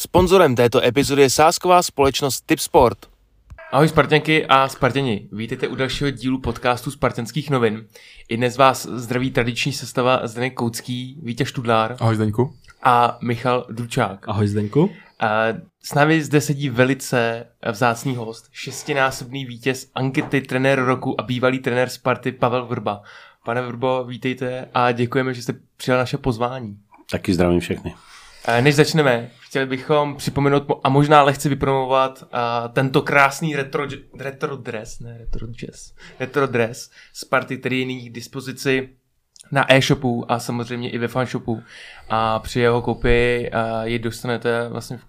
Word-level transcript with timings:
Sponzorem 0.00 0.54
této 0.54 0.84
epizody 0.84 1.22
je 1.22 1.30
sásková 1.30 1.82
společnost 1.82 2.46
Tipsport. 2.46 2.98
Ahoj 3.72 3.88
Spartanky 3.88 4.46
a 4.46 4.68
Spartěni, 4.68 5.28
vítejte 5.32 5.68
u 5.68 5.74
dalšího 5.74 6.10
dílu 6.10 6.40
podcastu 6.40 6.90
Spartanských 6.90 7.50
novin. 7.50 7.86
I 8.28 8.36
dnes 8.36 8.56
vás 8.56 8.86
zdraví 8.86 9.30
tradiční 9.30 9.72
sestava 9.72 10.26
Zdeněk 10.26 10.54
Koucký, 10.54 11.20
Vítěz 11.22 11.52
Tudlár 11.52 11.96
Ahoj 12.00 12.14
Zdeňku. 12.14 12.54
a 12.82 13.18
Michal 13.22 13.66
Dučák. 13.70 14.28
Ahoj 14.28 14.48
Zdeňku. 14.48 14.90
A 15.20 15.44
s 15.82 15.94
námi 15.94 16.22
zde 16.22 16.40
sedí 16.40 16.68
velice 16.68 17.46
vzácný 17.72 18.16
host, 18.16 18.48
šestinásobný 18.52 19.44
vítěz 19.44 19.90
ankety 19.94 20.40
trenér 20.40 20.84
roku 20.84 21.20
a 21.20 21.24
bývalý 21.24 21.58
trenér 21.58 21.88
Sparty 21.88 22.32
Pavel 22.32 22.66
Vrba. 22.66 23.02
Pane 23.44 23.62
Vrbo, 23.62 24.04
vítejte 24.04 24.68
a 24.74 24.92
děkujeme, 24.92 25.34
že 25.34 25.42
jste 25.42 25.54
přijal 25.76 25.98
naše 25.98 26.18
pozvání. 26.18 26.78
Taky 27.10 27.34
zdravím 27.34 27.60
všechny. 27.60 27.94
A 28.44 28.60
Než 28.60 28.74
začneme, 28.74 29.30
chtěli 29.48 29.66
bychom 29.66 30.16
připomenout 30.16 30.66
a 30.84 30.88
možná 30.88 31.22
lehce 31.22 31.48
vypromovat 31.48 32.24
a, 32.32 32.68
tento 32.68 33.02
krásný 33.02 33.56
retro, 33.56 33.86
retro 34.18 34.56
dress, 34.56 35.00
ne 35.00 35.18
retro 35.18 35.46
jazz, 35.46 35.92
retro 36.20 36.46
dress 36.46 36.90
z 37.12 37.24
party, 37.24 37.58
který 37.58 37.80
je 37.80 37.86
nyní 37.86 38.10
k 38.10 38.12
dispozici 38.12 38.88
na 39.52 39.72
e-shopu 39.74 40.32
a 40.32 40.38
samozřejmě 40.38 40.90
i 40.90 40.98
ve 40.98 41.08
fanshopu 41.08 41.62
a 42.08 42.38
při 42.38 42.60
jeho 42.60 42.82
koupi 42.82 43.50
a, 43.50 43.84
ji 43.84 43.98
dostanete 43.98 44.68
vlastně 44.68 44.96
v, 44.96 45.04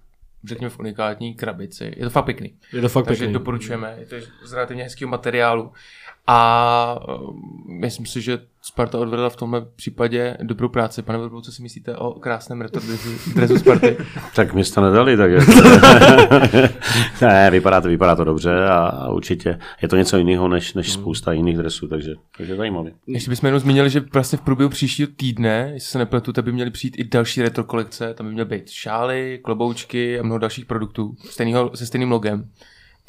řekněme 0.48 0.70
v 0.70 0.80
unikátní 0.80 1.34
krabici. 1.36 1.94
Je 1.98 2.04
to 2.04 2.10
fakt 2.10 2.26
pěkný. 2.26 2.54
Je 2.74 2.82
to 2.82 2.90
fakt 2.90 3.06
Takže 3.06 3.20
pěkný. 3.20 3.34
doporučujeme. 3.34 3.96
Je 4.00 4.06
to 4.06 4.16
z 4.48 4.54
relativně 4.54 4.84
hezkého 4.84 5.10
materiálu. 5.12 5.72
A 6.28 7.00
um, 7.08 7.66
myslím 7.80 8.06
si, 8.06 8.22
že 8.22 8.40
Sparta 8.70 8.98
odvedla 8.98 9.30
v 9.30 9.36
tomhle 9.36 9.66
případě 9.76 10.38
dobrou 10.44 10.70
práci. 10.70 11.02
Pane 11.02 11.20
Vrbu, 11.20 11.42
co 11.42 11.52
si 11.52 11.62
myslíte 11.62 11.96
o 11.96 12.12
krásném 12.12 12.62
retro 12.62 12.82
dresu, 13.36 13.58
Sparty? 13.58 13.98
Tak 14.36 14.54
mě 14.54 14.64
jste 14.66 14.82
nedali, 14.82 15.18
tak 15.18 15.32
je 15.32 15.40
Ne, 17.22 17.52
vypadá 17.52 17.82
to, 17.82 17.88
vypadá 17.88 18.16
to 18.16 18.24
dobře 18.24 18.66
a, 18.66 18.76
a 18.76 19.10
určitě 19.10 19.60
je 19.82 19.88
to 19.88 19.96
něco 19.96 20.18
jiného 20.18 20.48
než, 20.48 20.74
než 20.74 20.92
spousta 20.92 21.32
jiných 21.32 21.58
dresů, 21.58 21.88
takže, 21.88 22.14
takže 22.38 22.56
zajímavý. 22.56 22.92
Ještě 23.08 23.30
bychom 23.30 23.48
jenom 23.48 23.60
zmínili, 23.60 23.90
že 23.90 24.04
vlastně 24.14 24.38
v 24.38 24.42
průběhu 24.42 24.70
příštího 24.70 25.10
týdne, 25.16 25.72
jestli 25.74 25.92
se 25.92 25.98
nepletu, 25.98 26.34
tak 26.34 26.46
by 26.46 26.52
měly 26.52 26.72
přijít 26.72 26.96
i 27.00 27.04
další 27.04 27.42
retro 27.42 27.64
kolekce. 27.64 28.14
Tam 28.14 28.28
by 28.28 28.34
měly 28.34 28.50
být 28.50 28.70
šály, 28.70 29.40
kloboučky 29.44 30.20
a 30.20 30.24
mnoho 30.24 30.40
dalších 30.40 30.66
produktů 30.66 31.16
stejnýho, 31.30 31.72
se 31.76 31.86
stejným 31.86 32.12
logem. 32.12 32.50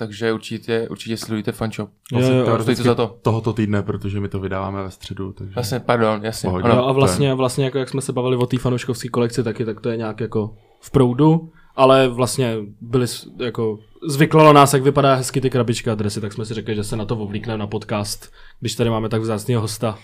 Takže 0.00 0.32
určitě, 0.32 0.88
určitě 0.90 1.16
sledujte 1.16 1.52
fanshop. 1.52 1.90
Jo, 2.12 2.20
jo, 2.20 2.54
A 2.54 2.62
stojí 2.62 2.76
to 2.76 2.82
za 2.82 2.94
to. 2.94 3.18
Tohoto 3.22 3.52
týdne, 3.52 3.82
protože 3.82 4.20
my 4.20 4.28
to 4.28 4.40
vydáváme 4.40 4.82
ve 4.82 4.90
středu. 4.90 5.32
Takže... 5.32 5.54
Vlastně, 5.54 5.80
pardon, 5.80 6.20
jasně. 6.22 6.46
Pohodě. 6.46 6.64
Ano. 6.64 6.74
No 6.74 6.88
a 6.88 6.92
vlastně, 6.92 7.34
vlastně 7.34 7.64
jako 7.64 7.78
jak 7.78 7.88
jsme 7.88 8.00
se 8.00 8.12
bavili 8.12 8.36
o 8.36 8.46
té 8.46 8.58
fanouškovské 8.58 9.08
kolekci 9.08 9.42
taky, 9.42 9.64
tak 9.64 9.80
to 9.80 9.90
je 9.90 9.96
nějak 9.96 10.20
jako 10.20 10.54
v 10.80 10.90
proudu, 10.90 11.52
ale 11.76 12.08
vlastně 12.08 12.56
byli 12.80 13.06
jako 13.38 13.78
zvyklalo 14.08 14.52
nás, 14.52 14.74
jak 14.74 14.82
vypadá 14.82 15.14
hezky 15.14 15.40
ty 15.40 15.50
krabičky 15.50 15.90
a 15.90 15.94
dresy, 15.94 16.20
tak 16.20 16.32
jsme 16.32 16.44
si 16.44 16.54
řekli, 16.54 16.74
že 16.74 16.84
se 16.84 16.96
na 16.96 17.04
to 17.04 17.16
oblíkneme 17.16 17.58
na 17.58 17.66
podcast, 17.66 18.32
když 18.60 18.74
tady 18.74 18.90
máme 18.90 19.08
tak 19.08 19.22
vzácného 19.22 19.60
hosta. 19.60 19.98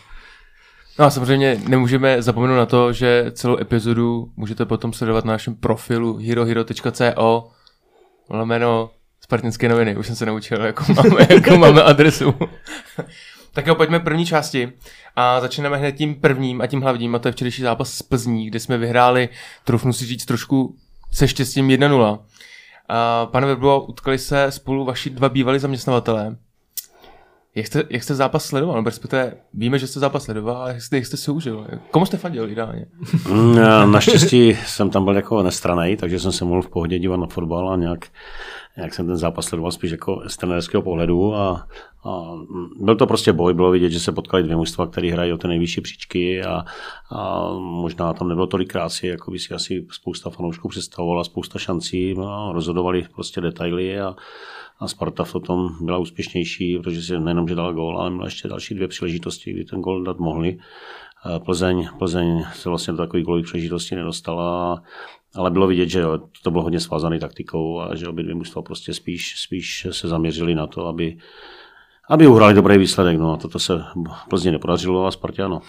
No 0.98 1.05
a 1.05 1.10
samozřejmě 1.10 1.60
nemůžeme 1.69 2.22
zapomenout 2.22 2.56
na 2.56 2.66
to, 2.66 2.92
že 2.92 3.31
celou 3.34 3.58
epizodu 3.58 4.31
můžete 4.36 4.64
potom 4.64 4.92
sledovat 4.92 5.25
na 5.25 5.33
našem 5.33 5.55
profilu 5.55 6.16
herohero.co 6.16 7.50
lomeno 8.31 8.91
Spartinské 9.27 9.69
noviny. 9.69 9.96
Už 9.96 10.06
jsem 10.06 10.16
se 10.16 10.27
naučil, 10.27 10.64
jako 10.64 10.84
máme, 10.92 11.27
jako 11.34 11.56
máme 11.56 11.82
adresu. 11.82 12.34
tak 13.52 13.66
jo, 13.66 13.74
pojďme 13.74 14.00
první 14.00 14.27
části 14.27 14.72
a 15.16 15.41
začneme 15.41 15.77
hned 15.77 15.92
tím 15.92 16.14
prvním 16.14 16.60
a 16.60 16.66
tím 16.66 16.80
hlavním 16.80 17.14
a 17.14 17.19
to 17.19 17.28
je 17.28 17.32
včerejší 17.32 17.62
zápas 17.62 17.92
z 17.92 18.02
Plzní, 18.02 18.47
kde 18.47 18.60
jsme 18.60 18.78
vyhráli, 18.78 19.28
trufnu 19.64 19.92
si 19.92 20.06
říct, 20.06 20.24
trošku 20.24 20.77
se 21.12 21.28
štěstím 21.28 21.69
1-0. 21.69 22.19
A 22.88 23.27
pane 23.27 23.47
Verbo, 23.47 23.80
utkali 23.80 24.19
se 24.19 24.52
spolu 24.52 24.84
vaši 24.84 25.10
dva 25.10 25.28
bývalí 25.28 25.58
zaměstnavatelé. 25.58 26.36
Jak 27.57 27.67
jste, 27.67 27.83
jak 27.91 28.03
jste 28.03 28.15
zápas 28.15 28.45
sledoval? 28.45 28.77
Nebo 28.77 28.89
respektive 28.89 29.33
víme, 29.55 29.78
že 29.78 29.87
jste 29.87 30.00
zápas 30.00 30.25
sledoval, 30.25 30.56
ale 30.56 30.72
jak 30.72 30.83
jste, 30.83 30.97
jak 30.97 31.06
jste 31.06 31.17
si 31.17 31.31
užil? 31.31 31.67
Komu 31.91 32.06
jste 32.06 32.17
fandil 32.17 32.50
ideálně? 32.50 32.87
Mm, 33.33 33.93
Naštěstí 33.93 34.55
jsem 34.67 34.91
tam 34.91 35.05
byl 35.05 35.17
jako 35.17 35.43
nestranej, 35.43 35.97
takže 35.97 36.19
jsem 36.19 36.33
se 36.33 36.45
mohl 36.45 36.62
v 36.62 36.71
pohodě 36.71 36.99
dívat 36.99 37.16
na 37.16 37.27
fotbal 37.27 37.71
a 37.71 37.77
nějak, 37.77 38.06
nějak 38.77 38.95
jsem 38.95 39.06
ten 39.06 39.16
zápas 39.16 39.45
sledoval 39.45 39.72
spíš 39.72 39.91
jako 39.91 40.22
z 40.27 40.37
trenérského 40.37 40.83
pohledu 40.83 41.34
a, 41.34 41.66
a 42.05 42.33
byl 42.81 42.97
to 42.97 43.06
prostě 43.06 43.33
boj, 43.33 43.55
bylo 43.55 43.71
vidět, 43.71 43.91
že 43.91 44.00
se 44.00 44.12
potkali 44.12 44.43
dvě 44.43 44.56
mužstva, 44.56 44.87
které 44.87 45.12
hrají 45.12 45.33
o 45.33 45.39
ty 45.39 45.49
nejvyšší 45.49 45.81
příčky 45.81 46.43
a, 46.43 46.65
a 47.11 47.53
možná 47.59 48.12
tam 48.12 48.28
nebylo 48.28 48.47
tolik 48.47 48.72
krásy, 48.72 49.06
jako 49.06 49.31
by 49.31 49.39
si 49.39 49.55
asi 49.55 49.87
spousta 49.91 50.31
fanoušků 50.31 50.69
představovala, 50.69 51.25
spousta 51.25 51.59
šancí, 51.59 52.15
no, 52.15 52.53
rozhodovali 52.53 53.06
prostě 53.15 53.41
detaily 53.41 54.00
a, 54.00 54.15
a 54.78 54.89
Sparta 54.89 55.25
v 55.25 55.33
tom 55.47 55.69
byla 55.81 55.99
úspěšnější, 55.99 56.78
protože 56.78 57.03
si 57.03 57.21
nejenom, 57.21 57.46
že 57.49 57.55
dal 57.55 57.75
gól, 57.75 57.99
ale 58.01 58.11
měla 58.11 58.25
ještě 58.25 58.49
další 58.49 58.75
dvě 58.75 58.89
příležitosti, 58.89 59.53
kdy 59.53 59.65
ten 59.65 59.81
gól 59.81 60.05
dát 60.05 60.19
mohli. 60.19 60.59
Eh, 61.27 61.41
Plzeň, 61.41 61.89
Plzeň 61.99 62.45
se 62.55 62.69
vlastně 62.69 62.93
do 62.93 62.97
takových 62.97 63.25
gólových 63.25 63.47
příležitostí 63.47 63.95
nedostala, 63.95 64.83
ale 65.34 65.51
bylo 65.51 65.67
vidět, 65.67 65.89
že 65.89 66.03
to 66.43 66.51
bylo 66.51 66.62
hodně 66.62 66.81
svázaný 66.81 67.19
taktikou 67.19 67.81
a 67.81 67.95
že 67.95 68.09
obě 68.09 68.25
dvě 68.25 68.34
mužstva 68.34 68.62
prostě 68.62 68.95
spíš, 68.95 69.34
spíš 69.41 69.87
se 69.91 70.09
zaměřili 70.09 70.55
na 70.55 70.67
to, 70.67 70.87
aby, 70.87 71.19
aby 72.11 72.27
uhrali 72.27 72.55
dobrý 72.55 72.79
výsledek. 72.79 73.19
No 73.19 73.33
a 73.33 73.37
toto 73.37 73.59
se 73.59 73.84
Plzně 74.28 74.53
nepodařilo 74.53 75.07
a 75.07 75.11
Spartě 75.11 75.43
ano. 75.43 75.61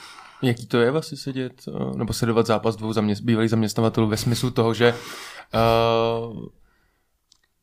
Jaký 0.41 0.67
to 0.67 0.77
je 0.77 0.91
vlastně 0.91 1.17
sedět, 1.17 1.53
eh, 1.67 1.97
nebo 1.97 2.13
sledovat 2.13 2.45
zápas 2.45 2.75
dvou 2.75 2.93
zaměst, 2.93 3.23
bývalých 3.23 3.49
zaměstnavatelů 3.49 4.07
ve 4.07 4.17
smyslu 4.17 4.51
toho, 4.51 4.73
že 4.73 4.93
uh, 4.93 6.45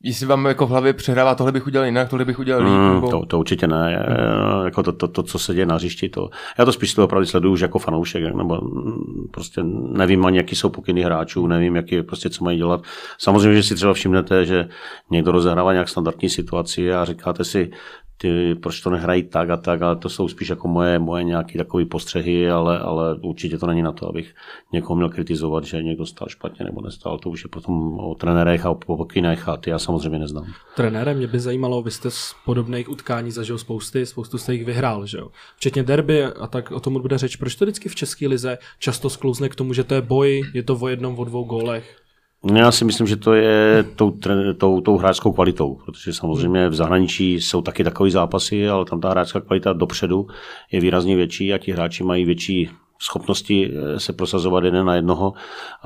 jestli 0.03 0.25
vám 0.25 0.45
jako 0.45 0.65
v 0.65 0.69
hlavě 0.69 0.93
přehrává, 0.93 1.35
tohle 1.35 1.51
bych 1.51 1.67
udělal 1.67 1.85
jinak, 1.85 2.09
tohle 2.09 2.25
bych 2.25 2.39
udělal 2.39 2.61
líp, 2.63 2.71
Mm, 2.73 2.93
nebo... 2.93 3.09
to, 3.09 3.25
to 3.25 3.39
určitě 3.39 3.67
ne. 3.67 4.05
Mm. 4.09 4.65
Jako 4.65 4.83
to, 4.83 4.91
to, 4.91 5.07
to, 5.07 5.23
co 5.23 5.39
se 5.39 5.53
děje 5.53 5.65
na 5.65 5.75
hřišti, 5.75 6.09
to, 6.09 6.29
já 6.57 6.65
to 6.65 6.71
spíš 6.73 6.93
to 6.93 7.03
opravdu 7.03 7.25
sleduju 7.25 7.53
už 7.53 7.59
jako 7.59 7.79
fanoušek, 7.79 8.35
nebo 8.35 8.55
mm, 8.55 9.27
prostě 9.31 9.61
nevím 9.91 10.25
ani, 10.25 10.37
jaký 10.37 10.55
jsou 10.55 10.69
pokyny 10.69 11.01
hráčů, 11.01 11.47
nevím, 11.47 11.75
jaký, 11.75 12.03
prostě, 12.03 12.29
co 12.29 12.43
mají 12.43 12.57
dělat. 12.57 12.81
Samozřejmě, 13.17 13.55
že 13.55 13.63
si 13.63 13.75
třeba 13.75 13.93
všimnete, 13.93 14.45
že 14.45 14.67
někdo 15.11 15.31
rozehrává 15.31 15.73
nějak 15.73 15.89
standardní 15.89 16.29
situaci 16.29 16.93
a 16.93 17.05
říkáte 17.05 17.43
si, 17.43 17.71
ty, 18.17 18.55
proč 18.55 18.81
to 18.81 18.89
nehrají 18.89 19.23
tak 19.23 19.49
a 19.49 19.57
tak, 19.57 19.81
ale 19.81 19.95
to 19.95 20.09
jsou 20.09 20.27
spíš 20.27 20.49
jako 20.49 20.67
moje, 20.67 20.99
moje 20.99 21.23
nějaké 21.23 21.57
takové 21.57 21.85
postřehy, 21.85 22.49
ale, 22.49 22.79
ale 22.79 23.15
určitě 23.15 23.57
to 23.57 23.67
není 23.67 23.81
na 23.81 23.91
to, 23.91 24.09
abych 24.09 24.35
někoho 24.73 24.95
měl 24.95 25.09
kritizovat, 25.09 25.63
že 25.63 25.83
někdo 25.83 26.05
stál 26.05 26.27
špatně 26.27 26.65
nebo 26.65 26.81
nestál. 26.81 27.17
To 27.17 27.29
už 27.29 27.43
je 27.43 27.49
potom 27.49 27.99
o 27.99 28.15
trenérech 28.15 28.65
a 28.65 28.69
o 28.69 28.75
pokynech 28.75 29.49
a 29.49 29.57
ty 29.57 29.69
já 29.69 29.79
samozřejmě 29.79 30.19
neznám. 30.19 30.45
Trenére, 30.75 31.13
mě 31.13 31.27
by 31.27 31.39
zajímalo, 31.39 31.81
vy 31.81 31.91
jste 31.91 32.11
z 32.11 32.35
podobných 32.45 32.89
utkání 32.89 33.31
zažil 33.31 33.57
spousty, 33.57 34.05
spoustu 34.05 34.37
jste 34.37 34.53
jich 34.53 34.65
vyhrál, 34.65 35.05
že 35.05 35.17
jo? 35.17 35.29
Včetně 35.57 35.83
derby 35.83 36.23
a 36.23 36.47
tak 36.47 36.71
o 36.71 36.79
tom 36.79 37.01
bude 37.01 37.17
řeč. 37.17 37.35
Proč 37.35 37.55
to 37.55 37.65
vždycky 37.65 37.89
v 37.89 37.95
české 37.95 38.27
lize 38.27 38.57
často 38.79 39.09
sklouzne 39.09 39.49
k 39.49 39.55
tomu, 39.55 39.73
že 39.73 39.83
to 39.83 39.93
je 39.93 40.01
boj, 40.01 40.43
je 40.53 40.63
to 40.63 40.77
o 40.81 40.87
jednom, 40.87 41.19
o 41.19 41.23
dvou 41.23 41.43
gólech? 41.43 42.04
No, 42.51 42.59
Já 42.59 42.71
si 42.71 42.85
myslím, 42.85 43.07
že 43.07 43.15
to 43.15 43.33
je 43.33 43.83
tou, 43.95 44.17
tou, 44.57 44.81
tou 44.81 44.97
hráčskou 44.97 45.31
kvalitou, 45.31 45.75
protože 45.85 46.13
samozřejmě 46.13 46.69
v 46.69 46.73
zahraničí 46.75 47.33
jsou 47.33 47.61
taky 47.61 47.83
takové 47.83 48.09
zápasy, 48.09 48.69
ale 48.69 48.85
tam 48.85 49.01
ta 49.01 49.09
hráčská 49.09 49.41
kvalita 49.41 49.73
dopředu 49.73 50.27
je 50.71 50.79
výrazně 50.79 51.15
větší 51.15 51.53
a 51.53 51.57
ti 51.57 51.71
hráči 51.71 52.03
mají 52.03 52.25
větší 52.25 52.69
schopnosti 52.99 53.71
eh, 53.71 53.99
se 53.99 54.13
prosazovat 54.13 54.63
jeden 54.63 54.85
na 54.85 54.95
jednoho, 54.95 55.33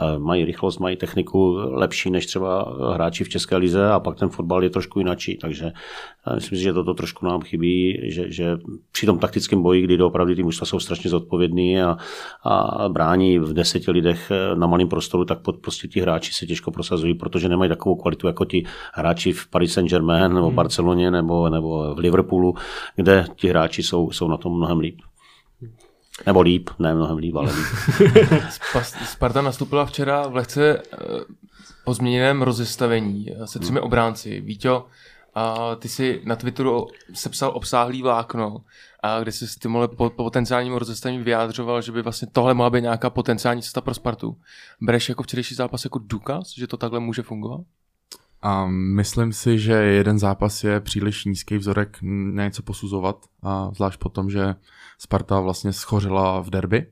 Eh, 0.01 0.19
mají 0.19 0.45
rychlost, 0.45 0.79
mají 0.79 0.95
techniku 0.95 1.55
lepší 1.71 2.09
než 2.09 2.25
třeba 2.25 2.75
hráči 2.93 3.23
v 3.23 3.29
České 3.29 3.57
lize 3.57 3.91
a 3.91 3.99
pak 3.99 4.19
ten 4.19 4.29
fotbal 4.29 4.63
je 4.63 4.69
trošku 4.69 4.99
jinačí, 4.99 5.37
takže 5.37 5.71
já 6.27 6.35
myslím 6.35 6.57
si, 6.57 6.63
že 6.63 6.73
toto 6.73 6.93
trošku 6.93 7.25
nám 7.25 7.41
chybí, 7.41 7.99
že, 8.03 8.31
že 8.31 8.57
při 8.91 9.05
tom 9.05 9.19
taktickém 9.19 9.61
boji, 9.61 9.81
kdy 9.81 10.01
opravdu 10.01 10.35
ty 10.35 10.43
mužstva 10.43 10.65
jsou 10.65 10.79
strašně 10.79 11.09
zodpovědní 11.09 11.81
a, 11.81 11.97
a 12.43 12.89
brání 12.89 13.39
v 13.39 13.53
deseti 13.53 13.91
lidech 13.91 14.31
eh, 14.31 14.55
na 14.55 14.67
malém 14.67 14.87
prostoru, 14.87 15.25
tak 15.25 15.39
pod, 15.39 15.57
prostě 15.57 15.87
ti 15.87 16.01
hráči 16.01 16.33
se 16.33 16.45
těžko 16.45 16.71
prosazují, 16.71 17.13
protože 17.13 17.49
nemají 17.49 17.69
takovou 17.69 17.95
kvalitu 17.95 18.27
jako 18.27 18.45
ti 18.45 18.65
hráči 18.93 19.31
v 19.31 19.47
Paris 19.47 19.73
Saint-Germain 19.73 20.33
nebo 20.33 20.51
v 20.51 20.53
Barceloně 20.53 21.11
nebo, 21.11 21.49
nebo 21.49 21.95
v 21.95 21.99
Liverpoolu, 21.99 22.55
kde 22.95 23.25
ti 23.35 23.49
hráči 23.49 23.83
jsou, 23.83 24.11
jsou 24.11 24.27
na 24.27 24.37
tom 24.37 24.57
mnohem 24.57 24.79
líp. 24.79 24.99
Nebo 26.25 26.41
líp, 26.41 26.69
ne 26.79 26.95
mnohem 26.95 27.17
líp, 27.17 27.35
ale 27.35 27.51
líp. 27.53 27.65
Spa- 28.49 29.05
Sparta 29.05 29.41
nastoupila 29.41 29.85
včera 29.85 30.27
v 30.27 30.35
lehce 30.35 30.77
eh, 30.77 30.97
pozměněném 31.85 32.41
rozestavení 32.41 33.25
eh, 33.31 33.47
se 33.47 33.59
třemi 33.59 33.79
obránci. 33.79 34.41
Víťo, 34.41 34.85
a 35.35 35.75
ty 35.75 35.89
si 35.89 36.21
na 36.25 36.35
Twitteru 36.35 36.87
sepsal 37.13 37.51
obsáhlý 37.55 38.01
vlákno, 38.01 38.57
a 39.03 39.19
kde 39.19 39.31
si 39.31 39.47
s 39.47 39.55
tímhle 39.55 39.87
po, 39.87 39.95
po 39.95 40.23
potenciálním 40.23 40.73
rozestavení 40.73 41.23
vyjádřoval, 41.23 41.81
že 41.81 41.91
by 41.91 42.01
vlastně 42.01 42.27
tohle 42.31 42.53
mohla 42.53 42.69
být 42.69 42.81
nějaká 42.81 43.09
potenciální 43.09 43.61
cesta 43.61 43.81
pro 43.81 43.93
Spartu. 43.93 44.37
Bereš 44.81 45.09
jako 45.09 45.23
včerejší 45.23 45.55
zápas 45.55 45.83
jako 45.83 45.99
důkaz, 46.03 46.53
že 46.57 46.67
to 46.67 46.77
takhle 46.77 46.99
může 46.99 47.21
fungovat? 47.21 47.61
A 48.41 48.67
myslím 48.71 49.33
si, 49.33 49.59
že 49.59 49.73
jeden 49.73 50.19
zápas 50.19 50.63
je 50.63 50.79
příliš 50.79 51.25
nízký 51.25 51.57
vzorek 51.57 51.97
na 52.01 52.43
něco 52.43 52.63
posuzovat, 52.63 53.25
a 53.43 53.71
zvlášť 53.73 53.99
po 53.99 54.09
tom, 54.09 54.29
že 54.29 54.55
Sparta 54.97 55.39
vlastně 55.39 55.73
schořila 55.73 56.39
v 56.39 56.49
derby. 56.49 56.85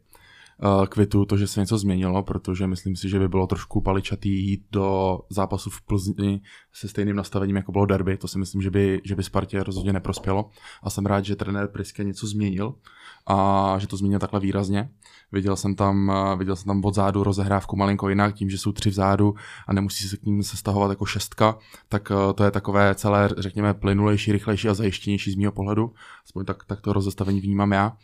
kvitu 0.89 1.25
to, 1.25 1.37
že 1.37 1.47
se 1.47 1.59
něco 1.59 1.77
změnilo, 1.77 2.23
protože 2.23 2.67
myslím 2.67 2.95
si, 2.95 3.09
že 3.09 3.19
by 3.19 3.27
bylo 3.27 3.47
trošku 3.47 3.81
paličatý 3.81 4.29
jít 4.29 4.65
do 4.71 5.19
zápasu 5.29 5.69
v 5.69 5.81
Plzni 5.81 6.41
se 6.73 6.87
stejným 6.87 7.15
nastavením, 7.15 7.55
jako 7.55 7.71
bylo 7.71 7.85
derby. 7.85 8.17
To 8.17 8.27
si 8.27 8.39
myslím, 8.39 8.61
že 8.61 8.71
by, 8.71 9.01
že 9.03 9.15
by 9.15 9.23
Spartě 9.23 9.63
rozhodně 9.63 9.93
neprospělo. 9.93 10.49
A 10.83 10.89
jsem 10.89 11.05
rád, 11.05 11.25
že 11.25 11.35
trenér 11.35 11.67
Priske 11.67 12.03
něco 12.03 12.27
změnil 12.27 12.75
a 13.27 13.75
že 13.79 13.87
to 13.87 13.97
změnil 13.97 14.19
takhle 14.19 14.39
výrazně. 14.39 14.89
Viděl 15.31 15.55
jsem 15.55 15.75
tam, 15.75 16.11
eh, 16.11 16.35
viděl 16.35 16.55
jsem 16.55 16.65
tam 16.65 16.85
od 16.85 16.95
zádu 16.95 17.23
rozehrávku 17.23 17.75
malinko 17.75 18.09
jinak, 18.09 18.35
tím, 18.35 18.49
že 18.49 18.57
jsou 18.57 18.71
tři 18.71 18.89
vzadu 18.89 19.35
a 19.67 19.73
nemusí 19.73 20.07
se 20.07 20.17
k 20.17 20.23
ním 20.23 20.43
sestahovat 20.43 20.89
jako 20.89 21.05
šestka, 21.05 21.57
tak 21.89 22.11
eh, 22.11 22.33
to 22.33 22.43
je 22.43 22.51
takové 22.51 22.95
celé, 22.95 23.29
řekněme, 23.37 23.73
plynulejší, 23.73 24.31
rychlejší 24.31 24.69
a 24.69 24.73
zajištěnější 24.73 25.31
z 25.31 25.35
mého 25.35 25.51
pohledu. 25.51 25.93
Aspoň 26.25 26.45
tak, 26.45 26.65
tak 26.65 26.81
to 26.81 26.93
rozestavení 26.93 27.41
vnímám 27.41 27.71
já. 27.71 27.97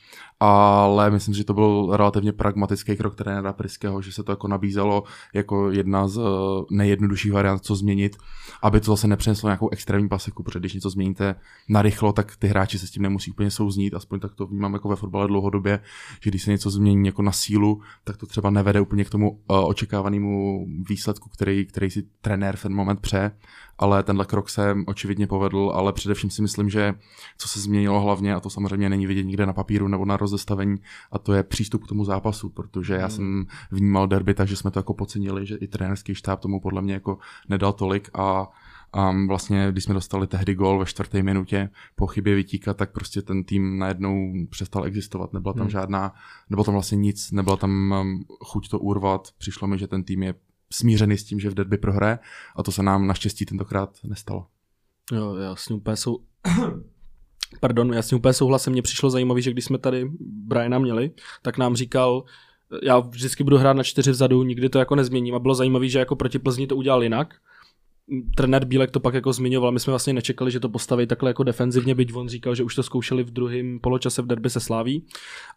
Ale 0.45 1.11
myslím, 1.11 1.35
že 1.35 1.43
to 1.43 1.53
byl 1.53 1.89
relativně 1.91 2.33
pragmatický 2.33 2.97
krok 2.97 3.15
trenéra 3.15 3.53
Priského, 3.53 4.01
že 4.01 4.11
se 4.11 4.23
to 4.23 4.31
jako 4.31 4.47
nabízelo 4.47 5.03
jako 5.33 5.71
jedna 5.71 6.07
z 6.07 6.17
eh, 6.17 6.21
nejjednodušších 6.71 7.31
variant, 7.31 7.65
co 7.65 7.75
změnit, 7.75 8.17
aby 8.61 8.79
to 8.79 8.91
zase 8.91 9.07
nepřineslo 9.07 9.49
nějakou 9.49 9.69
extrémní 9.69 10.09
paseku, 10.09 10.43
protože 10.43 10.59
když 10.59 10.73
něco 10.73 10.89
změníte 10.89 11.35
narychlo, 11.69 12.13
tak 12.13 12.35
ty 12.35 12.47
hráči 12.47 12.79
se 12.79 12.87
s 12.87 12.91
tím 12.91 13.03
nemusí 13.03 13.31
úplně 13.31 13.51
souznít, 13.51 13.93
aspoň 13.93 14.19
tak 14.19 14.35
to 14.35 14.47
vnímám 14.47 14.73
jako 14.73 14.89
ve 14.89 14.95
fotbale 14.95 15.27
dlouhodobě, 15.27 15.79
že 16.21 16.29
když 16.29 16.43
se 16.43 16.51
něco 16.51 16.69
změní 16.69 17.05
jako 17.05 17.21
na 17.21 17.31
sílu, 17.31 17.81
tak 18.03 18.17
to 18.17 18.25
třeba 18.25 18.49
nevede 18.49 18.81
úplně 18.81 19.05
k 19.05 19.09
tomu 19.09 19.31
uh, 19.31 19.37
očekávanému 19.47 20.65
výsledku, 20.89 21.29
který, 21.29 21.65
který 21.65 21.91
si 21.91 22.03
trenér 22.21 22.55
v 22.57 22.61
ten 22.61 22.73
moment 22.73 22.99
pře, 22.99 23.31
ale 23.83 24.03
tenhle 24.03 24.25
krok 24.25 24.49
se 24.49 24.75
očividně 24.85 25.27
povedl, 25.27 25.71
ale 25.75 25.93
především 25.93 26.29
si 26.29 26.41
myslím, 26.41 26.69
že 26.69 26.93
co 27.37 27.47
se 27.47 27.59
změnilo 27.59 28.01
hlavně, 28.01 28.35
a 28.35 28.39
to 28.39 28.49
samozřejmě 28.49 28.89
není 28.89 29.07
vidět 29.07 29.23
nikde 29.23 29.45
na 29.45 29.53
papíru 29.53 29.87
nebo 29.87 30.05
na 30.05 30.17
rozestavení, 30.17 30.77
a 31.11 31.19
to 31.19 31.33
je 31.33 31.43
přístup 31.43 31.83
k 31.83 31.87
tomu 31.87 32.05
zápasu, 32.05 32.49
protože 32.49 32.93
já 32.93 33.09
jsem 33.09 33.45
vnímal 33.71 34.07
derby 34.07 34.33
tak, 34.33 34.47
že 34.47 34.55
jsme 34.55 34.71
to 34.71 34.79
jako 34.79 34.93
podcenili, 34.93 35.45
že 35.45 35.55
i 35.55 35.67
trenérský 35.67 36.15
štáb 36.15 36.39
tomu 36.39 36.59
podle 36.59 36.81
mě 36.81 36.93
jako 36.93 37.17
nedal 37.49 37.73
tolik 37.73 38.09
a 38.13 38.47
Um, 39.09 39.27
vlastně, 39.27 39.67
když 39.71 39.83
jsme 39.83 39.93
dostali 39.93 40.27
tehdy 40.27 40.55
gol 40.55 40.79
ve 40.79 40.85
čtvrté 40.85 41.23
minutě 41.23 41.69
po 41.95 42.07
chybě 42.07 42.35
vytíka, 42.35 42.73
tak 42.73 42.91
prostě 42.91 43.21
ten 43.21 43.43
tým 43.43 43.77
najednou 43.77 44.33
přestal 44.49 44.85
existovat. 44.85 45.33
Nebyla 45.33 45.53
tam 45.53 45.61
hmm. 45.61 45.69
žádná, 45.69 46.13
nebylo 46.49 46.63
tam 46.63 46.73
vlastně 46.73 46.95
nic, 46.95 47.31
nebyla 47.31 47.57
tam 47.57 47.71
um, 48.01 48.25
chuť 48.43 48.69
to 48.69 48.79
urvat. 48.79 49.27
Přišlo 49.37 49.67
mi, 49.67 49.77
že 49.77 49.87
ten 49.87 50.03
tým 50.03 50.23
je 50.23 50.33
smířený 50.73 51.17
s 51.17 51.23
tím, 51.23 51.39
že 51.39 51.49
v 51.49 51.53
derby 51.53 51.77
prohraje 51.77 52.19
a 52.55 52.63
to 52.63 52.71
se 52.71 52.83
nám 52.83 53.07
naštěstí 53.07 53.45
tentokrát 53.45 53.97
nestalo. 54.03 54.47
Jo, 55.11 55.35
já 55.35 55.55
s 55.55 55.69
ním 55.69 55.77
úplně 55.77 55.97
sou... 55.97 56.19
Pardon, 57.59 57.93
já 57.93 58.01
s 58.01 58.11
ním 58.11 58.17
úplně 58.17 58.33
souhlasím. 58.33 58.73
Mně 58.73 58.81
přišlo 58.81 59.09
zajímavé, 59.09 59.41
že 59.41 59.51
když 59.51 59.65
jsme 59.65 59.77
tady 59.77 60.11
Briana 60.19 60.79
měli, 60.79 61.11
tak 61.41 61.57
nám 61.57 61.75
říkal, 61.75 62.23
já 62.83 62.99
vždycky 62.99 63.43
budu 63.43 63.57
hrát 63.57 63.73
na 63.73 63.83
čtyři 63.83 64.11
vzadu, 64.11 64.43
nikdy 64.43 64.69
to 64.69 64.79
jako 64.79 64.95
nezměním 64.95 65.35
a 65.35 65.39
bylo 65.39 65.55
zajímavé, 65.55 65.87
že 65.87 65.99
jako 65.99 66.15
proti 66.15 66.39
Plzni 66.39 66.67
to 66.67 66.75
udělal 66.75 67.03
jinak, 67.03 67.33
trenér 68.35 68.65
Bílek 68.65 68.91
to 68.91 68.99
pak 68.99 69.13
jako 69.13 69.33
zmiňoval, 69.33 69.71
my 69.71 69.79
jsme 69.79 69.91
vlastně 69.91 70.13
nečekali, 70.13 70.51
že 70.51 70.59
to 70.59 70.69
postaví 70.69 71.07
takhle 71.07 71.29
jako 71.29 71.43
defenzivně, 71.43 71.95
byť 71.95 72.13
on 72.13 72.29
říkal, 72.29 72.55
že 72.55 72.63
už 72.63 72.75
to 72.75 72.83
zkoušeli 72.83 73.23
v 73.23 73.31
druhém 73.31 73.79
poločase 73.79 74.21
v 74.21 74.25
derby 74.25 74.49
se 74.49 74.59
Sláví. 74.59 75.05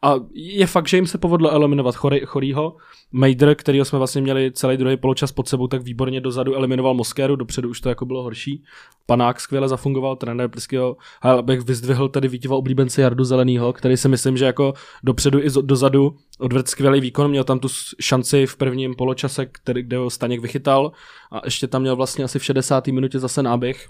A 0.03 0.15
je 0.35 0.67
fakt, 0.67 0.89
že 0.89 0.97
jim 0.97 1.07
se 1.07 1.19
povedlo 1.19 1.51
eliminovat 1.51 1.97
chory, 1.97 2.21
chorýho. 2.27 2.77
Mejdr, 3.13 3.55
kterýho 3.55 3.85
jsme 3.85 3.99
vlastně 3.99 4.23
měli 4.23 4.53
celý 4.53 4.77
druhý 4.77 4.97
poločas 4.97 5.33
pod 5.33 5.49
sebou, 5.49 5.67
tak 5.67 5.83
výborně 5.83 6.21
dozadu 6.21 6.55
eliminoval 6.55 6.95
Moskéru, 6.95 7.37
dopředu 7.37 7.69
už 7.69 7.81
to 7.81 7.89
jako 7.89 8.07
bylo 8.07 8.23
horší. 8.23 8.65
Panák 9.07 9.41
skvěle 9.41 9.69
zafungoval, 9.69 10.17
trenér 10.17 10.49
Plského, 10.49 10.97
ale 11.23 11.39
abych 11.39 11.61
vyzdvihl 11.61 12.09
tady 12.09 12.29
vítiva 12.29 12.57
oblíbence 12.57 13.03
Jardu 13.03 13.25
Zelenýho, 13.25 13.73
který 13.73 13.97
si 13.97 14.09
myslím, 14.09 14.37
že 14.37 14.45
jako 14.45 14.75
dopředu 15.05 15.41
i 15.41 15.49
dozadu 15.63 16.17
odvedl 16.39 16.69
skvělý 16.69 17.01
výkon, 17.01 17.31
měl 17.31 17.45
tam 17.45 17.59
tu 17.59 17.69
šanci 18.01 18.47
v 18.47 18.57
prvním 18.57 18.95
poločase, 18.95 19.47
který, 19.47 19.83
kde 19.83 19.97
ho 19.97 20.11
Staněk 20.11 20.41
vychytal 20.41 20.93
a 21.33 21.41
ještě 21.45 21.67
tam 21.67 21.83
měl 21.83 21.97
vlastně 21.97 22.25
asi 22.25 22.36
v 22.39 22.45
60. 22.45 22.87
minutě 22.87 23.19
zase 23.19 23.43
náběh. 23.43 23.89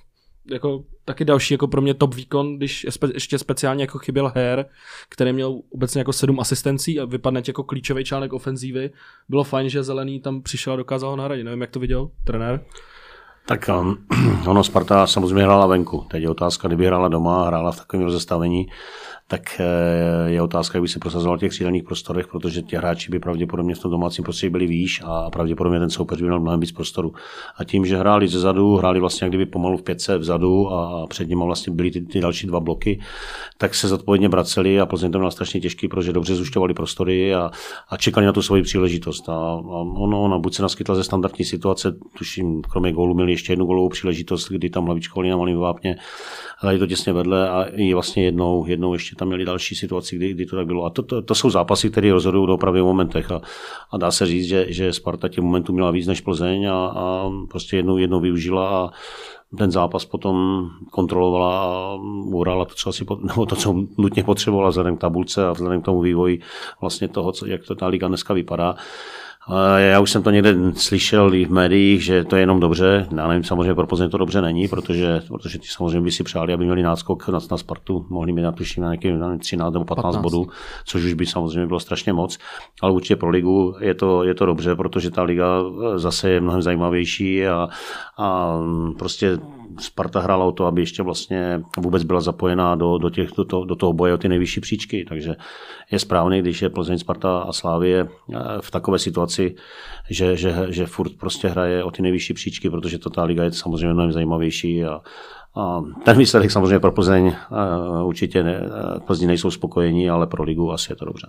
Jako 0.51 0.85
taky 1.05 1.25
další 1.25 1.55
jako 1.55 1.69
pro 1.69 1.83
mě 1.83 1.95
top 1.95 2.15
výkon, 2.15 2.57
když 2.57 2.87
ještě 3.15 3.39
speciálně 3.39 3.83
jako 3.83 3.99
chyběl 3.99 4.33
Her, 4.35 4.67
který 5.09 5.33
měl 5.33 5.61
obecně 5.71 6.01
jako 6.01 6.13
sedm 6.13 6.41
asistencí 6.41 7.01
a 7.01 7.05
vypadne 7.05 7.43
jako 7.49 7.65
klíčový 7.65 8.05
článek 8.05 8.33
ofenzívy. 8.33 8.91
Bylo 9.29 9.45
fajn, 9.45 9.69
že 9.69 9.83
Zelený 9.83 10.21
tam 10.21 10.43
přišel 10.43 10.73
a 10.73 10.77
dokázal 10.77 11.11
ho 11.11 11.17
nahradit. 11.17 11.45
Nevím, 11.45 11.61
jak 11.61 11.71
to 11.71 11.81
viděl 11.81 12.11
trenér. 12.25 12.65
Tak 13.47 13.71
um, 13.81 14.07
ono 14.47 14.65
Sparta 14.65 15.07
samozřejmě 15.07 15.45
hrála 15.45 15.67
venku. 15.67 16.07
Teď 16.11 16.23
je 16.23 16.31
otázka, 16.31 16.69
kdyby 16.69 16.87
hrála 16.87 17.09
doma 17.09 17.43
a 17.43 17.47
hrála 17.47 17.73
v 17.73 17.77
takovém 17.77 18.05
rozestavení, 18.05 18.67
tak 19.29 19.61
eh, 19.61 20.31
je 20.31 20.43
otázka, 20.43 20.79
jak 20.79 20.83
by 20.83 20.89
se 20.89 20.99
prosazoval 20.99 21.37
v 21.37 21.41
těch 21.41 21.51
křídelních 21.51 21.85
prostorech, 21.85 22.29
protože 22.29 22.63
ti 22.63 22.77
hráči 22.77 23.11
by 23.11 23.19
pravděpodobně 23.19 23.75
v 23.75 23.79
tom 23.79 23.91
domácím 23.91 24.25
prostředí 24.25 24.51
byli 24.51 24.67
výš 24.67 25.03
a 25.05 25.31
pravděpodobně 25.31 25.79
ten 25.79 25.91
soupeř 25.91 26.19
by 26.19 26.25
měl 26.25 26.41
mnohem 26.41 26.61
víc 26.61 26.73
prostoru. 26.73 27.13
A 27.57 27.65
tím, 27.65 27.87
že 27.87 27.97
hráli 27.97 28.29
ze 28.29 28.41
zadu, 28.41 28.77
hráli 28.77 29.01
vlastně 29.01 29.29
kdyby 29.29 29.47
pomalu 29.47 29.77
v 29.77 29.83
pětce 29.83 30.19
vzadu 30.19 30.69
a 30.73 31.07
před 31.07 31.29
nimi 31.29 31.43
vlastně 31.45 31.73
byly 31.73 31.91
ty, 31.91 32.01
ty 32.01 32.21
další 32.21 32.47
dva 32.47 32.61
bloky, 32.61 33.01
tak 33.59 33.75
se 33.75 33.89
zodpovědně 33.89 34.29
vraceli 34.29 34.81
a 34.81 34.87
Plzeň 34.87 35.13
to 35.13 35.19
měla 35.19 35.31
strašně 35.31 35.61
těžký, 35.61 35.89
protože 35.89 36.13
dobře 36.13 36.35
zušťovali 36.35 36.75
prostory 36.75 37.35
a, 37.35 37.51
a 37.89 37.97
čekali 37.97 38.27
na 38.27 38.33
tu 38.33 38.43
svoji 38.43 38.63
příležitost. 38.63 39.29
A, 39.29 39.33
a 39.33 39.61
ono, 39.97 40.23
ona 40.23 40.39
buď 40.39 40.55
se 40.55 40.63
naskytla 40.63 40.95
ze 40.95 41.05
standardní 41.05 41.45
situace, 41.45 41.97
tuším, 42.19 42.63
kromě 42.63 42.93
gólu 42.93 43.15
měli 43.15 43.33
ještě 43.33 43.53
jednu 43.53 43.67
gólovou 43.67 43.89
příležitost, 43.89 44.49
kdy 44.49 44.71
tam 44.71 44.85
hlavičkovali 44.85 45.31
na 45.31 45.37
malém 45.37 45.59
vápně, 45.59 45.97
ale 46.61 46.79
to 46.79 46.87
těsně 46.87 47.13
vedle 47.13 47.51
a 47.51 47.63
i 47.63 47.95
vlastně 47.95 48.25
jednou, 48.25 48.67
jednou 48.67 48.93
ještě 48.93 49.16
tam 49.17 49.29
měli 49.29 49.45
další 49.45 49.75
situaci, 49.75 50.17
kdy, 50.17 50.35
kdy 50.35 50.47
to 50.47 50.57
tak 50.57 50.67
bylo. 50.67 50.85
A 50.85 50.91
to, 50.91 51.03
to, 51.03 51.23
to 51.23 51.35
jsou 51.35 51.51
zápasy, 51.51 51.91
které 51.91 52.13
rozhodují 52.13 52.47
do 52.47 52.55
opravdu 52.55 52.85
momentech. 52.85 53.31
A, 53.31 53.41
a, 53.91 53.97
dá 53.97 54.11
se 54.11 54.27
říct, 54.27 54.47
že, 54.47 54.67
že 54.69 54.93
Sparta 54.93 55.29
těch 55.29 55.45
momentů 55.45 55.73
měla 55.73 55.91
víc 55.91 56.07
než 56.07 56.21
Plzeň 56.21 56.67
a, 56.67 56.87
a 56.87 57.31
prostě 57.51 57.77
jednou, 57.77 57.97
jednou 57.97 58.21
využila 58.21 58.69
a 58.69 58.91
ten 59.59 59.71
zápas 59.71 60.05
potom 60.05 60.67
kontrolovala 60.91 61.61
a 61.61 61.95
uhrála 62.25 62.65
to, 62.65 62.75
co, 62.75 62.89
asi, 62.89 63.07
nebo 63.23 63.47
to, 63.47 63.57
co 63.57 63.75
nutně 63.99 64.25
potřebovala 64.25 64.69
vzhledem 64.71 64.97
k 64.97 65.01
tabulce 65.01 65.47
a 65.47 65.53
vzhledem 65.53 65.83
k 65.83 65.85
tomu 65.85 66.01
vývoji 66.01 66.41
vlastně 66.81 67.09
toho, 67.09 67.33
co, 67.33 67.47
jak 67.47 67.65
to 67.65 67.75
ta 67.75 67.87
liga 67.87 68.09
dneska 68.09 68.35
vypadá. 68.35 68.77
Já 69.77 70.01
už 70.01 70.11
jsem 70.11 70.23
to 70.23 70.31
někde 70.31 70.57
slyšel 70.73 71.35
i 71.35 71.45
v 71.45 71.51
médiích, 71.51 72.05
že 72.05 72.25
to 72.25 72.37
je 72.37 72.43
jenom 72.43 72.61
dobře. 72.61 73.09
Já 73.17 73.29
nevím, 73.29 73.45
samozřejmě 73.45 73.75
pro 73.75 73.87
Plzeň 73.87 74.11
to 74.11 74.19
dobře 74.19 74.41
není, 74.41 74.69
protože, 74.69 75.23
protože 75.29 75.59
ti 75.59 75.69
samozřejmě 75.69 76.01
by 76.01 76.11
si 76.11 76.25
přáli, 76.25 76.53
aby 76.53 76.65
měli 76.65 76.83
náskok 76.83 77.29
na, 77.29 77.39
na 77.51 77.57
Spartu, 77.57 78.07
mohli 78.09 78.33
mít 78.33 78.43
natuším 78.43 78.83
na 78.83 78.89
nějaký 78.89 79.13
13 79.39 79.73
nebo 79.73 79.85
15, 79.85 80.05
15, 80.05 80.23
bodů, 80.23 80.47
což 80.85 81.05
už 81.05 81.15
by 81.15 81.27
samozřejmě 81.27 81.67
bylo 81.67 81.81
strašně 81.81 82.13
moc. 82.13 82.39
Ale 82.83 82.93
určitě 82.93 83.17
pro 83.17 83.31
ligu 83.31 83.75
je 83.81 83.95
to, 83.95 84.25
je 84.25 84.35
to 84.35 84.47
dobře, 84.47 84.75
protože 84.75 85.11
ta 85.11 85.23
liga 85.23 85.47
zase 85.97 86.31
je 86.31 86.41
mnohem 86.41 86.63
zajímavější 86.63 87.47
a, 87.47 87.69
a 88.19 88.59
prostě 88.99 89.39
Sparta 89.81 90.21
hrála 90.21 90.45
o 90.45 90.53
to, 90.53 90.67
aby 90.67 90.83
ještě 90.83 91.03
vlastně 91.03 91.63
vůbec 91.79 92.03
byla 92.03 92.21
zapojená 92.21 92.75
do, 92.75 92.99
do, 92.99 93.11
těch, 93.11 93.31
do, 93.37 93.45
to, 93.45 93.65
do 93.65 93.77
toho 93.77 93.93
boje 93.93 94.15
o 94.15 94.19
ty 94.19 94.29
nejvyšší 94.29 94.61
příčky. 94.61 95.05
Takže 95.09 95.37
je 95.91 95.99
správný, 95.99 96.41
když 96.41 96.63
je 96.63 96.71
Plzeň, 96.71 96.99
Sparta 96.99 97.39
a 97.39 97.53
Slávie 97.53 98.09
eh, 98.09 98.39
v 98.61 98.71
takové 98.71 98.99
situaci, 98.99 99.55
že, 100.11 100.37
že, 100.37 100.67
že 100.69 100.87
furt 100.87 101.13
prostě 101.21 101.49
hraje 101.49 101.85
o 101.85 101.91
ty 101.91 102.03
nejvyšší 102.03 102.35
příčky, 102.35 102.71
protože 102.71 102.99
to 102.99 103.11
ta 103.11 103.25
liga 103.25 103.45
je 103.45 103.53
samozřejmě 103.53 103.95
mnohem 103.95 104.13
zajímavější 104.13 104.85
a, 104.85 104.95
a 104.95 105.01
ten 106.05 106.19
výsledek 106.19 106.51
samozřejmě 106.51 106.79
pro 106.79 106.93
Plzeň 106.93 107.37
určitě 108.05 108.43
ne, 108.43 108.61
Plzni 109.07 109.27
nejsou 109.27 109.51
spokojení, 109.51 110.11
ale 110.11 110.27
pro 110.27 110.43
ligu 110.45 110.73
asi 110.73 110.93
je 110.93 110.97
to 110.97 111.05
dobře. 111.05 111.27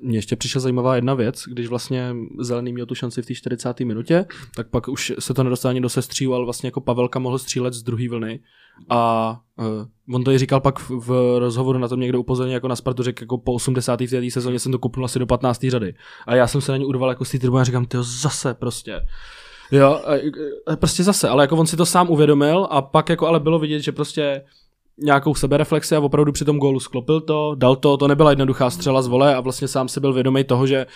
Mně 0.00 0.18
ještě 0.18 0.36
přišla 0.36 0.60
zajímavá 0.60 0.96
jedna 0.96 1.14
věc, 1.14 1.42
když 1.48 1.68
vlastně 1.68 2.16
Zelený 2.38 2.72
měl 2.72 2.86
tu 2.86 2.94
šanci 2.94 3.22
v 3.22 3.26
té 3.26 3.34
40. 3.34 3.80
minutě, 3.80 4.26
tak 4.56 4.68
pak 4.68 4.88
už 4.88 5.12
se 5.18 5.34
to 5.34 5.42
nedostalo 5.42 5.70
ani 5.70 5.80
do 5.80 5.88
sestříu, 5.88 6.34
ale 6.34 6.44
vlastně 6.44 6.66
jako 6.66 6.80
Pavelka 6.80 7.18
mohl 7.18 7.38
střílet 7.38 7.74
z 7.74 7.82
druhé 7.82 8.08
vlny. 8.08 8.40
A 8.88 9.40
uh, 9.56 10.14
on 10.14 10.24
to 10.24 10.30
i 10.30 10.38
říkal 10.38 10.60
pak 10.60 10.90
v, 10.90 11.38
rozhovoru 11.38 11.78
na 11.78 11.88
tom 11.88 12.00
někdo 12.00 12.20
upozorně 12.20 12.54
jako 12.54 12.68
na 12.68 12.76
Spartu, 12.76 13.02
řekl 13.02 13.22
jako 13.22 13.38
po 13.38 13.52
80. 13.52 14.00
v 14.00 14.30
sezóně 14.30 14.58
jsem 14.58 14.72
to 14.72 14.78
kupnul 14.78 15.04
asi 15.04 15.18
do 15.18 15.26
15. 15.26 15.66
řady. 15.68 15.94
A 16.26 16.34
já 16.34 16.46
jsem 16.46 16.60
se 16.60 16.72
na 16.72 16.78
ně 16.78 16.84
urval 16.84 17.08
jako 17.08 17.24
z 17.24 17.38
té 17.38 17.48
a 17.60 17.64
říkám, 17.64 17.86
ty 17.86 17.96
zase 18.00 18.54
prostě. 18.54 19.00
Jo, 19.70 20.00
prostě 20.74 21.04
zase, 21.04 21.28
ale 21.28 21.44
jako 21.44 21.56
on 21.56 21.66
si 21.66 21.76
to 21.76 21.86
sám 21.86 22.10
uvědomil 22.10 22.68
a 22.70 22.82
pak 22.82 23.08
jako 23.08 23.26
ale 23.26 23.40
bylo 23.40 23.58
vidět, 23.58 23.80
že 23.80 23.92
prostě 23.92 24.42
nějakou 24.98 25.34
sebereflexi 25.34 25.96
a 25.96 26.00
opravdu 26.00 26.32
při 26.32 26.44
tom 26.44 26.58
gólu 26.58 26.80
sklopil 26.80 27.20
to, 27.20 27.54
dal 27.54 27.76
to, 27.76 27.96
to 27.96 28.08
nebyla 28.08 28.30
jednoduchá 28.30 28.70
střela 28.70 29.02
z 29.02 29.06
vole 29.06 29.34
a 29.34 29.40
vlastně 29.40 29.68
sám 29.68 29.88
si 29.88 30.00
byl 30.00 30.12
vědomý 30.12 30.44
toho, 30.44 30.66
že 30.66 30.86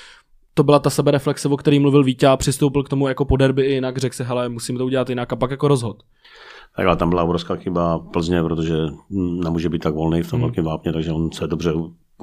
to 0.54 0.62
byla 0.62 0.78
ta 0.78 0.90
sebereflexe, 0.90 1.48
o 1.48 1.56
který 1.56 1.78
mluvil 1.78 2.04
Vítě 2.04 2.26
a 2.26 2.36
přistoupil 2.36 2.82
k 2.82 2.88
tomu 2.88 3.08
jako 3.08 3.24
po 3.24 3.36
derby 3.36 3.62
i 3.62 3.72
jinak, 3.72 3.98
řekl 3.98 4.16
si, 4.16 4.24
hele, 4.24 4.48
musím 4.48 4.78
to 4.78 4.84
udělat 4.84 5.08
jinak 5.08 5.32
a 5.32 5.36
pak 5.36 5.50
jako 5.50 5.68
rozhod. 5.68 6.02
Tak 6.76 6.86
ale 6.86 6.96
tam 6.96 7.08
byla 7.08 7.22
obrovská 7.22 7.56
chyba 7.56 7.98
Plzně, 7.98 8.42
protože 8.42 8.74
nemůže 9.44 9.68
být 9.68 9.82
tak 9.82 9.94
volný 9.94 10.22
v 10.22 10.30
tom 10.30 10.40
hmm. 10.40 10.46
velkém 10.48 10.64
vápně, 10.64 10.92
takže 10.92 11.12
on 11.12 11.32
se 11.32 11.46
dobře 11.46 11.72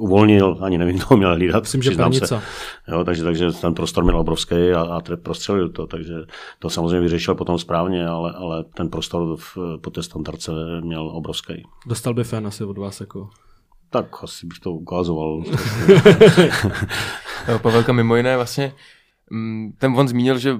uvolnil, 0.00 0.58
ani 0.60 0.78
nevím, 0.78 0.96
kdo 0.96 1.16
měl 1.16 1.34
hlídat. 1.34 1.62
Myslím, 1.62 1.82
že 1.82 1.90
se. 2.26 2.40
Jo, 2.88 3.04
takže, 3.04 3.24
takže 3.24 3.52
ten 3.52 3.74
prostor 3.74 4.04
měl 4.04 4.18
obrovský 4.18 4.54
a, 4.54 4.80
a 4.80 5.00
prostřelil 5.22 5.68
to, 5.68 5.86
takže 5.86 6.14
to 6.58 6.70
samozřejmě 6.70 7.00
vyřešil 7.00 7.34
potom 7.34 7.58
správně, 7.58 8.06
ale, 8.06 8.32
ale 8.32 8.64
ten 8.64 8.90
prostor 8.90 9.36
v, 9.36 9.58
po 9.80 9.90
té 9.90 10.02
standardce 10.02 10.52
měl 10.80 11.08
obrovský. 11.08 11.62
Dostal 11.86 12.14
by 12.14 12.24
fan 12.24 12.46
asi 12.46 12.64
od 12.64 12.78
vás 12.78 13.00
jako 13.00 13.28
Tak 13.90 14.24
asi 14.24 14.46
bych 14.46 14.58
to 14.58 14.72
ukazoval. 14.72 15.42
Jo, 17.48 17.58
Pavelka 17.58 17.92
mimo 17.92 18.16
jiné 18.16 18.36
vlastně 18.36 18.72
ten 19.78 19.92
on 19.96 20.08
zmínil, 20.08 20.38
že 20.38 20.56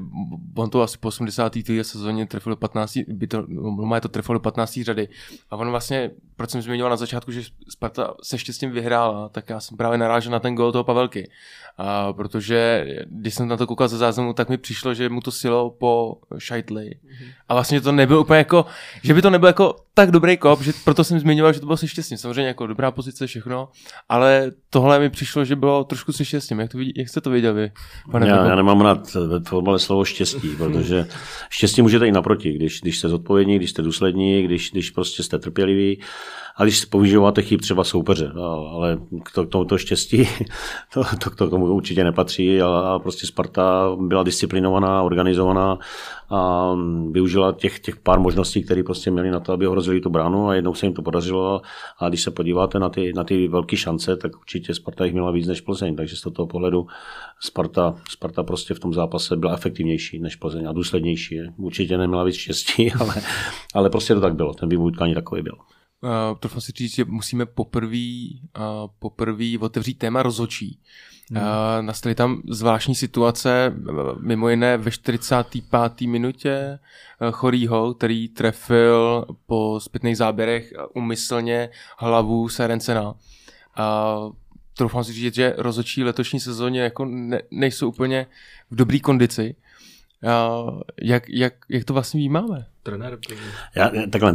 on 0.54 0.70
to 0.70 0.82
asi 0.82 0.98
po 0.98 1.08
80. 1.08 1.52
sezóně 1.82 2.26
trefil 2.26 2.52
do 2.52 2.56
15, 2.56 2.98
by 3.08 3.26
to, 3.26 3.44
no, 3.48 3.70
má 3.70 4.00
to 4.00 4.08
trefil 4.08 4.34
do 4.34 4.40
15. 4.40 4.80
řady. 4.82 5.08
A 5.50 5.56
on 5.56 5.70
vlastně, 5.70 6.10
proč 6.36 6.50
jsem 6.50 6.62
zmiňoval 6.62 6.90
na 6.90 6.96
začátku, 6.96 7.32
že 7.32 7.42
Sparta 7.68 8.14
se 8.22 8.38
štěstím 8.38 8.70
vyhrála, 8.70 9.28
tak 9.28 9.50
já 9.50 9.60
jsem 9.60 9.76
právě 9.76 9.98
narážel 9.98 10.32
na 10.32 10.40
ten 10.40 10.54
gol 10.54 10.72
toho 10.72 10.84
Pavelky. 10.84 11.30
A 11.82 12.12
protože 12.12 12.87
když 13.06 13.34
jsem 13.34 13.49
na 13.49 13.56
to 13.56 13.66
koukal 13.66 13.88
ze 13.88 13.99
záznamu, 13.99 14.32
tak 14.32 14.49
mi 14.49 14.58
přišlo, 14.58 14.94
že 14.94 15.08
mu 15.08 15.20
to 15.20 15.30
silo 15.30 15.70
po 15.70 16.16
Šajtli. 16.38 16.90
A 17.49 17.54
vlastně 17.54 17.80
to 17.80 17.92
nebylo 17.92 18.20
úplně 18.20 18.38
jako, 18.38 18.66
že 19.02 19.14
by 19.14 19.22
to 19.22 19.30
nebyl 19.30 19.46
jako 19.46 19.76
tak 19.94 20.10
dobrý 20.10 20.37
kop, 20.37 20.62
že 20.62 20.72
proto 20.84 21.04
jsem 21.04 21.20
zmiňoval, 21.20 21.52
že 21.52 21.60
to 21.60 21.66
bylo 21.66 21.76
se 21.76 21.88
štěstím. 21.88 22.18
Samozřejmě 22.18 22.46
jako 22.46 22.66
dobrá 22.66 22.90
pozice, 22.90 23.26
všechno, 23.26 23.68
ale 24.08 24.50
tohle 24.70 24.99
mi 24.99 25.10
přišlo, 25.10 25.44
že 25.44 25.56
bylo 25.56 25.84
trošku 25.84 26.12
se 26.12 26.25
štěstím. 26.25 26.60
Jak, 26.60 26.70
to 26.70 26.78
vidí, 26.78 26.92
jak 26.96 27.08
jste 27.08 27.20
to 27.20 27.30
viděl 27.30 27.54
vy, 27.54 27.72
pane 28.10 28.28
Já, 28.28 28.46
já 28.46 28.54
nemám 28.54 28.80
rád 28.80 29.14
ve 29.14 29.40
fotbale 29.40 29.78
slovo 29.78 30.04
štěstí, 30.04 30.49
protože 30.58 31.06
štěstí 31.50 31.82
můžete 31.82 32.08
i 32.08 32.12
naproti, 32.12 32.52
když, 32.52 32.80
když 32.80 32.99
jste 32.99 33.08
zodpovědní, 33.08 33.56
když 33.56 33.70
jste 33.70 33.82
důslední, 33.82 34.42
když, 34.42 34.70
když 34.70 34.90
prostě 34.90 35.22
jste 35.22 35.38
trpěliví 35.38 36.00
a 36.60 36.64
když 36.64 36.84
používáte 36.84 37.42
chyb 37.42 37.60
třeba 37.60 37.84
soupeře, 37.84 38.32
a- 38.36 38.74
ale 38.74 38.98
k 39.24 39.32
to- 39.34 39.46
k 39.46 39.48
tomuto 39.48 39.78
štěstí 39.78 40.28
to, 40.94 41.02
to, 41.24 41.30
to 41.30 41.46
k 41.46 41.50
tomu 41.50 41.66
určitě 41.66 42.04
nepatří 42.04 42.62
a, 42.62 42.98
prostě 43.02 43.26
Sparta 43.26 43.96
byla 44.00 44.22
disciplinovaná, 44.22 45.02
organizovaná 45.02 45.78
a 46.30 46.72
využila 47.10 47.52
těch, 47.52 47.80
těch 47.80 47.96
pár 47.96 48.20
možností, 48.20 48.62
které 48.62 48.82
prostě 48.82 49.10
měli 49.10 49.30
na 49.30 49.40
to, 49.40 49.52
aby 49.52 49.66
ohrozili 49.66 50.00
tu 50.00 50.10
bránu 50.10 50.48
a 50.48 50.54
jednou 50.54 50.74
se 50.74 50.86
jim 50.86 50.94
to 50.94 51.02
podařilo 51.02 51.62
a 51.98 52.08
když 52.08 52.22
se 52.22 52.30
podíváte 52.30 52.78
na 52.78 52.88
ty, 52.88 53.12
na 53.12 53.24
ty 53.24 53.48
velké 53.48 53.76
šance, 53.76 54.16
tak 54.16 54.36
určitě 54.36 54.74
Sparta 54.74 55.04
jich 55.04 55.12
měla 55.12 55.30
víc 55.30 55.46
než 55.46 55.60
Plzeň, 55.60 55.96
takže 55.96 56.16
z 56.16 56.20
toho 56.20 56.46
pohledu 56.46 56.86
Sparta, 57.40 57.94
Sparta 58.10 58.42
prostě 58.42 58.74
v 58.74 58.78
tom 58.78 58.94
zápase 58.94 59.36
byla 59.36 59.54
efektivnější 59.54 60.18
než 60.18 60.36
Plzeň 60.36 60.68
a 60.68 60.72
důslednější. 60.72 61.40
Určitě 61.56 61.98
neměla 61.98 62.24
víc 62.24 62.36
štěstí, 62.36 62.92
ale, 63.00 63.14
ale 63.74 63.90
prostě 63.90 64.14
to 64.14 64.20
tak 64.20 64.34
bylo. 64.34 64.54
Ten 64.54 64.68
vývoj 64.68 64.92
takový 65.14 65.42
byl. 65.42 65.54
Uh, 66.02 66.38
trochu 66.38 66.61
si 66.61 66.73
říct, 66.73 66.95
že 66.95 67.04
musíme 67.04 67.47
poprvý, 67.47 68.40
uh, 68.59 68.90
poprvý 68.99 69.59
otevřít 69.59 69.99
téma 69.99 70.23
rozhočí. 70.23 70.78
Hmm. 71.30 71.42
Uh, 71.42 71.47
nastaly 71.80 72.14
tam 72.14 72.42
zvláštní 72.49 72.95
situace, 72.95 73.75
mimo 74.21 74.49
jiné 74.49 74.76
ve 74.76 74.90
45. 74.90 76.09
minutě 76.09 76.78
uh, 77.21 77.30
Chorýho, 77.30 77.95
který 77.95 78.28
trefil 78.28 79.25
po 79.47 79.80
zpětných 79.80 80.16
záběrech 80.16 80.73
umyslně 80.95 81.71
hlavu 81.99 82.49
Serencena. 82.49 83.11
Uh, 83.11 83.14
troufám 84.76 85.04
si 85.04 85.12
říct, 85.12 85.35
že 85.35 85.54
rozhodčí 85.59 86.04
letošní 86.04 86.40
sezóně 86.40 86.80
jako 86.80 87.04
ne, 87.04 87.42
nejsou 87.50 87.88
úplně 87.88 88.26
v 88.71 88.76
dobré 88.76 88.99
kondici. 88.99 89.54
Uh, 90.23 90.80
jak, 91.02 91.28
jak, 91.28 91.54
jak 91.69 91.85
to 91.85 91.92
vlastně 91.92 92.19
vnímáme? 92.19 92.66
Trenér. 92.82 93.18
Já, 93.76 93.90
takhle, 94.10 94.34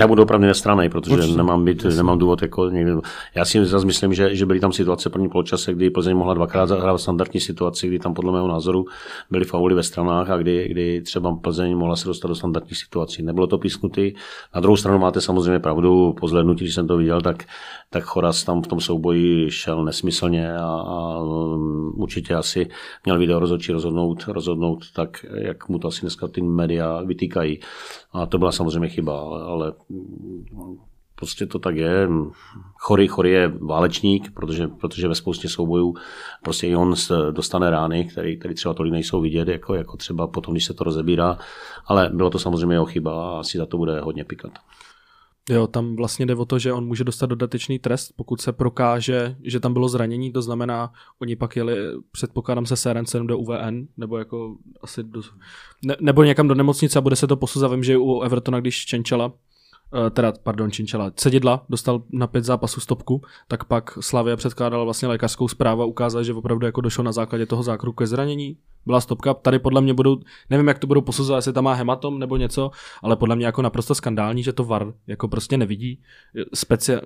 já 0.00 0.06
budu 0.06 0.22
opravdu 0.22 0.46
nestranej, 0.46 0.88
protože 0.88 1.14
Určitě. 1.14 1.36
nemám, 1.36 1.64
být, 1.64 1.84
nemám 1.84 2.18
důvod 2.18 2.42
jako 2.42 2.70
někde. 2.70 2.92
Já 3.34 3.44
si 3.44 3.66
zase 3.66 3.86
myslím, 3.86 4.14
že, 4.14 4.34
že 4.36 4.46
byly 4.46 4.60
tam 4.60 4.72
situace 4.72 5.10
první 5.10 5.28
poločase, 5.28 5.74
kdy 5.74 5.90
Plzeň 5.90 6.16
mohla 6.16 6.34
dvakrát 6.34 6.66
zahrát 6.66 7.00
standardní 7.00 7.40
situaci, 7.40 7.88
kdy 7.88 7.98
tam 7.98 8.14
podle 8.14 8.32
mého 8.32 8.48
názoru 8.48 8.84
byly 9.30 9.44
fauly 9.44 9.74
ve 9.74 9.82
stranách 9.82 10.30
a 10.30 10.36
kdy, 10.36 10.68
kdy 10.68 11.00
třeba 11.02 11.36
Plzeň 11.36 11.76
mohla 11.76 11.96
se 11.96 12.08
dostat 12.08 12.28
do 12.28 12.34
standardních 12.34 12.78
situací. 12.78 13.22
Nebylo 13.22 13.46
to 13.46 13.58
písknutý. 13.58 14.12
Na 14.54 14.60
druhou 14.60 14.76
stranu 14.76 14.98
máte 14.98 15.20
samozřejmě 15.20 15.58
pravdu, 15.58 16.12
po 16.20 16.28
zhlédnutí, 16.28 16.64
když 16.64 16.74
jsem 16.74 16.86
to 16.86 16.96
viděl, 16.96 17.20
tak, 17.20 17.44
tak 17.90 18.04
Choras 18.04 18.44
tam 18.44 18.62
v 18.62 18.66
tom 18.66 18.80
souboji 18.80 19.50
šel 19.50 19.84
nesmyslně 19.84 20.56
a, 20.56 20.64
a 20.64 21.18
um, 21.18 21.92
určitě 21.96 22.34
asi 22.34 22.68
měl 23.04 23.18
video 23.18 23.38
rozhodčí 23.38 23.72
rozhodnout, 23.72 24.24
rozhodnout 24.28 24.92
tak, 24.92 25.26
jak 25.34 25.68
mu 25.68 25.78
to 25.78 25.88
asi 25.88 26.00
dneska 26.00 26.28
ty 26.28 26.42
média 26.42 27.02
vytýkají. 27.02 27.60
A 28.12 28.26
to 28.26 28.38
byla 28.38 28.52
samozřejmě 28.52 28.88
chyba, 28.88 29.20
ale 29.46 29.72
mm, 29.88 30.44
prostě 31.14 31.46
to 31.46 31.58
tak 31.58 31.76
je. 31.76 32.08
Chory, 32.76 33.08
chory 33.08 33.30
je 33.30 33.48
válečník, 33.48 34.34
protože, 34.34 34.68
protože 34.68 35.08
ve 35.08 35.14
spoustě 35.14 35.48
soubojů 35.48 35.94
prostě 36.42 36.68
i 36.68 36.76
on 36.76 36.94
dostane 37.30 37.70
rány, 37.70 38.04
které, 38.04 38.36
které 38.36 38.54
třeba 38.54 38.74
tolik 38.74 38.92
nejsou 38.92 39.20
vidět, 39.20 39.48
jako, 39.48 39.74
jako 39.74 39.96
třeba 39.96 40.26
potom, 40.26 40.54
když 40.54 40.64
se 40.64 40.74
to 40.74 40.84
rozebírá. 40.84 41.38
Ale 41.86 42.10
bylo 42.14 42.30
to 42.30 42.38
samozřejmě 42.38 42.74
jeho 42.74 42.86
chyba 42.86 43.30
a 43.30 43.40
asi 43.40 43.58
za 43.58 43.66
to 43.66 43.78
bude 43.78 44.00
hodně 44.00 44.24
pikat. 44.24 44.52
Jo, 45.50 45.66
tam 45.66 45.96
vlastně 45.96 46.26
jde 46.26 46.34
o 46.34 46.44
to, 46.44 46.58
že 46.58 46.72
on 46.72 46.86
může 46.86 47.04
dostat 47.04 47.26
dodatečný 47.26 47.78
trest, 47.78 48.12
pokud 48.16 48.40
se 48.40 48.52
prokáže, 48.52 49.36
že 49.42 49.60
tam 49.60 49.72
bylo 49.72 49.88
zranění, 49.88 50.32
to 50.32 50.42
znamená, 50.42 50.92
oni 51.22 51.36
pak 51.36 51.56
jeli, 51.56 51.76
předpokládám 52.12 52.66
se 52.66 52.76
Serencem 52.76 53.26
do 53.26 53.38
UVN, 53.38 53.86
nebo 53.96 54.18
jako 54.18 54.56
asi 54.80 55.02
do, 55.02 55.22
ne, 55.84 55.96
nebo 56.00 56.24
někam 56.24 56.48
do 56.48 56.54
nemocnice 56.54 56.98
a 56.98 57.02
bude 57.02 57.16
se 57.16 57.26
to 57.26 57.36
posuzovat. 57.36 57.74
Vím, 57.74 57.84
že 57.84 57.98
u 57.98 58.20
Evertona, 58.20 58.60
když 58.60 58.84
Čenčela, 58.84 59.32
teda, 60.10 60.32
pardon, 60.42 60.70
Činčela, 60.70 61.10
Cedidla 61.10 61.64
dostal 61.68 62.02
na 62.12 62.26
pět 62.26 62.44
zápasů 62.44 62.80
stopku, 62.80 63.22
tak 63.48 63.64
pak 63.64 63.98
Slavia 64.00 64.36
předkládala 64.36 64.84
vlastně 64.84 65.08
lékařskou 65.08 65.48
zprávu 65.48 65.82
a 65.82 65.84
ukázala, 65.84 66.22
že 66.22 66.34
opravdu 66.34 66.66
jako 66.66 66.80
došlo 66.80 67.04
na 67.04 67.12
základě 67.12 67.46
toho 67.46 67.62
zákroku 67.62 67.96
ke 67.96 68.06
zranění. 68.06 68.56
Byla 68.86 69.00
stopka, 69.00 69.34
tady 69.34 69.58
podle 69.58 69.80
mě 69.80 69.94
budou, 69.94 70.20
nevím, 70.50 70.68
jak 70.68 70.78
to 70.78 70.86
budou 70.86 71.00
posuzovat, 71.00 71.38
jestli 71.38 71.52
tam 71.52 71.64
má 71.64 71.72
hematom 71.72 72.18
nebo 72.18 72.36
něco, 72.36 72.70
ale 73.02 73.16
podle 73.16 73.36
mě 73.36 73.46
jako 73.46 73.62
naprosto 73.62 73.94
skandální, 73.94 74.42
že 74.42 74.52
to 74.52 74.64
VAR 74.64 74.92
jako 75.06 75.28
prostě 75.28 75.56
nevidí. 75.56 76.02
Specia- 76.54 77.00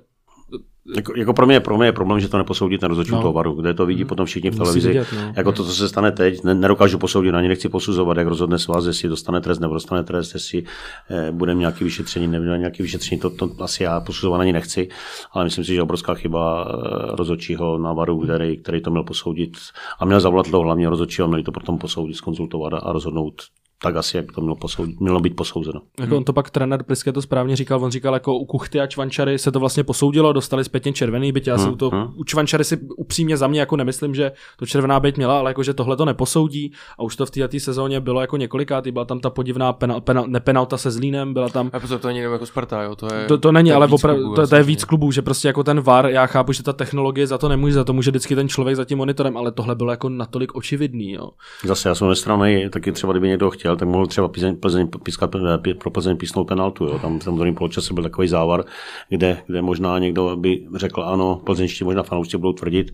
Jako, 0.97 1.13
jako 1.17 1.33
pro, 1.35 1.47
mě, 1.47 1.61
pro 1.61 1.77
mě 1.77 1.87
je 1.87 1.93
problém, 1.93 2.21
že 2.21 2.29
to 2.29 2.39
neposoudí 2.39 2.79
ten 2.79 2.89
rozhodčí 2.89 3.11
No. 3.11 3.17
no. 3.17 3.23
toho 3.23 3.33
varu, 3.33 3.53
kde 3.53 3.75
to 3.75 3.87
vidí 3.87 4.05
potom 4.05 4.27
všichni 4.27 4.51
v 4.51 4.57
televizi. 4.57 4.89
vidět, 4.89 5.07
no. 5.17 5.33
Jako 5.37 5.53
to, 5.53 5.65
co 5.65 5.73
se 5.73 5.89
stane 5.89 6.13
teď, 6.13 6.45
ne, 6.45 6.55
nedokážu 6.55 6.99
posoudit, 6.99 7.35
ani 7.35 7.49
nechci 7.49 7.69
posuzovat, 7.69 8.17
jak 8.17 8.27
rozhodne 8.27 8.59
svaz, 8.59 8.87
jestli 8.87 9.09
dostane 9.09 9.41
trest 9.41 9.59
nebo 9.59 9.75
dostane 9.75 10.05
trest, 10.05 10.35
jestli 10.35 10.63
eh, 11.11 11.33
bude 11.33 11.55
nějaký 11.55 11.85
vyšetření, 11.85 12.27
nebude 12.27 12.59
nějaký 12.59 12.83
vyšetření, 12.83 13.21
to, 13.21 13.31
to 13.31 13.51
asi 13.61 13.83
já 13.83 14.01
posuzovat 14.01 14.41
ani 14.41 14.53
nechci, 14.53 14.89
ale 15.33 15.45
myslím 15.45 15.65
si, 15.65 15.75
že 15.75 15.83
obrovská 15.83 16.15
chyba 16.15 16.67
eh, 16.69 17.17
rozhodčího 17.17 17.79
na 17.79 17.93
varu, 17.93 18.21
který, 18.21 18.57
který 18.57 18.81
to 18.81 18.91
měl 18.91 19.03
posoudit 19.05 19.53
a 20.01 20.05
měl 20.05 20.21
zavolat 20.21 20.51
toho 20.51 20.63
hlavně 20.63 20.91
rozhodčího, 20.91 21.29
měli 21.29 21.43
to 21.43 21.53
potom 21.53 21.79
posoudit, 21.79 22.15
skonzultovat 22.15 22.73
a, 22.73 22.79
a 22.79 22.93
rozhodnout 22.93 23.43
tak 23.83 23.97
asi, 23.97 24.17
jak 24.17 24.33
to 24.33 24.41
mělo, 24.41 24.57
posoudit, 24.57 25.01
mělo 25.01 25.21
být 25.21 25.37
posouzeno. 25.37 25.81
Jako 26.01 26.17
on 26.17 26.25
to 26.25 26.33
pak 26.33 26.51
trenér 26.51 26.83
Pliske 26.83 27.13
to 27.13 27.23
správně 27.23 27.57
říkal, 27.57 27.85
on 27.85 27.91
říkal, 27.91 28.15
jako 28.15 28.35
u 28.35 28.45
Kuchty 28.45 28.81
a 28.81 28.87
Čvančary 28.87 29.39
se 29.39 29.53
to 29.53 29.61
vlastně 29.61 29.85
posoudilo, 29.85 30.33
dostali 30.33 30.65
zpětně 30.65 30.93
červený, 30.93 31.33
byť 31.33 31.47
já 31.47 31.59
si 31.59 31.65
Hmm, 31.65 31.73
u, 31.73 31.77
to, 31.77 31.91
hmm. 31.91 32.13
u 32.17 32.25
Čvančary 32.25 32.65
si 32.65 32.77
upřímně 32.97 33.37
za 33.37 33.47
mě 33.47 33.61
jako 33.61 33.77
nemyslím, 33.77 34.15
že 34.15 34.33
to 34.57 34.67
červená 34.67 35.01
být 35.01 35.17
měla, 35.17 35.39
ale 35.39 35.51
jako 35.51 35.63
že 35.63 35.75
tohle 35.75 35.97
to 35.97 36.05
neposoudí 36.05 36.73
a 36.99 37.03
už 37.03 37.17
to 37.17 37.27
v 37.27 37.31
této 37.31 37.61
sezóně 37.61 38.01
bylo 38.01 38.21
jako 38.21 38.37
několikátý, 38.37 38.91
byla 38.91 39.05
tam 39.05 39.21
ta 39.21 39.31
podivná 39.31 39.73
penal, 39.73 40.01
penal, 40.01 40.25
nepenalta 40.29 40.77
se 40.77 40.91
Zlínem, 40.91 41.35
byla 41.35 41.49
tam 41.49 41.71
A 41.73 41.81
pozor, 41.81 41.99
to 41.99 42.09
není 42.09 42.19
jako 42.19 42.47
Sparta, 42.47 42.83
jo, 42.83 42.97
to 42.97 43.15
je... 43.15 43.27
to, 43.27 43.39
to 43.39 43.53
není, 43.53 43.69
je 43.69 43.75
ale 43.75 43.87
víc 43.87 43.95
opravdu, 43.95 44.23
klubů, 44.23 44.35
to, 44.35 44.47
to 44.47 44.57
je 44.57 44.63
víc 44.63 44.85
klubů, 44.85 45.13
že 45.13 45.23
prostě 45.23 45.49
jako 45.49 45.65
ten 45.65 45.81
VAR, 45.81 46.07
já 46.07 46.27
chápu, 46.27 46.53
že 46.53 46.63
ta 46.63 46.73
technologie 46.73 47.27
za 47.27 47.39
to 47.39 47.49
nemůže, 47.49 47.75
za 47.75 47.85
to 47.85 47.93
může 47.93 48.11
vždycky 48.11 48.35
ten 48.35 48.49
člověk 48.49 48.77
za 48.77 48.85
tím 48.85 48.99
monitorem, 48.99 49.37
ale 49.37 49.53
tohle 49.53 49.75
bylo 49.75 49.91
jako 49.91 50.09
natolik 50.09 50.55
očividný, 50.55 51.13
jo. 51.13 51.31
Zase 51.65 51.89
já 51.89 51.95
jsem 51.95 52.09
ve 52.09 52.17
strany, 52.17 52.71
taky 52.71 52.93
třeba 52.93 53.13
kdyby 53.13 53.29
někdo 53.29 53.51
chtěl, 53.51 53.70
tak 53.77 53.89
mohl 53.89 54.07
třeba 54.07 54.29
Plzeň, 54.29 54.57
Plzeň 54.57 54.89
pískat, 55.05 55.31
eh, 55.69 55.75
pro 55.75 55.91
Plzeň 55.91 56.17
písnout 56.17 56.45
penaltu. 56.45 56.85
Jo. 56.85 56.99
Tam 56.99 57.19
v 57.19 57.25
tom 57.25 57.35
druhém 57.35 57.55
poločase 57.55 57.95
byl 57.95 58.03
takový 58.03 58.29
závar, 58.29 58.65
kde, 59.09 59.43
kde 59.47 59.63
možná 59.63 59.99
někdo 59.99 60.37
by 60.37 60.67
řekl, 60.75 61.03
ano, 61.03 61.41
plzeňští 61.45 61.85
možná 61.85 62.03
fanoušci 62.03 62.39
budou 62.39 62.53
tvrdit, 62.53 62.93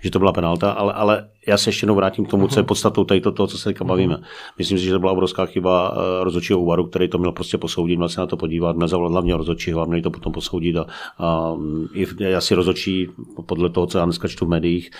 že 0.00 0.10
to 0.10 0.18
byla 0.18 0.32
penalta, 0.32 0.70
ale, 0.70 0.92
ale 0.92 1.28
já 1.46 1.56
se 1.56 1.68
ještě 1.68 1.84
jednou 1.84 1.94
vrátím 1.94 2.24
k 2.26 2.30
tomu, 2.30 2.48
co 2.48 2.60
je 2.60 2.64
podstatou 2.64 3.04
tady 3.04 3.20
toho, 3.20 3.46
co 3.46 3.58
se 3.58 3.64
teďka 3.64 3.84
bavíme. 3.84 4.16
Myslím 4.58 4.78
si, 4.78 4.84
že 4.84 4.92
to 4.92 4.98
byla 4.98 5.12
obrovská 5.12 5.46
chyba 5.46 5.94
eh, 5.96 6.24
rozhodčího 6.24 6.58
úvaru, 6.60 6.86
který 6.86 7.08
to 7.08 7.18
měl 7.18 7.32
prostě 7.32 7.58
posoudit, 7.58 7.96
měl 7.96 8.08
se 8.08 8.20
na 8.20 8.26
to 8.26 8.36
podívat, 8.36 8.76
měl 8.76 8.88
zavolat 8.88 9.12
hlavně 9.12 9.36
rozhodčího 9.36 9.80
a 9.80 9.84
měli 9.84 10.02
to 10.02 10.10
potom 10.10 10.32
posoudit. 10.32 10.76
A, 10.76 10.86
a 11.18 11.54
i 11.92 12.04
v- 12.04 12.20
já 12.20 12.40
si 12.40 12.54
rozhodčí, 12.54 13.08
podle 13.46 13.70
toho, 13.70 13.86
co 13.86 13.98
já 13.98 14.04
dneska 14.04 14.28
čtu 14.28 14.46
v 14.46 14.48
médiích, 14.48 14.90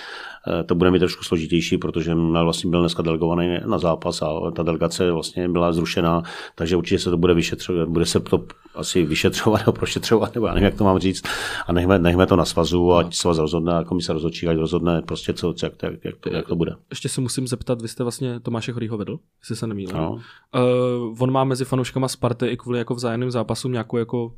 to 0.67 0.75
bude 0.75 0.91
mi 0.91 0.99
trošku 0.99 1.25
složitější, 1.25 1.79
protože 1.79 2.15
vlastně 2.15 2.71
byl 2.71 2.81
dneska 2.81 3.03
delegovaný 3.03 3.59
na 3.67 3.79
zápas 3.79 4.23
a 4.23 4.51
ta 4.57 4.63
delegace 4.63 5.13
vlastně 5.13 5.49
byla 5.49 5.73
zrušená, 5.73 6.23
takže 6.55 6.77
určitě 6.77 6.99
se 6.99 7.11
to 7.11 7.17
bude 7.17 7.35
vyšetřovat, 7.35 7.89
bude 7.89 8.07
se 8.07 8.21
to 8.21 8.45
asi 8.75 9.03
vyšetřovat 9.03 9.61
nebo 9.61 9.73
prošetřovat, 9.73 10.35
nebo 10.35 10.47
já 10.47 10.55
nevím, 10.55 10.65
jak 10.65 10.75
to 10.75 10.85
mám 10.85 10.99
říct, 10.99 11.23
a 11.67 11.73
nechme, 11.73 11.99
nechme 11.99 12.27
to 12.27 12.37
na 12.37 12.45
svazu, 12.45 12.93
ať 12.93 13.15
svaz 13.15 13.39
rozhodne, 13.39 13.75
a 13.75 13.85
komise 13.85 14.13
rozhodčí, 14.13 14.49
ať 14.49 14.57
rozhodne 14.57 15.03
prostě, 15.03 15.33
co, 15.33 15.55
jak, 15.63 15.73
jak, 15.83 16.05
jak, 16.05 16.17
to, 16.17 16.33
jak 16.33 16.47
to 16.47 16.57
bude. 16.57 16.77
Ještě 16.91 17.09
se 17.09 17.21
musím 17.21 17.49
zeptat, 17.49 17.83
vy 17.83 17.89
jste 17.89 18.03
vlastně 18.03 18.41
Tomáše 18.41 18.73
Chorýho 18.73 18.99
vedl, 18.99 19.19
jestli 19.43 19.57
se 19.57 19.67
nemýlím. 19.67 19.97
No. 19.97 20.11
Uh, 20.11 21.23
on 21.23 21.33
má 21.33 21.45
mezi 21.45 21.65
fanouškama 21.65 22.09
Sparty 22.09 22.47
i 22.47 22.57
kvůli 22.57 22.79
jako 22.79 22.95
vzájemným 22.95 23.31
zápasům 23.31 23.73
nějakou 23.73 23.97
jako 23.97 24.33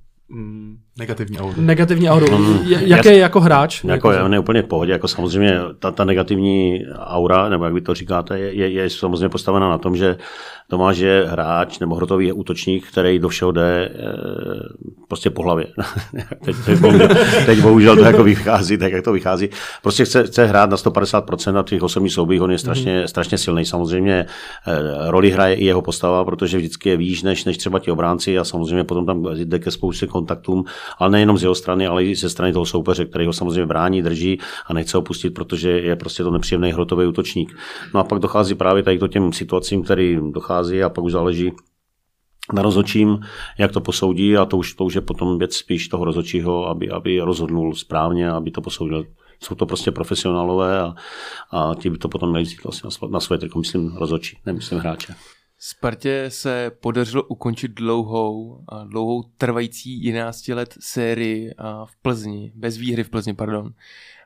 Negativní 0.99 1.39
auru. 1.39 1.55
negativní 1.61 2.11
auru. 2.11 2.39
Mm, 2.39 2.59
Jaké 2.67 3.17
jako 3.17 3.41
hráč? 3.41 3.85
Jako 3.85 4.13
je, 4.13 4.23
on 4.23 4.33
je 4.33 4.39
úplně 4.39 4.63
v 4.63 4.67
pohodě, 4.67 4.93
jako 4.93 5.09
samozřejmě 5.09 5.59
ta, 5.79 5.91
ta 5.91 6.05
negativní 6.05 6.85
aura, 6.99 7.49
nebo 7.49 7.65
jak 7.65 7.75
vy 7.75 7.81
to 7.81 7.95
říkáte, 7.95 8.39
je, 8.39 8.55
je, 8.55 8.71
je 8.71 8.91
samozřejmě 8.91 9.29
postavena 9.29 9.69
na 9.69 9.79
tom, 9.79 9.97
že 9.97 10.17
Tomáš 10.71 10.99
je 10.99 11.27
hráč 11.29 11.79
nebo 11.79 11.95
hrotový 11.95 12.27
je 12.27 12.33
útočník, 12.33 12.87
který 12.87 13.19
do 13.19 13.29
všeho 13.29 13.53
jde 13.53 13.85
e, 13.85 13.91
prostě 15.09 15.31
po 15.31 15.43
hlavě. 15.43 15.67
teď, 16.45 16.57
teď, 16.65 16.79
bohužel, 16.79 17.09
teď 17.47 17.61
bohužel 17.61 17.97
to 17.97 18.03
jako 18.03 18.25
vychází, 18.25 18.79
tak 18.79 18.93
jak 18.93 19.05
to 19.05 19.12
vychází. 19.12 19.49
Prostě 19.83 20.05
chce, 20.05 20.25
chce 20.25 20.47
hrát 20.47 20.71
na 20.71 20.77
150% 20.77 21.53
na 21.53 21.62
těch 21.62 21.83
osobních 21.83 22.12
soubých, 22.12 22.43
on 22.43 22.50
je 22.50 22.59
strašně, 22.59 23.00
mm-hmm. 23.00 23.05
strašně 23.05 23.39
silný. 23.39 23.65
Samozřejmě 23.65 24.15
e, 24.15 24.27
roli 25.11 25.31
hraje 25.31 25.55
i 25.55 25.65
jeho 25.65 25.83
postava, 25.83 26.25
protože 26.25 26.59
vždycky 26.59 26.89
je 26.89 26.97
výš 26.97 27.23
než, 27.23 27.45
než 27.45 27.57
třeba 27.59 27.79
ti 27.79 27.91
obránci 27.91 28.39
a 28.39 28.45
samozřejmě 28.45 28.85
potom 28.85 29.07
tam 29.07 29.27
jde 29.35 29.59
ke 29.59 29.71
spoustě 29.71 30.07
kontaktům, 30.07 30.65
ale 30.99 31.11
nejenom 31.11 31.39
z 31.39 31.43
jeho 31.43 31.55
strany, 31.55 31.87
ale 31.87 32.05
i 32.05 32.15
ze 32.15 32.31
strany 32.31 32.53
toho 32.53 32.67
soupeře, 32.67 33.05
který 33.05 33.27
ho 33.27 33.33
samozřejmě 33.33 33.67
brání, 33.67 34.03
drží 34.03 34.39
a 34.67 34.73
nechce 34.73 34.97
ho 34.97 35.03
pustit, 35.03 35.31
protože 35.31 35.71
je 35.71 35.97
prostě 35.97 36.23
to 36.23 36.31
nepříjemný 36.31 36.73
hrotový 36.73 37.07
útočník. 37.07 37.57
No 37.95 38.00
a 38.00 38.05
pak 38.05 38.19
dochází 38.19 38.55
právě 38.55 38.83
tady 38.83 38.99
k 38.99 39.09
těm 39.09 39.33
situacím, 39.33 39.83
který 39.83 40.19
dochází 40.31 40.60
a 40.85 40.88
pak 40.88 41.05
už 41.05 41.12
záleží 41.12 41.52
na 42.52 42.62
rozhodčím, 42.62 43.21
jak 43.59 43.73
to 43.73 43.81
posoudí 43.81 44.37
a 44.37 44.45
to 44.45 44.57
už, 44.57 44.75
to 44.75 44.85
už 44.85 44.95
je 44.95 45.00
potom 45.00 45.38
věc 45.38 45.57
spíš 45.57 45.88
toho 45.88 46.05
rozhodčího, 46.05 46.67
aby, 46.67 46.90
aby 46.90 47.21
rozhodnul 47.21 47.75
správně, 47.75 48.31
aby 48.31 48.50
to 48.50 48.61
posoudil. 48.61 49.07
Jsou 49.43 49.55
to 49.55 49.67
prostě 49.67 49.90
profesionálové 49.90 50.81
a, 50.81 50.95
a 51.50 51.75
ti 51.75 51.90
by 51.90 51.99
to 51.99 52.09
potom 52.09 52.31
měli 52.31 52.45
vzít 52.45 52.64
vlastně 52.64 52.90
na, 53.02 53.09
na 53.09 53.21
své 53.21 53.38
triko, 53.38 53.59
myslím 53.59 53.97
rozhodčí, 53.97 54.38
nemyslím 54.47 54.79
hráče. 54.79 55.14
Spartě 55.59 56.25
se 56.29 56.71
podařilo 56.81 57.23
ukončit 57.23 57.69
dlouhou 57.69 58.64
dlouhou 58.87 59.23
trvající 59.23 60.05
11 60.05 60.49
let 60.49 60.75
sérii 60.81 61.50
v 61.85 62.02
Plzni, 62.02 62.52
bez 62.55 62.76
výhry 62.76 63.05
v 63.05 63.11
Plzni, 63.11 63.35
pardon. 63.35 63.73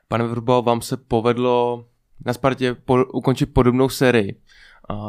Pane 0.07 0.23
Vrbo, 0.23 0.61
vám 0.61 0.81
se 0.81 0.97
povedlo 0.97 1.85
na 2.25 2.33
Spartě 2.33 2.75
po, 2.85 3.05
ukončit 3.13 3.45
podobnou 3.45 3.89
sérii 3.89 4.41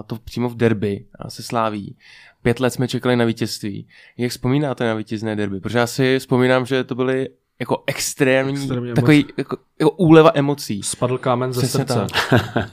to 0.06 0.16
přímo 0.16 0.48
v 0.48 0.56
derby 0.56 1.04
a 1.18 1.30
se 1.30 1.42
sláví. 1.42 1.96
Pět 2.42 2.60
let 2.60 2.70
jsme 2.70 2.88
čekali 2.88 3.16
na 3.16 3.24
vítězství. 3.24 3.88
Jak 4.18 4.30
vzpomínáte 4.30 4.86
na 4.86 4.94
vítězné 4.94 5.36
derby? 5.36 5.60
Protože 5.60 5.78
já 5.78 5.86
si 5.86 6.18
vzpomínám, 6.18 6.66
že 6.66 6.84
to 6.84 6.94
byly 6.94 7.28
jako 7.60 7.82
extrémní, 7.86 8.62
Extrémně 8.62 8.94
takový 8.94 9.26
jako, 9.36 9.56
jako 9.80 9.90
úleva 9.90 10.30
emocí. 10.34 10.82
Spadl 10.82 11.18
kámen 11.18 11.52
ze 11.52 11.60
Přesně 11.60 11.78
srdce. 11.78 12.06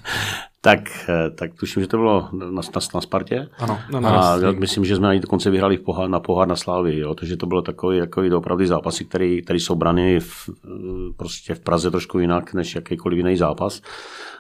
tak, 0.65 1.09
tak 1.35 1.53
tuším, 1.53 1.83
že 1.83 1.87
to 1.87 1.97
bylo 1.97 2.29
na, 2.31 2.45
na, 2.45 2.61
na 2.95 3.01
Spartě. 3.01 3.49
Ano, 3.57 3.79
No, 3.91 3.99
no, 3.99 4.09
a 4.09 4.37
myslím, 4.51 4.85
že 4.85 4.95
jsme 4.95 5.07
ani 5.07 5.19
dokonce 5.19 5.49
vyhrali 5.49 5.77
v 5.77 5.81
pohár, 5.81 6.09
na 6.09 6.19
pohár 6.19 6.47
na 6.47 6.55
Slávy, 6.55 6.99
jo, 6.99 7.15
takže 7.15 7.37
to 7.37 7.45
bylo 7.45 7.61
takový, 7.61 7.99
takový 7.99 8.31
opravdu 8.31 8.65
zápasy, 8.65 9.05
který, 9.05 9.41
který 9.41 9.59
jsou 9.59 9.75
brany 9.75 10.19
v, 10.19 10.49
prostě 11.17 11.55
v 11.55 11.59
Praze 11.59 11.91
trošku 11.91 12.19
jinak, 12.19 12.53
než 12.53 12.75
jakýkoliv 12.75 13.17
jiný 13.17 13.37
zápas. 13.37 13.81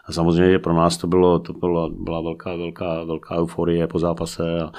A 0.05 0.11
samozřejmě, 0.11 0.51
že 0.51 0.59
pro 0.59 0.73
nás 0.73 0.97
to 0.97 1.07
bylo, 1.07 1.39
to 1.39 1.53
byla, 1.53 1.89
byla 1.91 2.21
velká, 2.21 2.55
velká, 2.55 3.03
velká 3.03 3.35
euforie 3.37 3.87
po 3.87 3.99
zápase 3.99 4.59
a, 4.61 4.71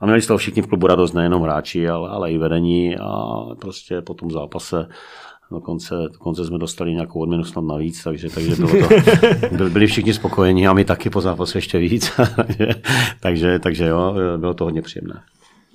a 0.00 0.06
měli 0.06 0.22
z 0.22 0.26
toho 0.26 0.38
všichni 0.38 0.62
v 0.62 0.66
klubu 0.66 0.86
radost, 0.86 1.12
nejenom 1.12 1.42
hráči, 1.42 1.88
ale, 1.88 2.08
ale 2.08 2.32
i 2.32 2.38
vedení 2.38 2.96
a 2.96 3.36
prostě 3.60 4.00
po 4.00 4.14
tom 4.14 4.30
zápase 4.30 4.88
Dokonce, 5.50 5.94
dokonce 6.12 6.44
jsme 6.44 6.58
dostali 6.58 6.92
nějakou 6.92 7.20
odměnu 7.20 7.44
snad 7.44 7.64
navíc, 7.64 8.02
takže, 8.02 8.28
takže 8.30 8.56
bylo 8.56 8.70
to, 9.58 9.64
byli 9.70 9.86
všichni 9.86 10.14
spokojení 10.14 10.68
a 10.68 10.72
my 10.72 10.84
taky 10.84 11.10
po 11.10 11.20
zápasu 11.20 11.58
ještě 11.58 11.78
víc. 11.78 12.12
takže, 13.20 13.58
takže 13.58 13.86
jo, 13.86 14.14
bylo 14.36 14.54
to 14.54 14.64
hodně 14.64 14.82
příjemné. 14.82 15.22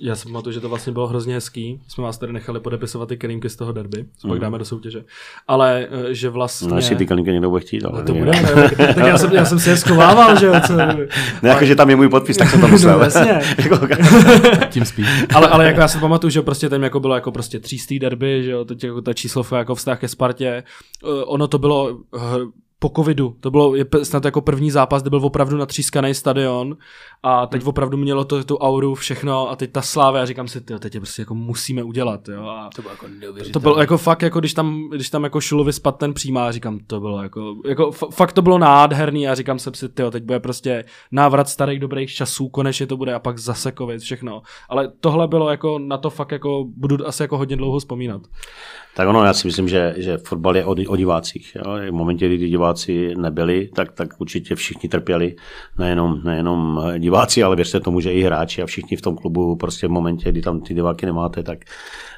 Já 0.00 0.16
si 0.16 0.26
pamatuju, 0.26 0.52
že 0.52 0.60
to 0.60 0.68
vlastně 0.68 0.92
bylo 0.92 1.06
hrozně 1.06 1.34
hezký. 1.34 1.80
Jsme 1.88 2.04
vás 2.04 2.18
tady 2.18 2.32
nechali 2.32 2.60
podepisovat 2.60 3.08
ty 3.08 3.16
kelímky 3.16 3.50
z 3.50 3.56
toho 3.56 3.72
derby, 3.72 4.04
co 4.18 4.28
pak 4.28 4.38
dáme 4.38 4.58
do 4.58 4.64
soutěže. 4.64 5.04
Ale 5.48 5.86
eh, 5.90 6.14
že 6.14 6.28
vlastně... 6.28 6.68
No, 6.68 6.76
jestli 6.76 6.96
ty 6.96 7.06
kelímky 7.06 7.32
někdo 7.32 7.50
bude 7.50 7.60
chtít, 7.60 7.84
ale... 7.84 8.02
To 8.02 8.14
bude, 8.14 8.30
ne, 8.30 8.70
tak 8.78 8.96
já 8.96 9.18
jsem, 9.18 9.32
já 9.32 9.44
jsem 9.44 9.58
si 9.58 9.70
je 9.70 9.76
schovával, 9.76 10.38
že 10.38 10.46
jo. 10.46 10.54
Co... 10.66 10.76
Ne, 11.42 11.48
jako, 11.48 11.64
že 11.64 11.76
tam 11.76 11.90
je 11.90 11.96
můj 11.96 12.08
podpis, 12.08 12.36
tak 12.36 12.50
jsem 12.50 12.60
to 12.60 12.68
myslel. 12.68 12.98
No, 12.98 13.04
jasně. 13.04 13.40
Tím 14.70 14.84
spíš. 14.84 15.06
ale, 15.34 15.48
ale 15.48 15.66
jako 15.66 15.80
já 15.80 15.88
si 15.88 15.98
pamatuju, 15.98 16.30
že 16.30 16.42
prostě 16.42 16.68
tam 16.68 16.82
jako 16.82 17.00
bylo 17.00 17.14
jako 17.14 17.32
prostě 17.32 17.60
třístý 17.60 17.98
derby, 17.98 18.42
že 18.44 18.50
jo, 18.50 18.64
teď 18.64 18.84
jako 18.84 19.02
ta 19.02 19.12
číslovka 19.12 19.58
jako 19.58 19.74
vztah 19.74 20.00
ke 20.00 20.08
Spartě. 20.08 20.62
Uh, 21.04 21.10
ono 21.26 21.48
to 21.48 21.58
bylo 21.58 21.98
po 22.88 23.02
covidu. 23.02 23.36
To 23.40 23.50
bylo 23.50 23.74
snad 24.02 24.24
jako 24.24 24.40
první 24.40 24.70
zápas, 24.70 25.02
kde 25.02 25.10
byl 25.10 25.24
opravdu 25.24 25.56
natřískaný 25.56 26.14
stadion 26.14 26.76
a 27.22 27.46
teď 27.46 27.64
opravdu 27.64 27.96
mělo 27.96 28.24
to 28.24 28.44
tu 28.44 28.56
auru, 28.56 28.94
všechno 28.94 29.50
a 29.50 29.56
teď 29.56 29.72
ta 29.72 29.82
sláva, 29.82 30.18
já 30.18 30.26
říkám 30.26 30.48
si, 30.48 30.60
tyjo, 30.60 30.78
teď 30.78 30.94
je 30.94 31.00
prostě 31.00 31.22
jako 31.22 31.34
musíme 31.34 31.82
udělat. 31.82 32.28
Jo. 32.28 32.42
A 32.42 32.70
to 32.76 32.82
bylo 32.82 32.94
jako 32.94 33.06
To 33.52 33.60
bylo 33.60 33.80
jako 33.80 33.98
fakt, 33.98 34.22
jako 34.22 34.40
když 34.40 34.54
tam, 34.54 34.90
když 34.94 35.10
tam 35.10 35.24
jako 35.24 35.40
Šilovi 35.40 35.72
spad 35.72 35.98
ten 35.98 36.14
přímá, 36.14 36.52
říkám, 36.52 36.78
to 36.86 37.00
bylo 37.00 37.22
jako, 37.22 37.54
jako 37.66 37.90
fakt 37.92 38.32
to 38.32 38.42
bylo 38.42 38.58
nádherný 38.58 39.28
a 39.28 39.34
říkám 39.34 39.58
jsem 39.58 39.74
si, 39.74 39.88
tyjo, 39.88 40.10
teď 40.10 40.22
bude 40.22 40.40
prostě 40.40 40.84
návrat 41.12 41.48
starých 41.48 41.80
dobrých 41.80 42.14
časů, 42.14 42.48
konečně 42.48 42.86
to 42.86 42.96
bude 42.96 43.14
a 43.14 43.18
pak 43.18 43.38
zase 43.38 43.72
covid, 43.78 44.00
všechno. 44.00 44.42
Ale 44.68 44.92
tohle 45.00 45.28
bylo 45.28 45.50
jako, 45.50 45.78
na 45.78 45.98
to 45.98 46.10
fakt 46.10 46.32
jako, 46.32 46.64
budu 46.76 47.06
asi 47.06 47.22
jako 47.22 47.38
hodně 47.38 47.56
dlouho 47.56 47.78
vzpomínat. 47.78 48.22
Tak 48.96 49.08
ono, 49.08 49.24
já 49.24 49.34
si 49.34 49.46
myslím, 49.46 49.68
že, 49.68 49.94
že 49.96 50.18
fotbal 50.18 50.56
je 50.56 50.64
o, 50.64 50.70
o 50.70 50.96
divácích. 50.96 51.56
Jo? 51.56 51.76
V 51.90 51.92
momentě, 51.92 52.26
kdy 52.26 52.48
diváci 52.48 52.75
nebyli, 53.16 53.68
tak, 53.74 53.92
tak 53.92 54.08
určitě 54.18 54.54
všichni 54.54 54.88
trpěli. 54.88 55.36
Nejenom, 55.78 56.20
nejenom 56.24 56.82
diváci, 56.98 57.42
ale 57.42 57.56
věřte 57.56 57.80
tomu, 57.80 58.00
že 58.00 58.12
i 58.12 58.22
hráči 58.22 58.62
a 58.62 58.66
všichni 58.66 58.96
v 58.96 59.02
tom 59.02 59.16
klubu 59.16 59.56
prostě 59.56 59.86
v 59.86 59.90
momentě, 59.90 60.32
kdy 60.32 60.42
tam 60.42 60.60
ty 60.60 60.74
diváky 60.74 61.06
nemáte, 61.06 61.42
tak, 61.42 61.58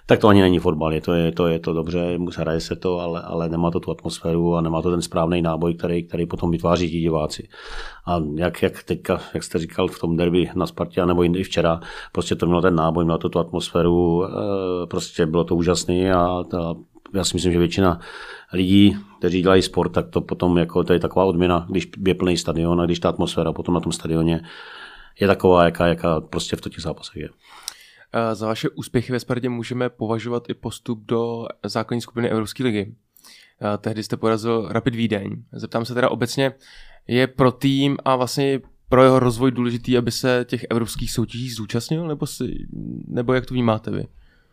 tak 0.06 0.20
to 0.20 0.28
ani 0.28 0.40
není 0.40 0.58
fotbal. 0.58 0.92
Je 0.92 1.00
to, 1.00 1.12
je 1.12 1.32
to, 1.32 1.46
je 1.46 1.58
to 1.58 1.72
dobře, 1.72 2.18
hraje 2.36 2.60
se 2.60 2.76
to, 2.76 2.98
ale, 3.00 3.22
ale 3.22 3.48
nemá 3.48 3.70
to 3.70 3.80
tu 3.80 3.90
atmosféru 3.90 4.56
a 4.56 4.60
nemá 4.60 4.82
to 4.82 4.90
ten 4.90 5.02
správný 5.02 5.42
náboj, 5.42 5.74
který, 5.74 6.02
který 6.02 6.26
potom 6.26 6.50
vytváří 6.50 6.90
ti 6.90 7.00
diváci. 7.00 7.48
A 8.06 8.20
jak, 8.34 8.62
jak 8.62 8.82
teďka, 8.82 9.20
jak 9.34 9.42
jste 9.42 9.58
říkal 9.58 9.88
v 9.88 9.98
tom 9.98 10.16
derby 10.16 10.50
na 10.54 10.66
Spartě, 10.66 11.06
nebo 11.06 11.24
i 11.24 11.42
včera, 11.42 11.80
prostě 12.12 12.34
to 12.34 12.46
mělo 12.46 12.62
ten 12.62 12.74
náboj, 12.74 13.04
mělo 13.04 13.18
to 13.18 13.28
tu 13.28 13.38
atmosféru, 13.38 14.24
prostě 14.90 15.26
bylo 15.26 15.44
to 15.44 15.56
úžasné 15.56 16.12
a 16.12 16.42
ta, 16.50 16.74
já 17.14 17.24
si 17.24 17.36
myslím, 17.36 17.52
že 17.52 17.58
většina 17.58 18.00
lidí, 18.52 18.96
kteří 19.18 19.42
dělají 19.42 19.62
sport, 19.62 19.88
tak 19.88 20.08
to 20.08 20.20
potom 20.20 20.58
jako, 20.58 20.84
to 20.84 20.92
je 20.92 20.98
taková 20.98 21.24
odměna, 21.24 21.66
když 21.70 21.88
je 22.06 22.14
plný 22.14 22.36
stadion 22.36 22.80
a 22.80 22.86
když 22.86 23.00
ta 23.00 23.08
atmosféra 23.08 23.52
potom 23.52 23.74
na 23.74 23.80
tom 23.80 23.92
stadioně 23.92 24.40
je 25.20 25.26
taková, 25.26 25.64
jaká, 25.64 25.86
jaká 25.86 26.20
prostě 26.20 26.56
v 26.56 26.60
těch 26.60 26.82
zápasech 26.82 27.16
je. 27.16 27.28
Za 28.32 28.46
vaše 28.46 28.68
úspěchy 28.68 29.12
ve 29.12 29.20
Spartě 29.20 29.48
můžeme 29.48 29.88
považovat 29.88 30.50
i 30.50 30.54
postup 30.54 31.04
do 31.06 31.46
základní 31.64 32.00
skupiny 32.00 32.30
Evropské 32.30 32.64
ligy. 32.64 32.94
Tehdy 33.78 34.02
jste 34.02 34.16
porazil 34.16 34.68
Rapid 34.70 34.94
Vídeň. 34.94 35.42
Zeptám 35.52 35.84
se 35.84 35.94
teda 35.94 36.08
obecně, 36.08 36.52
je 37.08 37.26
pro 37.26 37.52
tým 37.52 37.96
a 38.04 38.16
vlastně 38.16 38.60
pro 38.88 39.04
jeho 39.04 39.18
rozvoj 39.18 39.50
důležitý, 39.50 39.98
aby 39.98 40.10
se 40.10 40.44
těch 40.48 40.66
evropských 40.70 41.12
soutěží 41.12 41.50
zúčastnil, 41.50 42.08
nebo, 42.08 42.26
si, 42.26 42.66
nebo 43.06 43.34
jak 43.34 43.46
to 43.46 43.54
vnímáte 43.54 43.90
vy? 43.90 44.04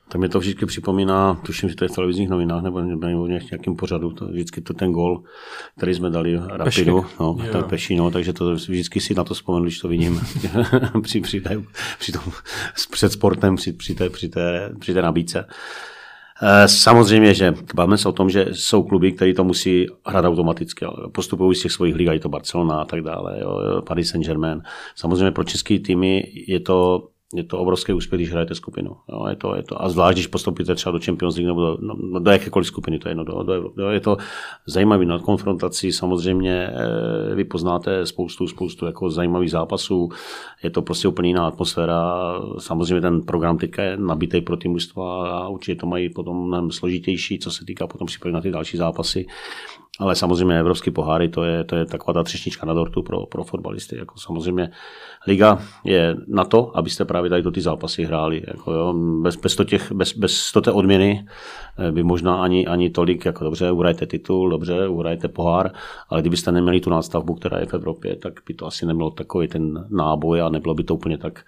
Tak 0.10 0.22
mi 0.22 0.30
to 0.30 0.40
vždycky 0.40 0.66
připomíná, 0.66 1.36
tuším, 1.46 1.70
že 1.70 1.76
to 1.76 1.86
je 1.86 1.90
v 1.90 1.96
televizních 1.96 2.30
novinách 2.30 2.64
nebo, 2.64 2.82
nebo 2.82 3.28
nějakým 3.28 3.76
pořadu, 3.76 4.12
to 4.12 4.26
vždycky 4.26 4.62
to 4.62 4.74
ten 4.74 4.92
gol, 4.92 5.24
který 5.78 5.94
jsme 5.94 6.10
dali 6.10 6.40
Rapidu, 6.48 7.06
no, 7.20 7.38
ten 7.52 7.64
Peši, 7.64 7.96
no, 7.96 8.12
takže 8.12 8.34
to 8.34 8.56
vždycky 8.56 9.02
si 9.02 9.14
na 9.14 9.24
to 9.24 9.34
vzpomenu, 9.34 9.64
když 9.66 9.80
to 9.80 9.88
vidím 9.88 10.22
při, 11.02 11.22
při, 11.22 11.42
té, 11.42 11.62
při 12.00 12.12
tom, 12.12 12.22
před 12.92 13.12
sportem, 13.12 13.56
při, 13.56 13.74
při, 13.74 13.96
té, 13.96 14.10
při, 14.10 14.30
té, 14.30 14.72
při 14.80 14.94
té 14.94 15.02
nabídce. 15.02 15.46
Samozřejmě, 16.66 17.34
že 17.34 17.54
bavíme 17.76 17.98
se 17.98 18.10
o 18.10 18.12
tom, 18.12 18.30
že 18.30 18.46
jsou 18.52 18.84
kluby, 18.84 19.12
které 19.12 19.34
to 19.34 19.44
musí 19.44 19.88
hrát 20.06 20.26
automaticky. 20.26 20.86
Postupují 21.12 21.56
z 21.56 21.62
těch 21.62 21.72
svých 21.72 21.96
lig, 21.96 22.08
je 22.12 22.20
to 22.20 22.30
Barcelona 22.30 22.82
a 22.82 22.86
tak 22.86 23.02
dále, 23.02 23.40
jo, 23.42 23.82
Paris 23.88 24.10
Saint-Germain. 24.10 24.62
Samozřejmě 24.96 25.32
pro 25.32 25.44
české 25.44 25.80
týmy 25.80 26.32
je 26.48 26.60
to 26.60 27.08
je 27.38 27.44
to 27.44 27.60
obrovský 27.60 27.94
úspěch, 27.94 28.20
když 28.20 28.32
hrajete 28.32 28.56
skupinu. 28.56 28.96
Jo, 29.10 29.26
je 29.30 29.36
to, 29.36 29.56
je 29.56 29.64
to, 29.64 29.82
a 29.82 29.90
zvlášť, 29.90 30.16
když 30.16 30.28
postoupíte 30.28 30.76
třeba 30.76 30.94
do 30.94 31.00
Champions 31.06 31.36
League 31.36 31.48
nebo 31.48 31.62
do, 31.62 31.78
no, 31.82 32.20
do 32.20 32.32
jakékoliv 32.32 32.68
skupiny, 32.68 33.00
to 33.00 33.10
je, 33.10 33.16
no, 33.16 33.24
do, 33.24 33.44
do, 33.44 33.72
do, 33.76 33.92
je 33.92 34.00
to 34.00 34.18
zajímavý 34.66 35.06
na 35.06 35.20
konfrontaci, 35.20 35.92
samozřejmě 35.92 36.70
eh, 36.70 37.36
vy 37.36 37.44
poznáte 37.44 38.06
spoustu, 38.06 38.48
spoustu 38.48 38.86
jako 38.86 39.10
zajímavých 39.10 39.52
zápasů, 39.52 40.10
je 40.64 40.70
to 40.70 40.82
prostě 40.82 41.08
úplně 41.08 41.30
jiná 41.30 41.48
atmosféra, 41.48 42.16
samozřejmě 42.60 43.02
ten 43.02 43.22
program 43.22 43.58
teďka 43.58 43.84
je 43.84 43.98
nabitý 43.98 44.42
pro 44.42 44.58
ty 44.58 44.68
mužstva 44.68 45.30
a 45.30 45.48
určitě 45.48 45.76
to 45.76 45.88
mají 45.88 46.10
potom 46.10 46.48
mnohem 46.48 46.72
složitější, 46.72 47.40
co 47.40 47.52
se 47.52 47.66
týká 47.66 47.88
potom 47.88 48.08
přípravy 48.08 48.34
na 48.34 48.42
ty 48.42 48.52
další 48.52 48.78
zápasy. 48.78 49.26
Ale 50.00 50.16
samozřejmě 50.16 50.60
evropský 50.60 50.92
poháry, 50.92 51.30
to 51.30 51.44
je, 51.44 51.64
to 51.64 51.76
je 51.76 51.86
taková 51.86 52.14
ta 52.14 52.24
třešnička 52.24 52.66
na 52.66 52.74
dortu 52.74 53.04
pro, 53.04 53.26
pro 53.26 53.44
fotbalisty. 53.44 53.98
Jako 53.98 54.20
samozřejmě 54.20 54.70
liga 55.28 55.60
je 55.84 56.16
na 56.28 56.46
to, 56.46 56.78
abyste 56.78 57.06
právě 57.06 57.25
tady 57.30 57.52
ty 57.52 57.62
zápasy 57.62 58.04
hráli. 58.04 58.44
Jako 58.48 58.74
jo, 58.74 58.94
bez, 59.22 59.36
bez, 59.36 59.56
to 59.56 59.64
těch, 59.64 59.92
bez, 59.92 60.18
bez 60.18 60.52
to 60.52 60.62
té 60.62 60.72
odměny 60.72 61.26
by 61.92 62.04
možná 62.04 62.42
ani, 62.42 62.68
ani 62.68 62.90
tolik, 62.90 63.26
jako 63.26 63.44
dobře, 63.44 63.72
uhrajte 63.72 64.06
titul, 64.06 64.50
dobře, 64.50 64.88
uhrajte 64.88 65.28
pohár, 65.28 65.72
ale 66.10 66.22
kdybyste 66.22 66.52
neměli 66.52 66.80
tu 66.80 66.90
nástavbu, 66.90 67.34
která 67.34 67.60
je 67.60 67.66
v 67.66 67.74
Evropě, 67.74 68.16
tak 68.16 68.34
by 68.48 68.54
to 68.54 68.66
asi 68.66 68.86
nebylo 68.86 69.12
takový 69.12 69.48
ten 69.48 69.88
náboj 69.90 70.42
a 70.42 70.50
nebylo 70.50 70.74
by 70.74 70.84
to 70.84 70.96
úplně 70.96 71.18
tak, 71.18 71.46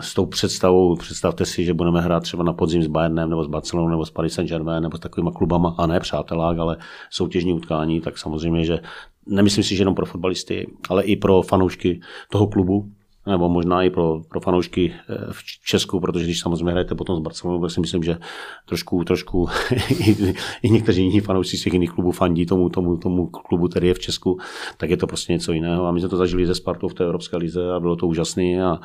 s 0.00 0.14
tou 0.14 0.26
představou, 0.26 0.96
představte 0.96 1.44
si, 1.44 1.64
že 1.64 1.74
budeme 1.74 2.00
hrát 2.00 2.22
třeba 2.22 2.42
na 2.42 2.52
podzim 2.52 2.82
s 2.82 2.86
Bayernem 2.86 3.30
nebo 3.30 3.44
s 3.44 3.46
Barcelonou 3.46 3.88
nebo 3.88 4.06
s 4.06 4.10
Paris 4.10 4.34
Saint-Germain 4.34 4.82
nebo 4.82 4.96
s 4.96 5.00
takovými 5.00 5.30
klubama, 5.34 5.74
a 5.78 5.86
ne 5.86 6.00
přátelák, 6.00 6.58
ale 6.58 6.76
soutěžní 7.10 7.52
utkání, 7.52 8.00
tak 8.00 8.18
samozřejmě, 8.18 8.64
že 8.64 8.78
nemyslím 9.26 9.64
si, 9.64 9.76
že 9.76 9.82
jenom 9.82 9.94
pro 9.94 10.06
fotbalisty, 10.06 10.66
ale 10.88 11.02
i 11.02 11.16
pro 11.16 11.42
fanoušky 11.42 12.00
toho 12.30 12.46
klubu, 12.46 12.88
nebo 13.30 13.48
možná 13.48 13.82
i 13.82 13.90
pro, 13.90 14.20
pro 14.28 14.40
fanoušky 14.40 14.92
eh, 15.08 15.14
v 15.32 15.42
Česku, 15.64 16.00
protože 16.00 16.24
když 16.24 16.40
samozřejmě 16.40 16.70
hrajete 16.70 16.94
potom 16.94 17.16
s 17.16 17.20
Barcelonou, 17.20 17.60
tak 17.62 17.70
si 17.70 17.80
myslím, 17.80 18.02
že 18.02 18.18
trošku, 18.66 19.04
trošku 19.04 19.48
i, 19.90 20.34
i 20.62 20.70
někteří 20.70 21.02
jiní 21.02 21.20
fanoušci 21.20 21.56
z 21.56 21.62
těch 21.62 21.72
jiných 21.72 21.90
klubů 21.90 22.12
fandí 22.12 22.46
tomu, 22.46 22.68
tomu, 22.68 22.96
tomu 22.96 23.26
klubu, 23.26 23.68
který 23.68 23.88
je 23.88 23.94
v 23.94 23.98
Česku, 23.98 24.38
tak 24.76 24.90
je 24.90 24.96
to 24.96 25.06
prostě 25.06 25.32
něco 25.32 25.52
jiného. 25.52 25.86
A 25.86 25.92
my 25.92 26.00
jsme 26.00 26.08
to 26.08 26.16
zažili 26.16 26.46
ze 26.46 26.54
Spartou 26.54 26.88
v 26.88 26.94
té 26.94 27.04
Evropské 27.04 27.36
lize 27.36 27.72
a 27.72 27.80
bylo 27.80 27.96
to 27.96 28.06
úžasné 28.06 28.64
a, 28.64 28.80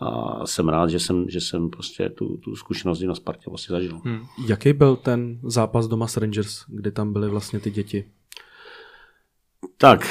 a 0.00 0.46
jsem 0.46 0.68
rád, 0.68 0.90
že 0.90 0.98
jsem, 0.98 1.26
že 1.28 1.40
jsem 1.40 1.70
prostě 1.70 2.08
tu, 2.08 2.36
tu 2.36 2.56
zkušenost 2.56 3.02
na 3.02 3.14
Spartě 3.14 3.44
vlastně 3.48 3.72
zažil. 3.72 4.00
Hmm. 4.04 4.20
Jaký 4.46 4.72
byl 4.72 4.96
ten 4.96 5.38
zápas 5.42 5.88
doma 5.88 6.06
s 6.06 6.16
Rangers, 6.16 6.64
kde 6.68 6.90
tam 6.90 7.12
byly 7.12 7.28
vlastně 7.28 7.60
ty 7.60 7.70
děti? 7.70 8.04
Tak, 9.76 10.06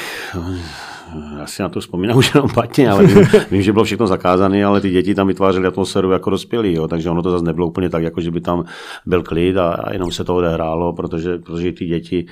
já 1.38 1.46
si 1.46 1.62
na 1.62 1.68
to 1.68 1.80
vzpomínám 1.80 2.16
už 2.22 2.34
jenom 2.34 2.50
patně, 2.54 2.90
ale 2.90 3.06
vím, 3.06 3.24
vím, 3.50 3.62
že 3.62 3.72
bylo 3.72 3.84
všechno 3.84 4.06
zakázané, 4.06 4.64
ale 4.64 4.80
ty 4.80 4.90
děti 4.90 5.14
tam 5.14 5.26
vytvářely 5.26 5.66
atmosféru 5.66 6.10
jako 6.10 6.30
dospělí, 6.30 6.74
jo, 6.74 6.88
takže 6.88 7.10
ono 7.10 7.22
to 7.22 7.30
zase 7.30 7.44
nebylo 7.44 7.66
úplně 7.66 7.90
tak, 7.90 8.02
jako 8.02 8.20
že 8.20 8.30
by 8.30 8.40
tam 8.40 8.64
byl 9.06 9.22
klid 9.22 9.56
a, 9.56 9.72
a 9.72 9.92
jenom 9.92 10.10
se 10.10 10.24
to 10.24 10.36
odehrálo, 10.36 10.92
protože, 10.92 11.38
protože 11.38 11.72
ty 11.72 11.86
děti 11.86 12.26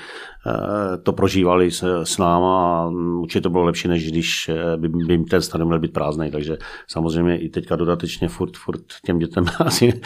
e, 0.47 0.97
to 0.97 1.12
prožívali 1.12 1.71
s, 1.71 2.03
s 2.05 2.19
náma 2.19 2.81
a 2.81 2.87
určitě 3.21 3.40
to 3.40 3.51
bylo 3.51 3.64
lepší, 3.64 3.88
než 3.88 4.11
když 4.11 4.49
eh, 4.49 4.77
by, 4.77 4.88
by 4.88 5.14
jim 5.14 5.25
ten 5.25 5.43
stadion 5.43 5.69
měl 5.69 5.81
být 5.81 5.93
prázdný, 5.93 6.31
takže 6.31 6.59
samozřejmě 6.87 7.38
i 7.38 7.49
teďka 7.49 7.77
dodatečně 7.77 8.29
furt, 8.29 8.57
furt 8.57 8.81
těm 9.05 9.19
dětem 9.19 9.45
asi, 9.59 10.01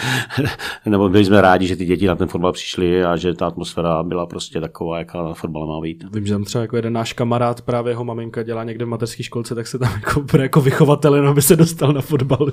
nebo 0.86 1.08
byli 1.08 1.24
jsme 1.24 1.40
rádi, 1.40 1.66
že 1.66 1.76
ty 1.76 1.84
děti 1.84 2.06
na 2.06 2.14
ten 2.14 2.28
fotbal 2.28 2.52
přišli 2.52 3.04
a 3.04 3.16
že 3.16 3.34
ta 3.34 3.46
atmosféra 3.46 4.02
byla 4.02 4.26
prostě 4.26 4.60
taková, 4.60 4.98
jaká 4.98 5.22
na 5.22 5.34
fotbal 5.34 5.66
má 5.66 5.80
být. 5.80 6.04
Vím, 6.12 6.26
že 6.26 6.32
tam 6.32 6.44
třeba 6.44 6.62
jako 6.62 6.76
jeden 6.76 6.92
náš 6.92 7.12
kamarád, 7.12 7.62
právě 7.62 7.92
jeho 7.92 8.04
maminka 8.04 8.42
dělá 8.42 8.63
někde 8.64 8.84
v 8.84 8.88
mateřské 8.88 9.22
školce, 9.22 9.54
tak 9.54 9.66
se 9.66 9.78
tam 9.78 9.92
jako, 10.00 10.24
jako 10.38 10.60
vychovatel 10.60 11.14
jenom 11.14 11.34
by 11.34 11.42
se 11.42 11.56
dostal 11.56 11.92
na 11.92 12.00
fotbal. 12.00 12.46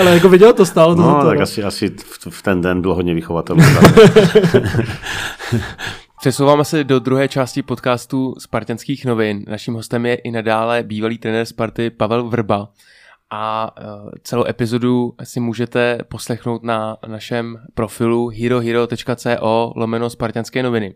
Ale 0.00 0.14
jako 0.14 0.28
viděl 0.28 0.52
to, 0.52 0.66
stálo 0.66 0.94
to. 0.94 1.02
No, 1.02 1.20
to, 1.20 1.26
tak 1.26 1.40
asi, 1.40 1.62
asi 1.62 1.88
v, 1.88 2.26
v 2.30 2.42
ten 2.42 2.60
den 2.60 2.80
bylo 2.80 2.94
hodně 2.94 3.14
vychovatelů. 3.14 3.60
Přesouváme 6.20 6.64
se 6.64 6.84
do 6.84 6.98
druhé 6.98 7.28
části 7.28 7.62
podcastu 7.62 8.34
Spartanských 8.38 9.04
novin. 9.04 9.44
Naším 9.48 9.74
hostem 9.74 10.06
je 10.06 10.14
i 10.14 10.30
nadále 10.30 10.82
bývalý 10.82 11.18
trenér 11.18 11.46
Sparty 11.46 11.90
Pavel 11.90 12.28
Vrba. 12.28 12.68
A 13.30 13.70
e, 13.78 13.82
celou 14.22 14.44
epizodu 14.46 15.12
si 15.22 15.40
můžete 15.40 15.98
poslechnout 16.08 16.62
na 16.62 16.96
našem 17.06 17.58
profilu 17.74 18.28
herohero.co 18.28 19.72
lomeno 19.76 20.10
Spartanské 20.10 20.62
noviny. 20.62 20.94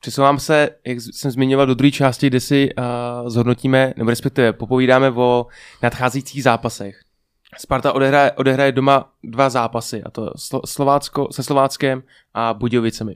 Přesouvám 0.00 0.38
se, 0.38 0.70
jak 0.86 0.98
jsem 1.00 1.30
zmiňoval, 1.30 1.66
do 1.66 1.74
druhé 1.74 1.90
části, 1.90 2.26
kde 2.26 2.40
si 2.40 2.68
uh, 2.74 3.28
zhodnotíme, 3.28 3.94
nebo 3.96 4.10
respektive 4.10 4.52
popovídáme 4.52 5.10
o 5.10 5.46
nadcházejících 5.82 6.42
zápasech. 6.42 7.00
Sparta 7.58 7.92
odehraje, 7.92 8.32
odehraje 8.32 8.72
doma 8.72 9.12
dva 9.24 9.50
zápasy, 9.50 10.02
a 10.02 10.10
to 10.10 10.32
Slovácko, 10.66 11.28
se 11.30 11.42
Slováckem 11.42 12.02
a 12.34 12.54
Budějovicemi. 12.54 13.14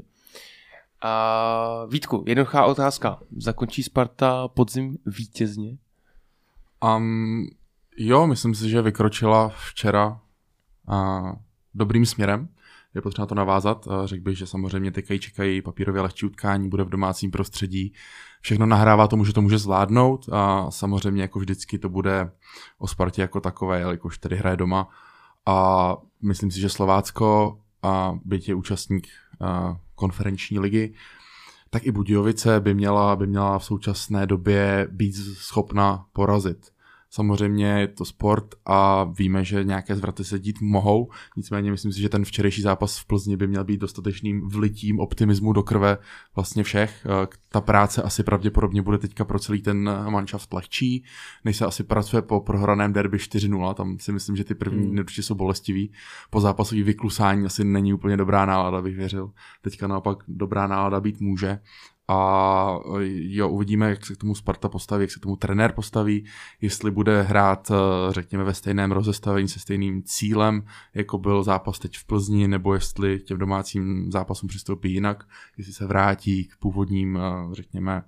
A 1.02 1.86
Vítku, 1.88 2.24
jednoduchá 2.26 2.64
otázka. 2.64 3.18
Zakončí 3.36 3.82
Sparta 3.82 4.48
podzim 4.48 4.98
vítězně? 5.06 5.76
Um, 6.96 7.46
jo, 7.96 8.26
myslím 8.26 8.54
si, 8.54 8.70
že 8.70 8.82
vykročila 8.82 9.48
včera 9.48 10.20
uh, 10.88 11.32
dobrým 11.74 12.06
směrem 12.06 12.48
je 12.94 13.02
potřeba 13.02 13.26
to 13.26 13.34
navázat. 13.34 13.88
Řekl 14.04 14.22
bych, 14.22 14.38
že 14.38 14.46
samozřejmě 14.46 14.90
teďka 14.90 15.18
čekají 15.18 15.62
papírově 15.62 16.02
lehčí 16.02 16.26
utkání, 16.26 16.68
bude 16.68 16.84
v 16.84 16.88
domácím 16.88 17.30
prostředí. 17.30 17.92
Všechno 18.40 18.66
nahrává 18.66 19.08
tomu, 19.08 19.24
že 19.24 19.32
to 19.32 19.42
může 19.42 19.58
zvládnout 19.58 20.28
a 20.32 20.70
samozřejmě 20.70 21.22
jako 21.22 21.38
vždycky 21.38 21.78
to 21.78 21.88
bude 21.88 22.32
o 22.78 22.88
Spartě 22.88 23.22
jako 23.22 23.40
takové, 23.40 23.78
jelikož 23.78 24.18
tedy 24.18 24.36
hraje 24.36 24.56
doma. 24.56 24.88
A 25.46 25.96
myslím 26.22 26.50
si, 26.50 26.60
že 26.60 26.68
Slovácko, 26.68 27.58
a 27.82 28.18
byť 28.24 28.48
je 28.48 28.54
účastník 28.54 29.08
konferenční 29.94 30.58
ligy, 30.58 30.94
tak 31.70 31.86
i 31.86 31.92
Budějovice 31.92 32.60
by 32.60 32.74
měla, 32.74 33.16
by 33.16 33.26
měla 33.26 33.58
v 33.58 33.64
současné 33.64 34.26
době 34.26 34.88
být 34.90 35.12
schopna 35.34 36.06
porazit. 36.12 36.71
Samozřejmě 37.14 37.66
je 37.66 37.88
to 37.88 38.04
sport 38.04 38.54
a 38.66 39.04
víme, 39.04 39.44
že 39.44 39.64
nějaké 39.64 39.96
zvraty 39.96 40.24
se 40.24 40.38
dít 40.38 40.60
mohou, 40.60 41.10
nicméně 41.36 41.70
myslím 41.70 41.92
si, 41.92 42.00
že 42.00 42.08
ten 42.08 42.24
včerejší 42.24 42.62
zápas 42.62 42.98
v 42.98 43.06
Plzni 43.06 43.36
by 43.36 43.46
měl 43.46 43.64
být 43.64 43.80
dostatečným 43.80 44.48
vlitím 44.48 45.00
optimismu 45.00 45.52
do 45.52 45.62
krve 45.62 45.98
vlastně 46.36 46.62
všech. 46.62 47.06
Eh, 47.06 47.26
ta 47.48 47.60
práce 47.60 48.02
asi 48.02 48.22
pravděpodobně 48.22 48.82
bude 48.82 48.98
teďka 48.98 49.24
pro 49.24 49.38
celý 49.38 49.62
ten 49.62 49.90
manšaft 50.08 50.52
lehčí, 50.52 51.04
než 51.44 51.56
se 51.56 51.66
asi 51.66 51.84
pracuje 51.84 52.22
po 52.22 52.40
prohraném 52.40 52.92
derby 52.92 53.18
4-0, 53.18 53.74
tam 53.74 53.98
si 53.98 54.12
myslím, 54.12 54.36
že 54.36 54.44
ty 54.44 54.54
první 54.54 54.86
hmm. 54.86 54.98
určitě 54.98 55.22
jsou 55.22 55.34
bolestivý. 55.34 55.92
Po 56.30 56.40
zápasový 56.40 56.82
vyklusání 56.82 57.46
asi 57.46 57.64
není 57.64 57.92
úplně 57.94 58.16
dobrá 58.16 58.46
nálada, 58.46 58.82
bych 58.82 58.96
věřil. 58.96 59.30
Teďka 59.62 59.86
naopak 59.86 60.18
dobrá 60.28 60.66
nálada 60.66 61.00
být 61.00 61.20
může 61.20 61.58
a 62.12 62.78
jo, 63.10 63.48
uvidíme, 63.48 63.90
jak 63.90 64.06
se 64.06 64.14
k 64.14 64.16
tomu 64.16 64.34
Sparta 64.34 64.68
postaví, 64.68 65.02
jak 65.02 65.10
se 65.10 65.20
k 65.20 65.22
tomu 65.22 65.36
trenér 65.36 65.72
postaví, 65.72 66.24
jestli 66.60 66.90
bude 66.90 67.22
hrát, 67.22 67.70
eh, 67.70 68.12
řekněme, 68.12 68.44
ve 68.44 68.54
stejném 68.54 68.92
rozestavení 68.92 69.48
se 69.48 69.60
stejným 69.60 70.02
cílem, 70.02 70.62
jako 70.94 71.18
byl 71.18 71.42
zápas 71.42 71.78
teď 71.78 71.98
v 71.98 72.04
Plzni, 72.04 72.48
nebo 72.48 72.74
jestli 72.74 73.18
těm 73.18 73.38
domácím 73.38 74.12
zápasům 74.12 74.48
přistoupí 74.48 74.92
jinak, 74.92 75.24
jestli 75.58 75.72
se 75.72 75.86
vrátí 75.86 76.44
k 76.44 76.56
původním, 76.56 77.16
eh, 77.18 77.54
řekněme, 77.54 78.02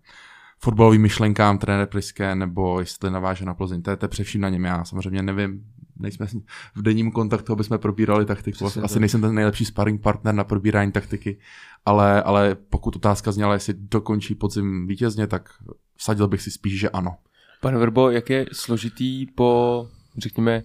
fotbalovým 0.58 1.02
myšlenkám 1.02 1.58
trenér 1.58 1.86
Priské, 1.86 2.34
nebo 2.34 2.80
jestli 2.80 3.10
naváže 3.10 3.44
na 3.44 3.54
Plzeň. 3.54 3.82
To 3.82 3.90
je, 3.90 3.96
to 3.96 4.04
je 4.04 4.08
především 4.08 4.40
na 4.40 4.48
něm. 4.48 4.64
Já 4.64 4.84
samozřejmě 4.84 5.22
nevím, 5.22 5.64
nejsme 5.96 6.26
v 6.74 6.82
denním 6.82 7.10
kontaktu, 7.10 7.52
aby 7.52 7.64
jsme 7.64 7.78
probírali 7.78 8.26
taktiku. 8.26 8.56
Přesně 8.56 8.82
Asi 8.82 8.94
tak. 8.94 9.00
nejsem 9.00 9.20
ten 9.20 9.34
nejlepší 9.34 9.64
sparring 9.64 10.02
partner 10.02 10.34
na 10.34 10.44
probírání 10.44 10.92
taktiky, 10.92 11.38
ale, 11.86 12.22
ale 12.22 12.54
pokud 12.54 12.96
otázka 12.96 13.32
zněla, 13.32 13.54
jestli 13.54 13.74
dokončí 13.76 14.34
podzim 14.34 14.86
vítězně, 14.86 15.26
tak 15.26 15.50
vsadil 15.96 16.28
bych 16.28 16.42
si 16.42 16.50
spíš, 16.50 16.80
že 16.80 16.90
ano. 16.90 17.16
Pane 17.60 17.78
Verbo, 17.78 18.10
jak 18.10 18.30
je 18.30 18.46
složitý 18.52 19.26
po, 19.26 19.88
řekněme, 20.18 20.62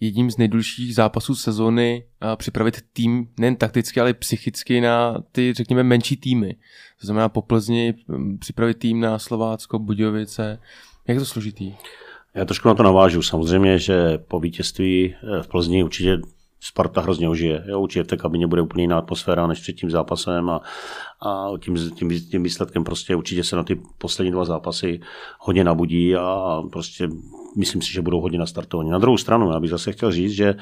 jedním 0.00 0.30
z 0.30 0.36
nejdůležitějších 0.36 0.94
zápasů 0.94 1.34
sezóny 1.34 2.04
připravit 2.36 2.84
tým 2.92 3.28
nejen 3.40 3.56
takticky, 3.56 4.00
ale 4.00 4.10
i 4.10 4.14
psychicky 4.14 4.80
na 4.80 5.22
ty, 5.32 5.52
řekněme, 5.52 5.82
menší 5.82 6.16
týmy. 6.16 6.54
To 7.00 7.06
znamená 7.06 7.28
po 7.28 7.42
Plzni 7.42 7.94
připravit 8.38 8.78
tým 8.78 9.00
na 9.00 9.18
Slovácko, 9.18 9.78
Budějovice. 9.78 10.58
Jak 11.08 11.14
je 11.14 11.20
to 11.20 11.26
složitý? 11.26 11.72
Já 12.34 12.44
trošku 12.44 12.68
na 12.68 12.74
to 12.74 12.82
navážu. 12.82 13.22
Samozřejmě, 13.22 13.78
že 13.78 14.18
po 14.18 14.40
vítězství 14.40 15.14
eh, 15.14 15.42
v 15.42 15.48
Plzni 15.48 15.84
určitě 15.84 16.18
Sparta 16.62 17.00
hrozně 17.00 17.28
ožije. 17.28 17.64
Jo, 17.68 17.80
určitě 17.80 18.02
v 18.02 18.06
té 18.06 18.16
kabině 18.16 18.46
bude 18.46 18.62
úplně 18.62 18.84
jiná 18.84 18.98
atmosféra 18.98 19.46
než 19.46 19.60
před 19.60 19.72
tím 19.72 19.90
zápasem 19.90 20.50
a, 20.50 20.60
a 21.20 21.48
tím, 21.58 21.90
tím, 21.90 22.20
tím, 22.30 22.42
výsledkem 22.42 22.84
prostě 22.84 23.16
určitě 23.16 23.44
se 23.44 23.56
na 23.56 23.62
ty 23.62 23.80
poslední 23.98 24.32
dva 24.32 24.44
zápasy 24.44 25.00
hodně 25.38 25.64
nabudí 25.64 26.16
a 26.16 26.62
prostě 26.72 27.08
myslím 27.56 27.82
si, 27.82 27.92
že 27.92 28.02
budou 28.02 28.20
hodně 28.20 28.38
nastartovaní. 28.38 28.90
Na 28.90 28.98
druhou 28.98 29.16
stranu, 29.16 29.50
já 29.50 29.60
bych 29.60 29.70
zase 29.70 29.92
chtěl 29.92 30.12
říct, 30.12 30.32
že 30.32 30.54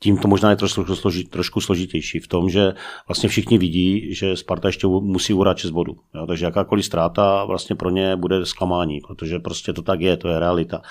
tím 0.00 0.18
to 0.18 0.28
možná 0.28 0.50
je 0.50 0.56
trošku, 0.56 0.84
trošku 1.30 1.60
složitější 1.60 2.18
v 2.18 2.28
tom, 2.28 2.50
že 2.50 2.74
vlastně 3.08 3.28
všichni 3.28 3.58
vidí, 3.58 4.14
že 4.14 4.36
Sparta 4.36 4.68
ještě 4.68 4.86
musí 4.86 5.32
urát 5.32 5.58
6 5.58 5.70
bodů. 5.70 5.96
Jo? 6.14 6.26
Takže 6.26 6.44
jakákoliv 6.44 6.84
ztráta 6.84 7.44
vlastně 7.44 7.76
pro 7.76 7.90
ně 7.90 8.16
bude 8.16 8.46
zklamání, 8.46 9.00
protože 9.00 9.38
prostě 9.38 9.72
to 9.72 9.82
tak 9.82 10.00
je, 10.00 10.16
to 10.16 10.28
je 10.28 10.38
realita. 10.38 10.82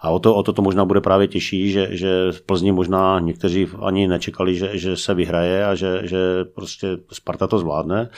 A 0.00 0.10
o 0.10 0.18
to, 0.18 0.34
o 0.34 0.42
to, 0.42 0.52
to 0.52 0.62
možná 0.62 0.84
bude 0.84 1.00
právě 1.00 1.28
těžší, 1.28 1.72
že, 1.72 1.88
že 1.90 2.32
v 2.32 2.42
Plzni 2.42 2.72
možná 2.72 3.20
někteří 3.20 3.68
ani 3.82 4.08
nečekali, 4.08 4.54
že, 4.54 4.78
že 4.78 4.96
se 4.96 5.14
vyhraje 5.14 5.66
a 5.66 5.74
že, 5.74 6.00
že 6.04 6.18
prostě 6.54 6.98
Sparta 7.12 7.46
to 7.46 7.58
zvládne, 7.58 8.08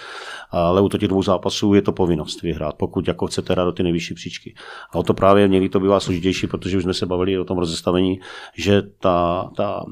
ale 0.51 0.81
u 0.81 0.89
těch 0.89 1.09
dvou 1.09 1.23
zápasů 1.23 1.75
je 1.75 1.83
to 1.83 1.93
povinnost 1.93 2.43
vyhrát, 2.43 2.75
pokud 2.75 3.09
jako 3.09 3.27
chcete 3.27 3.53
hrát 3.53 3.65
do 3.65 3.73
ty 3.73 3.83
nejvyšší 3.83 4.15
příčky. 4.15 4.55
A 4.91 4.99
o 4.99 5.03
to 5.03 5.15
právě 5.15 5.49
někdy 5.49 5.69
to 5.69 5.81
bývá 5.81 6.01
složitější, 6.01 6.47
protože 6.47 6.77
už 6.77 6.83
jsme 6.83 6.95
se 6.95 7.07
bavili 7.07 7.39
o 7.39 7.45
tom 7.45 7.59
rozestavení, 7.59 8.21
že 8.57 8.83
ta, 8.83 9.51
ta 9.57 9.85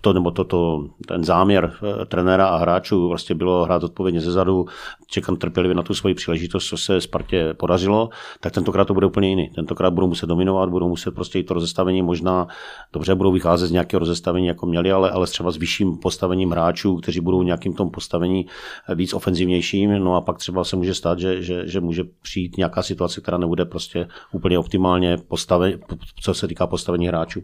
to, 0.00 0.12
nebo 0.12 0.30
to, 0.30 0.44
to, 0.44 0.86
ten 1.08 1.24
záměr 1.24 1.72
eh, 2.02 2.04
trenéra 2.06 2.48
a 2.48 2.56
hráčů 2.56 3.08
prostě 3.08 3.34
bylo 3.34 3.64
hrát 3.64 3.82
odpovědně 3.82 4.20
ze 4.20 4.32
zadu, 4.32 4.66
čekat 5.06 5.38
trpělivě 5.38 5.74
na 5.74 5.82
tu 5.82 5.94
svoji 5.94 6.14
příležitost, 6.14 6.68
co 6.68 6.76
se 6.76 7.00
Spartě 7.00 7.54
podařilo, 7.54 8.08
tak 8.40 8.52
tentokrát 8.52 8.84
to 8.84 8.94
bude 8.94 9.06
úplně 9.06 9.28
jiný. 9.28 9.48
Tentokrát 9.54 9.90
budou 9.90 10.06
muset 10.06 10.26
dominovat, 10.26 10.68
budou 10.68 10.88
muset 10.88 11.10
prostě 11.10 11.38
i 11.38 11.44
to 11.44 11.54
rozestavení 11.54 12.02
možná, 12.02 12.46
dobře, 12.92 13.14
budou 13.14 13.32
vycházet 13.32 13.66
z 13.66 13.70
nějakého 13.70 13.98
rozestavení, 13.98 14.46
jako 14.46 14.66
měli, 14.66 14.92
ale, 14.92 15.10
ale 15.10 15.26
třeba 15.26 15.50
s 15.50 15.56
vyšším 15.56 15.98
postavením 15.98 16.50
hráčů, 16.50 16.96
kteří 16.96 17.20
budou 17.20 17.42
nějakým 17.42 17.74
tom 17.74 17.90
postavení 17.90 18.46
eh, 18.88 18.94
víc 18.94 19.14
ofenzivnějším, 19.14 20.04
no 20.04 20.16
a 20.16 20.20
pak 20.20 20.38
třeba 20.38 20.64
se 20.64 20.76
může 20.76 20.94
stát, 20.94 21.18
že, 21.18 21.42
že, 21.42 21.68
že 21.68 21.80
může 21.80 22.04
přijít 22.22 22.56
nějaká 22.56 22.82
situace, 22.82 23.20
která 23.20 23.38
nebude 23.38 23.64
prostě 23.64 24.08
úplně 24.32 24.58
optimálně 24.58 25.16
postavení, 25.28 25.74
co 26.20 26.34
se 26.34 26.48
týká 26.48 26.66
postavení 26.66 27.08
hráčů. 27.08 27.42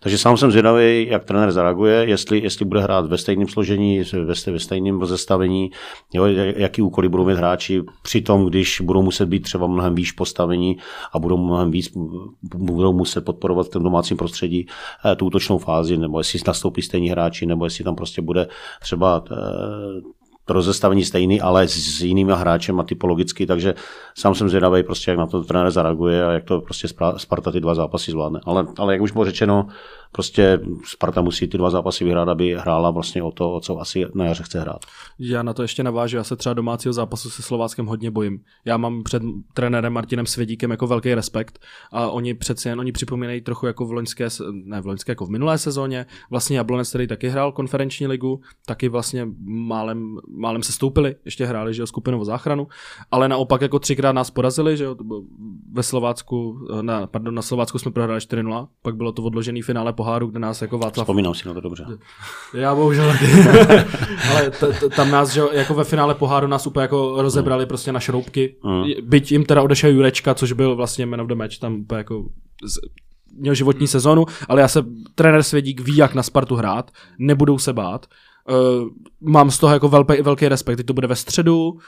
Takže 0.00 0.18
sám 0.18 0.36
jsem 0.36 0.50
zvědavý, 0.50 1.06
jak 1.10 1.24
trenér 1.24 1.52
zareaguje, 1.52 1.89
jestli, 1.92 2.42
jestli 2.42 2.64
bude 2.64 2.80
hrát 2.80 3.06
ve 3.06 3.18
stejném 3.18 3.48
složení, 3.48 4.02
ve, 4.12 4.52
ve 4.52 4.58
stejném 4.58 5.00
rozestavení, 5.00 5.70
jo, 6.12 6.24
jaký 6.56 6.82
úkoly 6.82 7.08
budou 7.08 7.24
mít 7.26 7.36
hráči 7.36 7.82
při 8.02 8.20
tom, 8.20 8.46
když 8.46 8.80
budou 8.80 9.02
muset 9.02 9.26
být 9.26 9.40
třeba 9.40 9.66
mnohem 9.66 9.94
výš 9.94 10.12
postavení 10.12 10.76
a 11.12 11.18
budou 11.18 11.36
mnohem 11.36 11.70
víc, 11.70 11.92
budou 12.54 12.92
muset 12.92 13.24
podporovat 13.24 13.66
v 13.66 13.70
tom 13.70 13.82
domácím 13.82 14.16
prostředí 14.16 14.66
eh, 15.04 15.16
tu 15.16 15.26
útočnou 15.26 15.58
fázi, 15.58 15.96
nebo 15.96 16.20
jestli 16.20 16.38
nastoupí 16.46 16.82
stejní 16.82 17.10
hráči, 17.10 17.46
nebo 17.46 17.64
jestli 17.64 17.84
tam 17.84 17.96
prostě 17.96 18.22
bude 18.22 18.48
třeba 18.80 19.24
eh, 19.32 19.36
to 20.50 20.54
rozestavení 20.54 21.04
stejný, 21.04 21.40
ale 21.40 21.68
s 21.68 22.02
jinými 22.02 22.32
hráčem 22.32 22.80
a 22.80 22.82
typologicky, 22.82 23.46
takže 23.46 23.74
sám 24.18 24.34
jsem 24.34 24.48
zvědavý, 24.48 24.82
prostě, 24.82 25.10
jak 25.10 25.18
na 25.18 25.26
to 25.26 25.44
trenér 25.44 25.70
zareaguje 25.70 26.24
a 26.26 26.32
jak 26.32 26.44
to 26.44 26.60
prostě 26.60 26.88
Sparta 27.16 27.52
ty 27.52 27.60
dva 27.60 27.74
zápasy 27.74 28.10
zvládne. 28.10 28.40
Ale, 28.44 28.66
ale 28.78 28.92
jak 28.92 29.02
už 29.02 29.12
bylo 29.12 29.24
řečeno, 29.24 29.66
prostě 30.12 30.60
Sparta 30.84 31.22
musí 31.22 31.48
ty 31.48 31.58
dva 31.58 31.70
zápasy 31.70 32.04
vyhrát, 32.04 32.28
aby 32.28 32.54
hrála 32.54 32.90
vlastně 32.90 33.22
o 33.22 33.30
to, 33.30 33.54
o 33.54 33.60
co 33.60 33.78
asi 33.78 34.06
na 34.14 34.24
jaře 34.24 34.42
chce 34.42 34.60
hrát. 34.60 34.80
Já 35.18 35.42
na 35.42 35.54
to 35.54 35.62
ještě 35.62 35.82
navážu, 35.82 36.16
já 36.16 36.24
se 36.24 36.36
třeba 36.36 36.54
domácího 36.54 36.92
zápasu 36.92 37.30
se 37.30 37.42
Slováckem 37.42 37.86
hodně 37.86 38.10
bojím. 38.10 38.40
Já 38.64 38.76
mám 38.76 39.02
před 39.02 39.22
trenérem 39.54 39.92
Martinem 39.92 40.26
Svědíkem 40.26 40.70
jako 40.70 40.86
velký 40.86 41.14
respekt 41.14 41.58
a 41.92 42.10
oni 42.10 42.34
přeci 42.34 42.68
jen 42.68 42.80
oni 42.80 42.92
připomínají 42.92 43.40
trochu 43.40 43.66
jako 43.66 43.86
v 43.86 43.92
loňské, 43.92 44.28
ne 44.52 44.80
v 44.80 44.86
loňské, 44.86 45.12
jako 45.12 45.26
v 45.26 45.30
minulé 45.30 45.58
sezóně. 45.58 46.06
Vlastně 46.30 46.56
Jablonec, 46.56 46.88
který 46.88 47.06
taky 47.06 47.28
hrál 47.28 47.52
konferenční 47.52 48.06
ligu, 48.06 48.40
taky 48.66 48.88
vlastně 48.88 49.28
málem, 49.44 50.16
málem 50.28 50.62
se 50.62 50.72
stoupili, 50.72 51.16
ještě 51.24 51.46
hráli, 51.46 51.74
že 51.74 51.82
jo, 51.82 51.86
skupinovou 51.86 52.24
záchranu, 52.24 52.68
ale 53.10 53.28
naopak 53.28 53.60
jako 53.60 53.78
třikrát 53.78 54.12
nás 54.12 54.30
porazili, 54.30 54.76
že 54.76 54.84
jo, 54.84 54.96
ve 55.72 55.82
Slovácku, 55.82 56.66
na, 56.82 57.06
pardon, 57.06 57.34
na 57.34 57.42
Slovácku 57.42 57.78
jsme 57.78 57.90
prohráli 57.90 58.20
4-0, 58.20 58.68
pak 58.82 58.96
bylo 58.96 59.12
to 59.12 59.22
odložený 59.22 59.62
finále 59.62 59.92
poháru, 60.00 60.26
kde 60.26 60.38
nás 60.38 60.62
jako 60.62 60.78
Václav... 60.78 61.04
Vzpomínám 61.04 61.34
si 61.34 61.48
na 61.48 61.54
to 61.54 61.60
dobře. 61.60 61.84
Já 62.54 62.74
bohužel 62.74 63.12
Ale 64.30 64.50
t- 64.50 64.72
t- 64.72 64.88
tam 64.88 65.10
nás, 65.10 65.32
že 65.32 65.42
jako 65.52 65.74
ve 65.74 65.84
finále 65.84 66.14
poháru 66.14 66.46
nás 66.46 66.66
úplně 66.66 66.82
jako 66.82 67.22
rozebrali 67.22 67.64
mm. 67.64 67.68
prostě 67.68 67.92
na 67.92 68.00
šroubky. 68.00 68.56
Mm. 68.64 68.84
Byť 69.02 69.32
jim 69.32 69.44
teda 69.44 69.62
odešel 69.62 69.90
Jurečka, 69.90 70.34
což 70.34 70.52
byl 70.52 70.76
vlastně 70.76 71.06
man 71.06 71.20
of 71.20 71.28
the 71.28 71.34
match, 71.34 71.58
tam 71.58 71.74
úplně 71.74 71.98
jako 71.98 72.24
z, 72.64 72.78
měl 73.38 73.54
životní 73.54 73.86
sezonu, 73.86 74.26
ale 74.48 74.60
já 74.60 74.68
se, 74.68 74.84
trenér 75.14 75.42
Svědík 75.42 75.80
ví, 75.80 75.96
jak 75.96 76.14
na 76.14 76.22
Spartu 76.22 76.56
hrát, 76.56 76.90
nebudou 77.18 77.58
se 77.58 77.72
bát. 77.72 78.06
Uh, 78.50 78.88
mám 79.20 79.50
z 79.50 79.58
toho 79.58 79.72
jako 79.72 79.88
velký, 79.88 80.22
velký 80.22 80.48
respekt. 80.48 80.76
Teď 80.76 80.86
to 80.86 80.92
bude 80.92 81.06
ve 81.06 81.16
středu, 81.16 81.78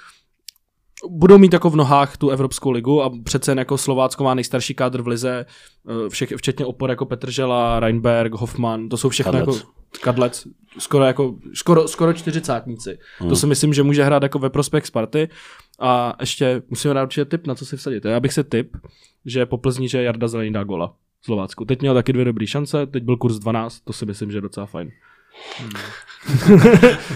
budou 1.09 1.38
mít 1.38 1.53
jako 1.53 1.71
v 1.71 1.77
nohách 1.77 2.17
tu 2.17 2.31
Evropskou 2.31 2.71
ligu 2.71 3.03
a 3.03 3.11
přece 3.25 3.51
jen 3.51 3.59
jako 3.59 3.79
Slovácko 3.79 4.25
má 4.25 4.35
nejstarší 4.35 4.75
kádr 4.75 5.03
v 5.03 5.07
lize, 5.07 5.47
eh, 5.88 6.09
všech, 6.09 6.33
včetně 6.37 6.67
opor 6.67 6.91
jako 6.91 7.07
Petržela, 7.07 7.81
Reinberg, 7.81 8.33
Hoffman, 8.33 8.88
to 8.88 8.97
jsou 8.97 9.09
všechno 9.09 9.33
Kadlec. 9.33 9.57
jako 9.57 9.69
Kadlec, 10.01 10.47
skoro 10.79 11.05
jako, 11.05 11.35
skoro, 11.55 11.88
skoro 11.88 12.12
čtyřicátníci. 12.12 12.99
Hmm. 13.19 13.29
To 13.29 13.37
si 13.37 13.47
myslím, 13.47 13.75
že 13.75 13.83
může 13.83 14.05
hrát 14.05 14.23
jako 14.23 14.38
ve 14.38 14.51
prospěch 14.51 14.87
Sparty 14.87 15.29
a 15.81 16.17
ještě 16.21 16.62
musíme 16.71 16.95
dát 16.95 17.03
určitě 17.03 17.25
tip, 17.25 17.47
na 17.47 17.55
co 17.55 17.67
si 17.67 17.77
vsadit. 17.77 18.05
Já 18.05 18.21
bych 18.21 18.33
se 18.33 18.45
tip, 18.45 18.77
že 19.25 19.47
po 19.47 19.59
Plzni, 19.59 19.88
že 19.88 20.03
Jarda 20.03 20.29
Zelený 20.29 20.53
dá 20.53 20.65
gola 20.65 20.95
Slovácku. 21.25 21.65
Teď 21.65 21.81
měl 21.81 21.95
taky 21.95 22.12
dvě 22.12 22.25
dobré 22.25 22.47
šance, 22.47 22.87
teď 22.87 23.03
byl 23.03 23.17
kurz 23.17 23.38
12, 23.38 23.81
to 23.81 23.93
si 23.93 24.07
myslím, 24.07 24.31
že 24.31 24.37
je 24.37 24.43
docela 24.43 24.67
fajn. 24.67 24.91
Hmm. 25.59 25.71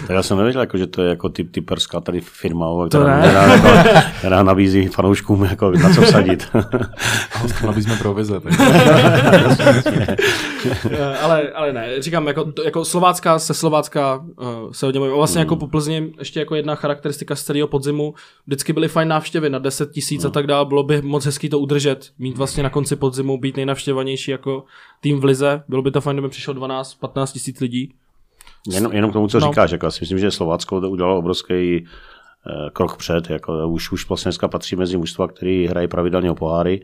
tak 0.07 0.09
já 0.09 0.23
jsem 0.23 0.37
nevěděl, 0.37 0.61
jako, 0.61 0.77
že 0.77 0.87
to 0.87 1.01
je 1.01 1.09
jako 1.09 1.29
typ 1.29 1.51
typerská 1.51 1.99
tady 1.99 2.21
firma, 2.21 2.87
která, 2.87 3.19
která, 3.19 3.53
jako, 3.53 3.67
která, 4.17 4.43
nabízí 4.43 4.87
fanouškům 4.87 5.43
jako, 5.43 5.71
na 5.71 5.93
co 5.93 6.01
vsadit. 6.01 6.47
Nabízíme 7.65 7.95
provize. 7.95 8.41
ale, 11.21 11.51
ale 11.51 11.73
ne, 11.73 12.01
říkám, 12.01 12.27
jako, 12.27 12.53
jako 12.65 12.85
Slovácká 12.85 13.39
se 13.39 13.53
Slovácká 13.53 14.17
uh, 14.17 14.71
se 14.71 14.85
hodně 14.85 14.99
Vlastně 14.99 15.39
jako 15.39 15.55
hmm. 15.55 15.59
jako 15.59 15.65
po 15.65 15.67
Plzni 15.67 16.13
ještě 16.19 16.39
jako 16.39 16.55
jedna 16.55 16.75
charakteristika 16.75 17.35
z 17.35 17.43
celého 17.43 17.67
podzimu, 17.67 18.13
vždycky 18.47 18.73
byly 18.73 18.87
fajn 18.87 19.07
návštěvy 19.07 19.49
na 19.49 19.59
10 19.59 19.91
tisíc 19.91 20.23
hmm. 20.23 20.27
a 20.27 20.31
tak 20.31 20.47
dále, 20.47 20.65
bylo 20.65 20.83
by 20.83 21.01
moc 21.01 21.25
hezký 21.25 21.49
to 21.49 21.59
udržet, 21.59 22.11
mít 22.19 22.37
vlastně 22.37 22.63
na 22.63 22.69
konci 22.69 22.95
podzimu, 22.95 23.37
být 23.37 23.55
nejnavštěvanější 23.55 24.31
jako 24.31 24.63
tým 25.01 25.19
v 25.19 25.23
Lize, 25.23 25.63
bylo 25.67 25.81
by 25.81 25.91
to 25.91 26.01
fajn, 26.01 26.17
kdyby 26.17 26.29
přišlo 26.29 26.53
12-15 26.53 27.33
tisíc 27.33 27.59
lidí. 27.59 27.93
Jenom, 28.71 28.93
jenom 28.93 29.11
k 29.11 29.13
tomu, 29.13 29.27
co 29.27 29.39
no. 29.39 29.47
říkáš, 29.47 29.71
jako, 29.71 29.85
já 29.85 29.91
si 29.91 30.01
myslím, 30.01 30.19
že 30.19 30.31
Slovácko 30.31 30.81
to 30.81 30.89
udělalo 30.89 31.17
obrovský 31.17 31.85
eh, 31.85 32.69
krok 32.73 32.97
před, 32.97 33.29
jako, 33.29 33.67
už, 33.67 33.91
už 33.91 34.07
vlastně 34.07 34.29
dneska 34.29 34.47
patří 34.47 34.75
mezi 34.75 34.97
mužstva, 34.97 35.27
který 35.27 35.67
hrají 35.67 35.87
pravidelně 35.87 36.31
o 36.31 36.35
poháry. 36.35 36.81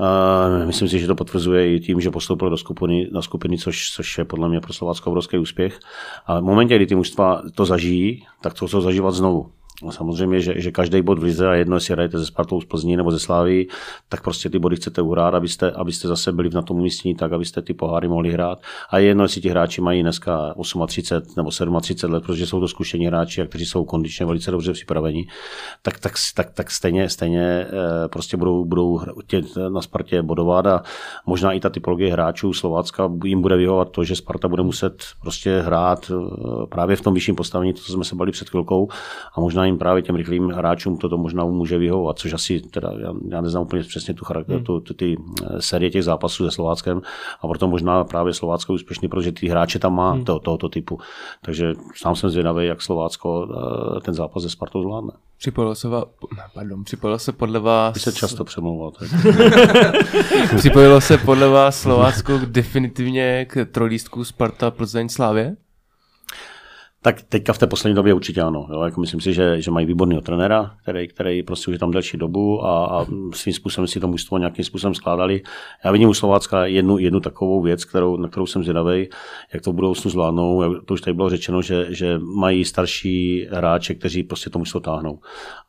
Uh, 0.00 0.66
myslím 0.66 0.88
si, 0.88 0.98
že 0.98 1.06
to 1.06 1.14
potvrzuje 1.14 1.74
i 1.74 1.80
tím, 1.80 2.00
že 2.00 2.10
postoupil 2.10 2.50
do 2.50 2.56
skupiny, 2.56 3.08
na 3.12 3.22
skupiny, 3.22 3.58
což, 3.58 3.90
což 3.92 4.18
je 4.18 4.24
podle 4.24 4.48
mě 4.48 4.60
pro 4.60 4.72
Slovácko 4.72 5.10
obrovský 5.10 5.38
úspěch. 5.38 5.80
Ale 6.26 6.40
v 6.40 6.44
momentě, 6.44 6.76
kdy 6.76 6.86
ty 6.86 6.94
mužstva 6.94 7.42
to 7.54 7.64
zažijí, 7.64 8.26
tak 8.40 8.54
to 8.54 8.66
chcou 8.66 8.80
zažívat 8.80 9.10
znovu. 9.10 9.50
No, 9.82 9.92
samozřejmě, 9.92 10.40
že, 10.40 10.60
že 10.60 10.70
každý 10.70 11.02
bod 11.02 11.18
v 11.18 11.22
lize 11.22 11.48
a 11.48 11.54
jedno, 11.54 11.76
jestli 11.76 11.92
hrajete 11.92 12.18
ze 12.18 12.26
Spartou 12.26 12.60
z 12.60 12.64
Plzní 12.64 12.96
nebo 12.96 13.10
ze 13.10 13.18
Slávy, 13.18 13.66
tak 14.08 14.22
prostě 14.22 14.50
ty 14.50 14.58
body 14.58 14.76
chcete 14.76 15.02
uhrát, 15.02 15.34
abyste, 15.34 15.70
abyste 15.70 16.08
zase 16.08 16.32
byli 16.32 16.50
na 16.50 16.62
tom 16.62 16.78
umístění 16.78 17.14
tak, 17.14 17.32
abyste 17.32 17.62
ty 17.62 17.74
poháry 17.74 18.08
mohli 18.08 18.32
hrát. 18.32 18.62
A 18.90 18.98
jedno, 18.98 19.24
jestli 19.24 19.40
ti 19.40 19.48
hráči 19.48 19.80
mají 19.80 20.02
dneska 20.02 20.54
38 20.86 21.34
nebo 21.36 21.50
37 21.50 22.12
let, 22.12 22.24
protože 22.24 22.46
jsou 22.46 22.60
to 22.60 22.68
zkušení 22.68 23.06
hráči, 23.06 23.46
kteří 23.46 23.66
jsou 23.66 23.84
kondičně 23.84 24.26
velice 24.26 24.50
dobře 24.50 24.72
připraveni, 24.72 25.26
tak, 25.82 25.98
tak, 25.98 26.12
tak, 26.34 26.50
tak 26.50 26.70
stejně, 26.70 27.08
stejně 27.08 27.42
eh, 27.42 28.08
prostě 28.08 28.36
budou, 28.36 28.64
budou 28.64 29.00
tě 29.26 29.42
na 29.68 29.82
Spartě 29.82 30.22
bodovat 30.22 30.66
a 30.66 30.82
možná 31.26 31.52
i 31.52 31.60
ta 31.60 31.70
typologie 31.70 32.12
hráčů 32.12 32.52
Slovácka 32.52 33.10
jim 33.24 33.42
bude 33.42 33.56
vyhovovat 33.56 33.90
to, 33.90 34.04
že 34.04 34.16
Sparta 34.16 34.48
bude 34.48 34.62
muset 34.62 35.04
prostě 35.20 35.60
hrát 35.60 36.10
eh, 36.10 36.66
právě 36.66 36.96
v 36.96 37.00
tom 37.00 37.14
vyšším 37.14 37.34
postavení, 37.34 37.72
to, 37.72 37.80
co 37.80 37.92
jsme 37.92 38.04
se 38.04 38.14
bali 38.14 38.32
před 38.32 38.48
chvilkou, 38.50 38.88
a 39.34 39.40
možná 39.40 39.67
jim 39.68 39.78
právě 39.78 40.02
těm 40.02 40.16
rychlým 40.16 40.48
hráčům 40.48 40.96
toto 40.96 41.18
možná 41.18 41.44
může 41.44 41.78
vyhovovat, 41.78 42.18
což 42.18 42.32
asi 42.32 42.60
teda, 42.60 42.92
já, 42.98 43.12
já 43.28 43.40
neznám 43.40 43.62
úplně 43.62 43.82
přesně 43.82 44.14
tu 44.14 44.24
charakter, 44.24 44.56
hmm. 44.56 44.64
tu, 44.64 44.80
tu, 44.80 44.94
ty 44.94 45.16
eh, 45.16 45.62
série 45.62 45.90
těch 45.90 46.04
zápasů 46.04 46.44
se 46.44 46.50
Slováckem 46.50 47.02
a 47.40 47.48
proto 47.48 47.68
možná 47.68 48.04
právě 48.04 48.34
Slovácko 48.34 48.72
úspěšný, 48.72 49.08
protože 49.08 49.32
ty 49.32 49.48
hráče 49.48 49.78
tam 49.78 49.94
má 49.94 50.12
hmm. 50.12 50.24
to, 50.24 50.38
tohoto 50.38 50.68
typu. 50.68 50.98
Takže 51.44 51.72
sám 51.94 52.16
jsem 52.16 52.30
zvědavý, 52.30 52.66
jak 52.66 52.82
Slovácko 52.82 53.48
eh, 53.96 54.00
ten 54.00 54.14
zápas 54.14 54.42
ze 54.42 54.50
Spartou 54.50 54.82
zvládne. 54.82 55.12
Připojilo 55.38 55.74
se, 55.74 55.88
va... 55.88 56.04
Pardon, 56.54 56.84
připojilo 56.84 57.18
se 57.18 57.32
podle 57.32 57.60
vás... 57.60 57.94
Vy 57.94 58.00
se 58.00 58.12
často 58.12 58.44
přemlouval. 58.44 58.92
připojilo 60.56 61.00
se 61.00 61.18
podle 61.18 61.48
vás 61.48 61.80
Slovácko 61.80 62.38
definitivně 62.44 63.46
k 63.48 63.64
trojlístku 63.64 64.24
Sparta 64.24 64.70
Plzeň 64.70 65.08
Slávě? 65.08 65.56
Tak 67.02 67.22
teďka 67.22 67.52
v 67.52 67.58
té 67.58 67.66
poslední 67.66 67.94
době 67.94 68.14
určitě 68.14 68.42
ano. 68.42 68.68
Jo. 68.72 68.82
Jako 68.82 69.00
myslím 69.00 69.20
si, 69.20 69.34
že, 69.34 69.62
že 69.62 69.70
mají 69.70 69.86
výborného 69.86 70.20
trenéra, 70.20 70.70
který, 70.82 71.08
který 71.08 71.42
prostě 71.42 71.70
už 71.70 71.72
je 71.72 71.78
tam 71.78 71.90
delší 71.90 72.16
dobu 72.16 72.64
a, 72.64 72.86
a 72.86 73.06
svým 73.34 73.54
způsobem 73.54 73.86
si 73.88 74.00
to 74.00 74.08
mužstvo 74.08 74.38
nějakým 74.38 74.64
způsobem 74.64 74.94
skládali. 74.94 75.42
Já 75.84 75.92
vidím 75.92 76.08
u 76.08 76.14
Slovácka 76.14 76.66
jednu, 76.66 76.98
jednu 76.98 77.20
takovou 77.20 77.62
věc, 77.62 77.84
kterou, 77.84 78.16
na 78.16 78.28
kterou 78.28 78.46
jsem 78.46 78.62
zvědavý, 78.62 79.08
jak 79.52 79.62
to 79.62 79.72
v 79.72 79.74
budoucnu 79.74 80.10
zvládnou. 80.10 80.80
To 80.84 80.94
už 80.94 81.00
tady 81.00 81.14
bylo 81.14 81.30
řečeno, 81.30 81.62
že, 81.62 81.86
že 81.90 82.18
mají 82.18 82.64
starší 82.64 83.46
hráče, 83.50 83.94
kteří 83.94 84.22
prostě 84.22 84.50
to 84.50 84.58
mužstvo 84.58 84.80
táhnou. 84.80 85.18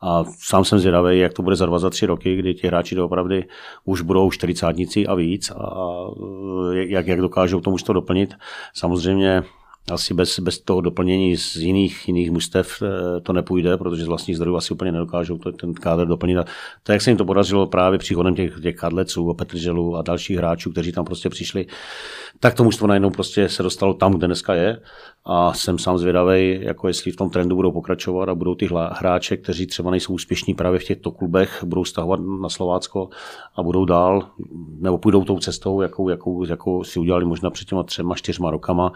A 0.00 0.24
sám 0.38 0.64
jsem 0.64 0.78
zvědavý, 0.78 1.18
jak 1.18 1.32
to 1.32 1.42
bude 1.42 1.56
za 1.56 1.66
dva, 1.66 1.78
za 1.78 1.90
tři 1.90 2.06
roky, 2.06 2.36
kdy 2.36 2.54
ti 2.54 2.66
hráči 2.66 2.94
doopravdy 2.94 3.44
už 3.84 4.00
budou 4.00 4.30
čtyřicátníci 4.30 5.06
a 5.06 5.14
víc 5.14 5.50
a 5.50 5.86
jak, 6.72 7.06
jak 7.06 7.20
dokážou 7.20 7.60
to 7.60 7.70
mužstvo 7.70 7.94
doplnit. 7.94 8.34
Samozřejmě 8.74 9.42
asi 9.90 10.14
bez, 10.14 10.40
bez 10.40 10.58
toho 10.58 10.80
doplnění 10.80 11.36
z 11.36 11.56
jiných, 11.56 12.08
jiných 12.08 12.30
mustev 12.30 12.82
eh, 12.82 13.20
to 13.20 13.32
nepůjde, 13.32 13.76
protože 13.76 14.04
z 14.04 14.06
vlastních 14.06 14.36
zdrojů 14.36 14.56
asi 14.56 14.74
úplně 14.74 14.92
nedokážou 14.92 15.38
to, 15.38 15.52
ten 15.52 15.74
kádr 15.74 16.06
doplnit. 16.06 16.38
A 16.38 16.44
to, 16.82 16.92
jak 16.92 17.02
se 17.02 17.10
jim 17.10 17.16
to 17.16 17.24
podařilo 17.24 17.66
právě 17.66 17.98
příchodem 17.98 18.34
těch, 18.34 18.60
těch 18.62 18.76
kadleců 18.76 19.30
a 19.30 19.34
Petrželů 19.34 19.96
a 19.96 20.02
dalších 20.02 20.36
hráčů, 20.36 20.70
kteří 20.72 20.92
tam 20.92 21.04
prostě 21.04 21.28
přišli, 21.28 21.66
tak 22.40 22.54
to 22.54 22.64
mužstvo 22.64 22.86
najednou 22.86 23.10
prostě 23.10 23.48
se 23.48 23.62
dostalo 23.62 23.94
tam, 23.94 24.12
kde 24.12 24.26
dneska 24.26 24.54
je. 24.54 24.80
A 25.24 25.52
jsem 25.52 25.78
sám 25.78 25.98
zvědavý, 25.98 26.58
jako 26.62 26.88
jestli 26.88 27.12
v 27.12 27.16
tom 27.16 27.30
trendu 27.30 27.56
budou 27.56 27.72
pokračovat 27.72 28.28
a 28.28 28.34
budou 28.34 28.54
ty 28.54 28.68
hráče, 28.92 29.36
kteří 29.36 29.66
třeba 29.66 29.90
nejsou 29.90 30.12
úspěšní 30.12 30.54
právě 30.54 30.78
v 30.78 30.84
těchto 30.84 31.10
klubech, 31.10 31.64
budou 31.64 31.84
stahovat 31.84 32.20
na 32.42 32.48
Slovácko 32.48 33.08
a 33.56 33.62
budou 33.62 33.84
dál, 33.84 34.26
nebo 34.80 34.98
půjdou 34.98 35.24
tou 35.24 35.38
cestou, 35.38 35.80
jakou, 35.80 36.08
jakou, 36.08 36.44
jakou 36.44 36.84
si 36.84 36.98
udělali 36.98 37.24
možná 37.24 37.50
před 37.50 37.68
těma 37.68 37.82
třema, 37.82 38.14
čtyřma 38.14 38.50
rokama. 38.50 38.92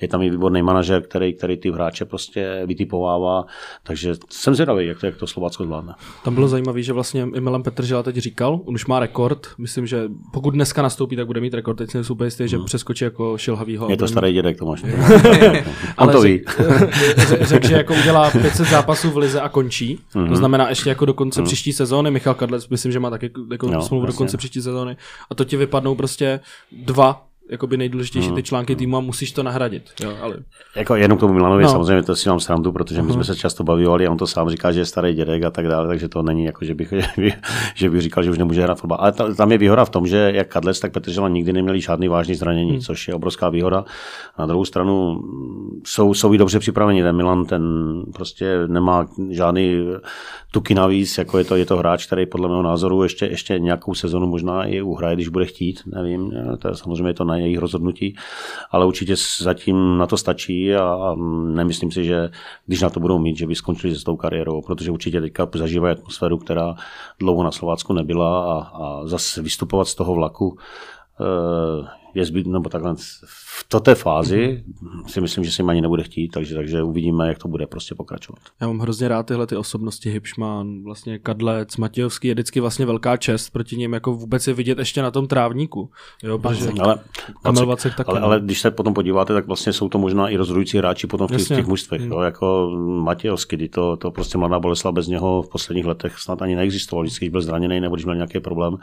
Je 0.00 0.08
tam 0.08 0.22
i 0.22 0.30
výborný 0.30 0.62
manažer, 0.62 1.02
který, 1.02 1.34
který 1.34 1.56
ty 1.56 1.70
hráče 1.70 2.04
prostě 2.04 2.62
vytipovává, 2.66 3.44
takže 3.82 4.14
jsem 4.30 4.54
zvědavý, 4.54 4.86
jak 4.86 5.00
to, 5.00 5.06
jak 5.06 5.16
to 5.16 5.26
Slovácko 5.26 5.64
zvládne. 5.64 5.94
Tam 6.24 6.34
bylo 6.34 6.48
zajímavé, 6.48 6.82
že 6.82 6.92
vlastně 6.92 7.26
i 7.34 7.40
Milan 7.40 7.62
Petržela 7.62 8.02
teď 8.02 8.16
říkal, 8.16 8.60
on 8.64 8.74
už 8.74 8.86
má 8.86 9.00
rekord, 9.00 9.46
myslím, 9.58 9.86
že 9.86 10.08
pokud 10.32 10.50
dneska 10.50 10.82
nastoupí, 10.82 11.16
tak 11.16 11.26
bude 11.26 11.40
mít 11.40 11.54
rekord, 11.54 11.76
teď 11.76 11.90
jsem 11.90 12.04
super 12.04 12.24
jistý, 12.24 12.48
že 12.48 12.58
přeskočí 12.58 13.04
jako 13.04 13.38
šilhavýho. 13.38 13.84
Hmm. 13.84 13.90
Je 13.90 13.96
to 13.96 14.08
starý 14.08 14.32
dědek 14.32 14.58
Tomáš. 14.58 14.84
On 15.68 15.74
Ale 15.96 16.12
to 16.12 16.20
ví. 16.20 16.44
řek- 17.16 17.42
Řekl, 17.46 17.66
že 17.68 17.74
jako 17.74 17.94
udělá 17.94 18.30
500 18.30 18.68
zápasů 18.68 19.10
v 19.10 19.16
lize 19.16 19.40
a 19.40 19.48
končí. 19.48 19.98
Mhm. 20.14 20.28
To 20.28 20.36
znamená 20.36 20.68
ještě 20.68 20.88
jako 20.88 21.04
do 21.04 21.14
konce 21.14 21.42
příští 21.42 21.72
sezóny. 21.72 22.10
Michal 22.10 22.34
Kadlec, 22.34 22.68
myslím, 22.68 22.92
že 22.92 23.00
má 23.00 23.10
taky 23.10 23.30
jako 23.50 23.72
Jo, 23.72 23.82
smlouvu 23.82 24.06
do 24.06 24.12
konce 24.12 24.36
příští 24.36 24.62
sezóny. 24.62 24.96
A 25.30 25.34
to 25.34 25.44
ti 25.44 25.56
vypadnou 25.56 25.94
prostě 25.94 26.40
dva 26.72 27.27
jakoby 27.50 27.76
nejdůležitější 27.76 28.32
ty 28.32 28.42
články 28.42 28.76
týmu 28.76 28.96
a 28.96 29.00
musíš 29.00 29.32
to 29.32 29.42
nahradit. 29.42 29.82
Jo, 30.02 30.12
ale 30.20 30.36
Jako 30.76 30.94
jenom 30.94 31.18
k 31.18 31.20
tomu 31.20 31.34
Milanovi, 31.34 31.62
No. 31.62 31.68
samozřejmě 31.68 32.02
to 32.02 32.16
si 32.16 32.28
mám 32.28 32.40
srandu, 32.40 32.72
protože 32.72 33.02
my 33.02 33.12
jsme 33.12 33.24
se 33.24 33.36
často 33.36 33.64
bavili 33.64 34.06
a 34.06 34.10
on 34.10 34.16
to 34.16 34.26
sám 34.26 34.50
říká, 34.50 34.72
že 34.72 34.80
je 34.80 34.84
starý 34.86 35.14
dědek 35.14 35.42
a 35.42 35.50
tak 35.50 35.68
dále, 35.68 35.88
takže 35.88 36.08
to 36.08 36.22
není 36.22 36.44
jako, 36.44 36.64
že 36.64 36.74
bych, 36.74 36.92
že 37.16 37.22
bych, 37.22 37.34
že 37.74 37.90
bych 37.90 38.00
říkal, 38.02 38.24
že 38.24 38.30
už 38.30 38.38
nemůže 38.38 38.62
hrát 38.62 38.78
fotbal. 38.80 38.98
Ale 39.00 39.12
ta, 39.12 39.34
tam 39.34 39.52
je 39.52 39.58
výhoda 39.58 39.84
v 39.84 39.90
tom, 39.90 40.06
že 40.06 40.32
jak 40.34 40.48
Kadlec, 40.48 40.80
tak 40.80 40.92
Petržela 40.92 41.28
nikdy 41.28 41.52
neměli 41.52 41.80
žádný 41.80 42.08
vážný 42.08 42.34
zranění, 42.34 42.70
hmm. 42.70 42.80
což 42.80 43.08
je 43.08 43.14
obrovská 43.14 43.48
výhoda. 43.48 43.84
Na 44.38 44.46
druhou 44.46 44.64
stranu 44.64 45.20
jsou, 45.86 46.14
jsou 46.14 46.34
i 46.34 46.38
dobře 46.38 46.58
připraveni. 46.58 47.02
Ten 47.02 47.16
Milan 47.16 47.44
ten 47.44 47.62
prostě 48.14 48.58
nemá 48.66 49.06
žádný 49.30 49.84
tuky 50.50 50.74
navíc, 50.74 51.18
jako 51.18 51.38
je 51.38 51.44
to, 51.44 51.56
je 51.56 51.66
to 51.66 51.76
hráč, 51.76 52.06
který 52.06 52.26
podle 52.26 52.48
mého 52.48 52.62
názoru 52.62 53.02
ještě, 53.02 53.26
ještě 53.26 53.58
nějakou 53.58 53.94
sezonu 53.94 54.26
možná 54.26 54.64
i 54.64 54.82
uhraje, 54.82 55.14
když 55.16 55.28
bude 55.28 55.46
chtít, 55.46 55.80
nevím, 55.86 56.32
to 56.58 56.68
je 56.68 56.74
samozřejmě 56.74 57.14
to 57.14 57.24
na 57.24 57.37
jejich 57.40 57.58
rozhodnutí, 57.58 58.16
ale 58.70 58.86
určitě 58.86 59.14
zatím 59.38 59.98
na 59.98 60.06
to 60.06 60.16
stačí 60.16 60.74
a, 60.74 61.14
nemyslím 61.46 61.90
si, 61.90 62.04
že 62.04 62.30
když 62.66 62.80
na 62.80 62.90
to 62.90 63.00
budou 63.00 63.18
mít, 63.18 63.36
že 63.36 63.46
by 63.46 63.54
skončili 63.54 63.96
se 63.96 64.04
tou 64.04 64.16
kariérou, 64.16 64.62
protože 64.62 64.90
určitě 64.90 65.20
teďka 65.20 65.48
zažívají 65.54 65.96
atmosféru, 65.96 66.38
která 66.38 66.74
dlouho 67.20 67.42
na 67.42 67.50
Slovácku 67.50 67.92
nebyla 67.92 68.52
a, 68.52 68.58
a 68.58 69.06
zase 69.06 69.42
vystupovat 69.42 69.88
z 69.88 69.94
toho 69.94 70.14
vlaku 70.14 70.58
eh, 71.20 71.98
je 72.14 72.24
zbyt, 72.24 72.46
nebo 72.46 72.70
takhle 72.70 72.94
v 73.68 73.80
té 73.80 73.94
fázi 73.94 74.64
si 75.06 75.20
myslím, 75.20 75.44
že 75.44 75.52
se 75.52 75.62
jim 75.62 75.68
ani 75.68 75.80
nebude 75.80 76.02
chtít, 76.02 76.28
takže, 76.28 76.54
takže 76.54 76.82
uvidíme, 76.82 77.28
jak 77.28 77.38
to 77.38 77.48
bude 77.48 77.66
prostě 77.66 77.94
pokračovat. 77.94 78.40
já 78.60 78.66
mám 78.66 78.78
hrozně 78.78 79.08
rád 79.08 79.26
tyhle 79.26 79.46
ty 79.46 79.56
osobnosti 79.56 80.10
Hipšman, 80.10 80.82
vlastně 80.84 81.18
Kadlec, 81.18 81.76
Matějovský 81.76 82.28
je 82.28 82.34
vždycky 82.34 82.60
vlastně 82.60 82.86
velká 82.86 83.16
čest 83.16 83.50
proti 83.50 83.76
ním 83.76 83.92
jako 83.92 84.12
vůbec 84.12 84.46
je 84.46 84.54
vidět 84.54 84.78
ještě 84.78 85.02
na 85.02 85.10
tom 85.10 85.26
trávníku. 85.26 85.90
Jo, 86.22 86.38
protože 86.38 86.70
Ale, 86.80 86.98
Kamil 87.42 87.66
Vacek 87.66 87.94
taky. 87.94 88.10
ale, 88.10 88.20
no. 88.20 88.26
ale, 88.26 88.40
když 88.40 88.60
se 88.60 88.70
potom 88.70 88.94
podíváte, 88.94 89.34
tak 89.34 89.46
vlastně 89.46 89.72
jsou 89.72 89.88
to 89.88 89.98
možná 89.98 90.28
i 90.28 90.36
rozhodující 90.36 90.78
hráči 90.78 91.06
potom 91.06 91.28
v 91.28 91.30
těch, 91.30 91.40
Jasně. 91.40 91.56
těch 91.56 91.66
mužstvech. 91.66 92.02
Jo, 92.02 92.20
jako 92.20 92.70
Matějovský, 93.02 93.56
kdy 93.56 93.68
to, 93.68 93.96
to 93.96 94.10
prostě 94.10 94.38
mladá 94.38 94.60
Boleslav 94.60 94.94
bez 94.94 95.06
něho 95.06 95.42
v 95.42 95.48
posledních 95.48 95.86
letech 95.86 96.18
snad 96.18 96.42
ani 96.42 96.56
neexistoval. 96.56 97.04
Vždycky, 97.04 97.24
když 97.24 97.32
byl 97.32 97.40
zraněný 97.40 97.80
nebo 97.80 97.94
když 97.94 98.04
měl 98.04 98.16
nějaký 98.16 98.40
problém, 98.40 98.76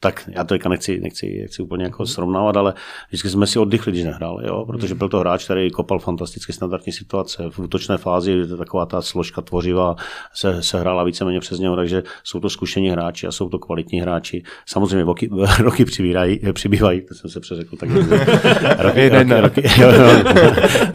tak 0.00 0.30
já 0.32 0.44
to 0.44 0.54
nechci, 0.68 1.00
nechci, 1.00 1.38
nechci 1.42 1.62
úplně 1.62 1.84
jako 1.84 2.06
srovnávat, 2.06 2.56
ale 2.62 2.74
vždycky 3.08 3.28
jsme 3.30 3.46
si 3.46 3.58
oddychli, 3.58 3.92
když 3.92 4.04
nehrál, 4.04 4.40
jo, 4.44 4.64
protože 4.66 4.94
byl 4.94 5.08
to 5.08 5.18
hráč, 5.18 5.44
který 5.44 5.70
kopal 5.70 5.98
fantasticky 5.98 6.52
standardní 6.52 6.92
situace. 6.92 7.50
V 7.50 7.58
útočné 7.58 7.96
fázi 7.98 8.46
taková 8.58 8.86
ta 8.86 9.02
složka 9.02 9.42
tvořivá 9.42 9.96
se, 10.34 10.62
se 10.62 10.80
hrála 10.80 11.04
víceméně 11.04 11.40
přes 11.40 11.58
něho, 11.58 11.76
takže 11.76 12.02
jsou 12.24 12.40
to 12.40 12.50
zkušení 12.50 12.90
hráči 12.90 13.26
a 13.26 13.32
jsou 13.32 13.48
to 13.48 13.58
kvalitní 13.58 14.00
hráči. 14.00 14.42
Samozřejmě 14.66 15.04
roky, 15.04 15.30
roky 15.58 15.84
přibírají, 15.84 16.40
přibývají, 16.52 17.00
to 17.00 17.14
jsem 17.14 17.30
se 17.30 17.40
přeřekl, 17.40 17.76
tak 17.76 17.88
roky, 18.78 19.08
roky, 19.08 19.40
roky, 19.40 19.62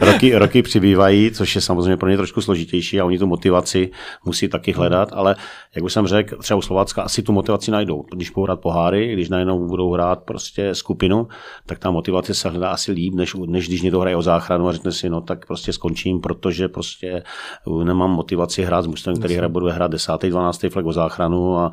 roky, 0.00 0.34
roky 0.34 0.62
přibývají, 0.62 1.30
což 1.30 1.54
je 1.54 1.60
samozřejmě 1.60 1.96
pro 1.96 2.08
ně 2.08 2.16
trošku 2.16 2.40
složitější 2.40 3.00
a 3.00 3.04
oni 3.04 3.18
tu 3.18 3.26
motivaci 3.26 3.90
musí 4.24 4.48
taky 4.48 4.72
hledat, 4.72 5.08
ale 5.12 5.36
jak 5.74 5.84
už 5.84 5.92
jsem 5.92 6.06
řekl, 6.06 6.36
třeba 6.36 6.58
u 6.58 6.62
Slovácka 6.62 7.02
asi 7.02 7.22
tu 7.22 7.32
motivaci 7.32 7.70
najdou. 7.70 8.04
Když 8.14 8.30
budou 8.30 8.44
hrát 8.44 8.60
poháry, 8.60 9.12
když 9.12 9.28
najednou 9.28 9.68
budou 9.68 9.92
hrát 9.92 10.22
prostě 10.22 10.74
skupinu, 10.74 11.28
tak 11.68 11.78
ta 11.78 11.90
motivace 11.90 12.34
se 12.34 12.48
hledá 12.48 12.70
asi 12.70 12.92
líp, 12.92 13.14
než, 13.14 13.34
než 13.46 13.68
když 13.68 13.82
někdo 13.82 14.00
hraje 14.00 14.16
o 14.16 14.22
záchranu 14.22 14.68
a 14.68 14.72
řekne 14.72 14.92
si, 14.92 15.10
no 15.10 15.20
tak 15.20 15.46
prostě 15.46 15.72
skončím, 15.72 16.20
protože 16.20 16.68
prostě 16.68 17.22
nemám 17.84 18.10
motivaci 18.10 18.62
hrát 18.62 18.82
s 18.82 18.86
mužstvem, 18.86 19.16
který 19.16 19.34
hra, 19.34 19.48
bude 19.48 19.72
hrát 19.72 19.90
10. 19.90 20.12
12. 20.22 20.64
flag 20.72 20.86
o 20.86 20.92
záchranu 20.92 21.58
a, 21.58 21.70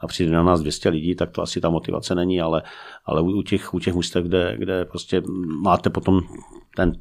a 0.00 0.06
přijde 0.06 0.32
na 0.32 0.42
nás 0.42 0.60
200 0.60 0.88
lidí, 0.88 1.14
tak 1.14 1.30
to 1.30 1.42
asi 1.42 1.60
ta 1.60 1.70
motivace 1.70 2.14
není, 2.14 2.40
ale, 2.40 2.62
ale 3.04 3.20
u 3.20 3.42
těch, 3.42 3.74
u 3.74 3.78
těch 3.78 3.94
mužstev, 3.94 4.24
kde, 4.24 4.56
kde 4.58 4.84
prostě 4.84 5.22
máte 5.62 5.90
potom 5.90 6.20
ten 6.76 6.92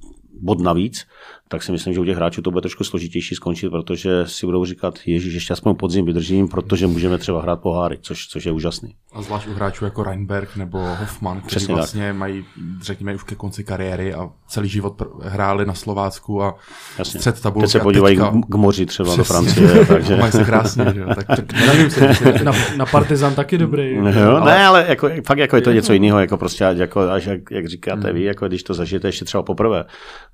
bod 0.42 0.60
navíc, 0.60 1.08
tak 1.48 1.64
si 1.64 1.72
myslím, 1.72 1.94
že 1.94 2.00
u 2.00 2.06
těch 2.06 2.16
hráčů 2.16 2.42
to 2.42 2.52
bude 2.52 2.62
trošku 2.62 2.84
složitější 2.84 3.36
skončit, 3.36 3.70
protože 3.70 4.24
si 4.28 4.46
budou 4.46 4.66
říkat, 4.66 5.00
ježiš, 5.06 5.34
ještě 5.34 5.54
aspoň 5.54 5.76
podzim 5.76 6.06
vydržím, 6.06 6.48
protože 6.48 6.88
můžeme 6.88 7.18
třeba 7.18 7.42
hrát 7.42 7.62
poháry, 7.62 7.98
což, 8.02 8.28
což 8.28 8.46
je 8.46 8.52
úžasný. 8.52 8.96
A 9.14 9.22
zvlášť 9.22 9.48
u 9.48 9.54
hráčů 9.54 9.86
jako 9.86 10.04
Reinberg 10.04 10.56
nebo 10.56 10.78
Hoffman, 11.00 11.38
kteří 11.40 11.48
Přesně 11.48 11.68
tak. 11.68 11.76
vlastně 11.76 12.14
mají, 12.14 12.46
řekněme, 12.82 13.16
už 13.16 13.24
ke 13.24 13.36
konci 13.36 13.64
kariéry 13.64 14.14
a 14.14 14.30
celý 14.48 14.70
život 14.70 14.94
pr- 14.98 15.20
hráli 15.22 15.66
na 15.66 15.74
Slovácku 15.74 16.44
a 16.44 16.56
Jasně. 17.00 17.20
střed 17.20 17.42
tabulky 17.42 17.64
Teď 17.64 17.72
se 17.72 17.80
podívají 17.80 18.18
teďka- 18.18 18.34
k, 18.50 18.56
moři 18.56 18.86
třeba 18.86 19.16
do 19.16 19.24
Přesně. 19.24 19.36
Francie, 19.36 19.86
takže... 19.88 20.16
Mají 20.18 20.32
se 20.32 20.44
krásně, 20.44 20.86
že 20.94 21.00
jo? 21.00 21.08
Tak, 21.16 21.28
tak 21.28 21.54
nevím 21.54 21.84
jestli- 21.86 22.44
na, 22.44 22.52
na 22.78 22.86
Partizan 22.86 23.36
taky 23.36 23.58
dobrý. 23.58 23.96
Jo, 23.96 24.04
ale... 24.42 24.52
Ne, 24.52 24.66
ale 24.66 24.86
jako, 24.90 25.10
fakt 25.28 25.38
jako 25.38 25.56
je 25.56 25.62
to 25.62 25.72
něco 25.72 25.94
jiného, 25.94 26.20
jako 26.20 26.38
prostě, 26.38 26.64
jako, 26.64 27.00
až 27.02 27.26
jak, 27.26 27.52
jak 27.52 27.68
říkáte 27.68 28.14
vy, 28.14 28.24
jako 28.24 28.48
když 28.48 28.64
to 28.64 28.74
zažijete 28.74 29.08
ještě 29.08 29.26
třeba 29.26 29.44
poprvé, 29.44 29.86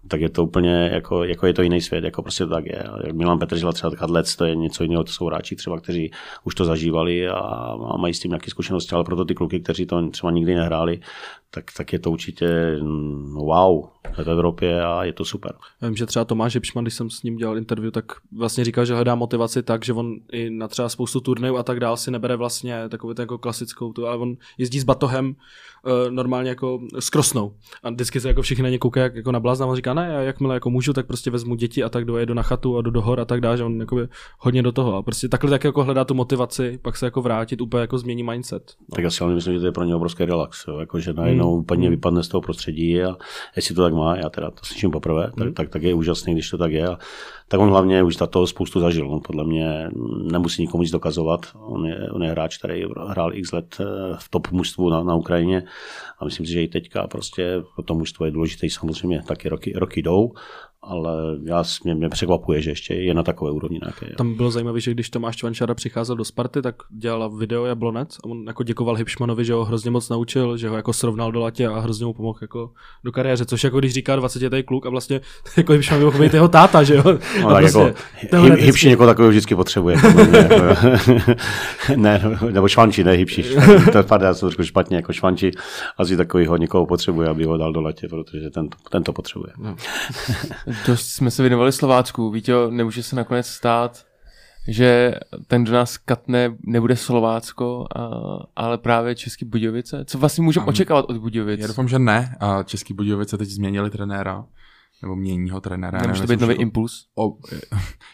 tak 0.07 0.21
je 0.21 0.29
to 0.29 0.43
úplně, 0.43 0.89
jako, 0.99 1.23
jako 1.23 1.47
je 1.47 1.53
to 1.53 1.61
jiný 1.61 1.81
svět, 1.81 2.03
jako 2.03 2.21
prostě 2.21 2.45
to 2.45 2.49
tak 2.49 2.65
je. 2.65 2.83
Milan 3.11 3.39
Petržela 3.39 3.71
třeba 3.71 3.95
Kadlec, 3.95 4.35
to 4.35 4.45
je 4.45 4.55
něco 4.55 4.83
jiného, 4.83 5.03
to 5.03 5.11
jsou 5.11 5.25
hráči 5.25 5.55
třeba, 5.55 5.79
kteří 5.79 6.11
už 6.43 6.55
to 6.55 6.65
zažívali 6.65 7.27
a, 7.27 7.39
a 7.93 7.97
mají 7.97 8.13
s 8.13 8.19
tím 8.19 8.31
nějaké 8.31 8.51
zkušenosti, 8.51 8.95
ale 8.95 9.03
proto 9.03 9.25
ty 9.25 9.35
kluky, 9.35 9.59
kteří 9.59 9.85
to 9.85 10.09
třeba 10.09 10.31
nikdy 10.31 10.55
nehráli, 10.55 10.99
tak, 11.51 11.65
tak 11.77 11.93
je 11.93 11.99
to 11.99 12.11
určitě 12.11 12.77
mm, 12.81 13.33
wow 13.35 13.85
v 14.23 14.27
Evropě 14.27 14.83
a 14.83 15.03
je 15.03 15.13
to 15.13 15.25
super. 15.25 15.51
Já 15.81 15.87
vím, 15.87 15.95
že 15.95 16.05
třeba 16.05 16.25
Tomáš 16.25 16.53
Hipšman, 16.53 16.83
když 16.83 16.93
jsem 16.93 17.09
s 17.09 17.23
ním 17.23 17.35
dělal 17.35 17.57
interview, 17.57 17.91
tak 17.91 18.05
vlastně 18.37 18.65
říkal, 18.65 18.85
že 18.85 18.95
hledá 18.95 19.15
motivaci 19.15 19.63
tak, 19.63 19.85
že 19.85 19.93
on 19.93 20.15
i 20.31 20.49
na 20.49 20.67
třeba 20.67 20.89
spoustu 20.89 21.19
turnajů 21.19 21.57
a 21.57 21.63
tak 21.63 21.79
dál 21.79 21.97
si 21.97 22.11
nebere 22.11 22.35
vlastně 22.35 22.89
takovou 22.89 23.13
jako 23.19 23.37
klasickou, 23.37 23.93
tu, 23.93 24.07
ale 24.07 24.17
on 24.17 24.35
jezdí 24.57 24.79
s 24.79 24.83
batohem 24.83 25.35
uh, 25.85 26.11
normálně 26.11 26.49
jako 26.49 26.79
s 26.99 27.09
krosnou. 27.09 27.53
A 27.83 27.89
vždycky 27.89 28.19
se 28.19 28.27
jako 28.27 28.41
všichni 28.41 28.63
na 28.63 28.69
ně 28.69 28.77
koukají 28.77 29.03
jak, 29.03 29.15
jako 29.15 29.31
na 29.31 29.39
blázna, 29.39 29.71
a 29.71 29.75
říká, 29.75 29.93
ne, 29.93 30.09
já 30.13 30.21
jakmile 30.21 30.53
jako 30.53 30.69
můžu, 30.69 30.93
tak 30.93 31.07
prostě 31.07 31.31
vezmu 31.31 31.55
děti 31.55 31.83
a 31.83 31.89
tak 31.89 32.05
dojedu 32.05 32.33
na 32.33 32.41
chatu 32.41 32.77
a 32.77 32.81
jdu 32.81 32.91
do 32.91 33.01
hor 33.01 33.19
a 33.19 33.25
tak 33.25 33.41
dále, 33.41 33.57
že 33.57 33.63
on 33.63 33.79
jakoby 33.79 34.07
hodně 34.39 34.63
do 34.63 34.71
toho. 34.71 34.95
A 34.95 35.01
prostě 35.01 35.29
takhle 35.29 35.49
tak 35.49 35.63
jako 35.63 35.83
hledá 35.83 36.05
tu 36.05 36.13
motivaci, 36.13 36.79
pak 36.81 36.97
se 36.97 37.05
jako 37.05 37.21
vrátit, 37.21 37.61
úplně 37.61 37.81
jako 37.81 37.97
změní 37.97 38.23
mindset. 38.23 38.73
No. 38.79 38.95
Tak 38.95 39.05
asi 39.05 39.23
ale 39.23 39.35
myslím, 39.35 39.53
že 39.53 39.59
to 39.59 39.65
je 39.65 39.71
pro 39.71 39.83
ně 39.83 39.95
obrovský 39.95 40.25
relax, 40.25 40.67
jo? 40.67 40.79
Jako, 40.79 40.99
že 40.99 41.13
najednou 41.13 41.38
hmm. 41.38 41.38
Úplně 41.45 41.89
vypadne 41.89 42.23
z 42.23 42.27
toho 42.27 42.41
prostředí 42.41 43.03
a 43.03 43.15
jestli 43.55 43.75
to 43.75 43.81
tak 43.81 43.93
má, 43.93 44.15
já 44.15 44.29
teda 44.29 44.51
to 44.51 44.65
slyším 44.65 44.91
poprvé, 44.91 45.31
tak, 45.37 45.53
tak, 45.53 45.69
tak, 45.69 45.83
je 45.83 45.93
úžasný, 45.93 46.33
když 46.33 46.49
to 46.49 46.57
tak 46.57 46.71
je. 46.71 46.87
A, 46.87 46.97
tak 47.47 47.59
on 47.59 47.69
hlavně 47.69 48.03
už 48.03 48.17
za 48.17 48.27
to 48.27 48.47
spoustu 48.47 48.79
zažil. 48.79 49.11
On 49.11 49.21
podle 49.27 49.43
mě 49.43 49.89
nemusí 50.31 50.61
nikomu 50.61 50.83
nic 50.83 50.91
dokazovat. 50.91 51.45
On 51.55 51.85
je, 51.85 52.11
on 52.11 52.23
je 52.23 52.31
hráč, 52.31 52.57
který 52.57 52.83
hrál 53.07 53.33
x 53.33 53.51
let 53.51 53.77
eh, 53.79 53.83
v 54.19 54.29
top 54.29 54.51
mužstvu 54.51 54.89
na, 54.89 55.03
na 55.03 55.15
Ukrajině 55.15 55.63
a 56.19 56.25
myslím 56.25 56.45
si, 56.45 56.51
že 56.51 56.63
i 56.63 56.67
teďka 56.67 57.07
prostě 57.07 57.61
pro 57.75 57.83
to 57.83 57.95
mužstvo 57.95 58.25
je 58.25 58.31
důležité 58.31 58.67
samozřejmě 58.69 59.21
taky 59.27 59.49
roky, 59.49 59.73
roky 59.75 60.01
jdou, 60.01 60.31
ale 60.81 61.37
já, 61.43 61.63
mě, 61.83 61.95
mě 61.95 62.09
překvapuje, 62.09 62.61
že 62.61 62.71
ještě 62.71 62.93
je 62.93 63.13
na 63.13 63.23
takové 63.23 63.51
úrovni 63.51 63.79
nějaké. 63.83 64.05
jo. 64.05 64.15
Tam 64.17 64.35
bylo 64.35 64.51
zajímavé, 64.51 64.79
že 64.79 64.91
když 64.91 65.09
Tomáš 65.09 65.35
Čvančara 65.35 65.73
přicházel 65.73 66.15
do 66.15 66.25
Sparty, 66.25 66.61
tak 66.61 66.75
dělala 66.89 67.27
video 67.27 67.65
Jablonec 67.65 68.17
a 68.17 68.23
on 68.23 68.43
jako 68.47 68.63
děkoval 68.63 68.95
Hipšmanovi, 68.95 69.45
že 69.45 69.53
ho 69.53 69.65
hrozně 69.65 69.91
moc 69.91 70.09
naučil, 70.09 70.57
že 70.57 70.69
ho 70.69 70.75
jako 70.75 70.93
srovnal 70.93 71.31
do 71.31 71.39
latě 71.39 71.67
a 71.67 71.79
hrozně 71.79 72.05
mu 72.05 72.13
pomohl 72.13 72.39
jako 72.41 72.71
do 73.03 73.11
kariéře, 73.11 73.45
což 73.45 73.63
jako 73.63 73.79
když 73.79 73.93
říká 73.93 74.15
20 74.15 74.41
letý 74.41 74.63
kluk 74.63 74.85
a 74.85 74.89
vlastně 74.89 75.21
jako 75.57 75.73
Hipšman 75.73 75.99
by 75.99 76.05
mohl 76.05 76.19
být 76.19 76.33
jeho 76.33 76.47
táta, 76.47 76.83
že 76.83 76.95
jo. 76.95 77.03
No, 77.41 77.49
tak 77.49 77.61
prostě 77.61 77.93
jako, 78.33 78.55
hybší 78.59 78.87
někoho 78.87 79.07
takového 79.07 79.29
vždycky 79.29 79.55
potřebuje. 79.55 79.97
mě, 80.29 80.37
jako, 80.37 80.87
ne, 81.95 82.37
nebo 82.51 82.67
švanči, 82.67 83.03
ne. 83.03 83.27
Švanči, 83.27 83.55
to 83.91 84.03
padá 84.03 84.33
to 84.33 84.39
trošku 84.39 84.63
špatně, 84.63 84.95
jako 84.95 85.13
švanči 85.13 85.51
asi 85.97 86.17
takovýho 86.17 86.57
někoho 86.57 86.85
potřebuje, 86.85 87.29
aby 87.29 87.43
ho 87.43 87.57
dal 87.57 87.73
do 87.73 87.81
letě, 87.81 88.07
protože 88.07 88.49
ten, 88.49 88.69
ten 88.91 89.03
to 89.03 89.13
potřebuje. 89.13 89.53
Dost 90.87 91.09
jsme 91.09 91.31
se 91.31 91.43
věnovali 91.43 91.71
Slovácku. 91.71 92.31
Víte, 92.31 92.51
nemůže 92.69 93.03
se 93.03 93.15
nakonec 93.15 93.47
stát, 93.47 94.05
že 94.67 95.13
ten, 95.47 95.63
kdo 95.63 95.73
nás 95.73 95.97
katne, 95.97 96.55
nebude 96.63 96.95
Slovácko, 96.95 97.85
a, 97.95 98.09
ale 98.55 98.77
právě 98.77 99.15
Český 99.15 99.45
Budějovice? 99.45 100.05
Co 100.05 100.17
vlastně 100.17 100.43
můžeme 100.43 100.65
očekávat 100.65 101.05
od 101.09 101.17
Budějovic? 101.17 101.59
Já 101.59 101.67
doufám, 101.67 101.87
že 101.87 101.99
ne. 101.99 102.35
A 102.39 102.63
Český 102.63 102.93
Budějovice 102.93 103.37
teď 103.37 103.49
změnili 103.49 103.89
trenéra. 103.89 104.45
Nebo 105.01 105.15
mění 105.15 105.49
ho 105.49 105.61
trenéra. 105.61 106.01
Nemůže 106.01 106.21
to 106.21 106.27
být 106.27 106.41
nový 106.41 106.55
impuls. 106.55 107.05
O, 107.15 107.37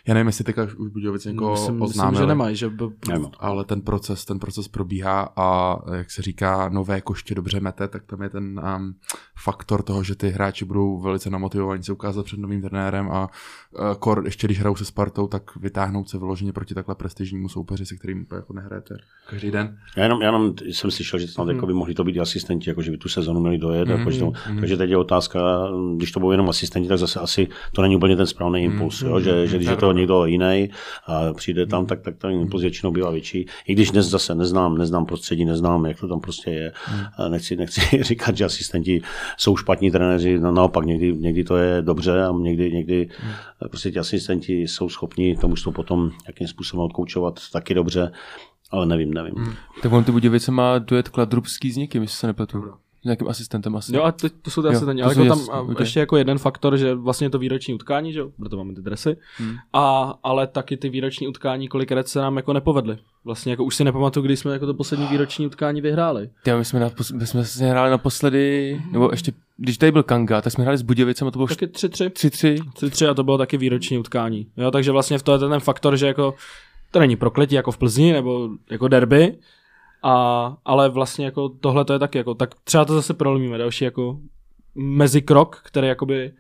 já 0.08 0.13
nevím, 0.13 0.28
jestli 0.28 0.43
teďka 0.43 0.63
už 0.63 0.89
Budějovice 0.89 1.30
jako 1.30 1.52
myslím, 1.52 1.74
myslím, 1.74 1.82
oznámili, 1.82 2.24
že 2.24 2.28
nemají, 2.28 2.56
že 2.56 2.69
by, 2.69 2.84
Nevím. 3.08 3.28
ale 3.39 3.65
ten 3.65 3.82
proces, 3.82 4.26
ten 4.26 4.39
proces 4.39 4.67
probíhá 4.67 5.34
a 5.36 5.78
jak 5.95 6.12
se 6.12 6.21
říká, 6.21 6.69
nové 6.69 7.02
koště 7.02 7.36
dobře 7.36 7.60
mete, 7.60 7.88
tak 7.88 8.04
tam 8.06 8.21
je 8.21 8.30
ten 8.30 8.62
um, 8.76 8.95
faktor 9.43 9.84
toho, 9.84 10.04
že 10.04 10.15
ty 10.15 10.30
hráči 10.30 10.65
budou 10.65 11.00
velice 11.00 11.30
namotivovaní 11.30 11.84
se 11.84 11.93
ukázat 11.93 12.26
před 12.26 12.39
novým 12.39 12.62
trenérem 12.62 13.12
a 13.12 13.28
uh, 13.80 13.93
kor, 14.00 14.21
ještě 14.26 14.48
když 14.48 14.60
hrajou 14.60 14.76
se 14.76 14.86
Spartou, 14.86 15.28
tak 15.28 15.56
vytáhnout 15.56 16.10
se 16.10 16.17
vyloženě 16.17 16.54
proti 16.54 16.74
takhle 16.74 16.95
prestižnímu 16.95 17.50
soupeři, 17.50 17.86
se 17.86 17.95
kterým 17.95 18.26
jako 18.36 18.54
nehrajete 18.54 18.98
každý 19.30 19.52
den. 19.52 19.78
Já 19.98 20.04
jenom, 20.04 20.22
já 20.22 20.28
jenom 20.28 20.53
jsem 20.72 20.91
slyšel, 20.91 21.20
že 21.20 21.36
tam 21.36 21.49
jako 21.49 21.68
by 21.68 21.74
mohli 21.74 21.93
to 21.93 22.03
být 22.03 22.20
asistenti, 22.20 22.70
jako 22.70 22.82
že 22.82 22.91
by 22.91 22.97
tu 22.97 23.10
sezonu 23.10 23.39
měli 23.39 23.57
dojet. 23.57 23.89
Jako, 23.89 24.12
že 24.12 24.20
to, 24.20 24.32
takže 24.60 24.78
teď 24.78 24.89
je 24.89 24.97
otázka, 24.97 25.39
když 25.97 26.12
to 26.12 26.20
budou 26.20 26.32
jenom 26.32 26.49
asistenti, 26.49 26.74
tak 26.88 26.97
zase 26.97 27.19
asi 27.19 27.47
to 27.71 27.82
není 27.82 27.95
úplně 27.95 28.15
ten 28.15 28.28
správný 28.28 28.63
impuls. 28.63 29.01
Jo? 29.01 29.19
Že, 29.19 29.47
že, 29.47 29.57
když 29.57 29.69
je 29.69 29.76
to 29.76 29.91
někdo 29.91 30.26
jiný 30.26 30.69
a 31.07 31.34
přijde 31.34 31.65
tam, 31.65 31.86
tak, 31.86 32.01
tak 32.01 32.17
ten 32.17 32.32
impuls 32.32 32.61
většinou 32.61 32.91
bývá 32.91 33.11
větší. 33.11 33.45
I 33.67 33.73
když 33.73 33.91
dnes 33.91 34.05
zase 34.05 34.36
neznám, 34.36 34.78
neznám 34.78 35.05
prostředí, 35.05 35.45
neznám, 35.45 35.86
jak 35.86 35.99
to 35.99 36.07
tam 36.07 36.19
prostě 36.19 36.51
je. 36.51 36.71
A 37.17 37.30
Nechci, 37.30 37.55
nechci 37.55 37.82
říkat, 38.03 38.38
že 38.38 38.45
asistenti 38.45 39.01
jsou 39.38 39.57
špatní 39.57 39.91
trenéři, 39.91 40.39
no, 40.39 40.51
naopak 40.51 40.86
někdy, 40.86 41.13
někdy 41.13 41.43
to 41.43 41.57
je 41.57 41.82
dobře 41.82 42.23
a 42.23 42.32
někdy, 42.32 42.71
někdy 42.71 43.09
prostě 43.69 43.91
ti 43.91 43.99
asistenti 43.99 44.61
jsou 44.61 44.89
schopni 44.89 45.36
tomu 45.36 45.55
to 45.63 45.71
potom 45.71 46.11
jakým 46.28 46.47
způsobem 46.47 46.86
odkoučovat 46.86 47.39
taky 47.51 47.73
dobře. 47.73 48.11
Ale 48.71 48.86
nevím, 48.86 49.13
nevím. 49.13 49.55
Tak 49.82 49.91
on 49.91 50.03
ty 50.03 50.11
Budějovice 50.11 50.51
má 50.51 50.80
duet 50.80 51.09
Kladrubský 51.09 51.71
s 51.71 51.78
někým, 51.78 52.01
jestli 52.01 52.17
se 52.17 52.28
nepletu. 52.28 52.63
Nějakým 53.06 53.28
asistentem 53.28 53.76
asi. 53.76 53.95
Jo 53.95 54.03
a 54.03 54.12
teď 54.12 54.34
to 54.41 54.51
jsou 54.51 54.62
ty 54.62 54.66
Jo, 54.68 54.72
asistenti, 54.72 55.01
to 55.01 55.06
ale 55.06 55.14
jako 55.14 55.26
tam 55.30 55.38
jasný, 55.39 55.53
a 55.53 55.60
ok. 55.62 55.80
ještě 55.80 55.99
jako 55.99 56.18
jeden 56.18 56.38
faktor, 56.38 56.78
že 56.78 56.93
vlastně 56.95 57.26
je 57.26 57.30
to 57.30 57.39
výroční 57.39 57.74
utkání, 57.74 58.14
že 58.14 58.20
jo, 58.20 58.30
proto 58.39 58.58
máme 58.58 58.74
ty 58.74 58.82
dresy, 58.82 59.18
Hmm. 59.38 59.56
a, 59.74 60.14
ale 60.24 60.47
taky 60.47 60.78
ty 60.78 60.89
výroční 60.89 61.28
utkání 61.28 61.68
kolikrát 61.68 62.08
se 62.08 62.20
nám 62.20 62.38
jako 62.38 62.53
nepovedly. 62.53 62.97
Vlastně 63.26 63.51
jako 63.51 63.64
už 63.64 63.76
si 63.76 63.84
nepamatuju, 63.84 64.26
kdy 64.26 64.38
jsme 64.38 64.53
jako 64.53 64.66
to 64.66 64.74
poslední 64.74 65.06
výroční 65.08 65.45
utkání 65.45 65.82
vyhráli. 65.82 66.30
Ty, 66.43 66.53
my 66.53 66.66
jsme, 66.66 66.80
napos- 66.80 67.16
my 67.18 67.28
jsme 67.28 67.45
se 67.45 67.66
hráli 67.66 67.91
naposledy, 67.91 68.82
nebo 68.91 69.10
ještě, 69.12 69.32
když 69.58 69.78
tady 69.78 69.91
byl 69.91 70.03
Kanga, 70.03 70.41
tak 70.41 70.53
jsme 70.53 70.64
hráli 70.64 70.78
s 70.78 70.82
Budějovicem 70.82 71.28
a 71.28 71.32
to 71.32 71.39
bylo 71.39 71.47
Taky 71.47 71.66
3-3. 71.66 72.10
3-3. 72.10 72.58
3-3 72.74 73.10
a 73.10 73.14
to 73.14 73.24
bylo 73.24 73.38
taky 73.38 73.58
výroční 73.58 73.97
utkání. 73.97 74.47
Jo, 74.58 74.72
takže 74.72 74.91
vlastně 74.91 75.18
v 75.18 75.24
to 75.24 75.32
je 75.34 75.39
ten 75.39 75.60
faktor, 75.60 75.97
že 75.97 76.08
jako 76.08 76.34
to 76.91 76.99
není 76.99 77.16
prokletí 77.16 77.56
jako 77.56 77.72
v 77.72 77.78
Plzni 77.78 78.14
nebo 78.14 78.49
jako 78.72 78.88
derby, 78.88 79.38
a, 80.06 80.58
ale 80.66 80.89
vlastně 80.89 81.26
jako 81.26 81.49
tohle 81.49 81.86
to 81.86 81.93
je 81.93 81.99
taky 81.99 82.18
jako, 82.18 82.34
tak 82.34 82.56
třeba 82.64 82.86
to 82.86 82.93
zase 82.93 83.14
prolomíme, 83.14 83.58
další 83.58 83.86
jako 83.86 84.20
mezikrok, 84.76 85.62
který 85.66 85.88
jakoby, 85.88 86.32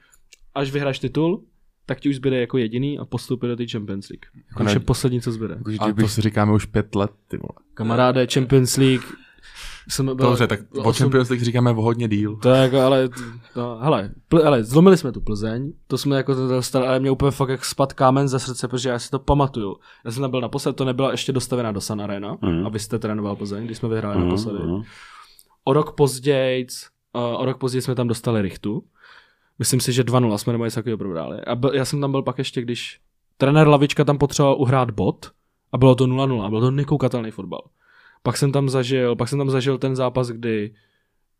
až 0.55 0.71
vyhráš 0.71 0.99
titul, 0.99 1.43
tak 1.85 1.99
ti 1.99 2.09
už 2.09 2.15
zbyde 2.15 2.39
jako 2.39 2.57
jediný 2.57 2.99
a 2.99 3.05
postupit 3.05 3.47
do 3.47 3.55
té 3.55 3.67
Champions 3.67 4.09
League. 4.09 4.25
Jako 4.49 4.63
ne- 4.63 4.69
už 4.69 4.73
je 4.73 4.79
poslední, 4.79 5.21
co 5.21 5.31
zbyde. 5.31 5.55
Jakože, 5.57 5.77
A 5.79 5.93
to 5.93 6.07
si 6.07 6.21
říkáme 6.21 6.53
už 6.53 6.65
pět 6.65 6.95
let, 6.95 7.11
ty 7.27 7.37
vole. 7.37 7.67
Kamaráde, 7.73 8.27
Champions 8.33 8.77
League, 8.77 9.03
jsem 9.89 10.05
byl, 10.05 10.15
Dobře, 10.15 10.47
tak 10.47 10.59
o 10.77 10.81
osm- 10.83 10.97
Champions 10.97 11.29
League 11.29 11.43
říkáme 11.45 11.71
o 11.71 11.81
hodně 11.81 12.07
díl. 12.07 12.35
To 12.35 12.49
je 12.49 12.61
jako, 12.61 12.79
ale, 12.79 13.09
no, 13.55 13.77
hele, 13.81 14.11
pl, 14.27 14.37
hele, 14.43 14.63
zlomili 14.63 14.97
jsme 14.97 15.11
tu 15.11 15.21
Plzeň, 15.21 15.73
to 15.87 15.97
jsme 15.97 16.17
jako 16.17 16.33
dostali, 16.33 16.87
ale 16.87 16.99
mě 16.99 17.11
úplně 17.11 17.31
fakt 17.31 17.49
jak 17.49 17.65
spad 17.65 17.93
kámen 17.93 18.27
ze 18.27 18.39
srdce, 18.39 18.67
protože 18.67 18.89
já 18.89 18.99
si 18.99 19.09
to 19.09 19.19
pamatuju. 19.19 19.75
Já 20.05 20.11
jsem 20.11 20.21
tam 20.21 20.31
byl 20.31 20.41
naposled, 20.41 20.75
to 20.75 20.85
nebyla 20.85 21.11
ještě 21.11 21.31
dostavená 21.31 21.71
do 21.71 21.81
San 21.81 22.01
Arena, 22.01 22.37
mm. 22.41 22.65
a 22.65 22.69
vy 22.69 22.79
jste 22.79 22.99
trénoval 22.99 23.35
Plzeň, 23.35 23.65
když 23.65 23.77
jsme 23.77 23.89
vyhráli 23.89 24.17
Mhm, 24.17 24.25
naposledy. 24.27 24.59
mhm. 24.59 24.81
O 25.63 25.73
rok 25.73 25.95
později, 25.95 26.67
uh, 27.13 27.41
o 27.41 27.45
rok 27.45 27.57
později 27.57 27.81
jsme 27.81 27.95
tam 27.95 28.07
dostali 28.07 28.41
Richtu. 28.41 28.83
Myslím 29.59 29.79
si, 29.79 29.93
že 29.93 30.03
2-0 30.03 30.37
jsme 30.37 30.53
nebo 30.53 30.65
něco 30.65 30.75
takového 30.75 30.97
prohráli. 30.97 31.41
A 31.41 31.55
byl, 31.55 31.71
já 31.73 31.85
jsem 31.85 32.01
tam 32.01 32.11
byl 32.11 32.21
pak 32.23 32.37
ještě, 32.37 32.61
když 32.61 32.99
trenér 33.37 33.67
Lavička 33.67 34.03
tam 34.03 34.17
potřeboval 34.17 34.55
uhrát 34.61 34.91
bod 34.91 35.31
a 35.71 35.77
bylo 35.77 35.95
to 35.95 36.07
0-0 36.07 36.41
a 36.45 36.49
byl 36.49 36.61
to 36.61 36.71
nekoukatelný 36.71 37.31
fotbal. 37.31 37.61
Pak 38.25 38.37
jsem 38.37 38.51
tam 38.51 38.69
zažil, 38.69 39.15
pak 39.15 39.29
jsem 39.29 39.39
tam 39.39 39.49
zažil 39.49 39.77
ten 39.77 39.95
zápas, 39.95 40.29
kdy 40.29 40.71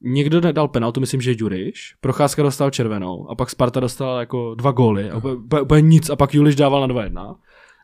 někdo 0.02 0.42
nedal 0.42 0.68
penaltu, 0.68 1.00
myslím, 1.00 1.22
že 1.22 1.34
Juriš, 1.38 1.96
Procházka 2.02 2.44
dostal 2.44 2.70
červenou 2.70 3.30
a 3.30 3.36
pak 3.36 3.50
Sparta 3.50 3.80
dostala 3.80 4.20
jako 4.20 4.56
dva 4.56 4.72
góly 4.72 5.10
a 5.10 5.18
úplně, 5.18 5.62
úplně, 5.62 5.82
nic 5.82 6.10
a 6.10 6.16
pak 6.16 6.34
Juliš 6.34 6.56
dával 6.56 6.88
na 6.88 6.88
2-1. 6.88 7.36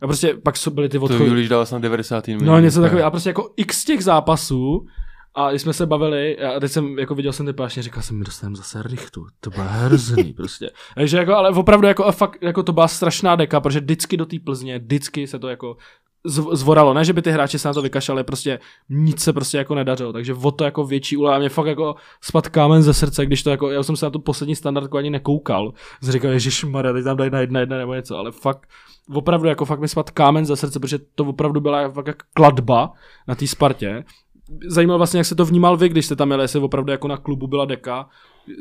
A 0.01 0.07
prostě 0.07 0.33
pak 0.43 0.55
byly 0.71 0.89
ty 0.89 0.97
To 0.97 1.03
odchody. 1.03 1.29
Juliš 1.29 1.49
dal 1.49 1.65
snad 1.65 1.81
90. 1.81 2.27
No 2.27 2.59
něco 2.59 2.81
takového. 2.81 3.07
A 3.07 3.11
prostě 3.11 3.29
jako 3.29 3.49
x 3.57 3.85
těch 3.85 4.03
zápasů 4.03 4.85
a 5.35 5.49
když 5.49 5.61
jsme 5.61 5.73
se 5.73 5.85
bavili, 5.85 6.37
a 6.37 6.59
teď 6.59 6.71
jsem 6.71 6.99
jako 6.99 7.15
viděl 7.15 7.33
jsem 7.33 7.45
ty 7.45 7.53
pášně, 7.53 7.83
říkal 7.83 8.03
jsem, 8.03 8.17
my 8.17 8.25
dostaneme 8.25 8.55
zase 8.55 8.83
rychtu, 8.83 9.27
to 9.39 9.49
bylo 9.49 9.65
hrozný 9.69 10.33
prostě. 10.37 10.71
Takže 10.95 11.17
jako, 11.17 11.33
ale 11.33 11.49
opravdu 11.49 11.87
jako, 11.87 12.05
a 12.05 12.11
fakt, 12.11 12.37
jako 12.41 12.63
to 12.63 12.73
byla 12.73 12.87
strašná 12.87 13.35
deka, 13.35 13.59
protože 13.59 13.79
vždycky 13.79 14.17
do 14.17 14.25
té 14.25 14.37
Plzně, 14.39 14.79
vždycky 14.79 15.27
se 15.27 15.39
to 15.39 15.47
jako 15.47 15.77
zv- 16.27 16.55
zvoralo, 16.55 16.93
ne, 16.93 17.05
že 17.05 17.13
by 17.13 17.21
ty 17.21 17.31
hráči 17.31 17.59
se 17.59 17.67
na 17.67 17.73
to 17.73 17.81
vykašlali, 17.81 18.23
prostě 18.23 18.59
nic 18.89 19.21
se 19.21 19.33
prostě 19.33 19.57
jako 19.57 19.75
nedařilo, 19.75 20.13
takže 20.13 20.33
o 20.33 20.51
to 20.51 20.63
jako 20.63 20.85
větší 20.85 21.17
úle 21.17 21.35
a 21.35 21.39
mě 21.39 21.49
fakt 21.49 21.67
jako 21.67 21.95
spad 22.21 22.47
kámen 22.47 22.83
ze 22.83 22.93
srdce, 22.93 23.25
když 23.25 23.43
to 23.43 23.49
jako, 23.49 23.71
já 23.71 23.83
jsem 23.83 23.95
se 23.95 24.05
na 24.05 24.09
tu 24.09 24.19
poslední 24.19 24.55
standardku 24.55 24.97
ani 24.97 25.09
nekoukal, 25.09 25.73
jsem 26.03 26.11
říkal, 26.11 26.31
ježišmarja, 26.31 26.93
teď 26.93 27.03
tam 27.03 27.17
dají 27.17 27.31
na 27.31 27.39
jedna 27.39 27.59
jedna 27.59 27.77
nebo 27.77 27.93
něco, 27.93 28.17
ale 28.17 28.31
fakt, 28.31 28.69
opravdu 29.13 29.47
jako 29.47 29.65
fakt 29.65 29.79
mi 29.79 29.87
spad 29.87 30.11
kámen 30.11 30.45
ze 30.45 30.55
srdce, 30.55 30.79
protože 30.79 30.99
to 31.15 31.23
opravdu 31.25 31.61
byla 31.61 31.89
fakt 31.89 32.07
jak 32.07 32.23
kladba 32.33 32.91
na 33.27 33.35
té 33.35 33.47
Spartě. 33.47 34.03
Zajímalo 34.67 34.97
vlastně, 34.97 35.17
jak 35.17 35.25
se 35.25 35.35
to 35.35 35.45
vnímal 35.45 35.77
vy, 35.77 35.89
když 35.89 36.05
jste 36.05 36.15
tam 36.15 36.31
jeli, 36.31 36.43
jestli 36.43 36.59
opravdu 36.59 36.91
jako 36.91 37.07
na 37.07 37.17
klubu 37.17 37.47
byla 37.47 37.65
deka, 37.65 38.09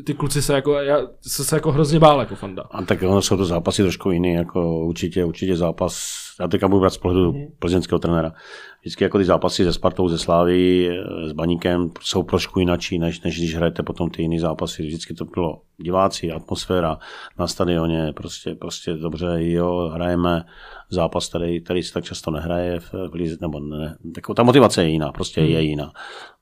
ty 0.05 0.15
kluci 0.15 0.43
se 0.43 0.55
jako, 0.55 0.73
já 0.73 0.99
se, 1.21 1.45
se 1.45 1.57
jako 1.57 1.73
hrozně 1.73 1.99
bál 1.99 2.21
jako 2.21 2.35
fanda. 2.35 2.63
A 2.71 2.83
tak 2.83 3.03
ono 3.03 3.23
jsou 3.23 3.37
to 3.37 3.45
zápasy 3.45 3.83
trošku 3.83 4.11
jiný, 4.11 4.33
jako 4.33 4.81
určitě, 4.81 5.25
určitě 5.25 5.57
zápas, 5.57 6.15
já 6.41 6.49
teďka 6.49 6.69
budu 6.69 6.81
brát 6.81 6.91
z 6.91 6.99
pohledu 6.99 7.35
plzeňského 7.59 7.99
trenéra. 7.99 8.33
Vždycky 8.81 9.05
jako 9.05 9.19
ty 9.19 9.25
zápasy 9.25 9.65
se 9.65 9.73
Spartou, 9.73 10.09
ze 10.09 10.19
Slávy, 10.19 10.91
s 11.27 11.33
Baníkem 11.33 11.91
jsou 12.01 12.23
trošku 12.23 12.61
jinačí, 12.61 12.99
než, 12.99 13.21
než 13.21 13.39
když 13.39 13.57
hrajete 13.57 13.83
potom 13.83 14.11
ty 14.11 14.23
jiný 14.23 14.39
zápasy. 14.39 14.83
Vždycky 14.83 15.15
to 15.15 15.25
bylo 15.25 15.61
diváci, 15.77 16.33
atmosféra 16.33 16.99
na 17.39 17.47
stadioně, 17.47 18.13
prostě, 18.17 18.55
prostě 18.55 18.95
dobře, 18.95 19.27
jo, 19.39 19.91
hrajeme 19.95 20.45
zápas, 20.91 21.29
který, 21.29 21.61
který 21.61 21.83
se 21.83 21.93
tak 21.93 22.05
často 22.05 22.31
nehraje 22.31 22.81
v, 22.81 22.93
v 22.93 23.15
lize, 23.15 23.37
nebo 23.41 23.61
ne, 23.61 23.97
tak 24.15 24.25
ta 24.37 24.43
motivace 24.43 24.83
je 24.83 24.89
jiná, 24.89 25.13
prostě 25.13 25.41
je 25.41 25.63
jiná. 25.63 25.93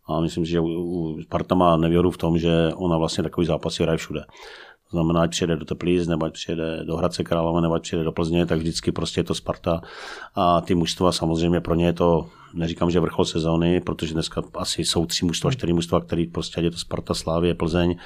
A 0.09 0.20
myslím 0.20 0.46
si, 0.46 0.50
že 0.50 0.61
Sparta 1.22 1.54
má 1.54 1.76
nevýhodu 1.76 2.11
v 2.11 2.18
tom, 2.18 2.38
že 2.38 2.72
ona 2.74 2.98
vlastně 2.98 3.22
takový 3.22 3.46
zápasy 3.46 3.82
hraje 3.82 3.98
všude. 3.98 4.20
To 4.90 4.96
znamená, 4.96 5.22
ať 5.22 5.30
přijede 5.30 5.56
do 5.56 5.64
Teplíc, 5.64 6.06
nebo 6.09 6.26
ať 6.26 6.32
přijede 6.32 6.84
do 6.84 6.96
Hradce 6.96 7.24
Králové, 7.24 7.61
nebo 7.61 7.74
ať 7.74 7.82
přijede 7.82 8.04
do 8.04 8.12
Plzně, 8.12 8.46
tak 8.46 8.59
vždycky 8.59 8.92
prostě 8.92 9.20
je 9.20 9.24
to 9.24 9.34
Sparta. 9.34 9.80
A 10.34 10.61
ty 10.61 10.74
mužstva 10.74 11.12
samozřejmě 11.12 11.61
pro 11.61 11.74
ně 11.74 11.86
je 11.86 11.92
to, 11.92 12.28
neříkám, 12.54 12.90
že 12.90 13.00
vrchol 13.00 13.24
sezóny, 13.24 13.80
protože 13.80 14.14
dneska 14.14 14.42
asi 14.54 14.84
jsou 14.84 15.06
tři 15.06 15.24
mužstva, 15.24 15.50
čtyři 15.50 15.72
mužstva, 15.72 16.00
který 16.00 16.26
prostě 16.26 16.61
je 16.61 16.70
to 16.70 16.78
Sparta, 16.78 17.14
Slávě, 17.14 17.54
Plzeň. 17.54 17.96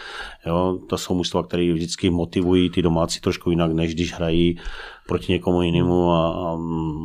Jo, 0.46 0.78
to 0.88 0.98
jsou 0.98 1.14
mužstva, 1.14 1.42
které 1.42 1.72
vždycky 1.72 2.10
motivují 2.10 2.70
ty 2.70 2.82
domácí 2.82 3.20
trošku 3.20 3.50
jinak, 3.50 3.72
než 3.72 3.94
když 3.94 4.14
hrají 4.14 4.58
proti 5.08 5.32
někomu 5.32 5.62
jinému 5.62 6.10
a, 6.10 6.28
a 6.28 6.56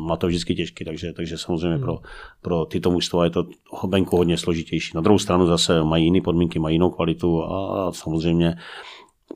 má 0.06 0.16
to 0.16 0.26
vždycky 0.26 0.54
těžké, 0.54 0.84
takže, 0.84 1.12
takže 1.12 1.38
samozřejmě 1.38 1.78
pro, 1.78 1.98
pro 2.42 2.64
tyto 2.64 2.90
mužstva 2.90 3.24
je 3.24 3.30
to 3.30 3.46
venku 3.88 4.16
hodně 4.16 4.36
složitější. 4.36 4.92
Na 4.94 5.00
druhou 5.00 5.18
stranu 5.18 5.46
zase 5.46 5.84
mají 5.84 6.04
jiné 6.04 6.20
podmínky, 6.20 6.58
mají 6.58 6.74
jinou 6.74 6.90
kvalitu 6.90 7.44
a 7.44 7.92
samozřejmě 7.92 8.56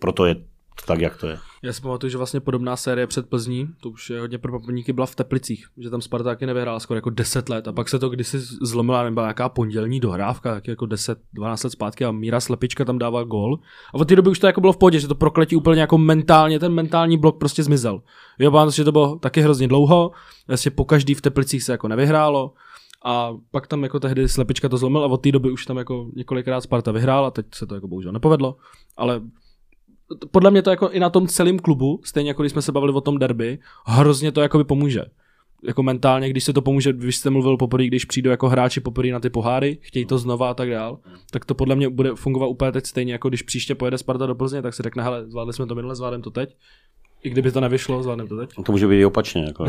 proto 0.01 0.27
je 0.27 0.37
tak, 0.87 1.01
jak 1.01 1.17
to 1.17 1.27
je. 1.27 1.39
Já 1.63 1.73
si 1.73 1.83
pamatuju, 1.83 2.11
že 2.11 2.19
vlastně 2.19 2.41
podobná 2.41 2.77
série 2.77 3.07
před 3.07 3.29
Plzní, 3.29 3.69
to 3.83 3.91
už 3.91 4.11
je 4.11 4.21
hodně 4.21 4.39
pro 4.39 4.61
papaníky, 4.61 4.93
byla 4.93 5.07
v 5.07 5.15
Teplicích, 5.15 5.67
že 5.79 5.91
tam 5.91 6.01
Sparta 6.01 6.25
taky 6.25 6.47
nevyhrála 6.47 6.81
skoro 6.81 6.99
jako 6.99 7.11
10 7.11 7.49
let 7.49 7.69
a 7.69 7.73
pak 7.73 7.89
se 7.89 7.99
to 7.99 8.09
kdysi 8.09 8.39
zlomila, 8.63 9.03
nebyla 9.03 9.27
nějaká 9.27 9.49
pondělní 9.49 10.01
dohrávka, 10.01 10.55
taky 10.55 10.71
jako 10.71 10.87
10, 10.87 11.19
12 11.33 11.65
let 11.65 11.71
zpátky 11.71 12.05
a 12.05 12.13
Míra 12.13 12.41
Slepička 12.41 12.85
tam 12.85 12.99
dával 12.99 13.25
gol. 13.25 13.59
A 13.89 13.95
od 13.95 14.09
té 14.09 14.17
doby 14.17 14.31
už 14.31 14.39
to 14.39 14.47
jako 14.47 14.61
bylo 14.61 14.73
v 14.73 14.77
pohodě, 14.77 15.01
že 15.01 15.09
to 15.09 15.15
prokletí 15.15 15.57
úplně 15.57 15.81
jako 15.81 15.99
mentálně, 15.99 16.59
ten 16.59 16.73
mentální 16.73 17.19
blok 17.19 17.39
prostě 17.39 17.63
zmizel. 17.63 18.03
Jo, 18.39 18.51
pamatuju, 18.51 18.73
že 18.73 18.85
to 18.85 18.93
bylo 18.93 19.19
taky 19.19 19.41
hrozně 19.41 19.69
dlouho, 19.69 20.11
vlastně 20.49 20.71
po 20.71 20.85
každý 20.85 21.15
v 21.15 21.21
Teplicích 21.21 21.63
se 21.63 21.73
jako 21.73 21.89
nevyhrálo. 21.89 22.53
A 23.05 23.37
pak 23.51 23.67
tam 23.67 23.83
jako 23.83 24.01
tehdy 24.01 24.29
Slepička 24.29 24.69
to 24.69 24.77
zlomil 24.77 25.05
a 25.05 25.07
od 25.07 25.17
té 25.17 25.33
doby 25.33 25.51
už 25.51 25.67
tam 25.67 25.77
jako 25.77 26.11
několikrát 26.17 26.61
Sparta 26.61 26.93
vyhrála, 26.93 27.31
teď 27.31 27.47
se 27.55 27.67
to 27.67 27.75
jako 27.75 27.89
bohužel 27.89 28.13
nepovedlo, 28.13 28.57
ale 28.97 29.21
podle 30.31 30.51
mě 30.51 30.63
to 30.63 30.71
jako 30.71 30.91
i 30.91 31.01
na 31.01 31.11
tom 31.11 31.27
celém 31.27 31.59
klubu, 31.59 32.01
stejně 32.05 32.31
jako 32.31 32.43
když 32.43 32.53
jsme 32.53 32.63
se 32.63 32.73
bavili 32.73 32.93
o 32.93 33.01
tom 33.01 33.19
derby, 33.19 33.59
hrozně 33.87 34.33
to 34.33 34.41
jakoby 34.41 34.65
pomůže. 34.65 35.03
Jako 35.65 35.83
mentálně, 35.83 36.31
když 36.31 36.45
se 36.45 36.53
to 36.53 36.63
pomůže, 36.63 36.93
vy 36.93 37.13
jste 37.13 37.31
mluvil 37.31 37.57
poprvé, 37.57 37.87
když 37.87 38.05
přijdou 38.05 38.31
jako 38.31 38.49
hráči 38.49 38.81
poprvé 38.81 39.09
na 39.09 39.21
ty 39.21 39.31
poháry, 39.31 39.79
chtějí 39.81 40.07
to 40.07 40.19
znova 40.19 40.51
a 40.51 40.55
tak 40.55 40.71
dál, 40.71 40.99
tak 41.31 41.45
to 41.45 41.55
podle 41.55 41.77
mě 41.77 41.89
bude 41.89 42.15
fungovat 42.15 42.47
úplně 42.47 42.73
teď 42.73 42.87
stejně, 42.87 43.13
jako 43.13 43.29
když 43.29 43.43
příště 43.43 43.75
pojede 43.75 43.99
Sparta 43.99 44.27
do 44.27 44.35
Plzně, 44.35 44.63
tak 44.63 44.75
si 44.75 44.83
řekne, 44.83 45.03
hele, 45.03 45.31
zvládli 45.31 45.53
jsme 45.53 45.67
to 45.67 45.75
minule, 45.75 45.97
zvládneme 45.97 46.23
to 46.23 46.31
teď. 46.31 46.57
I 47.25 47.31
kdyby 47.31 47.53
to 47.53 47.61
nevyšlo, 47.61 48.03
zvládneme 48.03 48.29
to 48.29 48.37
teď. 48.37 48.51
To 48.67 48.73
může 48.73 48.89
být 48.89 49.01
i 49.01 49.05
opačně. 49.05 49.45
Jako, 49.45 49.67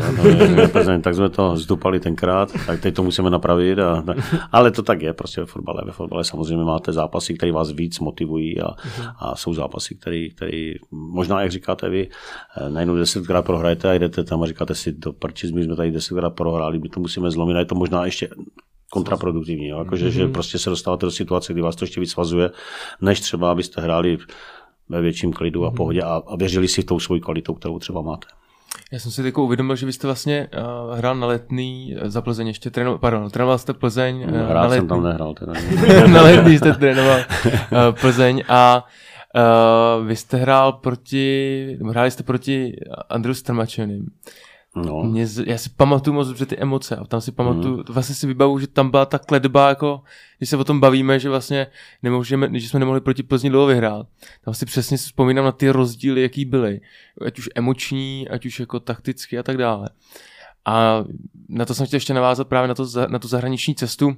tak 1.02 1.14
jsme 1.14 1.28
to 1.28 1.56
zdupali 1.56 2.00
tenkrát, 2.00 2.52
tak 2.66 2.80
teď 2.80 2.94
to 2.94 3.02
musíme 3.02 3.30
napravit. 3.30 3.78
A, 3.78 4.04
ale 4.52 4.70
to 4.70 4.82
tak 4.82 5.02
je 5.02 5.12
prostě 5.12 5.40
ve 5.40 5.46
fotbale. 5.46 5.82
Ve 5.86 5.92
fotbale 5.92 6.24
samozřejmě 6.24 6.64
máte 6.64 6.92
zápasy, 6.92 7.34
které 7.34 7.52
vás 7.52 7.72
víc 7.72 7.98
motivují 7.98 8.60
a, 8.60 8.74
a 9.18 9.36
jsou 9.36 9.54
zápasy, 9.54 9.94
které, 9.94 10.28
které 10.28 10.72
možná, 10.90 11.42
jak 11.42 11.50
říkáte 11.50 11.88
vy, 11.88 12.08
najednou 12.68 12.96
desetkrát 12.96 13.44
prohrajete 13.44 13.90
a 13.90 13.94
jdete 13.94 14.24
tam 14.24 14.42
a 14.42 14.46
říkáte 14.46 14.74
si, 14.74 14.92
do 14.92 15.12
prčic, 15.12 15.50
my 15.50 15.64
jsme 15.64 15.76
tady 15.76 15.90
desetkrát 15.90 16.34
prohráli, 16.34 16.78
my 16.78 16.88
to 16.88 17.00
musíme 17.00 17.30
zlomit 17.30 17.56
a 17.56 17.58
je 17.58 17.64
to 17.64 17.74
možná 17.74 18.04
ještě 18.04 18.28
kontraproduktivní. 18.90 19.68
Jo? 19.68 19.78
Jako, 19.78 19.96
že, 19.96 20.10
že 20.10 20.28
prostě 20.28 20.58
se 20.58 20.70
dostáváte 20.70 21.06
do 21.06 21.10
situace, 21.10 21.52
kdy 21.52 21.62
vás 21.62 21.76
to 21.76 21.84
ještě 21.84 22.00
víc 22.00 22.10
svazuje, 22.10 22.50
než 23.00 23.20
třeba 23.20 23.50
abyste 23.50 23.80
hráli 23.80 24.18
ve 24.88 25.00
větším 25.00 25.32
klidu 25.32 25.64
a 25.64 25.70
pohodě 25.70 26.02
a, 26.02 26.22
a 26.26 26.36
věřili 26.36 26.68
si 26.68 26.82
tou 26.82 26.98
svojí 26.98 27.20
kvalitou, 27.20 27.54
kterou 27.54 27.78
třeba 27.78 28.02
máte. 28.02 28.26
Já 28.92 28.98
jsem 28.98 29.10
si 29.10 29.22
teď 29.22 29.36
uvědomil, 29.36 29.76
že 29.76 29.86
vy 29.86 29.92
jste 29.92 30.06
vlastně 30.06 30.48
uh, 30.88 30.98
hrál 30.98 31.14
na 31.14 31.26
letný 31.26 31.96
za 32.02 32.22
Plzeň 32.22 32.46
ještě, 32.46 32.70
trénoval, 32.70 32.98
pardon, 32.98 33.30
trénoval 33.30 33.58
jste 33.58 33.72
Plzeň. 33.72 34.16
Uh, 34.16 34.30
Hrát 34.30 34.54
na 34.54 34.62
letný, 34.62 34.76
jsem 34.76 34.88
tam 34.88 35.02
nehrál. 35.02 35.34
Teda. 35.34 35.52
na 36.06 36.22
letný 36.22 36.58
jste 36.58 36.72
trénoval 36.72 37.18
uh, 37.18 37.78
Plzeň 38.00 38.44
a 38.48 38.86
uh, 39.98 40.06
vy 40.06 40.16
jste 40.16 40.36
hrál 40.36 40.72
proti, 40.72 41.78
hráli 41.88 42.10
jste 42.10 42.22
proti 42.22 42.76
Andrew 43.08 43.34
Strmačenim. 43.34 44.06
No. 44.76 45.02
Mě, 45.02 45.26
já 45.46 45.58
si 45.58 45.70
pamatuju 45.70 46.14
moc 46.14 46.28
dobře 46.28 46.46
ty 46.46 46.58
emoce 46.58 46.96
a 46.96 47.04
tam 47.04 47.20
si 47.20 47.32
pamatuju, 47.32 47.76
mm. 47.76 47.82
vlastně 47.88 48.14
si 48.14 48.26
vybavu, 48.26 48.58
že 48.58 48.66
tam 48.66 48.90
byla 48.90 49.06
ta 49.06 49.18
kledba, 49.18 49.68
jako, 49.68 50.02
když 50.38 50.50
se 50.50 50.56
o 50.56 50.64
tom 50.64 50.80
bavíme, 50.80 51.20
že 51.20 51.28
vlastně 51.28 51.66
nemůžeme, 52.02 52.58
že 52.58 52.68
jsme 52.68 52.80
nemohli 52.80 53.00
proti 53.00 53.22
Plzni 53.22 53.50
dlouho 53.50 53.66
vyhrát. 53.66 54.06
Tam 54.44 54.54
si 54.54 54.66
přesně 54.66 54.98
si 54.98 55.04
vzpomínám 55.04 55.44
na 55.44 55.52
ty 55.52 55.70
rozdíly, 55.70 56.22
jaký 56.22 56.44
byly. 56.44 56.80
Ať 57.26 57.38
už 57.38 57.48
emoční, 57.54 58.28
ať 58.28 58.46
už 58.46 58.60
jako 58.60 58.80
takticky 58.80 59.38
a 59.38 59.42
tak 59.42 59.56
dále. 59.56 59.88
A 60.64 61.04
na 61.48 61.64
to 61.64 61.74
jsem 61.74 61.86
chtěl 61.86 61.96
ještě 61.96 62.14
navázat 62.14 62.48
právě 62.48 62.68
na, 62.68 62.74
to, 62.74 62.86
na 63.08 63.18
tu 63.18 63.28
zahraniční 63.28 63.74
cestu. 63.74 64.16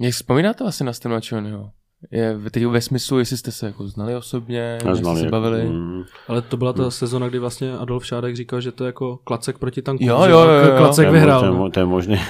Jak 0.00 0.14
vzpomínáte 0.14 0.64
asi 0.64 0.84
na 0.84 0.92
Strmačonyho? 0.92 1.70
Je 2.10 2.38
teď 2.50 2.66
ve 2.66 2.80
smyslu, 2.80 3.18
jestli 3.18 3.36
jste 3.36 3.50
se 3.52 3.66
jako 3.66 3.88
znali 3.88 4.16
osobně, 4.16 4.78
jste 4.94 5.16
se 5.16 5.28
bavili. 5.28 5.64
Mm. 5.64 6.04
Ale 6.28 6.42
to 6.42 6.56
byla 6.56 6.72
ta 6.72 6.90
sezona, 6.90 7.28
kdy 7.28 7.38
vlastně 7.38 7.72
Adolf 7.72 8.06
Šádek 8.06 8.36
říkal, 8.36 8.60
že 8.60 8.72
to 8.72 8.84
je 8.84 8.86
jako 8.86 9.16
klacek 9.16 9.58
proti 9.58 9.82
tanku. 9.82 10.04
Jo, 10.04 10.22
že 10.24 10.30
jo, 10.30 10.40
jo, 10.40 10.50
jo. 10.50 10.70
To 10.70 10.76
Klacek 10.76 11.06
je, 11.06 11.12
vyhrál. 11.12 11.40
mo- 11.40 11.46
to, 11.46 11.52
je, 11.52 11.58
no. 11.58 11.70
to 11.70 11.80
je 11.80 11.86
možné. 11.86 12.20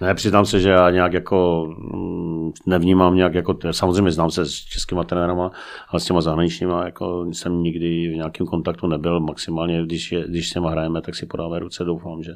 ne, 0.00 0.14
přiznám 0.14 0.46
se, 0.46 0.60
že 0.60 0.70
já 0.70 0.90
nějak 0.90 1.12
jako 1.12 1.66
mm, 1.78 2.52
nevnímám 2.66 3.16
nějak 3.16 3.34
jako, 3.34 3.56
samozřejmě 3.70 4.10
znám 4.10 4.30
se 4.30 4.46
s 4.46 4.52
českýma 4.52 5.04
trenérama, 5.04 5.50
ale 5.88 6.00
s 6.00 6.04
těma 6.04 6.20
zahraničníma 6.20 6.84
jako 6.84 7.26
jsem 7.32 7.62
nikdy 7.62 8.08
v 8.08 8.16
nějakém 8.16 8.46
kontaktu 8.46 8.86
nebyl, 8.86 9.20
maximálně 9.20 9.82
když, 9.82 10.12
je, 10.12 10.24
když 10.28 10.48
s 10.48 10.52
těma 10.52 10.70
hrajeme, 10.70 11.00
tak 11.02 11.14
si 11.14 11.26
podáme 11.26 11.58
ruce, 11.58 11.84
doufám, 11.84 12.22
že 12.22 12.32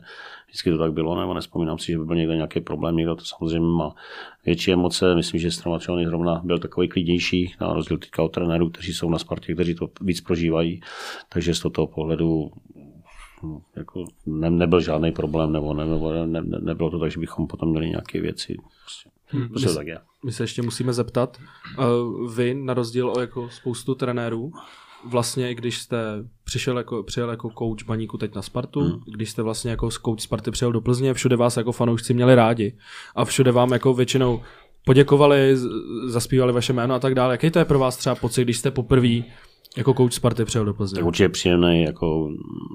vždycky 0.49 0.71
to 0.71 0.79
tak 0.79 0.93
bylo, 0.93 1.21
nebo 1.21 1.35
nespomínám 1.35 1.79
si, 1.79 1.93
že 1.93 1.99
by 1.99 2.05
byl 2.05 2.17
někde 2.17 2.37
nějaký 2.37 2.61
problém, 2.61 2.97
někdo 2.97 3.17
to 3.17 3.25
samozřejmě 3.25 3.69
má 3.69 3.95
větší 4.47 4.73
emoce, 4.73 5.15
myslím, 5.15 5.41
že 5.41 5.51
Stramačony 5.51 6.07
zrovna 6.07 6.41
byl 6.45 6.59
takový 6.59 6.89
klidnější, 6.89 7.55
na 7.61 7.73
rozdíl 7.73 7.99
teďka 7.99 8.23
od 8.23 8.29
trenérů, 8.29 8.71
kteří 8.71 8.93
jsou 8.93 9.11
na 9.11 9.19
Spartě, 9.19 9.55
kteří 9.55 9.75
to 9.75 9.89
víc 10.01 10.21
prožívají, 10.21 10.81
takže 11.29 11.55
z 11.55 11.61
toho 11.61 11.87
pohledu 11.87 12.51
no, 13.43 13.61
jako 13.77 14.05
ne, 14.27 14.51
nebyl 14.51 14.81
žádný 14.81 15.13
problém, 15.13 15.53
nebo, 15.53 15.75
ne, 15.75 15.87
nebo 15.87 16.13
ne, 16.13 16.27
ne, 16.27 16.59
nebylo 16.61 16.91
to 16.91 16.99
tak, 16.99 17.11
že 17.11 17.21
bychom 17.21 17.47
potom 17.47 17.71
měli 17.71 17.89
nějaké 17.89 18.21
věci. 18.21 18.57
Prostě, 18.81 19.11
prostě 19.49 19.69
to 19.69 19.75
tak 19.75 19.87
je. 19.87 19.99
My 20.25 20.33
se 20.33 20.43
ještě 20.43 20.63
musíme 20.63 20.93
zeptat, 20.93 21.41
uh, 21.79 22.35
vy 22.35 22.55
na 22.55 22.75
rozdíl 22.75 23.11
o 23.11 23.21
jako 23.21 23.49
spoustu 23.51 23.95
trenérů, 23.95 24.53
vlastně 25.05 25.55
když 25.55 25.79
jste 25.79 25.99
přišel 26.49 26.79
jako, 26.79 27.03
přijel 27.03 27.31
jako 27.31 27.51
coach 27.59 27.87
baníku 27.87 28.19
teď 28.19 28.35
na 28.35 28.43
Spartu, 28.43 28.81
hmm. 28.81 29.01
když 29.07 29.31
jste 29.31 29.43
vlastně 29.43 29.71
jako 29.71 29.91
coach 29.91 30.21
Sparty 30.21 30.51
přijel 30.51 30.73
do 30.73 30.81
Plzně, 30.81 31.15
všude 31.15 31.37
vás 31.37 31.57
jako 31.57 31.73
fanoušci 31.73 32.15
měli 32.15 32.35
rádi 32.35 32.77
a 33.17 33.25
všude 33.25 33.53
vám 33.53 33.73
jako 33.73 33.95
většinou 33.95 34.41
poděkovali, 34.85 35.57
zaspívali 36.07 36.53
vaše 36.53 36.73
jméno 36.73 36.95
a 36.95 36.99
tak 36.99 37.15
dále. 37.15 37.35
Jaký 37.35 37.51
to 37.51 37.59
je 37.59 37.65
pro 37.65 37.79
vás 37.79 37.97
třeba 37.97 38.15
pocit, 38.15 38.45
když 38.45 38.59
jste 38.59 38.71
poprvé 38.71 39.23
jako 39.77 39.95
coach 39.95 40.13
Sparty 40.13 40.45
přijel 40.45 40.65
do 40.65 40.75
Plzně? 40.75 40.97
Tak 40.97 41.07
určitě 41.07 41.29
příjemný, 41.29 41.83
jako 41.83 42.31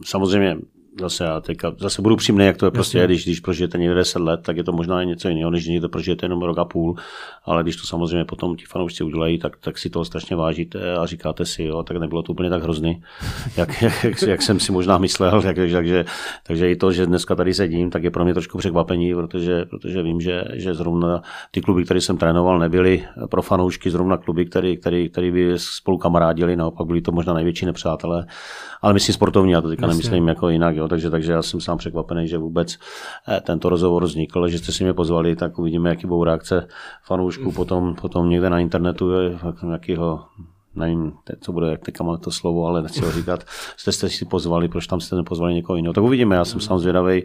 samozřejmě 0.06 0.58
zase 1.00 1.24
já 1.24 1.40
teďka, 1.40 1.74
zase 1.80 2.02
budu 2.02 2.16
přímý, 2.16 2.46
jak 2.46 2.58
to 2.58 2.66
je 2.66 2.72
prostě, 2.72 3.06
když, 3.06 3.26
když 3.26 3.40
prožijete 3.40 3.78
někde 3.78 3.96
10 3.96 4.20
let, 4.20 4.40
tak 4.44 4.58
je 4.58 4.64
to 4.64 4.72
možná 4.72 5.04
něco 5.04 5.30
jiného, 5.30 5.52
než 5.52 5.68
někde 5.68 5.88
prožijete 5.88 6.26
jenom 6.26 6.42
rok 6.42 6.58
a 6.58 6.66
půl, 6.66 6.96
ale 7.46 7.64
když 7.64 7.76
to 7.76 7.88
samozřejmě 7.88 8.26
potom 8.26 8.56
ti 8.56 8.66
fanoušci 8.66 9.04
udělají, 9.04 9.40
tak, 9.40 9.58
tak 9.58 9.78
si 9.78 9.90
toho 9.90 10.06
strašně 10.06 10.36
vážíte 10.36 10.96
a 10.98 11.06
říkáte 11.06 11.46
si, 11.46 11.64
jo, 11.64 11.84
tak 11.84 11.98
nebylo 11.98 12.22
to 12.22 12.32
úplně 12.32 12.50
tak 12.50 12.64
hrozný, 12.64 13.02
jak, 13.58 13.82
jak, 13.82 14.22
jak 14.28 14.42
jsem 14.42 14.60
si 14.60 14.72
možná 14.72 14.98
myslel, 14.98 15.42
tak, 15.42 15.56
takže, 15.56 16.06
takže 16.48 16.72
i 16.72 16.76
to, 16.76 16.92
že 16.92 17.06
dneska 17.06 17.36
tady 17.36 17.54
sedím, 17.54 17.90
tak 17.90 18.04
je 18.04 18.12
pro 18.12 18.24
mě 18.24 18.34
trošku 18.34 18.58
překvapení, 18.58 19.16
protože, 19.16 19.66
protože 19.66 20.04
vím, 20.04 20.22
že, 20.22 20.44
že 20.54 20.74
zrovna 20.74 21.22
ty 21.52 21.62
kluby, 21.62 21.84
které 21.84 22.02
jsem 22.02 22.18
trénoval, 22.18 22.60
nebyly 22.60 23.04
pro 23.30 23.42
fanoušky 23.42 23.90
zrovna 23.90 24.18
kluby, 24.18 24.46
které, 24.46 24.76
které, 24.76 25.10
které 25.10 25.32
by 25.32 25.54
spolu 25.56 25.98
kamarádili, 25.98 26.56
naopak 26.56 26.88
byli 26.88 27.02
to 27.02 27.12
možná 27.12 27.34
největší 27.34 27.66
nepřátelé, 27.66 28.26
ale 28.82 28.94
myslím 28.94 29.14
sportovní, 29.14 29.52
já 29.52 29.62
to 29.62 29.70
teďka 29.70 29.86
Jasně. 29.86 29.98
nemyslím 29.98 30.28
jako 30.28 30.50
jinak, 30.50 30.76
jo, 30.76 30.83
takže, 30.88 31.10
takže 31.10 31.32
já 31.32 31.42
jsem 31.42 31.62
sám 31.62 31.78
překvapený, 31.78 32.28
že 32.28 32.38
vůbec 32.38 32.78
eh, 33.28 33.42
tento 33.42 33.70
rozhovor 33.70 34.04
vznikl, 34.04 34.48
že 34.48 34.60
jste 34.60 34.72
si 34.72 34.84
mě 34.84 34.94
pozvali, 34.94 35.36
tak 35.36 35.60
uvidíme, 35.60 35.90
jaký 35.90 36.08
budou 36.08 36.24
reakce 36.24 36.68
fanoušků, 37.04 37.52
potom, 37.52 37.96
potom 37.96 38.30
někde 38.30 38.50
na 38.50 38.60
internetu, 38.60 39.12
je, 39.12 39.40
nějakýho 39.64 40.20
nevím, 40.76 41.14
co 41.40 41.52
bude, 41.52 41.72
jak 41.72 41.82
teďka 41.82 42.04
mám 42.04 42.18
to 42.18 42.32
slovo, 42.32 42.68
ale 42.68 42.82
nechci 42.82 43.02
ho 43.02 43.12
říkat, 43.12 43.44
jste, 43.78 43.92
jste 43.92 44.10
si 44.10 44.26
pozvali, 44.26 44.68
proč 44.68 44.88
tam 44.88 45.00
jste 45.00 45.16
nepozvali 45.16 45.54
někoho 45.54 45.78
jiného. 45.78 45.94
Tak 45.94 46.04
uvidíme, 46.04 46.36
já 46.36 46.46
jsem 46.46 46.60
sám 46.60 46.80
zvědavý, 46.80 47.24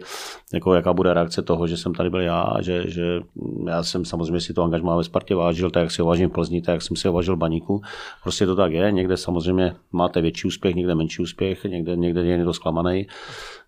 jako 0.53 0.73
jaká 0.73 0.93
bude 0.93 1.13
reakce 1.13 1.41
toho, 1.41 1.67
že 1.67 1.77
jsem 1.77 1.93
tady 1.93 2.09
byl 2.09 2.21
já, 2.21 2.53
že, 2.59 2.83
že 2.89 3.21
já 3.67 3.83
jsem 3.83 4.05
samozřejmě 4.05 4.41
si 4.41 4.53
to 4.53 4.63
angažmá 4.63 4.97
ve 4.97 5.03
Spartě 5.03 5.35
vážil, 5.35 5.71
tak 5.71 5.81
jak 5.81 5.91
si 5.91 6.01
ho 6.01 6.07
vážím 6.07 6.29
v 6.29 6.33
Plzni, 6.33 6.61
tak 6.61 6.73
jak 6.73 6.81
jsem 6.81 6.97
si 6.97 7.07
ho 7.07 7.13
vážil 7.13 7.35
v 7.35 7.39
Baníku. 7.39 7.81
Prostě 8.23 8.45
to 8.45 8.55
tak 8.55 8.71
je, 8.71 8.91
někde 8.91 9.17
samozřejmě 9.17 9.75
máte 9.91 10.21
větší 10.21 10.47
úspěch, 10.47 10.75
někde 10.75 10.95
menší 10.95 11.21
úspěch, 11.21 11.63
někde, 11.63 11.95
někde 11.95 12.21
je 12.25 12.37
někdo 12.37 12.53
zklamaný. 12.53 13.07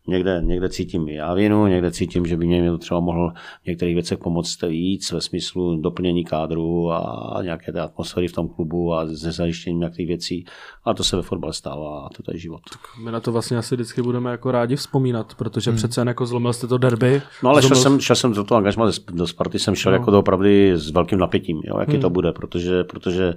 Někde, 0.07 0.41
někde 0.45 0.69
cítím 0.69 1.07
já 1.07 1.33
vinu, 1.33 1.67
někde 1.67 1.91
cítím, 1.91 2.25
že 2.25 2.37
by 2.37 2.45
mě 2.45 2.71
to 2.71 2.77
třeba 2.77 2.99
mohl 2.99 3.33
v 3.63 3.67
některých 3.67 3.95
věcech 3.95 4.19
pomoct 4.19 4.61
víc 4.61 5.11
ve 5.11 5.21
smyslu 5.21 5.81
doplnění 5.81 6.25
kádru 6.25 6.91
a 6.91 7.39
nějaké 7.41 7.71
té 7.71 7.81
atmosféry 7.81 8.27
v 8.27 8.31
tom 8.31 8.47
klubu 8.49 8.93
a 8.93 9.07
se 9.07 9.31
zajištěním 9.31 9.79
nějakých 9.79 10.07
věcí. 10.07 10.45
A 10.85 10.93
to 10.93 11.03
se 11.03 11.15
ve 11.15 11.21
fotbale 11.21 11.53
stává 11.53 12.05
a 12.05 12.09
to 12.09 12.31
je 12.31 12.39
život. 12.39 12.61
My 13.03 13.11
na 13.11 13.19
to 13.19 13.31
vlastně 13.31 13.57
asi 13.57 13.75
vždycky 13.75 14.01
budeme 14.01 14.31
jako 14.31 14.51
rádi 14.51 14.75
vzpomínat, 14.75 15.35
protože 15.35 15.71
hmm. 15.71 15.77
přece 15.77 16.01
jen 16.01 16.07
jako 16.07 16.25
zlomil 16.25 16.53
jste 16.53 16.67
to 16.67 16.77
derby. 16.77 17.21
No 17.43 17.49
ale 17.49 17.61
šel 17.61 17.67
zlomil... 17.67 17.83
jsem, 17.83 17.99
šel 17.99 18.15
jsem 18.15 18.33
do 18.33 18.43
toho 18.43 18.57
angažma 18.57 18.91
do 19.11 19.27
Sparty, 19.27 19.59
jsem 19.59 19.75
šel 19.75 19.91
no. 19.91 19.97
jako 19.97 20.11
doopravdy 20.11 20.71
s 20.75 20.91
velkým 20.91 21.19
napětím, 21.19 21.61
jo, 21.63 21.79
jaký 21.79 21.91
hmm. 21.91 22.01
to 22.01 22.09
bude, 22.09 22.31
protože, 22.31 22.83
protože 22.83 23.33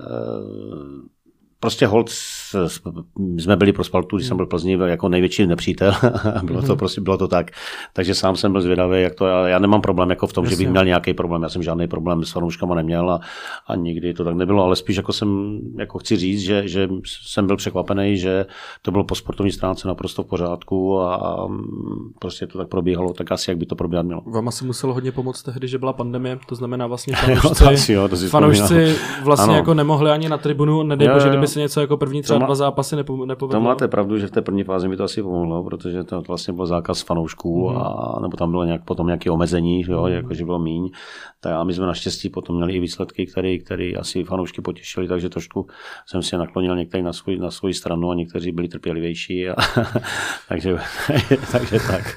uh, 0.00 1.13
prostě 1.64 1.86
hold 1.86 2.10
jsme 3.38 3.56
byli 3.56 3.72
pro 3.72 3.84
Spartu, 3.84 4.16
když 4.16 4.28
jsem 4.28 4.36
byl 4.36 4.46
Plzni 4.46 4.78
jako 4.86 5.08
největší 5.08 5.46
nepřítel. 5.46 5.92
bylo 6.42 6.62
to 6.62 6.76
prostě, 6.76 7.00
bylo 7.00 7.18
to 7.18 7.28
tak. 7.28 7.50
Takže 7.92 8.14
sám 8.14 8.36
jsem 8.36 8.52
byl 8.52 8.60
zvědavý, 8.60 9.02
jak 9.02 9.14
to, 9.14 9.26
já, 9.26 9.48
já 9.48 9.58
nemám 9.58 9.80
problém 9.80 10.10
jako 10.10 10.26
v 10.26 10.32
tom, 10.32 10.44
Jasně. 10.44 10.56
že 10.56 10.62
bych 10.62 10.70
měl 10.70 10.84
nějaký 10.84 11.14
problém. 11.14 11.42
Já 11.42 11.48
jsem 11.48 11.62
žádný 11.62 11.88
problém 11.88 12.24
s 12.24 12.32
fanouškama 12.32 12.74
neměl 12.74 13.10
a, 13.10 13.20
a 13.66 13.76
nikdy 13.76 14.14
to 14.14 14.24
tak 14.24 14.34
nebylo, 14.34 14.64
ale 14.64 14.76
spíš 14.76 14.96
jako 14.96 15.12
jsem, 15.12 15.60
jako 15.78 15.98
chci 15.98 16.16
říct, 16.16 16.40
že, 16.40 16.68
že 16.68 16.88
jsem 17.26 17.46
byl 17.46 17.56
překvapený, 17.56 18.16
že 18.16 18.46
to 18.82 18.90
bylo 18.90 19.04
po 19.04 19.14
sportovní 19.14 19.52
stránce 19.52 19.88
naprosto 19.88 20.22
v 20.22 20.26
pořádku 20.26 21.00
a, 21.00 21.14
a 21.14 21.48
prostě 22.18 22.46
to 22.46 22.58
tak 22.58 22.68
probíhalo, 22.68 23.12
tak 23.12 23.32
asi 23.32 23.50
jak 23.50 23.58
by 23.58 23.66
to 23.66 23.74
probíhat 23.74 24.02
mělo. 24.02 24.20
Vám 24.26 24.48
asi 24.48 24.64
muselo 24.64 24.94
hodně 24.94 25.12
pomoct 25.12 25.42
tehdy, 25.42 25.68
že 25.68 25.78
byla 25.78 25.92
pandemie, 25.92 26.38
to 26.46 26.54
znamená 26.54 26.86
vlastně 26.86 27.16
fanoušci, 27.16 27.92
jo, 27.92 28.08
to 28.08 28.16
si, 28.16 28.26
jo, 28.26 28.28
to 28.28 28.28
fanoušci 28.28 28.96
vlastně 29.22 29.44
ano. 29.44 29.54
jako 29.54 29.74
nemohli 29.74 30.10
ani 30.10 30.28
na 30.28 30.38
tribunu, 30.38 30.82
nedej 30.82 31.08
bože, 31.08 31.28
kdyby 31.28 31.46
se 31.54 31.60
něco 31.60 31.80
jako 31.80 31.96
první 31.96 32.22
třeba 32.22 32.38
dva 32.38 32.54
zápasy 32.54 32.96
nepo, 32.96 33.26
nepovedlo. 33.26 33.60
To 33.60 33.64
máte 33.64 33.88
pravdu, 33.88 34.18
že 34.18 34.26
v 34.26 34.30
té 34.30 34.42
první 34.42 34.64
fázi 34.64 34.88
mi 34.88 34.96
to 34.96 35.04
asi 35.04 35.22
pomohlo, 35.22 35.64
protože 35.64 36.04
to 36.04 36.20
vlastně 36.20 36.54
byl 36.54 36.66
zákaz 36.66 37.02
fanoušků, 37.02 37.70
mm. 37.70 37.76
a, 37.76 38.18
nebo 38.22 38.36
tam 38.36 38.50
bylo 38.50 38.64
nějak, 38.64 38.84
potom 38.84 39.06
nějaké 39.06 39.30
omezení, 39.30 39.84
jo, 39.88 40.02
mm. 40.06 40.12
jako, 40.12 40.34
že 40.34 40.44
bylo 40.44 40.58
míň. 40.58 40.90
Tak 41.40 41.52
a 41.52 41.64
my 41.64 41.74
jsme 41.74 41.86
naštěstí 41.86 42.28
potom 42.28 42.56
měli 42.56 42.72
i 42.72 42.80
výsledky, 42.80 43.26
které, 43.26 43.58
které 43.58 43.92
asi 43.98 44.24
fanoušky 44.24 44.60
potěšily, 44.60 45.08
takže 45.08 45.28
trošku 45.28 45.66
jsem 46.06 46.22
si 46.22 46.36
naklonil 46.36 46.76
některý 46.76 47.02
na 47.02 47.12
svou, 47.12 47.38
na 47.38 47.50
svou 47.50 47.72
stranu 47.72 48.10
a 48.10 48.14
někteří 48.14 48.52
byli 48.52 48.68
trpělivější. 48.68 49.48
A, 49.48 49.54
takže, 50.48 50.76
takže 51.52 51.78
tak. 51.86 52.16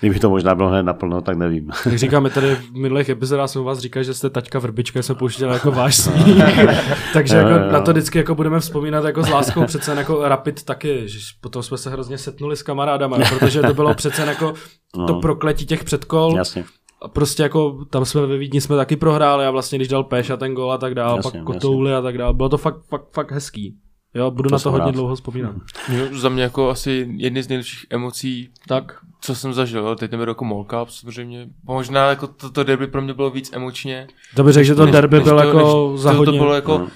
Kdyby 0.00 0.18
to 0.18 0.30
možná 0.30 0.54
bylo 0.54 0.68
hned 0.68 0.82
naplno, 0.82 1.20
tak 1.20 1.36
nevím. 1.36 1.70
Jak 1.86 1.98
říkáme 1.98 2.30
tady 2.30 2.54
v 2.54 2.72
minulých 2.72 3.08
epizodách 3.08 3.50
jsme 3.50 3.62
vás 3.62 3.78
říkali, 3.78 4.04
že 4.04 4.14
jste 4.14 4.30
taťka 4.30 4.58
vrbička, 4.58 5.02
jsme 5.02 5.14
pouštěli 5.14 5.52
jako 5.52 5.72
váš 5.72 5.96
Takže 7.12 7.36
jako 7.36 7.72
na 7.72 7.80
to 7.80 7.90
vždycky 7.90 8.18
jako 8.18 8.34
budeme 8.34 8.60
vzpomínat 8.66 9.04
jako 9.04 9.22
s 9.22 9.28
láskou 9.28 9.64
přece 9.66 9.92
jako 9.94 10.28
Rapid 10.28 10.62
taky, 10.62 11.02
že 11.08 11.18
potom 11.40 11.62
jsme 11.62 11.78
se 11.78 11.90
hrozně 11.90 12.18
setnuli 12.18 12.56
s 12.56 12.62
kamarádama, 12.62 13.18
protože 13.28 13.62
to 13.62 13.74
bylo 13.74 13.94
přece 13.94 14.22
jako 14.22 14.54
no. 14.96 15.06
to 15.06 15.14
prokletí 15.14 15.66
těch 15.66 15.84
předkol. 15.84 16.34
Jasně. 16.36 16.64
A 17.02 17.08
prostě 17.08 17.42
jako 17.42 17.84
tam 17.90 18.04
jsme 18.04 18.26
ve 18.26 18.38
Vídni 18.38 18.60
jsme 18.60 18.76
taky 18.76 18.96
prohráli 18.96 19.46
a 19.46 19.50
vlastně 19.50 19.78
když 19.78 19.88
dal 19.88 20.04
Péša 20.04 20.36
ten 20.36 20.54
gol 20.54 20.72
a 20.72 20.78
tak 20.78 20.94
dále, 20.94 21.22
pak 21.22 21.42
Kotouly 21.44 21.94
a 21.94 22.02
tak 22.02 22.18
dále. 22.18 22.34
Bylo 22.34 22.48
to 22.48 22.58
fakt, 22.58 22.80
fakt, 22.88 23.04
fakt 23.14 23.32
hezký. 23.32 23.76
Jo, 24.14 24.30
budu 24.30 24.48
To 24.48 24.54
na 24.54 24.58
to 24.58 24.70
hodně 24.70 24.84
rád. 24.86 24.94
dlouho 24.94 25.14
vzpomínat. 25.14 25.54
Jo, 25.92 26.04
za 26.12 26.28
mě 26.28 26.42
jako 26.42 26.70
asi 26.70 27.08
jedny 27.16 27.42
z 27.42 27.48
nejlepších 27.48 27.86
emocí, 27.90 28.48
Tak, 28.68 28.98
co 29.20 29.34
jsem 29.34 29.52
zažil. 29.54 29.86
jo. 29.86 29.94
Teď 29.94 30.10
nebudu 30.10 30.30
jako 30.30 30.44
Mall 30.44 30.64
Cup, 30.64 30.88
samozřejmě. 30.90 31.48
Možná 31.64 32.08
jako 32.08 32.26
to, 32.26 32.50
to 32.50 32.64
derby 32.64 32.86
pro 32.86 33.02
mě 33.02 33.14
bylo 33.14 33.30
víc 33.30 33.50
emočně. 33.52 34.06
to 34.36 34.44
bych 34.44 34.52
řekl, 34.52 34.66
že 34.66 34.74
to 34.74 34.84
Než- 34.86 34.92
derby 34.92 35.16
než 35.16 35.24
byl 35.24 35.38
to- 35.38 35.44
jako 35.46 35.56
než- 35.92 36.00
za 36.00 36.10
to, 36.12 36.16
hodně. 36.18 36.32
to 36.38 36.44
bylo 36.44 36.54
jako, 36.54 36.78
No. 36.78 36.88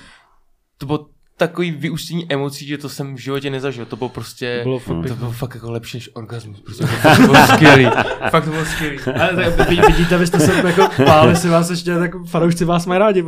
to 0.79 0.87
bylo 0.87 1.07
takový 1.41 1.71
vyústění 1.71 2.27
emocí, 2.33 2.67
že 2.67 2.79
to 2.79 2.89
jsem 2.89 3.15
v 3.15 3.19
životě 3.19 3.51
nezažil. 3.51 3.85
To 3.87 3.97
bylo 3.97 4.09
prostě, 4.09 4.59
To 4.59 4.69
bylo 4.69 4.79
fakt 4.79 5.09
to 5.09 5.15
bylo 5.17 5.31
fakt 5.31 5.55
jako 5.55 5.71
lepší 5.73 5.97
než 5.97 6.11
orgasmus. 6.15 6.61
Prostě 6.61 6.85
to, 7.17 7.23
bylo 7.23 7.47
skvělý. 7.55 7.85
Fakt 8.31 8.45
to 8.45 8.51
bylo 8.51 8.65
skvělý. 8.65 8.99
Ale 9.21 9.37
tak 9.37 9.69
vid- 9.69 9.87
vidíte, 9.87 10.19
vy 10.19 10.27
jste 10.27 10.41
se 10.41 10.69
jako 10.69 10.89
páli 11.05 11.37
si 11.37 11.49
vás 11.49 11.71
ještě, 11.71 11.95
tak 11.99 12.11
fanoušci 12.27 12.65
vás 12.65 12.87
mají 12.87 12.99
rádi. 12.99 13.23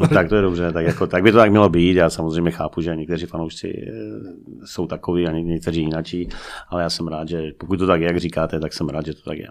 No, 0.00 0.08
tak 0.08 0.28
to 0.28 0.36
je 0.36 0.42
dobře, 0.42 0.72
tak, 0.72 0.86
jako, 0.86 1.06
tak 1.06 1.22
by 1.22 1.32
to 1.32 1.38
tak 1.38 1.50
mělo 1.50 1.68
být. 1.68 1.96
Já 1.96 2.10
samozřejmě 2.10 2.50
chápu, 2.50 2.80
že 2.80 2.96
někteří 2.96 3.26
fanoušci 3.26 3.72
eh, 3.88 3.92
jsou 4.64 4.86
takový 4.86 5.26
a 5.26 5.30
ně- 5.32 5.42
někteří 5.42 5.80
jinačí, 5.80 6.28
ale 6.68 6.82
já 6.82 6.90
jsem 6.90 7.08
rád, 7.08 7.28
že 7.28 7.42
pokud 7.58 7.76
to 7.78 7.86
tak 7.86 8.00
je, 8.00 8.06
jak 8.06 8.16
říkáte, 8.20 8.60
tak 8.60 8.72
jsem 8.72 8.88
rád, 8.88 9.06
že 9.06 9.14
to 9.14 9.20
tak 9.30 9.38
je. 9.38 9.48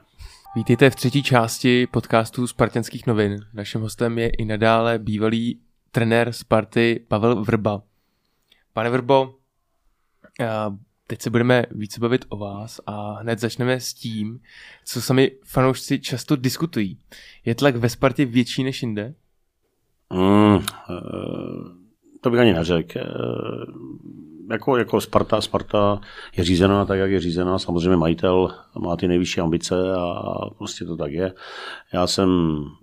Vítejte 0.55 0.89
v 0.89 0.95
třetí 0.95 1.23
části 1.23 1.87
podcastu 1.91 2.47
Spartanských 2.47 3.07
novin. 3.07 3.37
Naším 3.53 3.81
hostem 3.81 4.19
je 4.19 4.29
i 4.29 4.45
nadále 4.45 4.99
bývalý 4.99 5.59
trenér 5.91 6.31
Sparty 6.31 6.99
Pavel 7.07 7.43
Vrba. 7.43 7.81
Pane 8.77 8.89
Vrbo, 8.89 9.33
a 10.49 10.75
teď 11.07 11.21
se 11.21 11.29
budeme 11.29 11.65
více 11.71 11.99
bavit 11.99 12.25
o 12.29 12.37
vás 12.37 12.79
a 12.85 13.11
hned 13.11 13.39
začneme 13.39 13.79
s 13.79 13.93
tím, 13.93 14.39
co 14.85 15.01
sami 15.01 15.31
fanoušci 15.43 15.99
často 15.99 16.35
diskutují. 16.35 16.99
Je 17.45 17.55
tlak 17.55 17.75
ve 17.75 17.89
Spartě 17.89 18.25
větší 18.25 18.63
než 18.63 18.81
jinde? 18.81 19.13
Mm, 20.13 20.55
eh, 20.55 20.63
to 22.21 22.29
bych 22.29 22.39
ani 22.39 22.53
neřekl. 22.53 22.99
Jako, 24.51 24.77
jako 24.77 25.01
Sparta, 25.01 25.41
Sparta 25.41 26.01
je 26.37 26.43
řízená 26.43 26.85
tak, 26.85 26.99
jak 26.99 27.11
je 27.11 27.19
řízená. 27.19 27.59
Samozřejmě 27.59 27.97
majitel 27.97 28.49
má 28.79 28.95
ty 28.95 29.07
nejvyšší 29.07 29.41
ambice 29.41 29.93
a 29.95 30.49
prostě 30.57 30.85
to 30.85 30.97
tak 30.97 31.11
je. 31.11 31.33
Já 31.93 32.07
jsem 32.07 32.29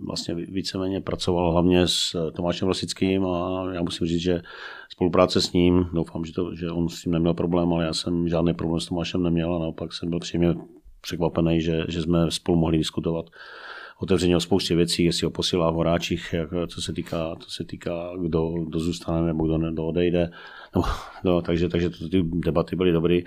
vlastně 0.07 0.35
víceméně 0.35 1.01
pracoval 1.01 1.51
hlavně 1.51 1.87
s 1.87 2.31
Tomášem 2.35 2.67
Rosickým 2.67 3.25
a 3.25 3.65
já 3.73 3.81
musím 3.81 4.07
říct, 4.07 4.21
že 4.21 4.41
spolupráce 4.89 5.41
s 5.41 5.53
ním, 5.53 5.89
doufám, 5.93 6.25
že, 6.25 6.33
to, 6.33 6.55
že 6.55 6.71
on 6.71 6.89
s 6.89 7.01
tím 7.01 7.11
neměl 7.11 7.33
problém, 7.33 7.73
ale 7.73 7.85
já 7.85 7.93
jsem 7.93 8.29
žádný 8.29 8.53
problém 8.53 8.79
s 8.79 8.85
Tomášem 8.85 9.23
neměl 9.23 9.55
a 9.55 9.59
naopak 9.59 9.93
jsem 9.93 10.09
byl 10.09 10.19
příjemně 10.19 10.55
překvapený, 11.01 11.61
že, 11.61 11.85
že 11.87 12.01
jsme 12.01 12.31
spolu 12.31 12.57
mohli 12.57 12.77
diskutovat 12.77 13.25
otevřeně 13.99 14.37
o 14.37 14.39
spoustě 14.39 14.75
věcí, 14.75 15.03
jestli 15.03 15.25
ho 15.25 15.31
posílá 15.31 15.71
v 15.71 15.75
horáčích, 15.75 16.33
jak, 16.33 16.49
co 16.67 16.81
se 16.81 16.93
týká, 16.93 17.35
co 17.39 17.49
se 17.49 17.63
týká 17.63 18.11
kdo, 18.21 18.49
kdo 18.49 18.79
zůstane 18.79 19.27
nebo 19.27 19.45
kdo, 19.45 19.71
kdo 19.71 19.85
odejde. 19.85 20.29
No, 20.75 20.83
no, 21.23 21.41
takže, 21.41 21.69
takže 21.69 21.89
to, 21.89 22.09
ty 22.09 22.23
debaty 22.23 22.75
byly 22.75 22.91
dobré. 22.91 23.19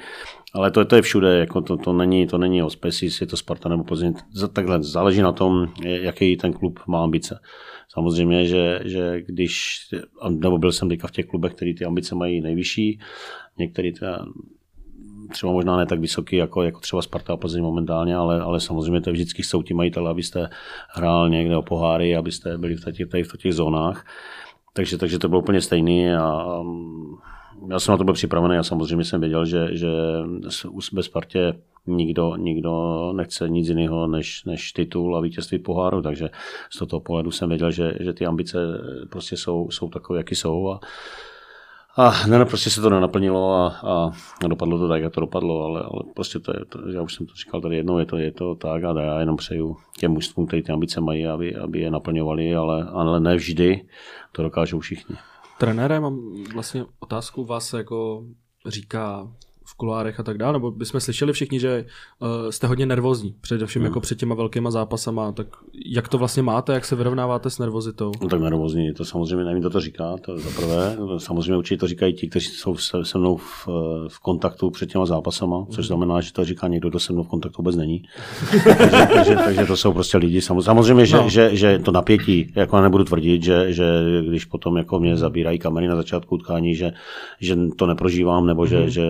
Ale 0.55 0.71
to, 0.71 0.85
to 0.85 0.97
je 0.97 1.03
všude, 1.03 1.39
jako 1.39 1.61
to, 1.61 1.77
to, 1.77 1.93
není, 1.93 2.27
to 2.27 2.39
není 2.39 2.63
o 2.63 2.71
Spesis, 2.71 3.21
je 3.21 3.27
to 3.27 3.37
Sparta 3.37 3.69
nebo 3.69 3.85
Plzeň. 3.85 4.15
Takhle 4.53 4.83
záleží 4.83 5.21
na 5.21 5.33
tom, 5.33 5.69
jaký 5.85 6.37
ten 6.37 6.53
klub 6.53 6.81
má 6.87 7.03
ambice. 7.03 7.41
Samozřejmě, 7.89 8.47
že, 8.47 8.81
že 8.85 9.23
když, 9.27 9.79
nebo 10.29 10.59
byl 10.59 10.73
jsem 10.73 10.89
teďka 10.89 11.09
v 11.09 11.13
těch 11.13 11.27
klubech, 11.27 11.55
který 11.55 11.75
ty 11.75 11.85
ambice 11.85 12.15
mají 12.15 12.41
nejvyšší, 12.41 13.01
některý 13.59 13.93
teda 13.93 14.25
třeba 15.31 15.53
možná 15.53 15.77
ne 15.77 15.87
tak 15.87 16.01
vysoký, 16.01 16.37
jako, 16.37 16.63
jako 16.63 16.81
třeba 16.81 17.03
Sparta 17.03 17.33
a 17.33 17.37
Plzeň 17.37 17.63
momentálně, 17.63 18.17
ale, 18.17 18.41
ale 18.41 18.61
samozřejmě 18.61 19.01
to 19.01 19.13
vždycky 19.13 19.43
jsou 19.43 19.63
ti 19.63 19.75
majitel, 19.75 20.09
abyste 20.09 20.51
hrál 20.95 21.29
někde 21.29 21.57
o 21.57 21.63
poháry, 21.63 22.17
abyste 22.17 22.59
byli 22.59 22.77
v 22.77 22.93
těch, 22.93 23.09
tady 23.09 23.23
v 23.23 23.37
těch 23.37 23.55
zónách. 23.55 24.07
Takže, 24.73 24.99
takže 24.99 25.19
to 25.19 25.29
bylo 25.29 25.41
úplně 25.41 25.61
stejný 25.61 26.13
a 26.13 26.59
um, 26.61 27.19
já 27.71 27.81
jsem 27.81 27.93
na 27.93 27.99
to 27.99 28.05
byl 28.05 28.15
připravený 28.15 28.57
a 28.57 28.63
samozřejmě 28.63 29.05
jsem 29.05 29.21
věděl, 29.21 29.45
že, 29.45 29.69
že 29.73 29.89
bez 30.93 31.07
Spartě 31.07 31.55
nikdo, 31.87 32.37
nikdo 32.37 33.13
nechce 33.13 33.49
nic 33.49 33.69
jiného 33.69 34.07
než, 34.07 34.45
než 34.45 34.73
titul 34.73 35.17
a 35.17 35.21
vítězství 35.21 35.59
poháru, 35.59 36.03
takže 36.03 36.31
z 36.71 36.87
toho 36.87 37.01
pohledu 37.01 37.31
jsem 37.31 37.49
věděl, 37.49 37.71
že, 37.71 37.95
že 38.01 38.13
ty 38.13 38.27
ambice 38.27 38.59
prostě 39.11 39.37
jsou, 39.37 39.71
jsou 39.71 39.89
takové, 39.89 40.19
jaký 40.19 40.35
jsou 40.35 40.71
a, 40.71 40.81
a 41.99 42.27
ne, 42.27 42.39
ne, 42.39 42.45
prostě 42.45 42.71
se 42.71 42.81
to 42.81 42.91
nenaplnilo 42.91 43.55
a, 43.55 43.67
a, 43.69 44.11
dopadlo 44.49 44.79
to 44.79 44.89
tak, 44.89 45.03
jak 45.03 45.13
to 45.13 45.21
dopadlo, 45.21 45.65
ale, 45.65 45.81
ale 45.81 46.03
prostě 46.15 46.39
to 46.39 46.53
je, 46.57 46.65
to, 46.65 46.89
já 46.89 47.03
už 47.03 47.15
jsem 47.15 47.27
to 47.27 47.35
říkal 47.35 47.61
tady 47.61 47.77
jednou, 47.77 47.99
je 47.99 48.07
to, 48.07 48.17
je 48.17 48.33
to 48.33 48.55
tak 48.55 48.85
a 48.85 49.01
já 49.01 49.21
jenom 49.21 49.37
přeju 49.37 49.77
těm 49.99 50.13
mužstvům, 50.13 50.47
které 50.47 50.63
ty 50.63 50.73
ambice 50.73 51.01
mají, 51.01 51.27
aby, 51.27 51.57
aby 51.57 51.81
je 51.81 51.91
naplňovali, 51.91 52.55
ale, 52.55 52.85
ale 52.85 53.21
ne 53.21 53.37
vždy 53.37 53.87
to 54.33 54.43
dokážou 54.43 54.81
všichni. 54.81 55.17
Trenére, 55.59 56.01
mám 56.01 56.21
vlastně 56.55 56.85
otázku, 57.01 57.45
vás 57.45 57.73
jako 57.73 58.25
říká 58.67 59.29
v 59.71 59.75
kulárech 59.77 60.21
a 60.21 60.23
tak 60.23 60.39
dále, 60.39 60.53
nebo 60.53 60.71
bychom 60.71 61.01
slyšeli 61.01 61.33
všichni, 61.33 61.61
že 61.61 61.85
uh, 62.19 62.29
jste 62.51 62.67
hodně 62.67 62.87
nervózní, 62.87 63.35
především 63.41 63.83
jako 63.83 64.01
před 64.01 64.19
těma 64.19 64.35
velkýma 64.35 64.71
zápasama, 64.71 65.33
tak 65.33 65.47
jak 65.87 66.09
to 66.09 66.19
vlastně 66.19 66.43
máte, 66.43 66.73
jak 66.73 66.85
se 66.85 66.97
vyrovnáváte 66.97 67.51
s 67.51 67.59
nervozitou? 67.59 68.13
No 68.23 68.29
tak 68.29 68.41
nervózní, 68.41 68.95
to 68.95 69.05
samozřejmě 69.05 69.45
nevím, 69.45 69.61
kdo 69.61 69.71
to 69.71 69.81
říká, 69.81 70.17
to 70.25 70.39
za 70.39 70.51
prvé. 70.61 70.97
Samozřejmě 71.19 71.57
určitě 71.57 71.81
to 71.81 71.87
říkají 71.87 72.15
ti, 72.15 72.29
kteří 72.29 72.47
jsou 72.47 72.77
se, 72.77 73.05
se 73.05 73.19
mnou 73.19 73.37
v, 73.37 73.69
v, 74.09 74.21
kontaktu 74.23 74.71
před 74.71 74.91
těma 74.91 75.07
zápasama, 75.07 75.67
což 75.71 75.87
znamená, 75.87 76.21
že 76.21 76.33
to 76.33 76.45
říká 76.45 76.69
někdo, 76.69 76.89
kdo 76.89 76.99
se 77.01 77.13
mnou 77.13 77.23
v 77.23 77.29
kontaktu 77.29 77.57
vůbec 77.63 77.77
není. 77.77 78.03
takže, 78.65 79.07
takže, 79.15 79.37
takže, 79.45 79.67
to 79.67 79.77
jsou 79.77 79.93
prostě 79.93 80.19
lidi. 80.19 80.39
Samo- 80.41 80.63
Samozřejmě, 80.63 81.07
že, 81.07 81.17
No. 81.17 81.29
že, 81.29 81.57
že, 81.57 81.79
to 81.79 81.93
napětí, 81.93 82.53
jako 82.57 82.77
já 82.77 82.83
nebudu 82.83 83.05
tvrdit, 83.05 83.43
že, 83.43 83.73
že 83.73 83.85
když 84.29 84.45
potom 84.45 84.77
jako 84.77 85.01
mě 85.01 85.17
zabírají 85.17 85.59
kamery 85.59 85.89
na 85.89 85.97
začátku 85.97 86.35
utkání, 86.35 86.75
že, 86.75 86.93
že 87.41 87.57
to 87.77 87.87
neprožívám, 87.87 88.47
nebo 88.47 88.67
že, 88.67 88.91
že 88.91 89.03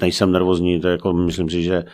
nejsem 0.00 0.32
nervózní, 0.32 0.80
to 0.80 0.88
jako 0.88 1.12
myslím 1.12 1.50
si, 1.50 1.62
že 1.62 1.84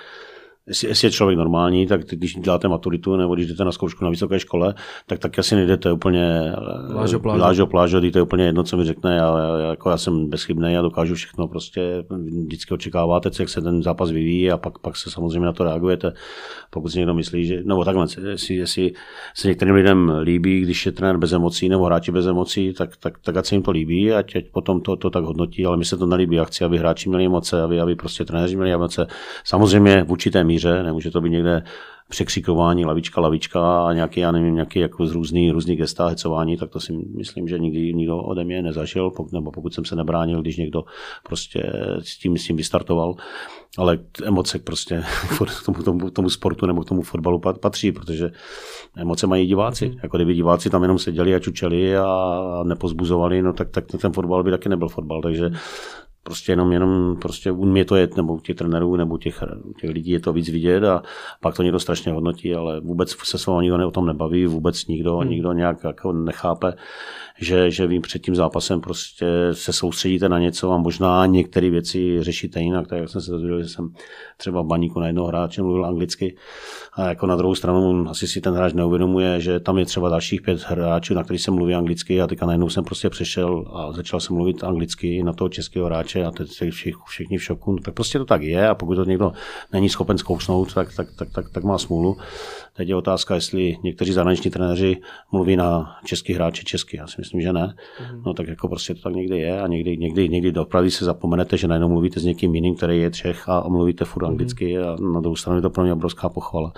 Jestli, 0.66 0.88
jestli 0.88 1.06
je 1.06 1.12
člověk 1.12 1.38
normální, 1.38 1.86
tak 1.86 2.00
když 2.04 2.34
děláte 2.34 2.68
maturitu 2.68 3.16
nebo 3.16 3.34
když 3.34 3.46
jdete 3.46 3.64
na 3.64 3.72
zkoušku 3.72 4.04
na 4.04 4.10
vysoké 4.10 4.40
škole, 4.40 4.74
tak 5.06 5.18
taky 5.18 5.38
asi 5.38 5.54
nejdete 5.54 5.92
úplně 5.92 6.52
Lážo, 6.94 7.20
plážo. 7.20 7.40
lážo, 7.42 7.66
plážo 7.66 8.00
to 8.00 8.18
je 8.18 8.22
úplně 8.22 8.44
jedno, 8.44 8.62
co 8.62 8.76
mi 8.76 8.84
řekne. 8.84 9.16
Já, 9.16 9.38
já, 9.38 9.70
jako 9.70 9.90
já 9.90 9.96
jsem 9.96 10.26
bezchybný 10.26 10.76
a 10.76 10.82
dokážu 10.82 11.14
všechno 11.14 11.48
prostě, 11.48 12.04
vždycky 12.46 12.74
očekáváte, 12.74 13.30
jak 13.38 13.48
se 13.48 13.60
ten 13.60 13.82
zápas 13.82 14.10
vyvíjí 14.10 14.50
a 14.50 14.56
pak, 14.56 14.78
pak 14.78 14.96
se 14.96 15.10
samozřejmě 15.10 15.46
na 15.46 15.52
to 15.52 15.64
reagujete. 15.64 16.12
Pokud 16.70 16.88
si 16.88 16.98
někdo 16.98 17.14
myslí, 17.14 17.46
že, 17.46 17.62
nebo 17.64 17.84
takhle, 17.84 18.06
jestli, 18.28 18.54
jestli 18.54 18.92
se 19.34 19.48
některým 19.48 19.74
lidem 19.74 20.12
líbí, 20.22 20.60
když 20.60 20.86
je 20.86 20.92
trenér 20.92 21.16
bez 21.16 21.32
emocí 21.32 21.68
nebo 21.68 21.84
hráči 21.84 22.12
bez 22.12 22.26
emocí, 22.26 22.72
tak, 22.72 22.96
tak, 22.96 23.18
tak 23.18 23.36
ať 23.36 23.46
se 23.46 23.54
jim 23.54 23.62
to 23.62 23.70
líbí, 23.70 24.12
ať, 24.12 24.36
ať 24.36 24.44
potom 24.52 24.80
to, 24.80 24.96
to 24.96 25.10
tak 25.10 25.24
hodnotí, 25.24 25.66
ale 25.66 25.76
mi 25.76 25.84
se 25.84 25.96
to 25.96 26.06
nelíbí. 26.06 26.36
Já 26.36 26.44
chci, 26.44 26.64
aby 26.64 26.78
hráči 26.78 27.08
měli 27.08 27.24
emoce, 27.24 27.62
aby, 27.62 27.80
aby 27.80 27.96
prostě 27.96 28.24
trenéři 28.24 28.56
měli 28.56 28.72
emoce. 28.72 29.06
Samozřejmě 29.44 30.04
v 30.04 30.10
určité 30.10 30.44
míře, 30.52 30.82
nemůže 30.82 31.10
to 31.10 31.20
být 31.20 31.30
někde 31.30 31.62
překřikování, 32.08 32.84
lavička, 32.84 33.20
lavička 33.20 33.86
a 33.86 33.92
nějaký, 33.92 34.20
já 34.20 34.32
nevím, 34.32 34.54
nějaký 34.54 34.78
jako 34.78 35.06
z 35.06 35.12
různý, 35.12 35.50
různý 35.50 35.76
gesta, 35.76 36.06
hecování, 36.06 36.56
tak 36.56 36.70
to 36.70 36.80
si 36.80 36.92
myslím, 36.92 37.48
že 37.48 37.58
nikdy 37.58 37.94
nikdo 37.94 38.18
ode 38.18 38.44
mě 38.44 38.62
nezažil, 38.62 39.10
pokud, 39.10 39.32
nebo 39.32 39.50
pokud 39.50 39.74
jsem 39.74 39.84
se 39.84 39.96
nebránil, 39.96 40.42
když 40.42 40.56
někdo 40.56 40.84
prostě 41.24 41.72
s 42.02 42.18
tím, 42.18 42.36
s 42.36 42.46
tím 42.46 42.56
vystartoval. 42.56 43.14
Ale 43.78 43.98
emoce 44.24 44.58
prostě 44.58 45.02
k 45.62 45.64
tomu, 45.64 45.82
tomu, 45.82 46.10
tomu 46.10 46.30
sportu 46.30 46.66
nebo 46.66 46.82
k 46.82 46.88
tomu 46.88 47.02
fotbalu 47.02 47.38
pat- 47.38 47.58
patří, 47.58 47.92
protože 47.92 48.30
emoce 48.96 49.26
mají 49.26 49.46
diváci. 49.46 49.88
Mm. 49.88 49.96
Jako 50.02 50.16
kdyby 50.16 50.34
diváci 50.34 50.70
tam 50.70 50.82
jenom 50.82 50.98
seděli 50.98 51.34
a 51.34 51.38
čučeli 51.38 51.96
a 51.96 52.06
nepozbuzovali, 52.64 53.42
no 53.42 53.52
tak, 53.52 53.70
tak 53.70 53.84
ten 54.00 54.12
fotbal 54.12 54.44
by 54.44 54.50
taky 54.50 54.68
nebyl 54.68 54.88
fotbal. 54.88 55.22
Takže 55.22 55.50
prostě 56.22 56.52
jenom, 56.52 56.72
jenom 56.72 57.16
prostě 57.20 57.50
u 57.50 57.64
mě 57.64 57.84
to 57.84 57.96
je, 57.96 58.08
nebo 58.16 58.34
u 58.34 58.40
těch 58.40 58.56
trenérů, 58.56 58.96
nebo 58.96 59.14
u 59.14 59.18
těch, 59.18 59.44
u 59.64 59.72
těch 59.72 59.90
lidí 59.90 60.10
je 60.10 60.20
to 60.20 60.32
víc 60.32 60.48
vidět 60.48 60.84
a 60.84 61.02
pak 61.40 61.56
to 61.56 61.62
někdo 61.62 61.80
strašně 61.80 62.12
hodnotí, 62.12 62.54
ale 62.54 62.80
vůbec 62.80 63.16
se 63.24 63.38
s 63.38 63.46
vámi 63.46 63.62
nikdo 63.62 63.88
o 63.88 63.90
tom 63.90 64.06
nebaví, 64.06 64.46
vůbec 64.46 64.86
nikdo, 64.86 65.16
hmm. 65.16 65.30
nikdo 65.30 65.52
nějak 65.52 65.84
jako 65.84 66.12
nechápe, 66.12 66.74
že, 67.40 67.70
že 67.70 67.86
vy 67.86 68.00
před 68.00 68.22
tím 68.22 68.34
zápasem 68.34 68.80
prostě 68.80 69.26
se 69.52 69.72
soustředíte 69.72 70.28
na 70.28 70.38
něco 70.38 70.70
a 70.70 70.78
možná 70.78 71.26
některé 71.26 71.70
věci 71.70 72.22
řešíte 72.22 72.60
jinak, 72.60 72.88
tak 72.88 72.98
jak 72.98 73.08
jsem 73.08 73.20
se 73.20 73.30
dozvěděl, 73.30 73.62
že 73.62 73.68
jsem 73.68 73.92
třeba 74.36 74.62
v 74.62 74.66
baníku 74.66 75.00
na 75.00 75.06
jednoho 75.06 75.28
hráče 75.28 75.62
mluvil 75.62 75.86
anglicky 75.86 76.36
a 76.92 77.08
jako 77.08 77.26
na 77.26 77.36
druhou 77.36 77.54
stranu 77.54 78.08
asi 78.08 78.26
si 78.26 78.40
ten 78.40 78.54
hráč 78.54 78.72
neuvědomuje, 78.72 79.40
že 79.40 79.60
tam 79.60 79.78
je 79.78 79.84
třeba 79.84 80.08
dalších 80.08 80.42
pět 80.42 80.60
hráčů, 80.60 81.14
na 81.14 81.24
který 81.24 81.38
se 81.38 81.50
mluví 81.50 81.74
anglicky 81.74 82.20
a 82.20 82.26
teďka 82.26 82.46
najednou 82.46 82.68
jsem 82.68 82.84
prostě 82.84 83.10
přešel 83.10 83.64
a 83.72 83.92
začal 83.92 84.20
jsem 84.20 84.36
mluvit 84.36 84.64
anglicky 84.64 85.22
na 85.22 85.32
toho 85.32 85.48
českého 85.48 85.86
hráče 85.86 86.11
a 86.16 86.30
teď 86.30 86.52
se 86.52 86.70
všichni, 86.70 87.02
všichni 87.06 87.38
v 87.38 87.44
šoku. 87.44 87.76
Tak 87.76 87.94
prostě 87.94 88.18
to 88.18 88.24
tak 88.24 88.42
je 88.42 88.68
a 88.68 88.74
pokud 88.74 88.94
to 88.94 89.04
někdo 89.04 89.32
není 89.72 89.88
schopen 89.88 90.18
zkousnout, 90.18 90.74
tak, 90.74 90.94
tak, 90.96 91.08
tak, 91.16 91.28
tak, 91.32 91.50
tak 91.50 91.64
má 91.64 91.78
smůlu. 91.78 92.16
Teď 92.76 92.88
je 92.88 92.96
otázka, 92.96 93.34
jestli 93.34 93.76
někteří 93.82 94.12
zahraniční 94.12 94.50
trenéři 94.50 94.96
mluví 95.32 95.56
na 95.56 95.96
český 96.04 96.32
hráči 96.32 96.64
česky. 96.64 96.96
Já 96.96 97.06
si 97.06 97.14
myslím, 97.18 97.40
že 97.40 97.52
ne. 97.52 97.74
No 98.26 98.34
tak 98.34 98.48
jako 98.48 98.68
prostě 98.68 98.94
to 98.94 99.00
tak 99.00 99.14
někdy 99.14 99.38
je 99.38 99.60
a 99.60 99.66
někdy, 99.66 99.96
někdy, 99.96 100.28
někdy 100.28 100.52
dopravdy 100.52 100.90
se 100.90 101.04
zapomenete, 101.04 101.56
že 101.56 101.68
najednou 101.68 101.88
mluvíte 101.88 102.20
s 102.20 102.24
někým 102.24 102.54
jiným, 102.54 102.74
který 102.74 103.00
je 103.00 103.10
Čech 103.10 103.48
a 103.48 103.68
mluvíte 103.68 104.04
furt 104.04 104.26
anglicky 104.26 104.78
a 104.78 104.96
na 105.12 105.20
druhou 105.20 105.36
stranu 105.36 105.58
je 105.58 105.62
to 105.62 105.70
pro 105.70 105.82
mě 105.82 105.92
obrovská 105.92 106.28
pochvala, 106.28 106.72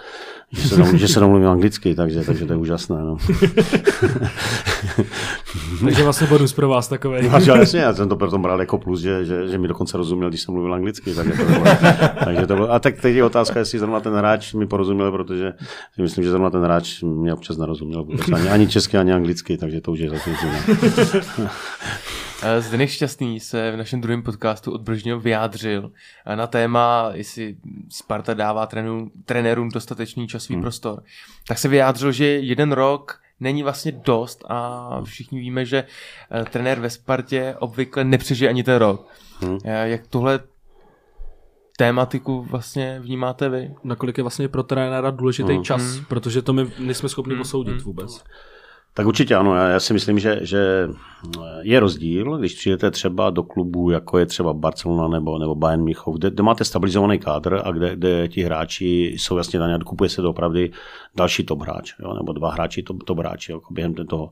že 0.53 0.69
se, 0.69 0.77
domluví, 0.77 0.99
že 0.99 1.09
se 1.09 1.21
domluvím 1.21 1.49
anglicky, 1.49 1.95
takže, 1.95 2.25
takže 2.25 2.47
to 2.47 2.53
je 2.53 2.57
úžasné. 2.57 2.97
No. 3.03 3.17
Takže 5.85 6.03
vlastně 6.03 6.27
bonus 6.27 6.53
pro 6.53 6.69
vás 6.69 6.89
takový. 6.89 7.29
No, 7.29 7.41
že 7.41 7.51
jasně, 7.51 7.81
já 7.81 7.95
jsem 7.95 8.09
to 8.09 8.17
proto 8.17 8.39
bral 8.39 8.61
jako 8.61 8.79
plus, 8.79 9.01
že, 9.01 9.25
že, 9.25 9.49
že 9.49 9.59
mi 9.59 9.69
dokonce 9.69 9.97
rozuměl, 9.97 10.29
když 10.29 10.41
jsem 10.41 10.55
mluvil 10.55 10.75
anglicky. 10.75 11.15
Tak 11.15 11.27
to 11.27 11.45
bylo, 11.45 11.65
takže 12.25 12.47
to 12.47 12.55
bylo, 12.55 12.73
a 12.73 12.79
tak 12.79 13.01
teď 13.01 13.17
je 13.17 13.25
otázka, 13.25 13.59
jestli 13.59 13.79
zrovna 13.79 14.01
ten 14.01 14.15
hráč 14.15 14.55
mi 14.55 14.67
porozuměl, 14.67 15.13
protože 15.13 15.53
si 15.95 16.03
myslím, 16.03 16.25
že 16.25 16.31
zrovna 16.31 16.51
ten 16.51 16.63
hráč 16.63 17.03
mě 17.03 17.35
občas 17.35 17.57
nerozuměl 17.57 18.05
vůbec. 18.05 18.29
Ani, 18.35 18.49
ani 18.49 18.69
česky, 18.69 18.97
ani 18.97 19.13
anglicky, 19.13 19.57
takže 19.57 19.81
to 19.81 19.93
už 19.93 19.99
je 19.99 20.11
zase 20.11 20.31
Eh, 22.47 22.61
Zdeněk 22.61 22.91
Šťastný 22.91 23.41
se 23.41 23.71
v 23.71 23.77
našem 23.77 24.01
druhém 24.01 24.23
podcastu 24.23 24.73
od 24.73 24.81
Bržního 24.81 25.21
vyjádřil 25.21 25.93
eh, 26.27 26.37
na 26.37 26.47
téma, 26.47 27.11
jestli 27.13 27.57
Sparta 27.89 28.35
dává 28.35 28.67
trenérům, 28.67 29.11
trenérům 29.25 29.69
dostatečný 29.69 30.29
časový 30.29 30.55
hmm. 30.55 30.63
prostor. 30.63 31.03
Tak 31.49 31.59
se 31.59 31.69
vyjádřil, 31.69 32.13
že 32.13 32.27
jeden 32.27 32.73
rok 32.73 33.21
není 33.41 33.63
vlastně 33.63 33.93
dost 33.93 34.45
a 34.49 35.01
všichni 35.05 35.41
víme, 35.41 35.65
že 35.65 35.85
eh, 36.31 36.45
trenér 36.45 36.81
ve 36.81 36.91
Spartě 36.91 37.55
obvykle 37.59 38.05
nepřežije 38.05 38.49
ani 38.49 38.63
ten 38.63 38.77
rok. 38.77 39.09
Hmm. 39.41 39.59
Jak 39.65 40.07
tohle 40.07 40.41
tématiku 41.77 42.43
vlastně 42.43 43.01
vnímáte 43.03 43.49
vy? 43.49 43.75
Nakolik 43.85 44.19
je 44.19 44.25
vlastně 44.25 44.49
pro 44.49 44.63
trenéra 44.63 45.11
důležitý 45.11 45.53
hmm. 45.53 45.65
čas, 45.65 45.83
hmm. 45.83 46.05
protože 46.05 46.43
to 46.43 46.53
my 46.53 46.73
nejsme 46.79 47.09
schopni 47.09 47.33
hmm. 47.33 47.43
posoudit 47.43 47.73
hmm. 47.73 47.85
vůbec. 47.85 48.25
Tak 48.97 49.07
určitě 49.07 49.35
ano, 49.35 49.55
já, 49.55 49.69
já 49.69 49.81
si 49.81 49.93
myslím, 49.93 50.19
že, 50.19 50.39
že 50.43 50.89
je 51.61 51.81
rozdíl, 51.81 52.39
když 52.39 52.55
přijdete 52.55 52.91
třeba 52.91 53.31
do 53.31 53.43
klubu, 53.43 53.91
jako 53.91 54.19
je 54.19 54.27
třeba 54.27 54.53
Barcelona 54.53 55.09
nebo, 55.09 55.39
nebo 55.39 55.55
Bayern 55.55 55.83
Mnichov, 55.83 56.17
kde, 56.17 56.31
kde 56.31 56.43
máte 56.43 56.65
stabilizovaný 56.65 57.19
kádr 57.19 57.61
a 57.65 57.73
kde, 57.73 57.97
kde 57.97 58.29
ti 58.29 58.43
hráči 58.43 59.15
jsou 59.19 59.37
jasně 59.37 59.59
daně, 59.59 59.79
kupuje 59.85 60.11
se 60.11 60.23
opravdu 60.23 60.61
další 61.17 61.45
top 61.45 61.61
hráč, 61.61 61.95
jo, 62.01 62.15
nebo 62.15 62.33
dva 62.33 62.53
hráči 62.53 62.83
top, 62.83 63.03
top 63.03 63.19
hráči 63.19 63.53
jako 63.53 63.75
během 63.75 63.95
toho. 63.95 64.31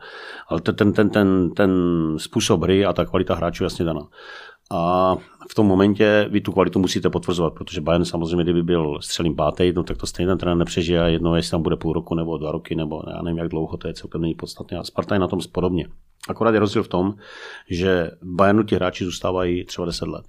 Ale 0.48 0.60
ten, 0.60 0.74
ten, 0.74 0.92
ten, 0.92 1.10
ten, 1.10 1.50
ten 1.50 1.72
způsob 2.16 2.62
hry 2.62 2.84
a 2.84 2.92
ta 2.92 3.04
kvalita 3.04 3.34
hráčů 3.34 3.64
jasně 3.64 3.84
daná. 3.84 4.06
A 4.70 5.16
v 5.50 5.54
tom 5.54 5.66
momentě 5.66 6.28
vy 6.30 6.40
tu 6.40 6.52
kvalitu 6.52 6.78
musíte 6.78 7.10
potvrzovat, 7.10 7.54
protože 7.54 7.80
Bayern 7.80 8.04
samozřejmě, 8.04 8.42
kdyby 8.42 8.62
byl 8.62 8.98
střelím 9.00 9.36
pátý, 9.36 9.72
no 9.72 9.82
tak 9.82 9.96
to 9.96 10.06
stejně 10.06 10.28
ten 10.28 10.38
trenér 10.38 10.56
nepřežije 10.56 11.02
a 11.02 11.06
jedno, 11.06 11.36
jestli 11.36 11.50
tam 11.50 11.62
bude 11.62 11.76
půl 11.76 11.92
roku 11.92 12.14
nebo 12.14 12.38
dva 12.38 12.52
roky, 12.52 12.74
nebo 12.74 13.02
já 13.16 13.22
nevím, 13.22 13.38
jak 13.38 13.48
dlouho, 13.48 13.76
to 13.76 13.88
je 13.88 13.94
celkem 13.94 14.20
není 14.20 14.34
podstatné. 14.34 14.78
A 14.78 14.84
Sparta 14.84 15.14
je 15.14 15.18
na 15.18 15.28
tom 15.28 15.40
podobně. 15.52 15.88
Akorát 16.28 16.54
je 16.54 16.60
rozdíl 16.60 16.82
v 16.82 16.88
tom, 16.88 17.14
že 17.70 18.10
Bayernu 18.22 18.62
ti 18.62 18.74
hráči 18.74 19.04
zůstávají 19.04 19.64
třeba 19.64 19.86
10 19.86 20.08
let. 20.08 20.24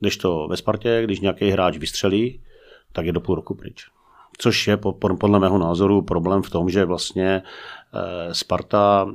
Když 0.00 0.16
to 0.16 0.46
ve 0.50 0.56
Spartě, 0.56 1.00
když 1.04 1.20
nějaký 1.20 1.50
hráč 1.50 1.78
vystřelí, 1.78 2.42
tak 2.92 3.06
je 3.06 3.12
do 3.12 3.20
půl 3.20 3.34
roku 3.34 3.54
pryč. 3.54 3.86
Což 4.38 4.68
je 4.68 4.76
podle 5.20 5.38
mého 5.38 5.58
názoru 5.58 6.02
problém 6.02 6.42
v 6.42 6.50
tom, 6.50 6.70
že 6.70 6.84
vlastně 6.84 7.42
eh, 7.42 8.34
Sparta 8.34 9.06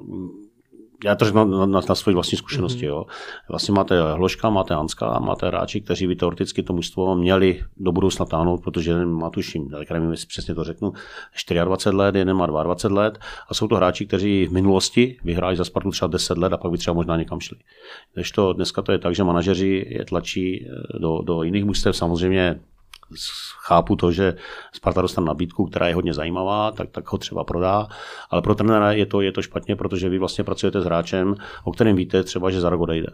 já 1.06 1.16
to 1.16 1.26
řeknu 1.26 1.46
na, 1.46 1.66
na, 1.66 1.82
na 1.90 1.96
svoji 1.96 2.14
vlastní 2.14 2.38
zkušenosti. 2.38 2.86
Mm-hmm. 2.86 2.90
Jo. 2.90 3.06
Vlastně 3.50 3.74
máte 3.74 4.14
Hloška, 4.14 4.50
máte 4.50 4.74
Hanska, 4.74 5.20
máte 5.20 5.48
hráči, 5.48 5.82
kteří 5.82 6.08
by 6.08 6.16
teoreticky 6.16 6.64
to 6.64 6.74
mužstvo 6.74 7.16
měli 7.16 7.64
do 7.78 7.92
budoucna 7.92 8.26
táhnout, 8.26 8.64
protože 8.64 8.92
jeden 8.92 9.10
má 9.10 9.30
tuším, 9.30 9.70
tak 9.70 9.92
nevím, 9.92 10.12
jestli 10.12 10.28
přesně 10.28 10.56
to 10.56 10.64
řeknu, 10.64 10.94
24 11.64 11.96
let, 11.98 12.16
jeden 12.16 12.38
má 12.38 12.46
22 12.46 13.02
let 13.02 13.20
a 13.50 13.54
jsou 13.54 13.68
to 13.68 13.76
hráči, 13.76 14.06
kteří 14.06 14.46
v 14.46 14.52
minulosti 14.52 15.18
vyhráli 15.24 15.56
za 15.56 15.66
Spartu 15.66 15.92
třeba 15.92 16.08
10 16.08 16.38
let 16.38 16.54
a 16.54 16.58
pak 16.58 16.72
by 16.72 16.78
třeba 16.78 16.94
možná 16.94 17.18
někam 17.18 17.40
šli. 17.40 17.58
Když 18.14 18.32
to 18.32 18.54
dneska 18.54 18.82
to 18.82 18.92
je 18.92 19.00
tak, 19.00 19.16
že 19.16 19.24
manažeři 19.24 19.86
je 19.90 20.06
tlačí 20.06 20.66
eh, 20.66 21.00
do, 21.00 21.22
do 21.22 21.44
jiných 21.44 21.66
mužstev, 21.66 21.96
samozřejmě 21.96 22.60
chápu 23.58 23.96
to, 23.96 24.12
že 24.12 24.36
Sparta 24.74 25.02
dostane 25.02 25.28
nabídku, 25.28 25.66
která 25.66 25.88
je 25.88 25.96
hodně 25.96 26.14
zajímavá, 26.14 26.72
tak, 26.72 26.90
tak 26.90 27.12
ho 27.12 27.18
třeba 27.18 27.44
prodá, 27.44 27.88
ale 28.30 28.42
pro 28.42 28.56
trenéra 28.56 28.92
je 28.92 29.06
to, 29.06 29.22
je 29.22 29.32
to 29.32 29.42
špatně, 29.42 29.76
protože 29.76 30.10
vy 30.10 30.20
vlastně 30.20 30.44
pracujete 30.44 30.82
s 30.82 30.86
hráčem, 30.86 31.36
o 31.64 31.72
kterém 31.72 31.96
víte 31.96 32.24
třeba, 32.24 32.50
že 32.50 32.62
za 32.62 32.70
rok 32.70 32.82
odejde. 32.82 33.08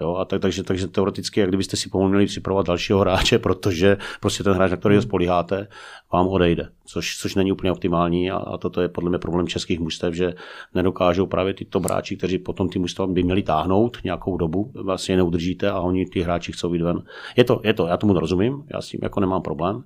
Jo, 0.00 0.14
a 0.14 0.24
tak, 0.24 0.40
takže, 0.40 0.62
takže 0.62 0.88
teoreticky, 0.88 1.40
jak 1.40 1.48
kdybyste 1.48 1.76
si 1.76 1.88
pomohli 1.88 2.26
připravovat 2.26 2.66
dalšího 2.66 2.98
hráče, 2.98 3.38
protože 3.38 3.96
prostě 4.20 4.44
ten 4.44 4.52
hráč, 4.52 4.70
na 4.70 4.76
kterého 4.76 5.02
spolíháte, 5.02 5.68
vám 6.12 6.28
odejde, 6.28 6.68
což, 6.84 7.16
což 7.16 7.34
není 7.34 7.52
úplně 7.52 7.72
optimální 7.72 8.30
a, 8.30 8.36
a 8.36 8.56
toto 8.56 8.80
je 8.80 8.88
podle 8.88 9.10
mě 9.10 9.18
problém 9.18 9.48
českých 9.48 9.80
mužstev, 9.80 10.14
že 10.14 10.34
nedokážou 10.74 11.26
právě 11.26 11.54
tyto 11.54 11.80
hráči, 11.80 12.16
kteří 12.16 12.38
potom 12.38 12.68
ty 12.68 12.78
mužstva 12.78 13.06
by 13.06 13.22
měli 13.22 13.42
táhnout 13.42 13.98
nějakou 14.04 14.36
dobu, 14.36 14.72
vlastně 14.74 15.12
je 15.12 15.16
neudržíte 15.16 15.70
a 15.70 15.80
oni 15.80 16.06
ty 16.06 16.20
hráči 16.20 16.52
chcou 16.52 16.74
jít 16.74 16.82
ven. 16.82 17.02
Je 17.36 17.44
to, 17.44 17.60
je 17.64 17.74
to, 17.74 17.86
já 17.86 17.96
tomu 17.96 18.20
rozumím, 18.20 18.64
já 18.74 18.80
s 18.80 18.88
tím 18.88 19.00
jako 19.02 19.20
nemám 19.20 19.42
problém, 19.42 19.84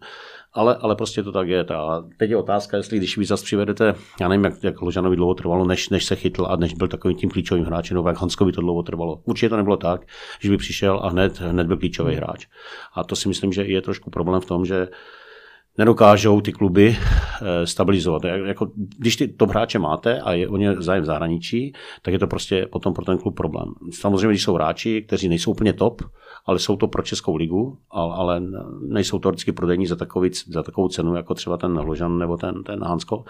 ale, 0.54 0.76
ale 0.76 0.96
prostě 0.96 1.22
to 1.22 1.32
tak 1.32 1.48
je. 1.48 1.64
A 1.64 2.04
teď 2.16 2.30
je 2.30 2.36
otázka, 2.36 2.76
jestli 2.76 2.98
když 2.98 3.18
vy 3.18 3.24
zase 3.24 3.44
přivedete, 3.44 3.94
já 4.20 4.28
nevím, 4.28 4.44
jak, 4.44 4.54
jak 4.64 4.82
Ložanovi 4.82 5.16
dlouho 5.16 5.34
trvalo, 5.34 5.64
než, 5.64 5.88
než 5.88 6.04
se 6.04 6.16
chytl 6.16 6.46
a 6.50 6.56
než 6.56 6.74
byl 6.74 6.88
takovým 6.88 7.16
tím 7.16 7.30
klíčovým 7.30 7.64
hráčem, 7.64 7.94
nebo 7.94 8.08
jak 8.08 8.20
Hanskovi 8.20 8.52
to 8.52 8.60
dlouho 8.60 8.82
trvalo. 8.82 9.20
Určitě 9.24 9.48
to 9.48 9.56
nebylo 9.56 9.76
tak, 9.76 10.06
že 10.40 10.50
by 10.50 10.56
přišel 10.56 11.00
a 11.02 11.08
hned, 11.08 11.40
hned 11.40 11.66
byl 11.66 11.76
klíčový 11.76 12.14
hráč. 12.14 12.46
A 12.94 13.04
to 13.04 13.16
si 13.16 13.28
myslím, 13.28 13.52
že 13.52 13.64
je 13.64 13.82
trošku 13.82 14.10
problém 14.10 14.40
v 14.40 14.46
tom, 14.46 14.64
že 14.64 14.88
nedokážou 15.78 16.40
ty 16.40 16.52
kluby 16.52 16.96
eh, 16.96 17.66
stabilizovat. 17.66 18.24
Jako, 18.24 18.70
když 18.98 19.16
ty 19.16 19.28
top 19.28 19.50
hráče 19.50 19.78
máte 19.78 20.20
a 20.20 20.32
je 20.32 20.48
o 20.48 20.56
ně 20.56 20.74
zájem 20.78 21.02
v 21.02 21.06
zahraničí, 21.06 21.72
tak 22.02 22.12
je 22.12 22.18
to 22.18 22.26
prostě 22.26 22.66
potom 22.72 22.94
pro 22.94 23.04
ten 23.04 23.18
klub 23.18 23.36
problém. 23.36 23.68
Samozřejmě, 23.90 24.28
když 24.28 24.42
jsou 24.42 24.54
hráči, 24.54 25.02
kteří 25.02 25.28
nejsou 25.28 25.50
úplně 25.50 25.72
top, 25.72 26.02
ale 26.46 26.58
jsou 26.58 26.76
to 26.76 26.88
pro 26.88 27.02
Českou 27.02 27.36
ligu, 27.36 27.78
ale 27.90 28.42
nejsou 28.88 29.18
to 29.18 29.28
vždycky 29.28 29.52
prodejní 29.52 29.86
za, 29.86 29.96
takový, 29.96 30.30
za 30.46 30.62
takovou 30.62 30.88
cenu, 30.88 31.16
jako 31.16 31.34
třeba 31.34 31.56
ten 31.56 31.78
Ložan 31.78 32.18
nebo 32.18 32.36
ten, 32.36 32.62
ten 32.62 32.84
Hansko, 32.84 33.24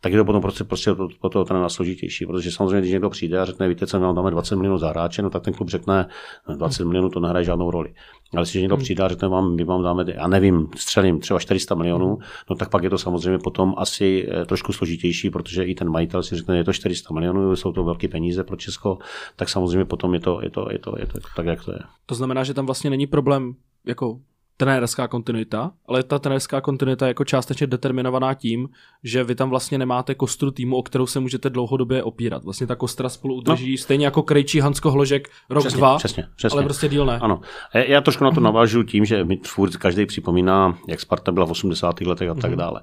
tak 0.00 0.12
je 0.12 0.18
to 0.18 0.24
potom 0.24 0.42
prostě, 0.42 0.64
prostě 0.64 0.94
pro 1.20 1.28
toho 1.30 1.44
trenéra 1.44 1.68
složitější, 1.68 2.26
protože 2.26 2.52
samozřejmě, 2.52 2.80
když 2.80 2.92
někdo 2.92 3.10
přijde 3.10 3.38
a 3.38 3.44
řekne, 3.44 3.68
víte 3.68 3.86
co, 3.86 4.00
my 4.00 4.14
dáme 4.14 4.30
20 4.30 4.56
milionů 4.56 4.78
za 4.78 4.88
hráče, 4.88 5.22
no 5.22 5.30
tak 5.30 5.42
ten 5.42 5.54
klub 5.54 5.68
řekne, 5.68 6.08
20 6.56 6.84
milionů 6.84 7.08
to 7.08 7.20
nehraje 7.20 7.44
žádnou 7.44 7.70
roli. 7.70 7.94
Ale 8.34 8.42
když 8.42 8.54
někdo 8.54 8.74
hmm. 8.74 8.84
přijde 8.84 9.04
a 9.04 9.08
řekne 9.08 9.28
vám, 9.28 9.54
my 9.54 9.64
vám 9.64 9.82
dáme, 9.82 10.04
já 10.06 10.28
nevím, 10.28 10.68
střelím 10.76 11.20
třeba 11.20 11.40
400 11.40 11.74
milionů, 11.74 12.18
no 12.50 12.56
tak 12.56 12.70
pak 12.70 12.82
je 12.82 12.90
to 12.90 12.98
samozřejmě 12.98 13.38
potom 13.38 13.74
asi 13.76 14.28
eh, 14.30 14.44
trošku 14.44 14.72
složitější, 14.72 15.30
protože 15.30 15.64
i 15.64 15.74
ten 15.74 15.90
majitel 15.90 16.22
si 16.22 16.36
řekne, 16.36 16.56
je 16.56 16.64
to 16.64 16.72
400 16.72 17.14
milionů, 17.14 17.56
jsou 17.56 17.72
to 17.72 17.84
velké 17.84 18.08
peníze 18.08 18.44
pro 18.44 18.56
Česko, 18.56 18.98
tak 19.36 19.48
samozřejmě 19.48 19.84
potom 19.84 20.14
je 20.14 20.20
to, 20.20 20.40
je 20.42 20.50
to, 20.50 20.68
je 20.72 20.78
to, 20.78 20.94
je 20.98 21.06
to, 21.06 21.18
je 21.18 21.22
to 21.22 21.28
tak, 21.36 21.46
jak 21.46 21.64
to 21.64 21.72
je. 21.72 21.78
To 22.06 22.14
znamená, 22.14 22.44
že 22.44 22.54
tam 22.54 22.66
vlastně 22.66 22.90
není 22.90 23.06
problém 23.06 23.54
jako 23.86 24.20
trenérská 24.58 25.08
kontinuita, 25.08 25.70
ale 25.88 26.02
ta 26.02 26.18
trenérská 26.18 26.60
kontinuita 26.60 27.06
je 27.06 27.10
jako 27.10 27.24
částečně 27.24 27.66
determinovaná 27.66 28.34
tím, 28.34 28.68
že 29.04 29.24
vy 29.24 29.34
tam 29.34 29.50
vlastně 29.50 29.78
nemáte 29.78 30.14
kostru 30.14 30.50
týmu, 30.50 30.76
o 30.76 30.82
kterou 30.82 31.06
se 31.06 31.20
můžete 31.20 31.50
dlouhodobě 31.50 32.02
opírat. 32.02 32.44
Vlastně 32.44 32.66
ta 32.66 32.74
kostra 32.74 33.08
spolu 33.08 33.34
udrží 33.34 33.70
no. 33.72 33.78
stejně 33.78 34.04
jako 34.04 34.22
Krejčí 34.22 34.60
Hansko 34.60 34.90
Hložek 34.90 35.28
rok, 35.50 35.62
přesně, 35.62 35.78
dva, 35.78 35.96
přesně, 35.98 36.28
přesně. 36.36 36.56
ale 36.56 36.64
prostě 36.64 36.88
díl 36.88 37.06
ne. 37.06 37.18
Ano. 37.18 37.40
Já 37.74 38.00
trošku 38.00 38.24
na 38.24 38.30
to 38.30 38.40
navážu 38.48 38.82
tím, 38.82 39.04
že 39.04 39.24
mi 39.24 39.40
furt 39.46 39.76
každý 39.76 40.06
připomíná, 40.06 40.78
jak 40.88 41.00
Sparta 41.00 41.32
byla 41.32 41.46
v 41.46 41.50
80. 41.50 42.00
letech 42.00 42.28
a 42.28 42.34
tak 42.34 42.50
mhm. 42.50 42.58
dále. 42.58 42.80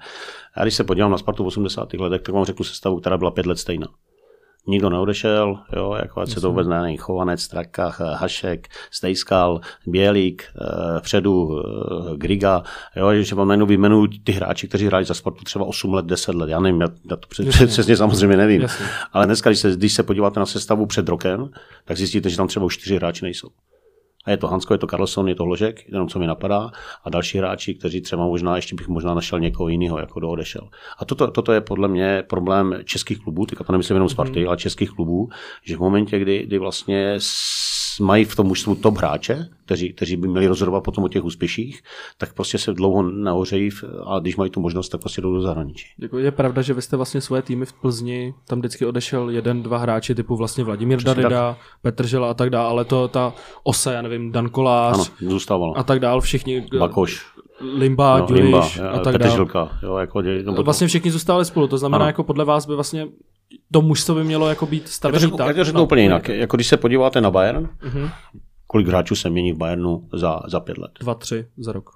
A 0.56 0.62
když 0.62 0.74
se 0.74 0.84
podívám 0.84 1.12
na 1.12 1.18
Spartu 1.18 1.44
v 1.44 1.48
80. 1.48 1.94
letech, 1.94 2.22
tak 2.22 2.34
vám 2.34 2.46
řeknu 2.46 2.66
sestavu, 2.66 3.00
která 3.00 3.18
byla 3.18 3.32
pět 3.32 3.46
let 3.46 3.60
stejná 3.60 3.88
nikdo 4.68 4.90
neodešel, 4.90 5.60
jo, 5.76 5.94
jako 5.94 6.22
ať 6.22 6.30
se 6.30 6.42
to 6.42 6.50
vůbec 6.50 6.68
není, 6.68 6.98
Chovanec, 6.98 7.42
Strakach, 7.42 8.00
Hašek, 8.00 8.68
Stejskal, 8.92 9.62
Bělík, 9.88 10.44
eh, 10.44 11.00
vpředu 11.00 11.60
eh, 11.60 12.18
Griga, 12.18 12.64
jo, 12.96 13.14
že 13.24 13.36
vám 13.36 13.48
najednou 13.48 13.66
vyjmenuju 13.66 14.08
ty 14.24 14.32
hráči, 14.32 14.68
kteří 14.68 14.86
hráli 14.86 15.06
za 15.06 15.14
sportu 15.14 15.44
třeba 15.44 15.66
8 15.66 15.94
let, 15.94 16.06
10 16.06 16.36
let, 16.36 16.50
já 16.50 16.60
nevím, 16.60 16.82
já, 16.82 16.88
já 17.10 17.16
to 17.16 17.28
přesně, 17.28 17.68
přesně 17.68 17.98
samozřejmě 17.98 18.38
nevím, 18.38 18.62
Jasně. 18.62 18.86
ale 19.14 19.26
dneska, 19.26 19.50
když 19.50 19.60
se, 19.60 19.72
když 19.72 19.94
se 19.94 20.04
podíváte 20.04 20.40
na 20.40 20.46
sestavu 20.46 20.86
před 20.86 21.10
rokem, 21.10 21.50
tak 21.86 21.98
zjistíte, 21.98 22.30
že 22.30 22.38
tam 22.38 22.48
třeba 22.48 22.66
už 22.66 22.78
čtyři 22.78 22.96
hráči 22.96 23.26
nejsou. 23.26 23.50
A 24.26 24.32
je 24.32 24.38
to 24.38 24.48
Hansko, 24.48 24.74
je 24.74 24.78
to 24.78 24.88
Carlson, 24.88 25.28
je 25.28 25.36
to 25.36 25.44
Hložek, 25.44 25.90
jenom 25.90 26.08
co 26.08 26.20
mi 26.20 26.28
napadá, 26.28 26.72
a 27.04 27.10
další 27.10 27.38
hráči, 27.38 27.76
kteří 27.76 28.02
třeba 28.02 28.26
možná, 28.26 28.56
ještě 28.56 28.76
bych 28.76 28.88
možná 28.88 29.14
našel 29.14 29.40
někoho 29.40 29.70
jiného, 29.70 30.00
jako 30.00 30.20
kdo 30.20 30.30
odešel. 30.30 30.70
A 30.98 31.06
toto, 31.06 31.32
toto 31.32 31.52
je 31.52 31.62
podle 31.62 31.88
mě 31.88 32.24
problém 32.28 32.80
českých 32.84 33.20
klubů, 33.20 33.46
teďka 33.46 33.64
to 33.64 33.72
nemyslím 33.72 33.96
jenom 33.96 34.10
Sparty, 34.10 34.42
mm. 34.42 34.48
ale 34.48 34.58
českých 34.58 34.90
klubů, 34.90 35.30
že 35.64 35.78
v 35.78 35.80
momentě, 35.80 36.20
kdy, 36.20 36.44
kdy 36.46 36.58
vlastně 36.58 37.16
mají 38.00 38.26
v 38.26 38.36
tom 38.36 38.48
mužstvu 38.48 38.76
top 38.76 38.98
hráče, 38.98 39.48
kteří, 39.66 39.94
kteří 39.94 40.18
by 40.18 40.28
měli 40.28 40.48
rozhodovat 40.48 40.84
potom 40.84 41.04
o 41.04 41.08
těch 41.08 41.24
úspěších, 41.24 41.82
tak 42.18 42.34
prostě 42.34 42.58
se 42.58 42.74
dlouho 42.74 43.02
nahořejí 43.02 43.70
a 44.06 44.20
když 44.20 44.36
mají 44.36 44.52
tu 44.52 44.62
možnost, 44.62 44.90
tak 44.90 45.02
prostě 45.02 45.22
jdou 45.22 45.34
do 45.34 45.42
zahraničí. 45.42 45.88
Jako 46.00 46.18
je 46.20 46.32
pravda, 46.32 46.62
že 46.62 46.74
vy 46.74 46.82
jste 46.82 46.96
vlastně 46.98 47.22
svoje 47.22 47.42
týmy 47.42 47.66
v 47.66 47.74
Plzni, 47.74 48.34
tam 48.48 48.60
vždycky 48.60 48.86
odešel 48.86 49.30
jeden, 49.30 49.64
dva 49.64 49.78
hráči 49.78 50.16
typu 50.16 50.36
vlastně 50.36 50.64
Vladimír 50.64 50.98
Přesně 50.98 51.24
Darida, 51.24 51.54
tak. 51.54 51.58
Petr 51.82 52.08
Žela 52.08 52.32
a 52.32 52.34
tak 52.34 52.50
dále, 52.50 52.70
ale 52.70 52.86
to 52.86 53.08
ta 53.08 53.34
osa, 53.64 53.92
já 53.92 54.02
nevím, 54.02 54.32
Dan 54.32 54.50
Kolář 54.50 54.96
ano, 54.96 55.32
zůstávalo. 55.32 55.78
a 55.78 55.84
tak 55.84 56.00
dále, 56.00 56.22
všichni. 56.22 56.66
Bakoš. 56.80 57.26
Limba, 57.62 58.20
no, 58.20 58.28
Limba, 58.30 58.70
a 58.92 59.00
tak 59.00 59.18
dále. 59.18 59.32
Žilka, 59.32 59.70
jo, 59.84 59.98
jako, 59.98 60.22
no, 60.46 60.64
vlastně 60.64 60.88
všichni 60.88 61.12
zůstali 61.12 61.46
spolu, 61.46 61.68
to 61.68 61.78
znamená, 61.78 61.98
ano. 61.98 62.10
jako 62.10 62.24
podle 62.24 62.46
vás 62.46 62.66
by 62.66 62.76
vlastně 62.76 63.08
to 63.72 63.82
mužstvo 63.82 64.16
by 64.16 64.24
mělo 64.24 64.50
jako 64.50 64.66
být 64.66 64.88
stavěné 64.88 65.28
tak. 65.38 65.48
Já 65.48 65.54
to 65.54 65.64
řeknu 65.64 65.78
no, 65.78 65.84
úplně 65.84 66.02
jinak. 66.04 66.30
Jako 66.30 66.58
když 66.58 66.68
se 66.68 66.78
podíváte 66.78 67.22
na 67.22 67.32
Bayern, 67.32 67.70
uh-huh. 67.88 68.12
kolik 68.68 68.88
hráčů 68.88 69.16
se 69.16 69.30
mění 69.30 69.54
v 69.54 69.58
Bayernu 69.58 70.08
za, 70.14 70.40
za 70.48 70.60
pět 70.60 70.78
let? 70.78 70.92
Dva, 71.00 71.14
tři 71.14 71.46
za 71.58 71.72
rok. 71.72 71.90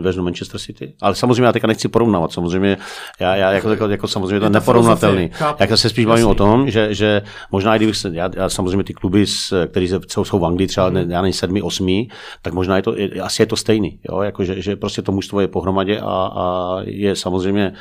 vezmu 0.00 0.22
Manchester 0.22 0.60
City. 0.60 0.94
Ale 1.02 1.14
samozřejmě 1.14 1.44
já 1.44 1.52
teďka 1.52 1.66
nechci 1.66 1.88
porovnávat, 1.88 2.32
samozřejmě, 2.32 2.76
já, 3.20 3.36
já 3.36 3.52
jako, 3.52 3.70
jako, 3.70 3.88
jako 3.88 4.08
samozřejmě 4.08 4.38
to 4.38 4.46
je 4.46 4.50
neporovnatelný. 4.50 5.30
Já 5.70 5.76
se 5.76 5.88
spíš 5.88 6.06
bavím 6.06 6.26
o 6.26 6.34
tom, 6.34 6.70
že, 6.70 6.94
že 6.94 7.22
možná 7.52 7.76
i 7.76 7.78
kdybych 7.78 7.96
se, 7.96 8.10
já, 8.12 8.30
já 8.36 8.48
samozřejmě 8.48 8.84
ty 8.84 8.94
kluby, 8.94 9.24
které 9.66 9.86
jsou, 9.86 10.24
jsou 10.24 10.38
v 10.38 10.44
Anglii 10.44 10.66
třeba, 10.66 10.90
ne, 10.90 11.06
já 11.08 11.22
nevím, 11.22 11.32
sedmi, 11.32 11.62
osmi, 11.62 12.08
tak 12.42 12.52
možná 12.52 12.76
je 12.76 12.82
to, 12.82 12.96
je, 12.96 13.22
asi 13.22 13.42
je 13.42 13.46
to 13.46 13.56
stejný, 13.56 14.00
jo? 14.10 14.20
Jako, 14.20 14.44
že, 14.44 14.62
že 14.62 14.76
prostě 14.76 15.02
to 15.02 15.12
mužstvo 15.12 15.40
je 15.40 15.48
pohromadě 15.48 16.00
a, 16.00 16.30
a 16.34 16.76
je 16.84 17.16
samozřejmě, 17.16 17.72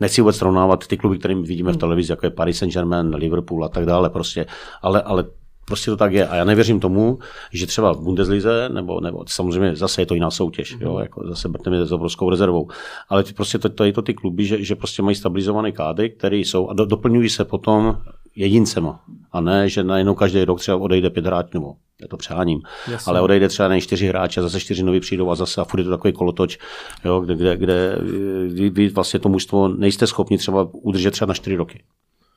nechci 0.00 0.20
vůbec 0.20 0.36
srovnávat 0.36 0.86
ty 0.86 0.96
kluby, 0.96 1.18
které 1.18 1.34
vidíme 1.34 1.72
v 1.72 1.76
televizi, 1.76 2.12
jako 2.12 2.26
je 2.26 2.30
Paris 2.30 2.58
Saint-Germain, 2.58 3.14
Liverpool 3.14 3.64
a 3.64 3.68
tak 3.68 3.86
dále, 3.86 4.10
prostě, 4.10 4.46
ale, 4.82 5.02
ale 5.02 5.24
Prostě 5.66 5.90
to 5.90 5.96
tak 5.96 6.12
je. 6.12 6.28
A 6.28 6.36
já 6.36 6.44
nevěřím 6.44 6.80
tomu, 6.80 7.18
že 7.52 7.66
třeba 7.66 7.92
v 7.92 8.00
Bundeslize, 8.00 8.68
nebo, 8.68 9.00
nebo 9.00 9.24
samozřejmě 9.26 9.76
zase 9.76 10.02
je 10.02 10.06
to 10.06 10.14
jiná 10.14 10.30
soutěž, 10.30 10.76
mm-hmm. 10.76 10.82
jo, 10.82 10.98
jako 10.98 11.28
zase 11.28 11.48
Brtem 11.48 11.72
je 11.72 11.86
s 11.86 11.92
obrovskou 11.92 12.30
rezervou. 12.30 12.68
Ale 13.08 13.24
ty, 13.24 13.32
prostě 13.32 13.58
to, 13.58 13.68
to, 13.68 13.84
je 13.84 13.92
to 13.92 14.02
ty 14.02 14.14
kluby, 14.14 14.44
že, 14.44 14.64
že 14.64 14.74
prostě 14.76 15.02
mají 15.02 15.16
stabilizované 15.16 15.72
kády, 15.72 16.10
které 16.10 16.36
jsou 16.36 16.68
a 16.68 16.74
do, 16.74 16.84
doplňují 16.84 17.28
se 17.28 17.44
potom 17.44 17.98
jedincema. 18.36 19.00
A 19.36 19.40
ne, 19.40 19.68
že 19.68 19.84
najednou 19.84 20.14
každý 20.14 20.44
rok 20.44 20.60
třeba 20.60 20.76
odejde 20.76 21.10
pět 21.10 21.26
hráčů, 21.26 21.50
nebo 21.54 21.74
je 22.00 22.08
to 22.08 22.16
přeháním, 22.16 22.60
Jasně. 22.90 23.10
ale 23.10 23.20
odejde 23.20 23.48
třeba 23.48 23.68
na 23.68 23.80
čtyři 23.80 24.06
hráči 24.06 24.40
a 24.40 24.42
zase 24.42 24.60
čtyři 24.60 24.82
noví 24.82 25.00
přijdou 25.00 25.30
a 25.30 25.34
zase 25.34 25.60
a 25.60 25.64
furt 25.64 25.80
je 25.80 25.84
to 25.84 25.90
takový 25.90 26.12
kolotoč, 26.12 26.58
jo, 27.04 27.20
kde, 27.20 27.34
kde, 27.34 27.56
kde 27.56 27.98
vy, 28.48 28.70
vy 28.70 28.88
vlastně 28.88 29.20
to 29.20 29.28
mužstvo 29.28 29.68
nejste 29.68 30.06
schopni 30.06 30.38
třeba 30.38 30.68
udržet 30.72 31.10
třeba 31.10 31.28
na 31.28 31.34
čtyři 31.34 31.56
roky. 31.56 31.82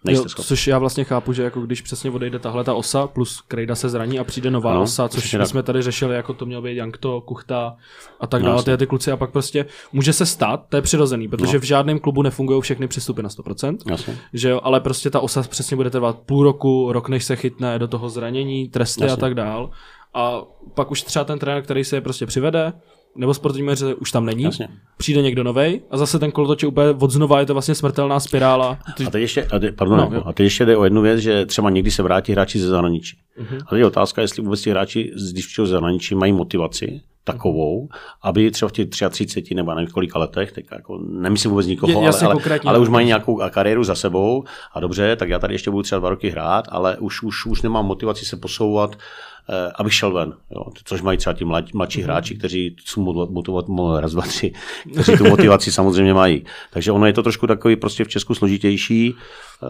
Nejste 0.04 0.24
Jo, 0.26 0.30
schopni. 0.30 0.48
což 0.48 0.68
já 0.68 0.80
vlastně 0.80 1.04
chápu, 1.04 1.34
že 1.34 1.44
jako 1.44 1.62
když 1.62 1.82
přesně 1.82 2.12
odejde 2.12 2.40
tahle 2.40 2.64
ta 2.64 2.74
osa, 2.74 3.08
plus 3.08 3.42
Krejda 3.48 3.76
se 3.76 3.90
zraní 3.90 4.20
a 4.20 4.24
přijde 4.24 4.52
nová 4.52 4.72
Ano, 4.72 4.82
osa, 4.82 5.10
což 5.10 5.34
my 5.34 5.40
tak. 5.40 5.48
jsme 5.48 5.64
tady 5.64 5.82
řešili, 5.82 6.16
jako 6.16 6.34
to 6.34 6.46
měl 6.46 6.62
být 6.62 6.76
Jankto, 6.76 7.22
Kuchta 7.22 7.76
a 8.20 8.28
tak 8.28 8.42
No, 8.42 8.48
dále, 8.50 8.64
ty, 8.64 8.78
ty 8.78 8.88
kluci 8.88 9.12
a 9.12 9.18
pak 9.18 9.32
prostě 9.32 9.66
může 9.94 10.14
se 10.14 10.26
stát, 10.26 10.66
to 10.70 10.76
je 10.76 10.82
přirozený, 10.82 11.28
protože 11.28 11.54
No. 11.54 11.60
v 11.60 11.64
žádném 11.64 12.00
klubu 12.00 12.22
nefungují 12.22 12.62
všechny 12.62 12.88
přestupy 12.88 13.24
na 13.24 13.30
100%, 13.30 13.78
Jasně. 13.90 14.18
že 14.34 14.50
jo, 14.50 14.62
ale 14.64 14.80
prostě 14.80 15.10
ta 15.10 15.20
osa 15.20 15.44
přesně 15.44 15.76
bude 15.78 15.90
trvat 15.90 16.18
půl 16.26 16.44
roku, 16.44 16.92
rok 16.92 17.10
než 17.10 17.26
se 17.26 17.36
chytne 17.36 17.80
do 17.80 17.88
toho 17.88 18.10
zranění, 18.10 18.70
tresty 18.70 19.02
a 19.04 19.06
Jasně. 19.08 19.22
tak 19.22 19.34
dál. 19.36 19.70
A 20.14 20.42
pak 20.74 20.92
už 20.92 21.02
třeba 21.02 21.26
ten 21.26 21.40
trenér, 21.40 21.64
který 21.64 21.84
se 21.84 21.96
je 21.98 22.02
prostě 22.02 22.26
přivede, 22.26 22.74
nebo 23.16 23.34
sportovní 23.34 23.64
manažer 23.64 23.96
už 24.00 24.12
tam 24.12 24.26
není, 24.26 24.44
Jasně. 24.44 24.68
přijde 24.98 25.22
někdo 25.22 25.44
novej 25.44 25.82
a 25.92 25.98
zase 25.98 26.20
ten 26.20 26.32
kolotoč 26.32 26.62
je 26.64 26.68
úplně 26.70 26.90
od 26.90 27.12
znova, 27.12 27.40
je 27.40 27.46
to 27.46 27.54
vlastně 27.54 27.76
smrtelná 27.76 28.20
spirála. 28.20 28.80
A 29.08 29.10
teď 29.12 29.22
ještě, 29.22 29.44
a 29.46 29.60
teď, 29.60 29.76
pardon, 29.76 29.98
No. 30.00 30.10
no, 30.14 30.28
a 30.28 30.34
teď 30.34 30.44
ještě 30.44 30.66
jde 30.66 30.78
o 30.78 30.84
jednu 30.84 31.02
věc, 31.02 31.20
že 31.20 31.46
třeba 31.46 31.70
někdy 31.70 31.92
se 31.92 32.04
vrátí 32.04 32.32
hráči 32.32 32.60
ze 32.60 32.68
zahraničí. 32.68 33.18
Mhm. 33.40 33.58
A 33.66 33.70
teď 33.70 33.80
je 33.80 33.86
otázka, 33.86 34.22
jestli 34.22 34.44
vůbec 34.44 34.62
ti 34.62 34.70
hráči, 34.70 35.12
přijdou 35.34 35.66
ze 35.66 35.72
zahraničí, 35.72 36.16
mají 36.16 36.34
motivaci 36.34 37.02
takovou, 37.24 37.90
aby 38.24 38.52
třeba 38.52 38.70
v 38.70 38.72
těch 38.72 38.90
33 38.90 39.56
nebo 39.56 39.74
nevím 39.74 39.92
kolika 39.92 40.20
letech, 40.20 40.52
teď 40.52 40.66
jako 40.72 41.00
nemyslím 41.10 41.50
vůbec 41.52 41.68
nikoho, 41.68 41.90
Je- 41.92 41.96
ale, 41.98 42.06
jasně, 42.06 42.28
ale, 42.28 42.60
ale 42.66 42.80
už 42.80 42.90
mají 42.90 43.08
nějakou 43.08 43.42
kariéru 43.50 43.84
za 43.84 43.96
sebou 43.96 44.44
a 44.74 44.80
dobře, 44.80 45.16
tak 45.16 45.30
já 45.30 45.40
tady 45.40 45.54
ještě 45.54 45.72
budu 45.72 45.84
třeba 45.84 46.00
dva 46.00 46.10
roky 46.10 46.30
hrát, 46.30 46.66
ale 46.72 46.98
už, 46.98 47.24
už, 47.24 47.46
už 47.46 47.62
nemám 47.62 47.86
motivaci 47.86 48.26
se 48.26 48.38
posouvat, 48.38 48.96
eh, 49.50 49.72
abych 49.76 49.94
šel 49.94 50.12
ven, 50.14 50.34
jo. 50.52 50.62
což 50.84 51.02
mají 51.02 51.18
třeba 51.18 51.34
ti 51.34 51.46
mlad, 51.46 51.64
Mhm. 51.66 51.72
mladší 51.74 52.02
hráči, 52.02 52.36
kteří 52.36 52.76
jsou 52.86 53.28
motivovat, 53.30 53.66
raz, 54.00 54.12
dva, 54.12 54.22
tři, 54.22 54.54
kteří 54.94 55.18
tu 55.18 55.30
motivaci 55.30 55.72
samozřejmě 55.72 56.14
mají. 56.14 56.46
Takže 56.72 56.92
ono 56.92 57.06
je 57.06 57.14
to 57.14 57.24
trošku 57.24 57.48
takový 57.48 57.76
prostě 57.76 58.04
v 58.04 58.08
Česku 58.08 58.36
složitější, 58.36 59.14
eh, 59.64 59.68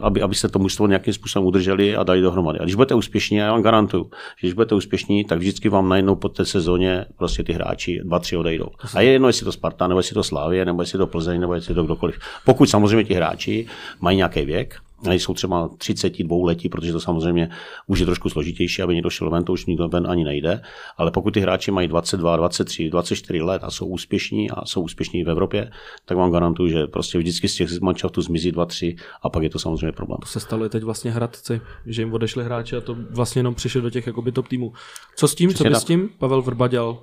aby, 0.00 0.22
aby 0.22 0.34
se 0.34 0.48
to 0.48 0.58
mužstvo 0.58 0.86
nějakým 0.86 1.14
způsobem 1.14 1.46
udrželi 1.46 1.96
a 1.96 2.02
dali 2.02 2.20
dohromady. 2.20 2.58
A 2.58 2.62
když 2.62 2.74
budete 2.74 2.94
úspěšní, 2.94 3.36
já 3.36 3.52
vám 3.52 3.62
garantuju, 3.62 4.04
že 4.04 4.46
když 4.46 4.52
budete 4.54 4.74
úspěšní, 4.74 5.24
tak 5.24 5.38
vždycky 5.38 5.68
vám 5.68 5.88
najednou 5.88 6.16
po 6.16 6.28
té 6.28 6.44
sezóně 6.44 7.04
prostě 7.18 7.44
ty 7.44 7.52
hráči 7.52 8.00
dva, 8.04 8.18
tři 8.18 8.36
odejdou. 8.36 8.66
A 8.94 9.00
je 9.00 9.12
jedno, 9.12 9.28
jestli 9.28 9.44
to 9.44 9.52
Sparta, 9.52 9.86
nebo 9.86 9.98
jestli 9.98 10.14
to 10.14 10.22
Slávě, 10.24 10.64
nebo 10.64 10.82
jestli 10.82 10.98
to 10.98 11.06
Plzeň, 11.06 11.40
nebo 11.40 11.54
jestli 11.54 11.74
to 11.74 11.84
kdokoliv. 11.84 12.18
Pokud 12.44 12.66
samozřejmě 12.70 13.04
ti 13.04 13.14
hráči 13.14 13.66
mají 14.00 14.16
nějaký 14.16 14.44
věk, 14.44 14.76
nejsou 15.02 15.34
třeba 15.34 15.68
32 15.78 16.36
letí, 16.46 16.68
protože 16.68 16.92
to 16.92 17.00
samozřejmě 17.00 17.50
už 17.86 17.98
je 17.98 18.06
trošku 18.06 18.28
složitější, 18.28 18.82
aby 18.82 18.94
někdo 18.94 19.10
šel 19.10 19.30
ven, 19.30 19.44
to 19.44 19.52
už 19.52 19.66
nikdo 19.66 19.88
ven 19.88 20.06
ani 20.10 20.24
nejde. 20.24 20.62
Ale 20.96 21.10
pokud 21.10 21.30
ty 21.34 21.40
hráči 21.40 21.70
mají 21.70 21.88
22, 21.88 22.36
23, 22.36 22.90
24 22.90 23.42
let 23.42 23.64
a 23.64 23.70
jsou 23.70 23.86
úspěšní 23.86 24.50
a 24.50 24.64
jsou 24.64 24.82
úspěšní 24.82 25.24
v 25.24 25.30
Evropě, 25.30 25.70
tak 26.04 26.18
vám 26.18 26.32
garantuju, 26.32 26.68
že 26.68 26.86
prostě 26.86 27.18
vždycky 27.18 27.48
z 27.48 27.54
těch 27.54 27.80
manšaftů 27.80 28.22
zmizí 28.22 28.52
2, 28.52 28.66
3 28.66 28.96
a 29.22 29.28
pak 29.30 29.42
je 29.42 29.50
to 29.50 29.58
samozřejmě 29.58 29.92
problém. 29.92 30.18
se 30.24 30.40
stalo 30.40 30.64
i 30.64 30.68
teď 30.68 30.82
vlastně 30.82 31.10
Hradci, 31.10 31.60
že 31.86 32.02
jim 32.02 32.12
odešli 32.14 32.44
hráči 32.44 32.76
a 32.76 32.80
to 32.80 32.96
vlastně 33.10 33.38
jenom 33.40 33.54
přišli 33.54 33.80
do 33.80 33.90
těch 33.90 34.06
jakoby 34.06 34.32
top 34.32 34.48
týmů. 34.48 34.72
Co 35.16 35.28
s 35.28 35.34
tím, 35.34 35.50
co 35.50 35.54
Přesně 35.54 35.68
by 35.70 35.74
tak. 35.74 35.82
s 35.82 35.84
tím 35.84 36.10
Pavel 36.18 36.42
Vrba 36.42 36.68
dělal? 36.68 37.02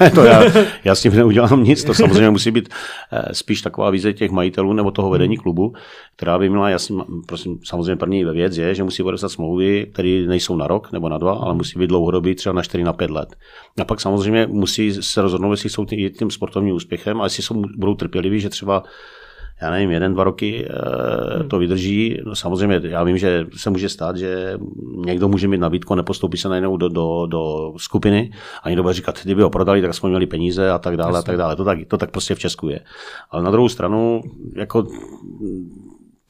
to 0.14 0.24
já, 0.24 0.42
já 0.84 0.94
s 0.94 1.02
tím 1.02 1.16
neudělám 1.16 1.64
nic, 1.64 1.84
to 1.84 1.94
samozřejmě 1.94 2.30
musí 2.30 2.50
být 2.50 2.68
eh, 3.12 3.34
spíš 3.34 3.62
taková 3.62 3.90
vize 3.90 4.12
těch 4.12 4.30
majitelů 4.30 4.72
nebo 4.72 4.90
toho 4.90 5.10
vedení 5.10 5.36
klubu, 5.36 5.72
která 6.16 6.38
by 6.38 6.48
měla 6.48 6.70
jasně, 6.70 6.96
prosím, 7.26 7.58
samozřejmě 7.64 7.96
první 7.96 8.24
věc 8.24 8.56
je, 8.56 8.74
že 8.74 8.84
musí 8.84 9.02
podepsat 9.02 9.28
smlouvy, 9.28 9.86
které 9.92 10.24
nejsou 10.26 10.56
na 10.56 10.66
rok 10.66 10.92
nebo 10.92 11.08
na 11.08 11.18
dva, 11.18 11.32
ale 11.32 11.54
musí 11.54 11.78
být 11.78 11.86
dlouhodobý, 11.86 12.34
třeba 12.34 12.52
na 12.52 12.62
4 12.62 12.84
na 12.84 12.92
5 12.92 13.10
let. 13.10 13.36
A 13.80 13.84
pak 13.84 14.00
samozřejmě 14.00 14.46
musí 14.46 15.02
se 15.02 15.22
rozhodnout, 15.22 15.50
jestli 15.50 15.70
jsou 15.70 15.84
tím, 15.84 16.10
tím 16.10 16.30
sportovním 16.30 16.74
úspěchem 16.74 17.20
a 17.20 17.24
jestli 17.24 17.42
jsou, 17.42 17.62
budou 17.76 17.94
trpěliví, 17.94 18.40
že 18.40 18.48
třeba 18.48 18.82
já 19.62 19.70
nevím, 19.70 19.90
jeden, 19.90 20.14
dva 20.14 20.24
roky 20.24 20.66
e, 21.40 21.44
to 21.44 21.58
vydrží. 21.58 22.18
No, 22.24 22.34
samozřejmě, 22.34 22.80
já 22.84 23.04
vím, 23.04 23.18
že 23.18 23.46
se 23.56 23.70
může 23.70 23.88
stát, 23.88 24.16
že 24.16 24.58
někdo 25.06 25.28
může 25.28 25.48
mít 25.48 25.58
nabídku 25.58 25.92
a 25.92 25.96
nepostoupí 25.96 26.36
se 26.36 26.48
najednou 26.48 26.76
do, 26.76 26.88
do, 26.88 27.26
do 27.26 27.72
skupiny 27.76 28.32
a 28.62 28.68
někdo 28.68 28.82
bude 28.82 28.94
říkat, 28.94 29.20
kdyby 29.24 29.42
ho 29.42 29.50
prodali, 29.50 29.82
tak 29.82 29.94
jsme 29.94 30.08
měli 30.08 30.26
peníze 30.26 30.70
a 30.70 30.78
tak 30.78 30.96
dále 30.96 31.18
a 31.18 31.22
tak 31.22 31.36
dále. 31.36 31.56
To 31.56 31.64
tak, 31.64 31.78
to 31.88 31.98
tak 31.98 32.10
prostě 32.10 32.34
v 32.34 32.38
Česku 32.38 32.68
je. 32.68 32.80
Ale 33.30 33.42
na 33.42 33.50
druhou 33.50 33.68
stranu, 33.68 34.20
jako 34.56 34.86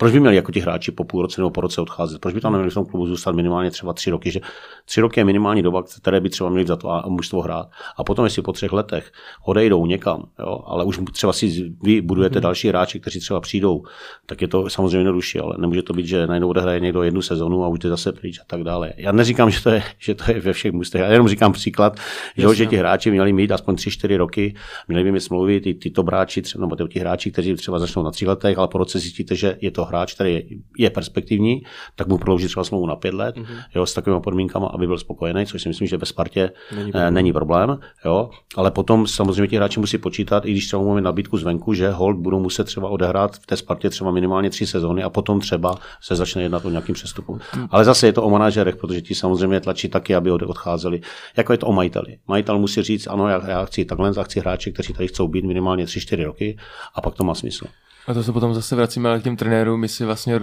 proč 0.03 0.12
by 0.12 0.20
měli 0.20 0.36
jako 0.36 0.53
ti 0.53 0.61
hráči 0.61 0.92
po 0.92 1.05
půl 1.05 1.22
roce 1.22 1.40
nebo 1.40 1.50
po 1.50 1.61
roce 1.61 1.80
odcházet? 1.80 2.20
Proč 2.20 2.34
by 2.34 2.40
tam 2.40 2.53
neměli 2.53 2.70
v 2.70 2.74
tom 2.74 2.84
klubu 2.84 3.07
zůstat 3.07 3.34
minimálně 3.34 3.70
třeba 3.70 3.92
tři 3.92 4.11
roky? 4.11 4.30
Že 4.30 4.40
tři 4.84 5.00
roky 5.00 5.20
je 5.20 5.24
minimální 5.24 5.62
doba, 5.62 5.82
které 5.82 6.20
by 6.20 6.30
třeba 6.30 6.50
měli 6.50 6.66
za 6.66 6.76
to 6.76 6.90
a 6.90 7.09
mužstvo 7.09 7.40
hrát. 7.40 7.70
A 7.96 8.05
potom, 8.05 8.24
jestli 8.24 8.42
po 8.42 8.53
třech 8.53 8.72
letech 8.72 9.12
odejdou 9.44 9.86
někam, 9.86 10.22
jo, 10.38 10.62
ale 10.66 10.84
už 10.84 11.00
třeba 11.12 11.32
si 11.32 11.72
vy 11.82 12.00
budujete 12.00 12.38
hmm. 12.38 12.42
další 12.42 12.68
hráči, 12.68 13.00
kteří 13.00 13.20
třeba 13.20 13.40
přijdou, 13.40 13.82
tak 14.26 14.42
je 14.42 14.48
to 14.48 14.70
samozřejmě 14.70 14.98
jednodušší, 14.98 15.38
ale 15.38 15.55
nemůže 15.59 15.82
to 15.82 15.92
být, 15.92 16.07
že 16.07 16.26
najednou 16.26 16.48
odehraje 16.48 16.80
někdo 16.80 17.03
jednu 17.03 17.22
sezonu 17.22 17.64
a 17.64 17.68
už 17.68 17.78
jde 17.78 17.88
zase 17.88 18.12
pryč 18.12 18.38
a 18.38 18.44
tak 18.46 18.62
dále. 18.62 18.92
Já 18.96 19.12
neříkám, 19.12 19.50
že 19.50 19.62
to 19.62 19.70
je, 19.70 19.82
že 19.98 20.14
to 20.14 20.24
je 20.32 20.40
ve 20.40 20.53
všech 20.53 20.72
mužstvech, 20.72 21.03
já 21.03 21.12
jenom 21.12 21.28
říkám 21.28 21.53
příklad, 21.53 21.96
že, 22.36 22.55
že 22.55 22.66
ti 22.66 22.76
hráči 22.76 23.11
měli 23.11 23.32
mít 23.32 23.53
aspoň 23.53 23.74
3-4 23.74 24.16
roky, 24.16 24.55
měli 24.88 25.05
by 25.05 25.12
mít 25.12 25.20
smlouvy, 25.20 25.61
ty, 25.61 25.74
tyto 25.74 26.03
hráči, 26.03 26.42
třeba, 26.42 26.66
nebo 26.66 26.88
ty 26.88 26.98
hráči, 26.98 27.30
kteří 27.30 27.55
třeba 27.55 27.78
začnou 27.78 28.03
na 28.03 28.11
tři 28.11 28.26
letech, 28.26 28.59
ale 28.59 28.68
po 28.68 28.78
roce 28.78 28.98
zjistíte, 28.98 29.34
že 29.36 29.57
je 29.61 29.70
to 29.70 29.91
hráč, 29.93 30.14
který 30.14 30.61
je, 30.78 30.90
perspektivní, 30.90 31.62
tak 31.97 32.09
mu 32.09 32.18
prodlouží 32.18 32.47
třeba 32.47 32.64
smlouvu 32.64 32.86
na 32.86 32.97
pět 32.97 33.14
let, 33.14 33.36
mm-hmm. 33.36 33.64
jo, 33.74 33.86
s 33.86 33.95
takovými 33.95 34.20
podmínkami, 34.20 34.66
aby 34.70 34.86
byl 34.86 34.99
spokojený, 34.99 35.47
což 35.47 35.62
si 35.62 35.68
myslím, 35.68 35.88
že 35.88 35.97
ve 35.97 36.07
Spartě 36.07 36.51
není 36.76 36.93
problém, 36.93 37.14
není 37.14 37.32
problém 37.32 37.78
jo, 38.05 38.30
ale 38.57 38.70
potom 38.70 39.07
samozřejmě 39.07 39.49
ti 39.49 39.57
hráči 39.57 39.80
musí 39.80 39.99
počítat, 39.99 40.47
i 40.47 40.51
když 40.51 40.66
třeba 40.66 40.82
máme 40.82 41.01
nabídku 41.01 41.38
zvenku, 41.38 41.74
že 41.74 41.90
hold 41.90 42.16
budou 42.16 42.40
muset 42.40 42.64
třeba 42.64 42.88
odehrát 42.88 43.36
v 43.36 43.47
té 43.47 43.57
Spartě 43.57 43.90
třeba 43.90 44.11
minimálně 44.11 44.51
tři 44.51 44.66
sezóny 44.66 45.03
a 45.03 45.11
potom 45.11 45.40
třeba 45.40 45.78
se 46.01 46.16
začne 46.16 46.43
jednat 46.43 46.64
o 46.64 46.70
nějakým 46.70 46.95
přestupu. 46.95 47.38
Mm. 47.57 47.66
Ale 47.70 47.84
zase 47.84 48.07
je 48.07 48.12
to 48.12 48.22
o 48.22 48.30
manažerech, 48.30 48.76
protože 48.76 49.01
ti 49.01 49.14
samozřejmě 49.14 49.61
tlačí 49.61 49.88
taky, 49.88 50.14
aby 50.14 50.30
odcházeli. 50.30 51.01
Jako 51.36 51.53
je 51.53 51.59
to 51.59 51.66
o 51.66 51.72
majiteli. 51.72 52.18
Majitel 52.28 52.59
musí 52.59 52.82
říct, 52.82 53.07
ano, 53.07 53.28
já, 53.28 53.49
já 53.49 53.64
chci 53.64 53.84
takhle, 53.84 54.12
já 54.16 54.22
chci 54.22 54.40
hráče, 54.40 54.70
kteří 54.70 54.93
tady 54.93 55.09
chcou 55.09 55.28
být 55.28 55.45
minimálně 55.45 55.84
3-4 55.84 56.24
roky 56.24 56.57
a 56.95 57.01
pak 57.01 57.14
to 57.14 57.24
má 57.24 57.34
smysl. 57.34 57.66
A 58.07 58.14
to 58.14 58.22
se 58.22 58.32
potom 58.32 58.55
zase 58.55 58.76
vracíme 58.76 59.20
k 59.20 59.22
těm 59.22 59.36
trenérům, 59.36 59.82
jestli 59.82 60.07
vlastně 60.07 60.40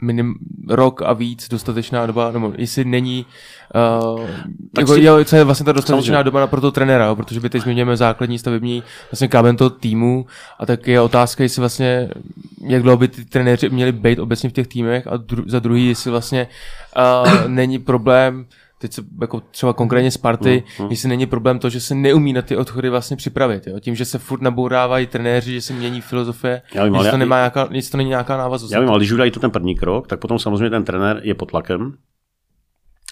minim, 0.00 0.34
rok 0.68 1.02
a 1.02 1.12
víc 1.12 1.48
dostatečná 1.48 2.06
doba, 2.06 2.32
nebo 2.32 2.52
jestli 2.56 2.84
není, 2.84 3.26
uh, 4.14 4.20
jako, 4.78 4.94
si, 4.94 5.02
jo, 5.02 5.24
co 5.24 5.36
je 5.36 5.44
vlastně 5.44 5.64
ta 5.64 5.72
dostatečná 5.72 6.02
samozřejmě. 6.02 6.24
doba 6.24 6.40
na 6.40 6.46
pro 6.46 6.60
toho 6.60 6.70
trenéra, 6.70 7.06
jo, 7.06 7.16
protože 7.16 7.40
by 7.40 7.50
teď 7.50 7.62
zmiňujeme 7.62 7.96
základní 7.96 8.38
stavební 8.38 8.82
vlastně 9.10 9.28
kámen 9.28 9.56
toho 9.56 9.70
týmu 9.70 10.26
a 10.58 10.66
tak 10.66 10.88
je 10.88 11.00
otázka, 11.00 11.42
jestli 11.42 11.60
vlastně, 11.60 12.10
jak 12.66 12.82
dlouho 12.82 12.96
by 12.96 13.08
ty 13.08 13.24
trenéři 13.24 13.68
měli 13.68 13.92
být 13.92 14.18
obecně 14.18 14.50
v 14.50 14.52
těch 14.52 14.66
týmech 14.66 15.06
a 15.06 15.16
dru, 15.16 15.44
za 15.46 15.58
druhý, 15.58 15.88
jestli 15.88 16.10
vlastně 16.10 16.48
uh, 16.96 17.48
není 17.48 17.78
problém 17.78 18.46
teď 18.78 18.92
se 18.92 19.02
jako 19.20 19.40
třeba 19.40 19.72
konkrétně 19.72 20.10
Sparty, 20.10 20.64
mm, 20.78 20.84
mm. 20.84 20.90
jestli 20.90 21.08
není 21.08 21.26
problém 21.26 21.58
to, 21.58 21.70
že 21.70 21.80
se 21.80 21.94
neumí 21.94 22.32
na 22.32 22.42
ty 22.42 22.56
odchody 22.56 22.88
vlastně 22.88 23.16
připravit. 23.16 23.66
Jo? 23.66 23.80
Tím, 23.80 23.94
že 23.94 24.04
se 24.04 24.18
furt 24.18 24.42
nabourávají 24.42 25.06
trenéři, 25.06 25.52
že 25.52 25.60
se 25.60 25.72
mění 25.72 26.00
filozofie, 26.00 26.62
já 26.74 26.84
vím, 26.84 26.98
že 27.02 27.10
to, 27.10 27.16
nemá 27.16 27.36
nějaká, 27.36 27.68
nic 27.72 27.90
to 27.90 27.96
není 27.96 28.10
nějaká 28.10 28.36
návaznost. 28.36 28.72
Já 28.72 28.80
vím, 28.80 28.88
ale 28.88 28.98
když 28.98 29.12
udělají 29.12 29.30
to 29.30 29.40
ten 29.40 29.50
první 29.50 29.74
krok, 29.74 30.06
tak 30.06 30.20
potom 30.20 30.38
samozřejmě 30.38 30.70
ten 30.70 30.84
trenér 30.84 31.20
je 31.22 31.34
pod 31.34 31.50
tlakem 31.50 31.92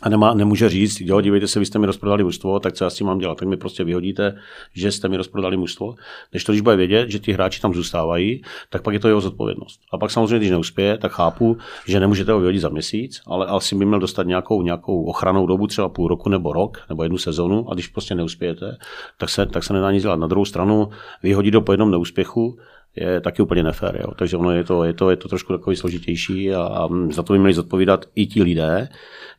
a 0.05 0.09
nemá, 0.09 0.35
nemůže 0.35 0.69
říct, 0.69 1.01
jo, 1.01 1.21
dívejte 1.21 1.47
se, 1.47 1.59
vy 1.59 1.67
jste 1.67 1.79
mi 1.79 1.87
rozprodali 1.87 2.25
mužstvo, 2.25 2.61
tak 2.61 2.75
co 2.75 2.85
já 2.85 2.91
s 2.91 2.95
tím 2.95 3.07
mám 3.07 3.19
dělat? 3.19 3.39
Tak 3.39 3.49
mi 3.49 3.57
prostě 3.57 3.85
vyhodíte, 3.85 4.37
že 4.75 4.93
jste 4.93 5.09
mi 5.09 5.17
rozprodali 5.17 5.57
mužstvo. 5.57 5.95
Když 6.31 6.45
to, 6.45 6.53
když 6.53 6.61
bude 6.61 6.77
vědět, 6.77 7.11
že 7.11 7.19
ti 7.19 7.33
hráči 7.33 7.61
tam 7.61 7.75
zůstávají, 7.75 8.43
tak 8.71 8.83
pak 8.83 8.95
je 8.95 9.01
to 9.01 9.09
jeho 9.09 9.21
zodpovědnost. 9.21 9.81
A 9.93 9.99
pak 9.99 10.11
samozřejmě, 10.11 10.39
když 10.39 10.51
neuspěje, 10.51 10.99
tak 10.99 11.13
chápu, 11.13 11.57
že 11.87 12.01
nemůžete 12.01 12.33
ho 12.33 12.41
vyhodit 12.41 12.61
za 12.61 12.69
měsíc, 12.69 13.21
ale 13.27 13.47
asi 13.47 13.75
by 13.75 13.85
měl 13.85 14.01
dostat 14.01 14.27
nějakou, 14.27 14.63
nějakou 14.63 15.05
ochranou 15.05 15.47
dobu, 15.47 15.67
třeba 15.67 15.89
půl 15.89 16.09
roku 16.09 16.29
nebo 16.29 16.53
rok, 16.53 16.79
nebo 16.89 17.03
jednu 17.03 17.19
sezonu, 17.19 17.71
a 17.71 17.75
když 17.75 17.89
prostě 17.89 18.15
neuspějete, 18.15 18.77
tak 19.19 19.29
se, 19.29 19.47
tak 19.47 19.65
se 19.65 19.73
nedá 19.73 19.93
nic 19.93 20.03
dělat. 20.03 20.17
Na 20.17 20.27
druhou 20.27 20.45
stranu 20.45 20.89
vyhodit 21.23 21.53
do 21.53 21.61
po 21.61 21.73
jednom 21.73 21.91
neúspěchu, 21.91 22.59
je 22.97 23.21
taky 23.21 23.43
úplně 23.43 23.63
nefér. 23.63 24.01
Jo. 24.01 24.15
Takže 24.19 24.37
ono 24.37 24.51
je 24.51 24.65
to, 24.65 24.85
je, 24.85 24.93
to, 24.93 25.11
je 25.11 25.17
to 25.17 25.29
trošku 25.29 25.53
takový 25.53 25.77
složitější 25.77 26.55
a, 26.55 26.63
a 26.63 26.89
za 27.11 27.23
to 27.23 27.33
by 27.33 27.39
měli 27.39 27.55
zodpovídat 27.55 28.05
i 28.15 28.27
ti 28.27 28.43
lidé, 28.43 28.89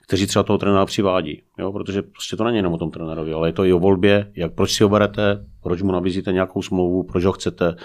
kteří 0.07 0.27
třeba 0.27 0.43
toho 0.43 0.57
trenéra 0.57 0.85
přivádí. 0.85 1.41
Jo? 1.59 1.71
Protože 1.71 2.01
prostě 2.01 2.35
to 2.35 2.43
není 2.43 2.57
jenom 2.57 2.73
o 2.73 2.77
tom 2.77 2.91
trenérovi, 2.91 3.33
ale 3.33 3.49
je 3.49 3.53
to 3.53 3.65
i 3.65 3.73
o 3.73 3.79
volbě, 3.79 4.31
jak, 4.35 4.53
proč 4.53 4.71
si 4.71 4.83
ho 4.83 4.89
berete, 4.89 5.45
proč 5.63 5.81
mu 5.81 5.91
nabízíte 5.91 6.31
nějakou 6.31 6.61
smlouvu, 6.61 7.03
proč 7.03 7.25
ho 7.25 7.31
chcete. 7.31 7.75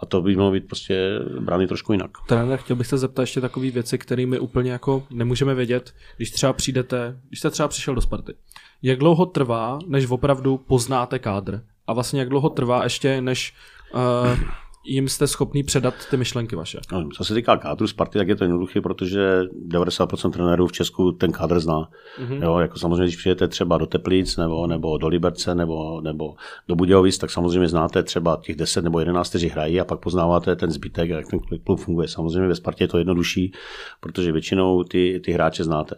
A 0.00 0.06
to 0.06 0.22
by 0.22 0.34
mělo 0.34 0.50
být 0.50 0.66
prostě 0.66 1.18
brány 1.40 1.66
trošku 1.66 1.92
jinak. 1.92 2.10
Trenér, 2.28 2.58
chtěl 2.58 2.76
bych 2.76 2.86
se 2.86 2.98
zeptat 2.98 3.22
ještě 3.22 3.40
takové 3.40 3.70
věci, 3.70 3.98
kterými 3.98 4.38
úplně 4.38 4.72
jako 4.72 5.02
nemůžeme 5.10 5.54
vědět, 5.54 5.94
když 6.16 6.30
třeba 6.30 6.52
přijdete, 6.52 7.16
když 7.28 7.38
jste 7.38 7.50
třeba 7.50 7.68
přišel 7.68 7.94
do 7.94 8.00
Sparty. 8.00 8.34
Jak 8.82 8.98
dlouho 8.98 9.26
trvá, 9.26 9.78
než 9.86 10.10
opravdu 10.10 10.58
poznáte 10.58 11.18
kádr? 11.18 11.60
A 11.86 11.92
vlastně 11.92 12.20
jak 12.20 12.28
dlouho 12.28 12.48
trvá 12.48 12.84
ještě, 12.84 13.20
než 13.20 13.54
uh, 13.94 14.38
jim 14.84 15.08
jste 15.08 15.26
schopný 15.26 15.62
předat 15.62 15.94
ty 16.10 16.16
myšlenky 16.16 16.56
vaše? 16.56 16.80
No, 16.92 17.08
co 17.16 17.24
se 17.24 17.34
týká 17.34 17.56
kádru 17.56 17.86
Sparty, 17.86 18.18
tak 18.18 18.28
je 18.28 18.36
to 18.36 18.44
jednoduché, 18.44 18.80
protože 18.80 19.42
90% 19.68 20.30
trenérů 20.30 20.66
v 20.66 20.72
Česku 20.72 21.12
ten 21.12 21.32
kádr 21.32 21.60
zná. 21.60 21.88
Mm-hmm. 22.18 22.42
Jo, 22.42 22.58
jako 22.58 22.78
samozřejmě, 22.78 23.04
když 23.04 23.16
přijete 23.16 23.48
třeba 23.48 23.78
do 23.78 23.86
Teplic 23.86 24.36
nebo, 24.36 24.66
nebo 24.66 24.98
do 24.98 25.08
Liberce 25.08 25.54
nebo, 25.54 26.00
nebo 26.00 26.34
do 26.68 26.76
Budějovic, 26.76 27.18
tak 27.18 27.30
samozřejmě 27.30 27.68
znáte 27.68 28.02
třeba 28.02 28.40
těch 28.44 28.56
10 28.56 28.84
nebo 28.84 28.98
11, 28.98 29.28
kteří 29.28 29.48
hrají 29.48 29.80
a 29.80 29.84
pak 29.84 30.00
poznáváte 30.00 30.56
ten 30.56 30.70
zbytek, 30.70 31.10
jak 31.10 31.26
ten 31.30 31.40
klub 31.64 31.80
funguje. 31.80 32.08
Samozřejmě 32.08 32.48
ve 32.48 32.54
Spartě 32.54 32.84
je 32.84 32.88
to 32.88 32.98
jednodušší, 32.98 33.52
protože 34.00 34.32
většinou 34.32 34.84
ty, 34.84 35.20
ty 35.24 35.32
hráče 35.32 35.64
znáte. 35.64 35.94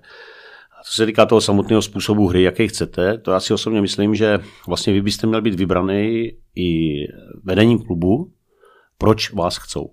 A 0.81 0.85
co 0.85 0.95
se 0.95 1.07
týká 1.07 1.27
toho 1.27 1.41
samotného 1.41 1.83
způsobu 1.83 2.29
hry, 2.29 2.43
jaký 2.43 2.69
chcete, 2.69 3.19
to 3.19 3.31
já 3.31 3.41
si 3.41 3.55
osobně 3.55 3.81
myslím, 3.81 4.15
že 4.15 4.39
vlastně 4.67 4.93
vy 4.93 5.03
byste 5.03 5.27
měl 5.27 5.43
být 5.43 5.55
vybraný 5.55 6.33
i 6.57 6.99
vedením 7.45 7.79
klubu, 7.79 8.31
proč 9.03 9.33
vás 9.33 9.57
chcou. 9.57 9.91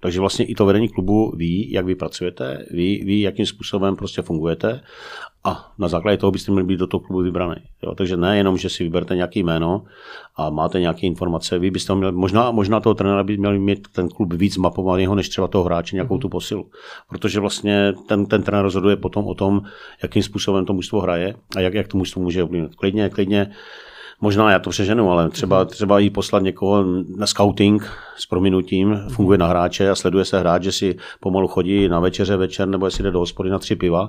Takže 0.00 0.20
vlastně 0.20 0.44
i 0.44 0.54
to 0.54 0.66
vedení 0.66 0.88
klubu 0.88 1.32
ví, 1.36 1.72
jak 1.72 1.86
vy 1.86 1.94
pracujete, 1.94 2.66
ví, 2.70 3.04
ví 3.04 3.20
jakým 3.20 3.46
způsobem 3.46 3.96
prostě 3.96 4.22
fungujete 4.22 4.80
a 5.44 5.72
na 5.78 5.88
základě 5.88 6.16
toho 6.16 6.30
byste 6.30 6.52
měli 6.52 6.66
být 6.66 6.76
do 6.76 6.86
toho 6.86 7.00
klubu 7.00 7.22
vybraný. 7.22 7.56
Jo? 7.82 7.94
Takže 7.94 8.16
ne 8.16 8.36
jenom, 8.36 8.58
že 8.58 8.68
si 8.68 8.84
vyberte 8.84 9.16
nějaké 9.16 9.40
jméno 9.40 9.84
a 10.36 10.50
máte 10.50 10.80
nějaké 10.80 11.06
informace, 11.06 11.58
vy 11.58 11.70
byste 11.70 11.94
měli, 11.94 12.12
možná, 12.12 12.50
možná 12.50 12.80
toho 12.80 12.94
trenéra 12.94 13.22
by 13.22 13.36
měl 13.36 13.58
mít 13.58 13.88
ten 13.92 14.08
klub 14.08 14.32
víc 14.32 14.56
mapovaného, 14.56 15.14
než 15.14 15.28
třeba 15.28 15.48
toho 15.48 15.64
hráče 15.64 15.96
nějakou 15.96 16.18
tu 16.18 16.28
posilu. 16.28 16.70
Protože 17.08 17.40
vlastně 17.40 17.92
ten, 18.08 18.26
ten 18.26 18.42
trenér 18.42 18.62
rozhoduje 18.62 18.96
potom 18.96 19.26
o 19.26 19.34
tom, 19.34 19.62
jakým 20.02 20.22
způsobem 20.22 20.64
to 20.64 20.72
mužstvo 20.72 21.00
hraje 21.00 21.34
a 21.56 21.60
jak, 21.60 21.74
jak 21.74 21.88
to 21.88 21.98
mužstvo 21.98 22.22
může 22.22 22.42
ovlivnit. 22.42 22.74
Klidně, 22.74 23.08
klidně 23.08 23.50
možná 24.20 24.50
já 24.50 24.58
to 24.58 24.70
přeženu, 24.70 25.10
ale 25.10 25.30
třeba, 25.30 25.58
mhm. 25.58 25.66
třeba 25.66 25.98
jí 25.98 26.10
poslat 26.10 26.42
někoho 26.42 26.84
na 27.16 27.26
scouting 27.26 27.90
s 28.16 28.26
prominutím, 28.26 28.98
funguje 29.08 29.38
na 29.38 29.46
hráče 29.46 29.90
a 29.90 29.94
sleduje 29.94 30.24
se 30.24 30.38
hráč, 30.38 30.62
že 30.62 30.72
si 30.72 30.96
pomalu 31.20 31.48
chodí 31.48 31.88
na 31.88 32.00
večeře 32.00 32.36
večer 32.36 32.68
nebo 32.68 32.86
jestli 32.86 33.04
jde 33.04 33.10
do 33.10 33.18
hospody 33.18 33.50
na 33.50 33.58
tři 33.58 33.76
piva, 33.76 34.08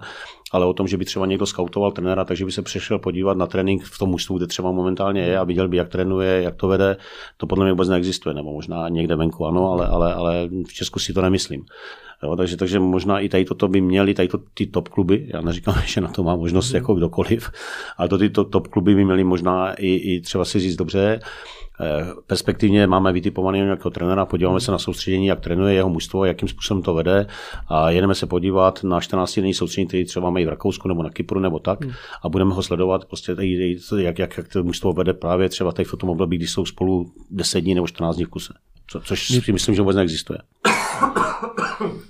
ale 0.51 0.65
o 0.65 0.73
tom, 0.73 0.87
že 0.87 0.97
by 0.97 1.05
třeba 1.05 1.25
někdo 1.25 1.45
skautoval 1.45 1.91
trenéra, 1.91 2.25
takže 2.25 2.45
by 2.45 2.51
se 2.51 2.61
přešel 2.61 2.99
podívat 2.99 3.37
na 3.37 3.47
trénink 3.47 3.83
v 3.83 3.97
tom 3.97 4.09
mužstvu, 4.09 4.37
kde 4.37 4.47
třeba 4.47 4.71
momentálně 4.71 5.21
je 5.21 5.37
a 5.37 5.43
viděl 5.43 5.67
by, 5.67 5.77
jak 5.77 5.89
trénuje, 5.89 6.41
jak 6.41 6.55
to 6.55 6.67
vede, 6.67 6.97
to 7.37 7.47
podle 7.47 7.65
mě 7.65 7.71
vůbec 7.71 7.89
neexistuje, 7.89 8.35
nebo 8.35 8.53
možná 8.53 8.89
někde 8.89 9.15
venku 9.15 9.45
ano, 9.45 9.71
ale, 9.71 9.87
ale, 9.87 10.13
ale 10.13 10.49
v 10.67 10.73
Česku 10.73 10.99
si 10.99 11.13
to 11.13 11.21
nemyslím. 11.21 11.65
Jo, 12.23 12.35
takže, 12.35 12.57
takže 12.57 12.79
možná 12.79 13.19
i 13.19 13.29
tady 13.29 13.45
toto 13.45 13.67
by 13.67 13.81
měli, 13.81 14.13
tady 14.13 14.27
to, 14.27 14.37
ty 14.53 14.67
top 14.67 14.89
kluby, 14.89 15.29
já 15.33 15.41
neříkám, 15.41 15.75
že 15.85 16.01
na 16.01 16.07
to 16.07 16.23
má 16.23 16.35
možnost 16.35 16.73
jako 16.73 16.93
kdokoliv, 16.93 17.51
ale 17.97 18.09
to 18.09 18.17
ty 18.17 18.29
to, 18.29 18.43
top 18.43 18.67
kluby 18.67 18.95
by 18.95 19.05
měli 19.05 19.23
možná 19.23 19.73
i, 19.73 19.87
i 19.87 20.21
třeba 20.21 20.45
si 20.45 20.59
říct 20.59 20.75
dobře, 20.75 21.19
eh, 21.81 22.05
perspektivně 22.27 22.87
máme 22.87 23.13
vytipovaný 23.13 23.59
nějakého 23.59 23.91
trenéra, 23.91 24.25
podíváme 24.25 24.59
se 24.59 24.71
na 24.71 24.77
soustředění, 24.77 25.27
jak 25.27 25.39
trénuje 25.39 25.73
jeho 25.73 25.89
mužstvo, 25.89 26.25
jakým 26.25 26.47
způsobem 26.47 26.83
to 26.83 26.93
vede 26.93 27.27
a 27.67 27.89
jedeme 27.89 28.15
se 28.15 28.25
podívat 28.25 28.83
na 28.83 29.01
14 29.01 29.35
denní 29.35 29.53
soustředění, 29.53 29.87
který 29.87 30.05
třeba 30.05 30.29
mají 30.29 30.45
v 30.45 30.49
Rakousku 30.49 30.87
nebo 30.87 31.03
na 31.03 31.09
Kypru 31.09 31.39
nebo 31.39 31.59
tak 31.59 31.83
hmm. 31.83 31.93
a 32.23 32.29
budeme 32.29 32.53
ho 32.53 32.63
sledovat, 32.63 33.05
prostě 33.05 33.35
tady, 33.35 33.77
jak, 33.97 34.19
jak, 34.19 34.37
jak 34.37 34.47
to 34.47 34.63
mužstvo 34.63 34.93
vede 34.93 35.13
právě 35.13 35.49
třeba 35.49 35.71
tady 35.71 35.85
v 35.85 35.95
tom 35.97 36.09
období, 36.09 36.37
kdy 36.37 36.47
jsou 36.47 36.65
spolu 36.65 37.11
10 37.31 37.61
dní 37.61 37.75
nebo 37.75 37.87
14 37.87 38.15
dní 38.15 38.25
v 38.25 38.29
kuse. 38.29 38.53
Co, 38.87 39.01
což 39.01 39.27
si 39.27 39.53
myslím, 39.53 39.75
že 39.75 39.81
vůbec 39.81 39.95
neexistuje. 39.95 40.39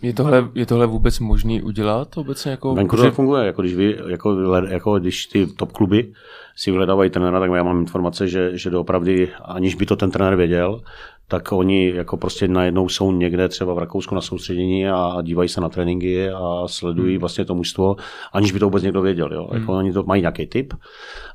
Je 0.01 0.13
tohle, 0.13 0.49
je 0.55 0.65
tohle 0.65 0.85
vůbec 0.85 1.19
možný 1.19 1.61
udělat 1.61 2.17
obecně? 2.17 2.51
Jako, 2.51 2.75
Venku 2.75 2.95
to 2.95 3.11
funguje, 3.11 3.45
jako 3.45 3.61
když, 3.61 3.75
vy, 3.75 3.97
jako, 4.07 4.35
jako 4.69 4.99
když 4.99 5.25
ty 5.25 5.47
top 5.47 5.71
kluby 5.71 6.13
si 6.55 6.71
vyhledávají 6.71 7.09
trenéra, 7.09 7.39
tak 7.39 7.51
já 7.51 7.63
mám 7.63 7.79
informace, 7.79 8.27
že, 8.27 8.57
že 8.57 8.69
doopravdy, 8.69 9.29
aniž 9.45 9.75
by 9.75 9.85
to 9.85 9.95
ten 9.95 10.11
trenér 10.11 10.35
věděl, 10.35 10.81
tak 11.27 11.51
oni 11.51 11.93
jako 11.95 12.17
prostě 12.17 12.47
najednou 12.47 12.89
jsou 12.89 13.11
někde 13.11 13.49
třeba 13.49 13.73
v 13.73 13.77
Rakousku 13.77 14.15
na 14.15 14.21
soustředění 14.21 14.89
a 14.89 15.17
dívají 15.21 15.49
se 15.49 15.61
na 15.61 15.69
tréninky 15.69 16.29
a 16.29 16.63
sledují 16.65 17.13
hmm. 17.13 17.19
vlastně 17.19 17.45
to 17.45 17.55
mužstvo, 17.55 17.95
aniž 18.33 18.51
by 18.51 18.59
to 18.59 18.65
vůbec 18.65 18.83
někdo 18.83 19.01
věděl. 19.01 19.33
Jo. 19.33 19.49
Jako 19.53 19.71
hmm. 19.71 19.79
oni 19.79 19.93
to 19.93 20.03
mají 20.03 20.21
nějaký 20.21 20.47
typ, 20.47 20.73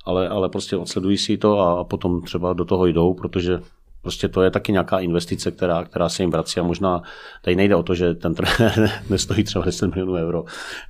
ale, 0.05 0.28
ale 0.28 0.48
prostě 0.48 0.76
odsledují 0.76 1.18
si 1.18 1.36
to 1.36 1.59
a 1.59 1.84
potom 1.84 2.22
třeba 2.22 2.53
do 2.53 2.64
toho 2.64 2.86
jdou, 2.86 3.14
protože 3.14 3.61
Prostě 4.03 4.28
to 4.28 4.42
je 4.42 4.50
taky 4.50 4.72
nějaká 4.72 4.98
investice, 4.98 5.50
která, 5.50 5.84
která 5.84 6.09
se 6.09 6.22
jim 6.22 6.30
vrací 6.30 6.61
a 6.61 6.62
možná 6.62 7.03
tady 7.42 7.57
nejde 7.57 7.76
o 7.76 7.82
to, 7.82 7.94
že 7.94 8.14
ten 8.14 8.34
trenér 8.34 8.90
nestojí 9.11 9.44
třeba 9.44 9.64
10 9.64 9.86
milionů 9.86 10.12
euro. 10.12 10.44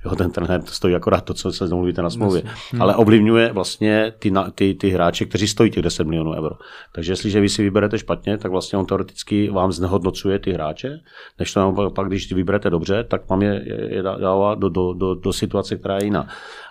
Jo, 0.05 0.15
ten 0.15 0.31
trenér 0.31 0.61
stojí 0.65 0.95
akorát 0.95 1.21
to, 1.21 1.33
co 1.33 1.51
se 1.51 1.67
domluvíte 1.67 2.01
na 2.01 2.09
smlouvě. 2.09 2.43
Hmm. 2.71 2.81
Ale 2.81 2.95
ovlivňuje 2.95 3.51
vlastně 3.53 4.13
ty, 4.19 4.33
ty, 4.55 4.73
ty 4.73 4.89
hráče, 4.89 5.25
kteří 5.25 5.47
stojí 5.47 5.71
těch 5.71 5.83
10 5.83 6.07
milionů 6.07 6.31
euro. 6.31 6.55
Takže 6.91 7.11
jestliže 7.11 7.41
vy 7.41 7.49
si 7.49 7.63
vyberete 7.63 7.99
špatně, 7.99 8.37
tak 8.37 8.51
vlastně 8.51 8.79
on 8.79 8.85
teoreticky 8.85 9.49
vám 9.49 9.71
znehodnocuje 9.71 10.39
ty 10.39 10.53
hráče, 10.53 10.99
než 11.39 11.53
to 11.53 11.91
pak, 11.95 12.07
když 12.07 12.25
ty 12.25 12.35
vyberete 12.35 12.69
dobře, 12.69 13.03
tak 13.03 13.29
vám 13.29 13.41
je, 13.41 13.65
je 13.89 14.03
dává 14.03 14.55
do, 14.55 14.69
do, 14.69 14.93
do, 14.93 15.15
do 15.15 15.33
situace, 15.33 15.77
která 15.77 15.97
je 15.97 16.03
jiná. 16.03 16.27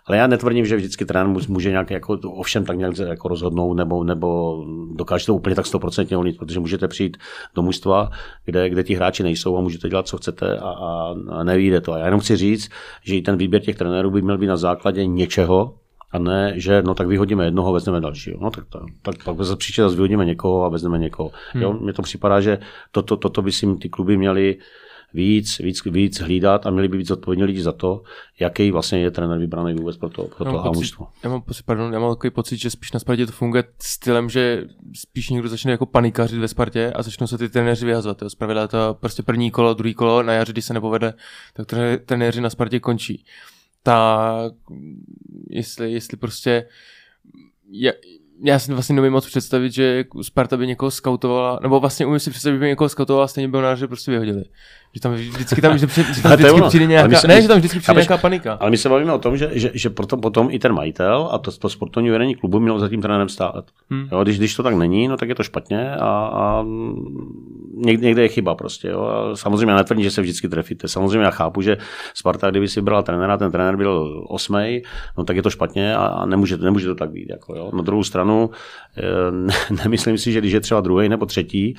Ale 0.07 0.17
já 0.17 0.27
netvrdím, 0.27 0.67
že 0.67 0.77
vždycky 0.77 1.05
trenér 1.05 1.29
může 1.49 1.71
nějak 1.71 1.91
jako, 1.91 2.13
ovšem 2.13 2.65
tak 2.65 2.79
nějak 2.79 2.99
jako 2.99 3.29
rozhodnout 3.29 3.75
nebo, 3.75 4.05
nebo 4.05 4.59
dokáže 4.95 5.27
to 5.27 5.35
úplně 5.35 5.55
tak 5.55 5.67
100% 5.67 6.15
volnit, 6.15 6.37
protože 6.39 6.61
můžete 6.61 6.89
přijít 6.89 7.17
do 7.55 7.63
mužstva, 7.63 8.11
kde, 8.45 8.69
kde 8.69 8.85
ti 8.85 8.95
hráči 8.95 9.23
nejsou 9.23 9.57
a 9.57 9.61
můžete 9.61 9.89
dělat, 9.89 10.07
co 10.07 10.17
chcete 10.17 10.59
a, 10.59 10.69
a, 10.69 11.15
a 11.31 11.45
nevíde 11.45 11.81
to. 11.81 11.93
A 11.93 11.99
já 11.99 12.05
jenom 12.05 12.21
chci 12.21 12.37
říct, 12.37 12.69
že 13.05 13.17
i 13.17 13.23
ten 13.23 13.37
výběr 13.37 13.63
těch 13.63 13.77
trenérů 13.77 14.11
by 14.11 14.23
měl 14.23 14.39
být 14.39 14.47
na 14.47 14.57
základě 14.57 15.07
něčeho, 15.07 15.75
a 16.13 16.19
ne, 16.19 16.53
že 16.57 16.83
no 16.83 16.95
tak 16.95 17.07
vyhodíme 17.07 17.45
jednoho, 17.45 17.73
vezmeme 17.73 18.01
dalšího. 18.01 18.39
No 18.41 18.51
tak, 18.51 18.65
tak, 18.69 18.83
tak 19.03 19.25
pak 19.25 19.37
příště 19.59 19.83
zase 19.83 19.97
vyhodíme 19.97 20.25
někoho 20.25 20.65
a 20.65 20.69
vezmeme 20.69 20.99
někoho. 20.99 21.31
Hmm. 21.53 21.63
Jo, 21.63 21.73
mně 21.73 21.93
to 21.93 22.03
připadá, 22.03 22.41
že 22.41 22.59
toto, 22.91 23.17
toto 23.17 23.43
by 23.43 23.53
si 23.53 23.77
ty 23.77 23.89
kluby 23.89 24.17
měly 24.17 24.57
víc, 25.15 25.59
víc, 25.59 25.85
víc 25.85 26.21
hlídat 26.21 26.67
a 26.67 26.71
měli 26.71 26.89
by 26.89 26.99
být 26.99 27.07
zodpovědní 27.07 27.45
lidi 27.45 27.63
za 27.63 27.73
to, 27.73 28.03
jaký 28.41 28.71
vlastně 28.71 28.99
je 28.99 29.11
trenér 29.11 29.39
vybraný 29.39 29.75
vůbec 29.75 29.97
pro 29.97 30.09
to, 30.09 30.25
pro 30.25 30.45
to 30.45 30.63
pocit, 30.63 30.91
Já 31.25 31.31
mám 31.31 31.43
pocit, 31.43 31.67
pardon, 31.67 31.93
já 31.93 31.99
mám 31.99 32.15
takový 32.15 32.31
pocit, 32.31 32.57
že 32.57 32.71
spíš 32.71 32.93
na 32.93 33.01
Spartě 33.01 33.27
to 33.27 33.33
funguje 33.33 33.65
stylem, 33.79 34.31
že 34.31 34.65
spíš 34.95 35.31
někdo 35.31 35.49
začne 35.49 35.71
jako 35.71 35.87
panikařit 35.87 36.39
ve 36.39 36.49
Spartě 36.49 36.93
a 36.93 37.03
začnou 37.03 37.27
se 37.27 37.39
ty 37.39 37.49
trenéři 37.49 37.87
vyhazovat. 37.87 38.23
Zpravidla 38.29 38.69
to 38.69 38.97
prostě 39.01 39.23
první 39.23 39.51
kolo, 39.51 39.75
druhý 39.75 39.95
kolo, 39.95 40.23
na 40.23 40.33
jaře, 40.33 40.53
když 40.53 40.65
se 40.65 40.75
nepovede, 40.75 41.15
tak 41.55 41.67
trenéři 42.07 42.41
na 42.41 42.51
Spartě 42.51 42.81
končí. 42.81 43.25
Tak 43.83 44.53
jestli, 45.51 45.93
jestli 45.93 46.17
prostě 46.17 46.67
je, 47.71 47.95
já 48.45 48.59
si 48.59 48.73
vlastně 48.73 48.95
nevím 48.95 49.13
moc 49.13 49.27
představit, 49.27 49.73
že 49.73 50.05
Sparta 50.23 50.57
by 50.57 50.67
někoho 50.67 50.91
skautovala, 50.91 51.59
nebo 51.63 51.81
vlastně 51.81 52.07
umím 52.07 52.21
si 52.21 52.31
představit, 52.31 52.57
že 52.57 52.61
by 52.61 52.67
někoho 52.67 52.89
skautovala, 52.89 53.29
stejně 53.29 53.49
byl 53.49 53.63
na 53.63 53.75
že 53.75 53.87
prostě 53.87 54.11
vyhodili. 54.11 54.45
Že 54.95 55.01
tam 55.01 55.15
vždycky 55.15 55.61
tam, 55.61 55.79
že, 55.79 55.87
že 56.15 56.23
tam 56.23 56.37
vždycky 56.37 56.63
přijde 56.69 56.87
nějaká, 56.87 57.17
se, 57.17 57.29
ne, 57.29 57.43
že 57.43 57.49
tam 57.49 57.59
vždycky 57.59 57.79
přijde 57.79 58.01
nějaká 58.01 58.17
panika. 58.17 58.53
Ale 58.53 58.71
my 58.71 58.77
se 58.77 58.89
bavíme 58.89 59.13
o 59.13 59.19
tom, 59.19 59.37
že, 59.37 59.51
že, 59.53 59.71
že 59.75 59.91
proto 59.91 60.17
potom 60.17 60.49
i 60.51 60.59
ten 60.59 60.73
majitel 60.73 61.29
a 61.33 61.39
to, 61.39 61.53
to 61.53 61.69
sportovní 61.69 62.11
vedení 62.11 62.35
klubu 62.35 62.61
měl 62.61 62.79
za 62.79 62.89
tím 62.89 63.03
trenérem 63.03 63.29
stát. 63.29 63.65
Hmm. 63.91 64.09
Jo, 64.13 64.23
když, 64.23 64.39
když 64.39 64.55
to 64.55 64.63
tak 64.63 64.75
není, 64.75 65.09
no 65.09 65.17
tak 65.17 65.29
je 65.29 65.35
to 65.35 65.43
špatně 65.43 65.97
a, 65.97 66.07
a 66.35 66.65
někde, 67.77 68.07
někde, 68.07 68.23
je 68.23 68.29
chyba 68.29 68.55
prostě. 68.55 68.89
Jo. 68.89 69.03
A 69.03 69.37
samozřejmě 69.37 69.71
já 69.71 69.77
netvrdím, 69.77 70.05
že 70.05 70.11
se 70.11 70.23
vždycky 70.23 70.49
trefíte. 70.49 70.89
Samozřejmě 70.89 71.25
já 71.25 71.31
chápu, 71.31 71.63
že 71.63 71.77
Sparta, 72.15 72.51
kdyby 72.51 72.69
si 72.69 72.81
bral 72.81 73.03
trenéra, 73.03 73.37
ten 73.37 73.53
trenér 73.53 73.77
byl 73.77 74.25
osmý, 74.29 74.83
no 75.19 75.25
tak 75.25 75.37
je 75.37 75.43
to 75.43 75.51
špatně 75.51 75.97
a, 75.97 76.07
a 76.07 76.27
nemůže, 76.27 76.57
nemůže 76.57 76.87
to 76.87 76.95
tak 76.95 77.11
být. 77.11 77.31
Jako, 77.31 77.57
jo. 77.57 77.71
Na 77.75 77.83
druhou 77.83 78.05
stranu 78.05 78.51
ne, 79.31 79.55
nemyslím 79.83 80.19
si, 80.19 80.33
že 80.33 80.41
když 80.41 80.53
je 80.53 80.61
třeba 80.61 80.81
druhý 80.81 81.09
nebo 81.09 81.27
třetí, 81.27 81.77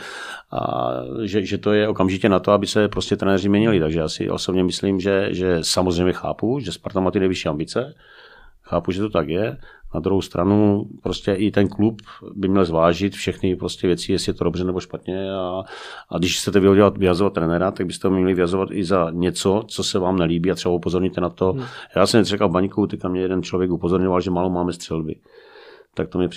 a 0.52 0.92
že, 1.24 1.46
že 1.46 1.58
to 1.58 1.74
je 1.74 1.88
okamžitě 1.88 2.30
na 2.30 2.40
to, 2.40 2.52
aby 2.52 2.68
se 2.68 2.88
prostě 2.88 3.03
trenéři 3.18 3.50
měnili. 3.50 3.80
Takže 3.80 4.00
já 4.00 4.10
si 4.10 4.30
osobně 4.30 4.64
myslím, 4.64 5.00
že, 5.00 5.28
že 5.32 5.58
samozřejmě 5.62 6.14
chápu, 6.14 6.60
že 6.60 6.72
Sparta 6.72 7.00
má 7.00 7.12
ty 7.12 7.20
nejvyšší 7.20 7.50
ambice, 7.50 7.94
chápu, 8.62 8.92
že 8.92 9.02
to 9.02 9.10
tak 9.10 9.30
je. 9.30 9.58
Na 9.94 10.00
druhou 10.00 10.22
stranu 10.22 10.86
prostě 11.04 11.34
i 11.34 11.52
ten 11.52 11.68
klub 11.68 12.02
by 12.36 12.48
měl 12.48 12.66
zvážit 12.66 13.14
všechny 13.14 13.56
prostě 13.56 13.88
věci, 13.88 14.12
jestli 14.12 14.30
je 14.30 14.34
to 14.34 14.44
dobře 14.44 14.64
nebo 14.64 14.80
špatně 14.80 15.32
a, 15.32 15.64
a 16.10 16.18
když 16.18 16.40
chcete 16.40 16.60
vyhazovat, 16.60 16.98
vyhazovat 16.98 17.34
trenéra, 17.34 17.72
tak 17.72 17.86
byste 17.86 18.08
ho 18.08 18.14
měli 18.14 18.34
vyhazovat 18.34 18.70
i 18.72 18.84
za 18.84 19.10
něco, 19.12 19.64
co 19.68 19.84
se 19.84 20.00
vám 20.00 20.20
nelíbí 20.20 20.52
a 20.52 20.56
třeba 20.56 20.74
upozorníte 20.74 21.22
na 21.22 21.30
to. 21.30 21.54
Hmm. 21.54 21.64
Já 21.96 22.06
jsem 22.06 22.24
říkal 22.24 22.50
baníku, 22.50 22.88
teďka 22.88 23.08
mě 23.08 23.22
jeden 23.22 23.44
člověk 23.44 23.72
upozorňoval, 23.72 24.22
že 24.22 24.32
málo 24.32 24.50
máme 24.50 24.74
střelby 24.74 25.16
tak 25.96 26.10
to 26.10 26.20
mi 26.20 26.28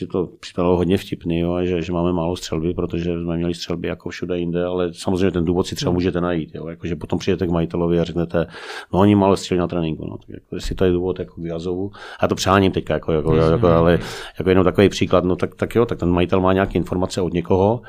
připadalo 0.40 0.76
hodně 0.76 0.98
vtipný, 0.98 1.38
jo, 1.38 1.64
že, 1.64 1.82
že 1.82 1.92
máme 1.92 2.12
málo 2.12 2.36
střelby, 2.36 2.74
protože 2.74 3.12
jsme 3.12 3.36
měli 3.36 3.54
střelby 3.54 3.88
jako 3.88 4.08
všude 4.08 4.38
jinde, 4.38 4.64
ale 4.64 4.94
samozřejmě 4.94 5.30
ten 5.30 5.44
důvod 5.44 5.66
si 5.66 5.74
třeba 5.74 5.90
hmm. 5.90 5.94
můžete 5.94 6.20
najít. 6.20 6.54
Jo, 6.54 6.68
jako, 6.68 6.86
že 6.86 6.96
potom 6.96 7.18
přijdete 7.18 7.46
k 7.46 7.50
majitelovi 7.50 8.00
a 8.00 8.04
řeknete, 8.04 8.46
no 8.92 9.00
oni 9.00 9.14
málo 9.14 9.36
střelí 9.36 9.58
na 9.58 9.66
tréninku. 9.66 10.06
No, 10.06 10.18
tak 10.18 10.28
jako, 10.28 10.54
jestli 10.54 10.74
to 10.74 10.84
je 10.84 10.92
důvod 10.92 11.18
jako 11.18 11.40
vyjazovu, 11.40 11.90
a 12.20 12.28
to 12.28 12.34
přáním 12.34 12.72
teď, 12.72 12.90
jako, 12.90 13.12
jako, 13.12 13.36
jako, 13.36 13.52
jako, 13.52 13.68
ale 13.68 13.98
jako 14.38 14.50
jenom 14.50 14.64
takový 14.64 14.88
příklad, 14.88 15.24
no 15.24 15.36
tak, 15.36 15.54
tak 15.54 15.74
jo, 15.74 15.86
tak 15.86 15.98
ten 15.98 16.10
majitel 16.10 16.40
má 16.40 16.52
nějaké 16.52 16.78
informace 16.78 17.20
od 17.20 17.32
někoho, 17.32 17.82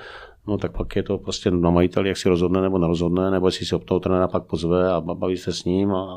no 0.48 0.58
tak 0.58 0.72
pak 0.72 0.96
je 0.96 1.04
to 1.04 1.18
prostě 1.18 1.52
na 1.52 1.70
majiteli, 1.70 2.08
jak 2.08 2.18
si 2.18 2.30
rozhodne 2.30 2.62
nebo 2.62 2.78
nerozhodne, 2.78 3.32
nebo 3.32 3.48
jestli 3.48 3.66
si 3.66 3.76
od 3.76 3.84
toho 3.84 4.00
trenéra 4.00 4.28
pak 4.28 4.44
pozve 4.44 4.92
a 4.92 5.02
baví 5.02 5.38
se 5.38 5.54
s 5.54 5.66
ním 5.66 5.92
a 5.92 6.08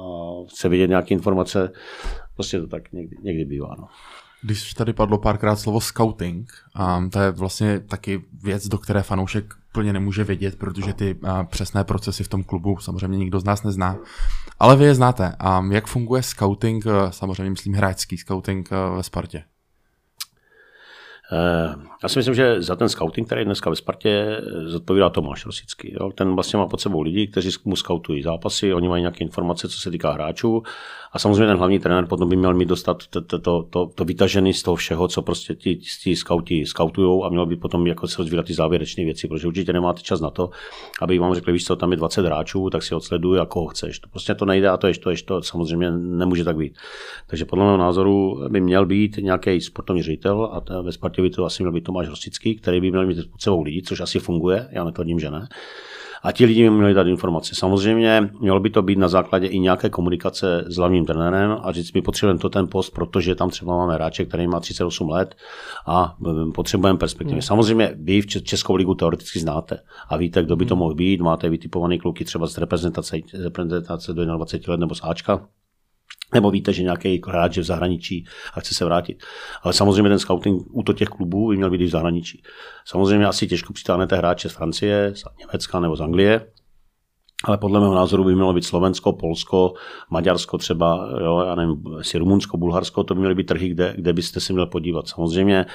chce 0.48 0.68
vidět 0.68 0.88
nějaké 0.88 1.14
informace, 1.14 1.72
prostě 2.34 2.60
to 2.60 2.66
tak 2.66 2.92
někdy, 2.92 3.16
někdy 3.22 3.44
bývá. 3.44 3.74
No. 3.78 3.84
Když 4.42 4.74
tady 4.74 4.92
padlo 4.92 5.18
párkrát 5.18 5.56
slovo 5.56 5.80
scouting, 5.80 6.52
a 6.74 7.02
to 7.12 7.20
je 7.20 7.30
vlastně 7.30 7.80
taky 7.80 8.22
věc, 8.42 8.68
do 8.68 8.78
které 8.78 9.02
fanoušek 9.02 9.54
plně 9.72 9.92
nemůže 9.92 10.24
vědět, 10.24 10.58
protože 10.58 10.92
ty 10.92 11.18
a, 11.22 11.44
přesné 11.44 11.84
procesy 11.84 12.24
v 12.24 12.28
tom 12.28 12.44
klubu 12.44 12.78
samozřejmě 12.78 13.18
nikdo 13.18 13.40
z 13.40 13.44
nás 13.44 13.62
nezná. 13.62 13.98
Ale 14.58 14.76
vy 14.76 14.84
je 14.84 14.94
znáte. 14.94 15.36
A 15.38 15.62
jak 15.70 15.86
funguje 15.86 16.22
scouting, 16.22 16.84
samozřejmě 17.10 17.50
myslím 17.50 17.74
hráčský 17.74 18.18
scouting 18.18 18.70
ve 18.96 19.02
Spartě? 19.02 19.44
Eh, 21.32 21.74
já 22.02 22.08
si 22.08 22.18
myslím, 22.18 22.34
že 22.34 22.62
za 22.62 22.76
ten 22.76 22.88
scouting, 22.88 23.26
který 23.26 23.40
je 23.40 23.44
dneska 23.44 23.70
ve 23.70 23.76
Spartě, 23.76 24.40
zodpovídá 24.64 25.10
Tomáš 25.10 25.46
Rosický. 25.46 25.92
Jo? 26.00 26.10
Ten 26.12 26.34
vlastně 26.34 26.58
má 26.58 26.66
pod 26.66 26.80
sebou 26.80 27.00
lidi, 27.00 27.26
kteří 27.26 27.50
mu 27.64 27.76
scoutují 27.76 28.22
zápasy, 28.22 28.74
oni 28.74 28.88
mají 28.88 29.00
nějaké 29.00 29.24
informace, 29.24 29.68
co 29.68 29.80
se 29.80 29.90
týká 29.90 30.12
hráčů 30.12 30.62
a 31.12 31.18
samozřejmě 31.18 31.46
ten 31.46 31.56
hlavní 31.56 31.78
trenér 31.78 32.06
potom 32.06 32.28
by 32.28 32.36
měl 32.36 32.54
mít 32.54 32.68
dostat 32.68 33.06
to, 33.06 33.20
to, 33.20 33.38
to, 33.38 33.62
to, 33.70 33.86
to 33.94 34.04
vytažený 34.04 34.54
z 34.54 34.62
toho 34.62 34.74
všeho, 34.74 35.08
co 35.08 35.22
prostě 35.22 35.54
ti, 35.54 35.76
ti 35.76 36.16
scouti 36.16 36.66
scoutujou 36.66 37.24
a 37.24 37.28
měl 37.28 37.46
by 37.46 37.56
potom 37.56 37.86
jako 37.86 38.08
se 38.08 38.18
rozvírat 38.18 38.46
ty 38.46 38.54
závěrečné 38.54 39.04
věci, 39.04 39.28
protože 39.28 39.46
určitě 39.46 39.72
nemáte 39.72 40.02
čas 40.02 40.20
na 40.20 40.30
to, 40.30 40.50
aby 41.02 41.18
vám 41.18 41.34
řekli, 41.34 41.52
víš 41.52 41.64
co, 41.64 41.76
tam 41.76 41.90
je 41.90 41.96
20 41.96 42.24
hráčů, 42.24 42.70
tak 42.70 42.82
si 42.82 42.94
odsleduj, 42.94 43.40
a 43.40 43.46
koho 43.46 43.66
chceš. 43.66 43.98
To 43.98 44.08
prostě 44.08 44.34
to 44.34 44.44
nejde 44.44 44.68
a 44.68 44.76
to 44.76 44.86
je 44.86 44.98
to, 44.98 45.10
je 45.10 45.22
to 45.24 45.42
samozřejmě 45.42 45.90
nemůže 45.90 46.44
tak 46.44 46.56
být. 46.56 46.78
Takže 47.26 47.44
podle 47.44 47.64
mého 47.64 47.76
názoru 47.76 48.44
by 48.48 48.60
měl 48.60 48.86
být 48.86 49.16
nějaký 49.16 49.60
sportovní 49.60 50.02
ředitel 50.02 50.44
a 50.44 50.82
ve 50.82 50.92
Spartě 50.92 51.22
by 51.22 51.30
to 51.30 51.44
asi 51.44 51.62
měl 51.62 51.72
být 51.72 51.84
Tomáš 51.84 52.08
Rosický, 52.08 52.54
který 52.54 52.80
by 52.80 52.90
měl 52.90 53.06
mít 53.06 53.30
pod 53.30 53.40
sebou 53.40 53.62
lidi, 53.62 53.82
což 53.82 54.00
asi 54.00 54.18
funguje, 54.18 54.68
já 54.70 54.84
netvrdím, 54.84 55.20
že 55.20 55.30
ne 55.30 55.48
a 56.22 56.32
ti 56.32 56.44
lidi 56.44 56.70
mi 56.70 56.76
měli 56.76 56.94
dát 56.94 57.06
informace. 57.06 57.54
Samozřejmě 57.54 58.30
mělo 58.40 58.60
by 58.60 58.70
to 58.70 58.82
být 58.82 58.98
na 58.98 59.08
základě 59.08 59.46
i 59.46 59.58
nějaké 59.58 59.90
komunikace 59.90 60.64
s 60.66 60.76
hlavním 60.76 61.04
trenérem 61.04 61.58
a 61.62 61.72
říct, 61.72 61.92
my 61.92 62.02
potřebujeme 62.02 62.40
to 62.40 62.48
ten 62.48 62.68
post, 62.68 62.90
protože 62.90 63.34
tam 63.34 63.50
třeba 63.50 63.76
máme 63.76 63.94
hráče, 63.94 64.24
který 64.24 64.46
má 64.46 64.60
38 64.60 65.08
let 65.08 65.34
a 65.86 66.16
potřebujeme 66.54 66.98
perspektivy. 66.98 67.34
Hmm. 67.34 67.42
Samozřejmě 67.42 67.92
vy 67.96 68.20
v 68.20 68.26
Českou 68.26 68.74
ligu 68.74 68.94
teoreticky 68.94 69.38
znáte 69.38 69.78
a 70.08 70.16
víte, 70.16 70.42
kdo 70.42 70.56
by 70.56 70.66
to 70.66 70.74
hmm. 70.74 70.78
mohl 70.78 70.94
být, 70.94 71.20
máte 71.20 71.48
vytipovaný 71.48 71.98
kluky 71.98 72.24
třeba 72.24 72.46
z 72.46 72.58
reprezentace, 72.58 73.16
reprezentace 73.44 74.12
do 74.12 74.24
21 74.36 74.72
let 74.72 74.80
nebo 74.80 74.94
z 74.94 75.00
Ačka, 75.04 75.46
nebo 76.34 76.50
víte, 76.50 76.72
že 76.72 76.82
nějaký 76.82 77.20
hráč 77.26 77.56
je 77.56 77.62
v 77.62 77.66
zahraničí 77.66 78.26
a 78.54 78.60
chce 78.60 78.74
se 78.74 78.84
vrátit. 78.84 79.22
Ale 79.62 79.74
samozřejmě 79.74 80.08
ten 80.08 80.18
scouting 80.18 80.62
u 80.70 80.82
to 80.82 80.92
těch 80.92 81.08
klubů 81.08 81.48
by 81.48 81.56
měl 81.56 81.70
být 81.70 81.80
i 81.80 81.86
v 81.86 81.90
zahraničí. 81.90 82.42
Samozřejmě 82.84 83.26
asi 83.26 83.46
těžko 83.46 83.72
přitáhnete 83.72 84.16
hráče 84.16 84.48
z 84.48 84.52
Francie, 84.52 85.12
z 85.14 85.24
Německa 85.40 85.80
nebo 85.80 85.96
z 85.96 86.00
Anglie, 86.00 86.46
ale 87.44 87.58
podle 87.58 87.80
mého 87.80 87.94
názoru 87.94 88.24
by 88.24 88.34
mělo 88.34 88.52
být 88.52 88.64
Slovensko, 88.64 89.12
Polsko, 89.12 89.72
Maďarsko 90.10 90.58
třeba, 90.58 91.08
jo, 91.20 91.44
já 91.46 91.54
nevím, 91.54 91.82
jestli 91.98 92.18
Rumunsko, 92.18 92.56
Bulharsko, 92.56 93.04
to 93.04 93.14
by 93.14 93.20
měly 93.20 93.34
být 93.34 93.46
trhy, 93.46 93.68
kde, 93.68 93.94
kde 93.96 94.12
byste 94.12 94.40
si 94.40 94.52
měl 94.52 94.66
podívat. 94.66 95.08
Samozřejmě 95.08 95.66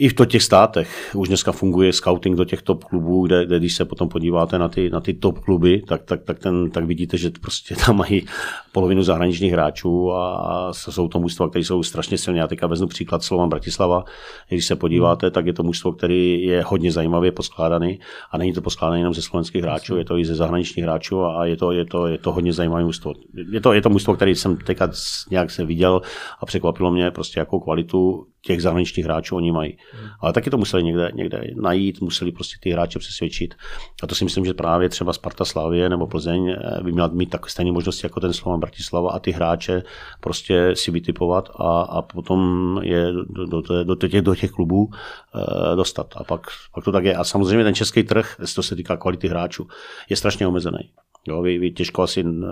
i 0.00 0.08
v 0.08 0.26
těch 0.26 0.42
státech 0.42 1.10
už 1.14 1.28
dneska 1.28 1.52
funguje 1.52 1.92
scouting 1.92 2.36
do 2.36 2.44
těch 2.44 2.62
top 2.62 2.84
klubů, 2.84 3.26
kde, 3.26 3.46
kde 3.46 3.58
když 3.58 3.74
se 3.74 3.84
potom 3.84 4.08
podíváte 4.08 4.58
na 4.58 4.68
ty, 4.68 4.90
na 4.90 5.00
ty 5.00 5.14
top 5.14 5.38
kluby, 5.38 5.82
tak, 5.88 6.02
tak, 6.02 6.22
tak, 6.22 6.38
ten, 6.38 6.70
tak 6.70 6.84
vidíte, 6.84 7.18
že 7.18 7.30
prostě 7.40 7.74
tam 7.86 7.96
mají 7.96 8.26
polovinu 8.72 9.02
zahraničních 9.02 9.52
hráčů 9.52 10.12
a, 10.12 10.34
a 10.34 10.72
jsou 10.72 11.08
to 11.08 11.20
mužstva, 11.20 11.48
které 11.48 11.64
jsou 11.64 11.82
strašně 11.82 12.18
silné. 12.18 12.40
Já 12.40 12.46
teďka 12.46 12.66
vezmu 12.66 12.86
příklad 12.86 13.22
Slovan 13.22 13.48
Bratislava. 13.48 14.04
Když 14.48 14.66
se 14.66 14.76
podíváte, 14.76 15.30
tak 15.30 15.46
je 15.46 15.52
to 15.52 15.62
mužstvo, 15.62 15.92
který 15.92 16.42
je 16.42 16.62
hodně 16.66 16.92
zajímavě 16.92 17.32
poskládaný 17.32 18.00
a 18.30 18.38
není 18.38 18.52
to 18.52 18.62
poskládané 18.62 19.00
jenom 19.00 19.14
ze 19.14 19.22
slovenských 19.22 19.62
hráčů, 19.62 19.96
je 19.96 20.04
to 20.04 20.18
i 20.18 20.24
ze 20.24 20.34
zahraničních 20.34 20.84
hráčů 20.84 21.24
a 21.24 21.44
je 21.44 21.56
to, 21.56 21.72
je 21.72 21.84
to, 21.84 22.06
je 22.06 22.18
to 22.18 22.32
hodně 22.32 22.52
zajímavé 22.52 22.84
mužstvo. 22.84 23.14
Je 23.52 23.60
to, 23.60 23.72
je 23.72 23.82
to 23.82 23.90
mužstvo, 23.90 24.14
který 24.14 24.34
jsem 24.34 24.56
teďka 24.56 24.90
nějak 25.30 25.50
se 25.50 25.64
viděl 25.64 26.02
a 26.40 26.46
překvapilo 26.46 26.90
mě 26.90 27.10
prostě 27.10 27.40
jakou 27.40 27.60
kvalitu 27.60 28.26
těch 28.42 28.62
zahraničních 28.62 29.04
hráčů 29.04 29.36
oni 29.36 29.52
mají. 29.52 29.76
Hmm. 29.92 30.08
Ale 30.20 30.32
taky 30.32 30.50
to 30.50 30.58
museli 30.58 30.82
někde, 30.82 31.10
někde 31.14 31.42
najít, 31.54 32.00
museli 32.00 32.32
prostě 32.32 32.56
ty 32.60 32.70
hráče 32.70 32.98
přesvědčit. 32.98 33.54
A 34.02 34.06
to 34.06 34.14
si 34.14 34.24
myslím, 34.24 34.44
že 34.44 34.54
právě 34.54 34.88
třeba 34.88 35.12
Sparta 35.12 35.44
Slavie 35.44 35.88
nebo 35.88 36.06
Plzeň 36.06 36.48
eh, 36.48 36.82
by 36.82 36.92
měla 36.92 37.08
mít 37.08 37.30
tak 37.30 37.50
stejné 37.50 37.72
možnosti 37.72 38.06
jako 38.06 38.20
ten 38.20 38.32
Slovan 38.32 38.60
Bratislava 38.60 39.10
a 39.10 39.18
ty 39.18 39.30
hráče 39.30 39.82
prostě 40.20 40.76
si 40.76 40.90
vytipovat 40.90 41.50
a, 41.56 41.82
a 41.82 42.02
potom 42.02 42.40
je 42.82 43.12
do, 43.12 43.46
do, 43.60 43.84
do, 43.84 43.94
těch, 43.94 44.22
do 44.22 44.34
těch 44.34 44.50
klubů 44.50 44.84
uh, 44.84 45.76
dostat. 45.76 46.14
A 46.16 46.24
pak, 46.24 46.46
pak 46.74 46.84
to 46.84 46.92
tak 46.92 47.04
je. 47.04 47.14
A 47.14 47.24
samozřejmě 47.24 47.64
ten 47.64 47.74
český 47.74 48.02
trh, 48.02 48.36
to 48.54 48.62
se 48.62 48.76
týká 48.76 48.96
kvality 48.96 49.28
hráčů, 49.28 49.68
je 50.08 50.16
strašně 50.16 50.46
omezený. 50.46 50.90
Jo, 51.28 51.42
vy, 51.42 51.58
vy 51.58 51.70
těžko 51.70 52.02
asi 52.02 52.24
uh, 52.24 52.42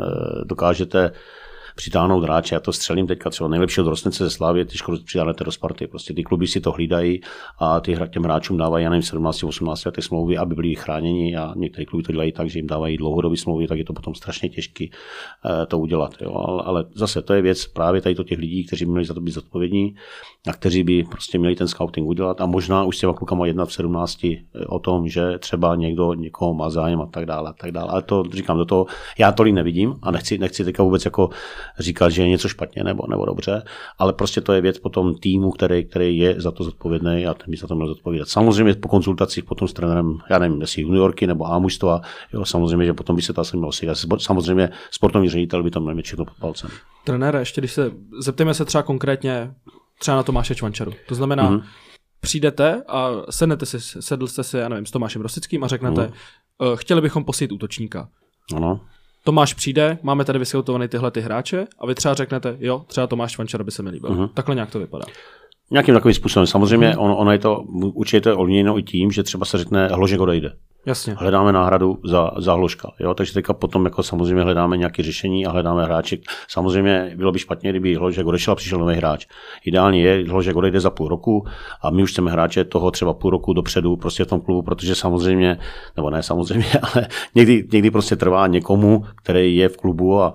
dokážete 0.44 1.12
přitáhnout 1.78 2.22
hráče. 2.24 2.54
Já 2.54 2.60
to 2.60 2.72
střelím 2.72 3.06
teďka 3.06 3.30
třeba 3.30 3.48
nejlepšího 3.48 3.84
dorostence 3.84 4.24
ze 4.24 4.30
Slávy, 4.30 4.64
těžko 4.64 4.96
přitáhnete 5.04 5.44
do 5.44 5.52
Sparty. 5.52 5.86
Prostě 5.86 6.14
ty 6.14 6.22
kluby 6.22 6.46
si 6.46 6.60
to 6.60 6.72
hlídají 6.72 7.20
a 7.58 7.80
ty 7.80 7.96
těm 8.10 8.22
hráčům 8.22 8.56
dávají, 8.56 8.84
já 8.84 8.90
nevím, 8.90 9.02
17, 9.02 9.42
18 9.42 9.84
letech 9.84 10.04
smlouvy, 10.04 10.38
aby 10.38 10.54
byli 10.54 10.74
chráněni 10.74 11.36
a 11.36 11.52
některé 11.56 11.84
kluby 11.84 12.02
to 12.02 12.12
dělají 12.12 12.32
tak, 12.32 12.50
že 12.50 12.58
jim 12.58 12.66
dávají 12.66 12.96
dlouhodobé 12.96 13.36
smlouvy, 13.36 13.66
tak 13.66 13.78
je 13.78 13.84
to 13.84 13.92
potom 13.92 14.14
strašně 14.14 14.48
těžké 14.48 14.84
eh, 14.84 15.66
to 15.66 15.78
udělat. 15.78 16.14
Jo. 16.20 16.34
Ale, 16.34 16.62
ale, 16.62 16.84
zase 16.94 17.22
to 17.22 17.34
je 17.34 17.42
věc 17.42 17.66
právě 17.66 18.00
tady 18.00 18.14
těch 18.14 18.38
lidí, 18.38 18.66
kteří 18.66 18.86
měli 18.86 19.04
za 19.04 19.14
to 19.14 19.20
být 19.20 19.32
zodpovědní 19.32 19.94
a 20.48 20.52
kteří 20.52 20.82
by 20.82 21.04
prostě 21.04 21.38
měli 21.38 21.56
ten 21.56 21.68
scouting 21.68 22.06
udělat 22.06 22.40
a 22.40 22.46
možná 22.46 22.84
už 22.84 22.96
s 22.96 23.00
těma 23.00 23.12
klukama 23.12 23.46
jednat 23.46 23.68
v 23.68 23.72
17 23.72 24.24
eh, 24.24 24.38
o 24.66 24.78
tom, 24.78 25.08
že 25.08 25.38
třeba 25.38 25.74
někdo 25.74 26.14
někoho 26.14 26.54
má 26.54 26.70
zájem 26.70 27.00
a 27.00 27.06
tak 27.06 27.26
dále. 27.26 27.50
A 27.50 27.52
tak 27.52 27.72
dále. 27.72 27.88
Ale 27.90 28.02
to 28.02 28.22
říkám 28.32 28.58
do 28.58 28.64
toho, 28.64 28.86
já 29.18 29.32
tolik 29.32 29.54
nevidím 29.54 29.94
a 30.02 30.10
nechci, 30.10 30.38
nechci 30.38 30.64
teďka 30.64 30.82
vůbec 30.82 31.04
jako 31.04 31.30
říkat, 31.78 32.08
že 32.08 32.22
je 32.22 32.28
něco 32.28 32.48
špatně 32.48 32.84
nebo, 32.84 33.06
nebo 33.10 33.26
dobře, 33.26 33.62
ale 33.98 34.12
prostě 34.12 34.40
to 34.40 34.52
je 34.52 34.60
věc 34.60 34.78
potom 34.78 35.14
týmu, 35.14 35.50
který, 35.50 35.84
který 35.84 36.18
je 36.18 36.40
za 36.40 36.50
to 36.50 36.64
zodpovědný 36.64 37.26
a 37.26 37.34
ten 37.34 37.50
by 37.50 37.56
za 37.56 37.66
to 37.66 37.74
měl 37.74 37.88
zodpovídat. 37.88 38.28
Samozřejmě 38.28 38.74
po 38.74 38.88
konzultacích 38.88 39.44
potom 39.44 39.68
s 39.68 39.72
trenérem, 39.72 40.18
já 40.30 40.38
nevím, 40.38 40.60
jestli 40.60 40.82
juniorky 40.82 41.26
nebo 41.26 41.46
A 41.46 41.58
mužstva, 41.58 42.00
jo, 42.32 42.44
samozřejmě, 42.44 42.86
že 42.86 42.92
potom 42.92 43.16
by 43.16 43.22
se 43.22 43.32
to 43.32 43.40
asi 43.40 43.56
mělo 43.56 43.72
sejít. 43.72 43.92
Samozřejmě 44.18 44.70
sportovní 44.90 45.28
ředitel 45.28 45.62
by 45.62 45.70
tam 45.70 45.82
měl 45.82 46.02
všechno 46.02 46.24
pod 46.24 46.34
palcem. 46.40 46.70
Trenére, 47.04 47.38
ještě 47.38 47.60
když 47.60 47.72
se 47.72 47.90
zeptejme 48.18 48.54
se 48.54 48.64
třeba 48.64 48.82
konkrétně 48.82 49.54
třeba 49.98 50.16
na 50.16 50.22
Tomáše 50.22 50.54
Čvančaru. 50.54 50.92
To 51.08 51.14
znamená, 51.14 51.50
mm-hmm. 51.50 51.62
přijdete 52.20 52.82
a 52.88 53.10
sednete 53.30 53.66
si, 53.66 53.80
sedl 53.80 54.26
jste 54.26 54.44
si, 54.44 54.56
já 54.56 54.68
nevím, 54.68 54.86
s 54.86 54.90
Tomášem 54.90 55.22
Rosickým 55.22 55.64
a 55.64 55.68
řeknete, 55.68 56.00
mm-hmm. 56.00 56.76
chtěli 56.76 57.00
bychom 57.00 57.24
posít 57.24 57.52
útočníka. 57.52 58.08
Ano. 58.56 58.80
Tomáš 59.24 59.54
přijde, 59.54 59.98
máme 60.02 60.24
tady 60.24 60.38
vysvětlované 60.38 60.88
tyhle 60.88 61.10
ty 61.10 61.20
hráče 61.20 61.66
a 61.78 61.86
vy 61.86 61.94
třeba 61.94 62.14
řeknete, 62.14 62.56
jo, 62.60 62.84
třeba 62.86 63.06
Tomáš 63.06 63.32
Čvančara 63.32 63.64
by 63.64 63.70
se 63.70 63.82
mi 63.82 63.90
líbil. 63.90 64.10
Uh-huh. 64.10 64.28
Takhle 64.28 64.54
nějak 64.54 64.70
to 64.70 64.78
vypadá. 64.78 65.04
Nějakým 65.70 65.94
takovým 65.94 66.14
způsobem. 66.14 66.46
Samozřejmě 66.46 66.96
on, 66.96 67.14
ono 67.16 67.32
je 67.32 67.38
to, 67.38 67.62
určitě 67.94 68.20
to 68.20 68.46
je 68.48 68.74
i 68.78 68.82
tím, 68.82 69.10
že 69.10 69.22
třeba 69.22 69.44
se 69.44 69.58
řekne, 69.58 69.88
Hložek 69.88 70.20
odejde. 70.20 70.52
Jasně. 70.88 71.14
Hledáme 71.18 71.52
náhradu 71.52 71.98
za, 72.04 72.30
za 72.38 72.54
hložka. 72.54 72.90
Jo? 73.00 73.14
Takže 73.14 73.34
teďka 73.34 73.52
potom 73.52 73.84
jako 73.84 74.02
samozřejmě 74.02 74.42
hledáme 74.42 74.76
nějaké 74.76 75.02
řešení 75.02 75.46
a 75.46 75.50
hledáme 75.50 75.84
hráče. 75.84 76.16
Samozřejmě 76.48 77.12
bylo 77.16 77.32
by 77.32 77.38
špatně, 77.38 77.70
kdyby 77.70 77.94
hložek 77.94 78.26
odešel 78.26 78.52
a 78.52 78.54
přišel 78.54 78.78
nový 78.78 78.94
hráč. 78.94 79.26
Ideálně 79.64 80.02
je, 80.02 80.30
hložek 80.30 80.56
odejde 80.56 80.80
za 80.80 80.90
půl 80.90 81.08
roku 81.08 81.46
a 81.82 81.90
my 81.90 82.02
už 82.02 82.12
chceme 82.12 82.30
hráče 82.30 82.64
toho 82.64 82.90
třeba 82.90 83.14
půl 83.14 83.30
roku 83.30 83.52
dopředu 83.52 83.96
prostě 83.96 84.24
v 84.24 84.26
tom 84.26 84.40
klubu, 84.40 84.62
protože 84.62 84.94
samozřejmě, 84.94 85.58
nebo 85.96 86.10
ne 86.10 86.22
samozřejmě, 86.22 86.72
ale 86.94 87.06
někdy, 87.34 87.68
někdy 87.72 87.90
prostě 87.90 88.16
trvá 88.16 88.46
někomu, 88.46 89.04
který 89.16 89.56
je 89.56 89.68
v 89.68 89.76
klubu 89.76 90.20
a 90.20 90.32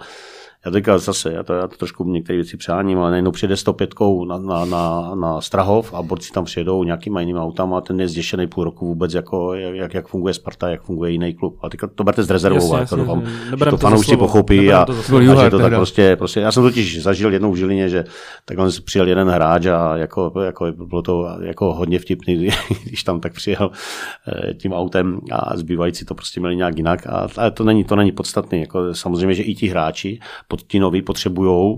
já 0.65 0.71
teďka 0.71 0.97
zase, 0.97 1.33
já 1.33 1.43
to, 1.43 1.53
já 1.53 1.67
to 1.67 1.77
trošku 1.77 2.03
některé 2.03 2.37
věci 2.37 2.57
přáním, 2.57 2.99
ale 2.99 3.09
najednou 3.09 3.31
přijede 3.31 3.57
105 3.57 3.93
na, 4.27 4.37
na, 4.37 4.65
na, 4.65 5.15
na, 5.15 5.41
Strahov 5.41 5.93
a 5.93 6.01
borci 6.01 6.31
tam 6.31 6.45
přijedou 6.45 6.83
nějakýma 6.83 7.19
jinými 7.19 7.39
autama 7.39 7.77
a 7.77 7.81
ten 7.81 7.99
je 7.99 8.07
zděšený 8.07 8.47
půl 8.47 8.63
roku 8.63 8.87
vůbec, 8.87 9.13
jako, 9.13 9.53
jak, 9.53 9.93
jak 9.93 10.07
funguje 10.07 10.33
Sparta, 10.33 10.69
jak 10.69 10.81
funguje 10.81 11.11
jiný 11.11 11.33
klub. 11.33 11.59
A 11.61 11.69
teďka 11.69 11.87
to 11.87 12.03
berte 12.03 12.23
s 12.23 12.29
rezervou, 12.29 12.55
Jasně, 12.55 12.73
jako 12.73 12.81
jasně, 12.81 12.97
doufám, 12.97 13.23
že 13.59 13.65
to 13.65 13.77
fanoušci 13.77 14.17
pochopí 14.17 14.73
a, 14.73 14.85
to 14.85 14.93
a. 14.93 14.95
Byl 15.09 15.43
že 15.43 15.49
to 15.49 15.59
tak 15.59 15.73
prostě, 15.73 16.15
prostě, 16.15 16.39
já 16.39 16.51
jsem 16.51 16.63
totiž 16.63 17.03
zažil 17.03 17.33
jednou 17.33 17.51
v 17.51 17.55
Žilině, 17.55 17.89
že 17.89 18.03
takhle 18.45 18.69
přijel 18.85 19.07
jeden 19.07 19.29
hráč 19.29 19.65
a 19.65 19.97
jako, 19.97 20.31
jako 20.45 20.71
bylo 20.71 21.01
to 21.01 21.37
jako 21.41 21.73
hodně 21.73 21.99
vtipný, 21.99 22.49
když 22.85 23.03
tam 23.03 23.19
tak 23.19 23.33
přijel 23.33 23.71
eh, 24.27 24.53
tím 24.53 24.73
autem 24.73 25.19
a 25.31 25.57
zbývající 25.57 26.05
to 26.05 26.15
prostě 26.15 26.39
měli 26.39 26.55
nějak 26.55 26.77
jinak. 26.77 27.07
A, 27.07 27.27
ale 27.37 27.51
to 27.51 27.63
není, 27.63 27.83
to 27.83 27.95
není 27.95 28.11
podstatné. 28.11 28.57
Jako, 28.57 28.93
samozřejmě, 28.93 29.35
že 29.35 29.43
i 29.43 29.55
ti 29.55 29.67
hráči, 29.67 30.19
pod 30.53 30.61
ti 30.61 30.79
noví 30.79 31.01
potřebují 31.01 31.77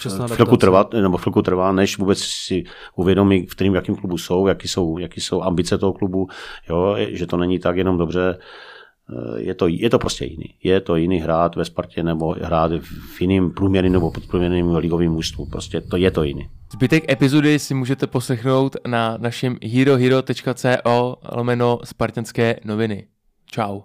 Čas 0.00 0.18
na 0.18 0.28
chvilku 0.28 0.56
trvat, 0.56 0.92
nebo 0.92 1.18
chvilku 1.18 1.42
trvá, 1.42 1.72
než 1.72 1.98
vůbec 1.98 2.18
si 2.18 2.64
uvědomí, 2.96 3.46
v 3.46 3.54
kterým 3.54 3.74
jakým 3.74 3.96
klubu 3.96 4.18
jsou, 4.18 4.46
jaký 4.46 4.68
jsou, 4.68 4.98
jaký 4.98 5.20
jsou 5.20 5.42
ambice 5.42 5.78
toho 5.78 5.92
klubu, 5.92 6.28
jo, 6.68 6.96
že 7.08 7.26
to 7.26 7.36
není 7.36 7.58
tak 7.58 7.76
jenom 7.76 7.98
dobře, 7.98 8.38
eh, 8.38 9.40
je 9.40 9.54
to, 9.54 9.66
je 9.68 9.90
to 9.90 9.98
prostě 9.98 10.24
jiný. 10.24 10.54
Je 10.64 10.80
to 10.80 10.96
jiný 10.96 11.18
hrát 11.18 11.56
ve 11.56 11.64
Spartě 11.64 12.02
nebo 12.02 12.34
hrát 12.40 12.72
v 12.82 13.20
jiným 13.20 13.50
průměrným 13.50 13.92
nebo 13.92 14.10
podprůměrným 14.10 14.76
ligovým 14.76 15.12
mužstvu. 15.12 15.46
Prostě 15.46 15.80
to 15.80 15.96
je 15.96 16.10
to 16.10 16.22
jiný. 16.22 16.48
Zbytek 16.72 17.12
epizody 17.12 17.58
si 17.58 17.74
můžete 17.74 18.06
poslechnout 18.06 18.76
na 18.86 19.16
našem 19.20 19.56
herohero.co 19.62 21.16
lomeno 21.32 21.78
spartanské 21.84 22.56
noviny. 22.64 23.06
Čau. 23.46 23.80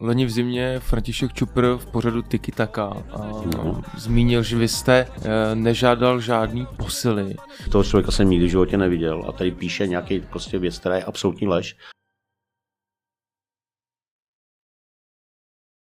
Loni 0.00 0.26
v 0.26 0.30
zimě 0.30 0.78
František 0.80 1.32
Čupr 1.32 1.66
v 1.76 1.86
pořadu 1.86 2.22
Tiki 2.22 2.52
Taka 2.52 2.84
a 3.12 3.18
No. 3.56 3.82
zmínil, 3.96 4.42
že 4.42 4.56
vy 4.56 4.68
jste 4.68 5.06
eh, 5.22 5.54
nežádal 5.54 6.20
žádný 6.20 6.66
posily. 6.76 7.34
Toho 7.70 7.84
člověka 7.84 8.10
jsem 8.12 8.30
nikdy 8.30 8.46
v 8.46 8.50
životě 8.50 8.76
neviděl 8.76 9.24
a 9.28 9.32
tady 9.32 9.50
píše 9.50 9.86
nějaký 9.86 10.20
prostě 10.20 10.58
věc, 10.58 10.78
která 10.78 10.96
je 10.96 11.04
absolutní 11.04 11.46
lež. 11.48 11.76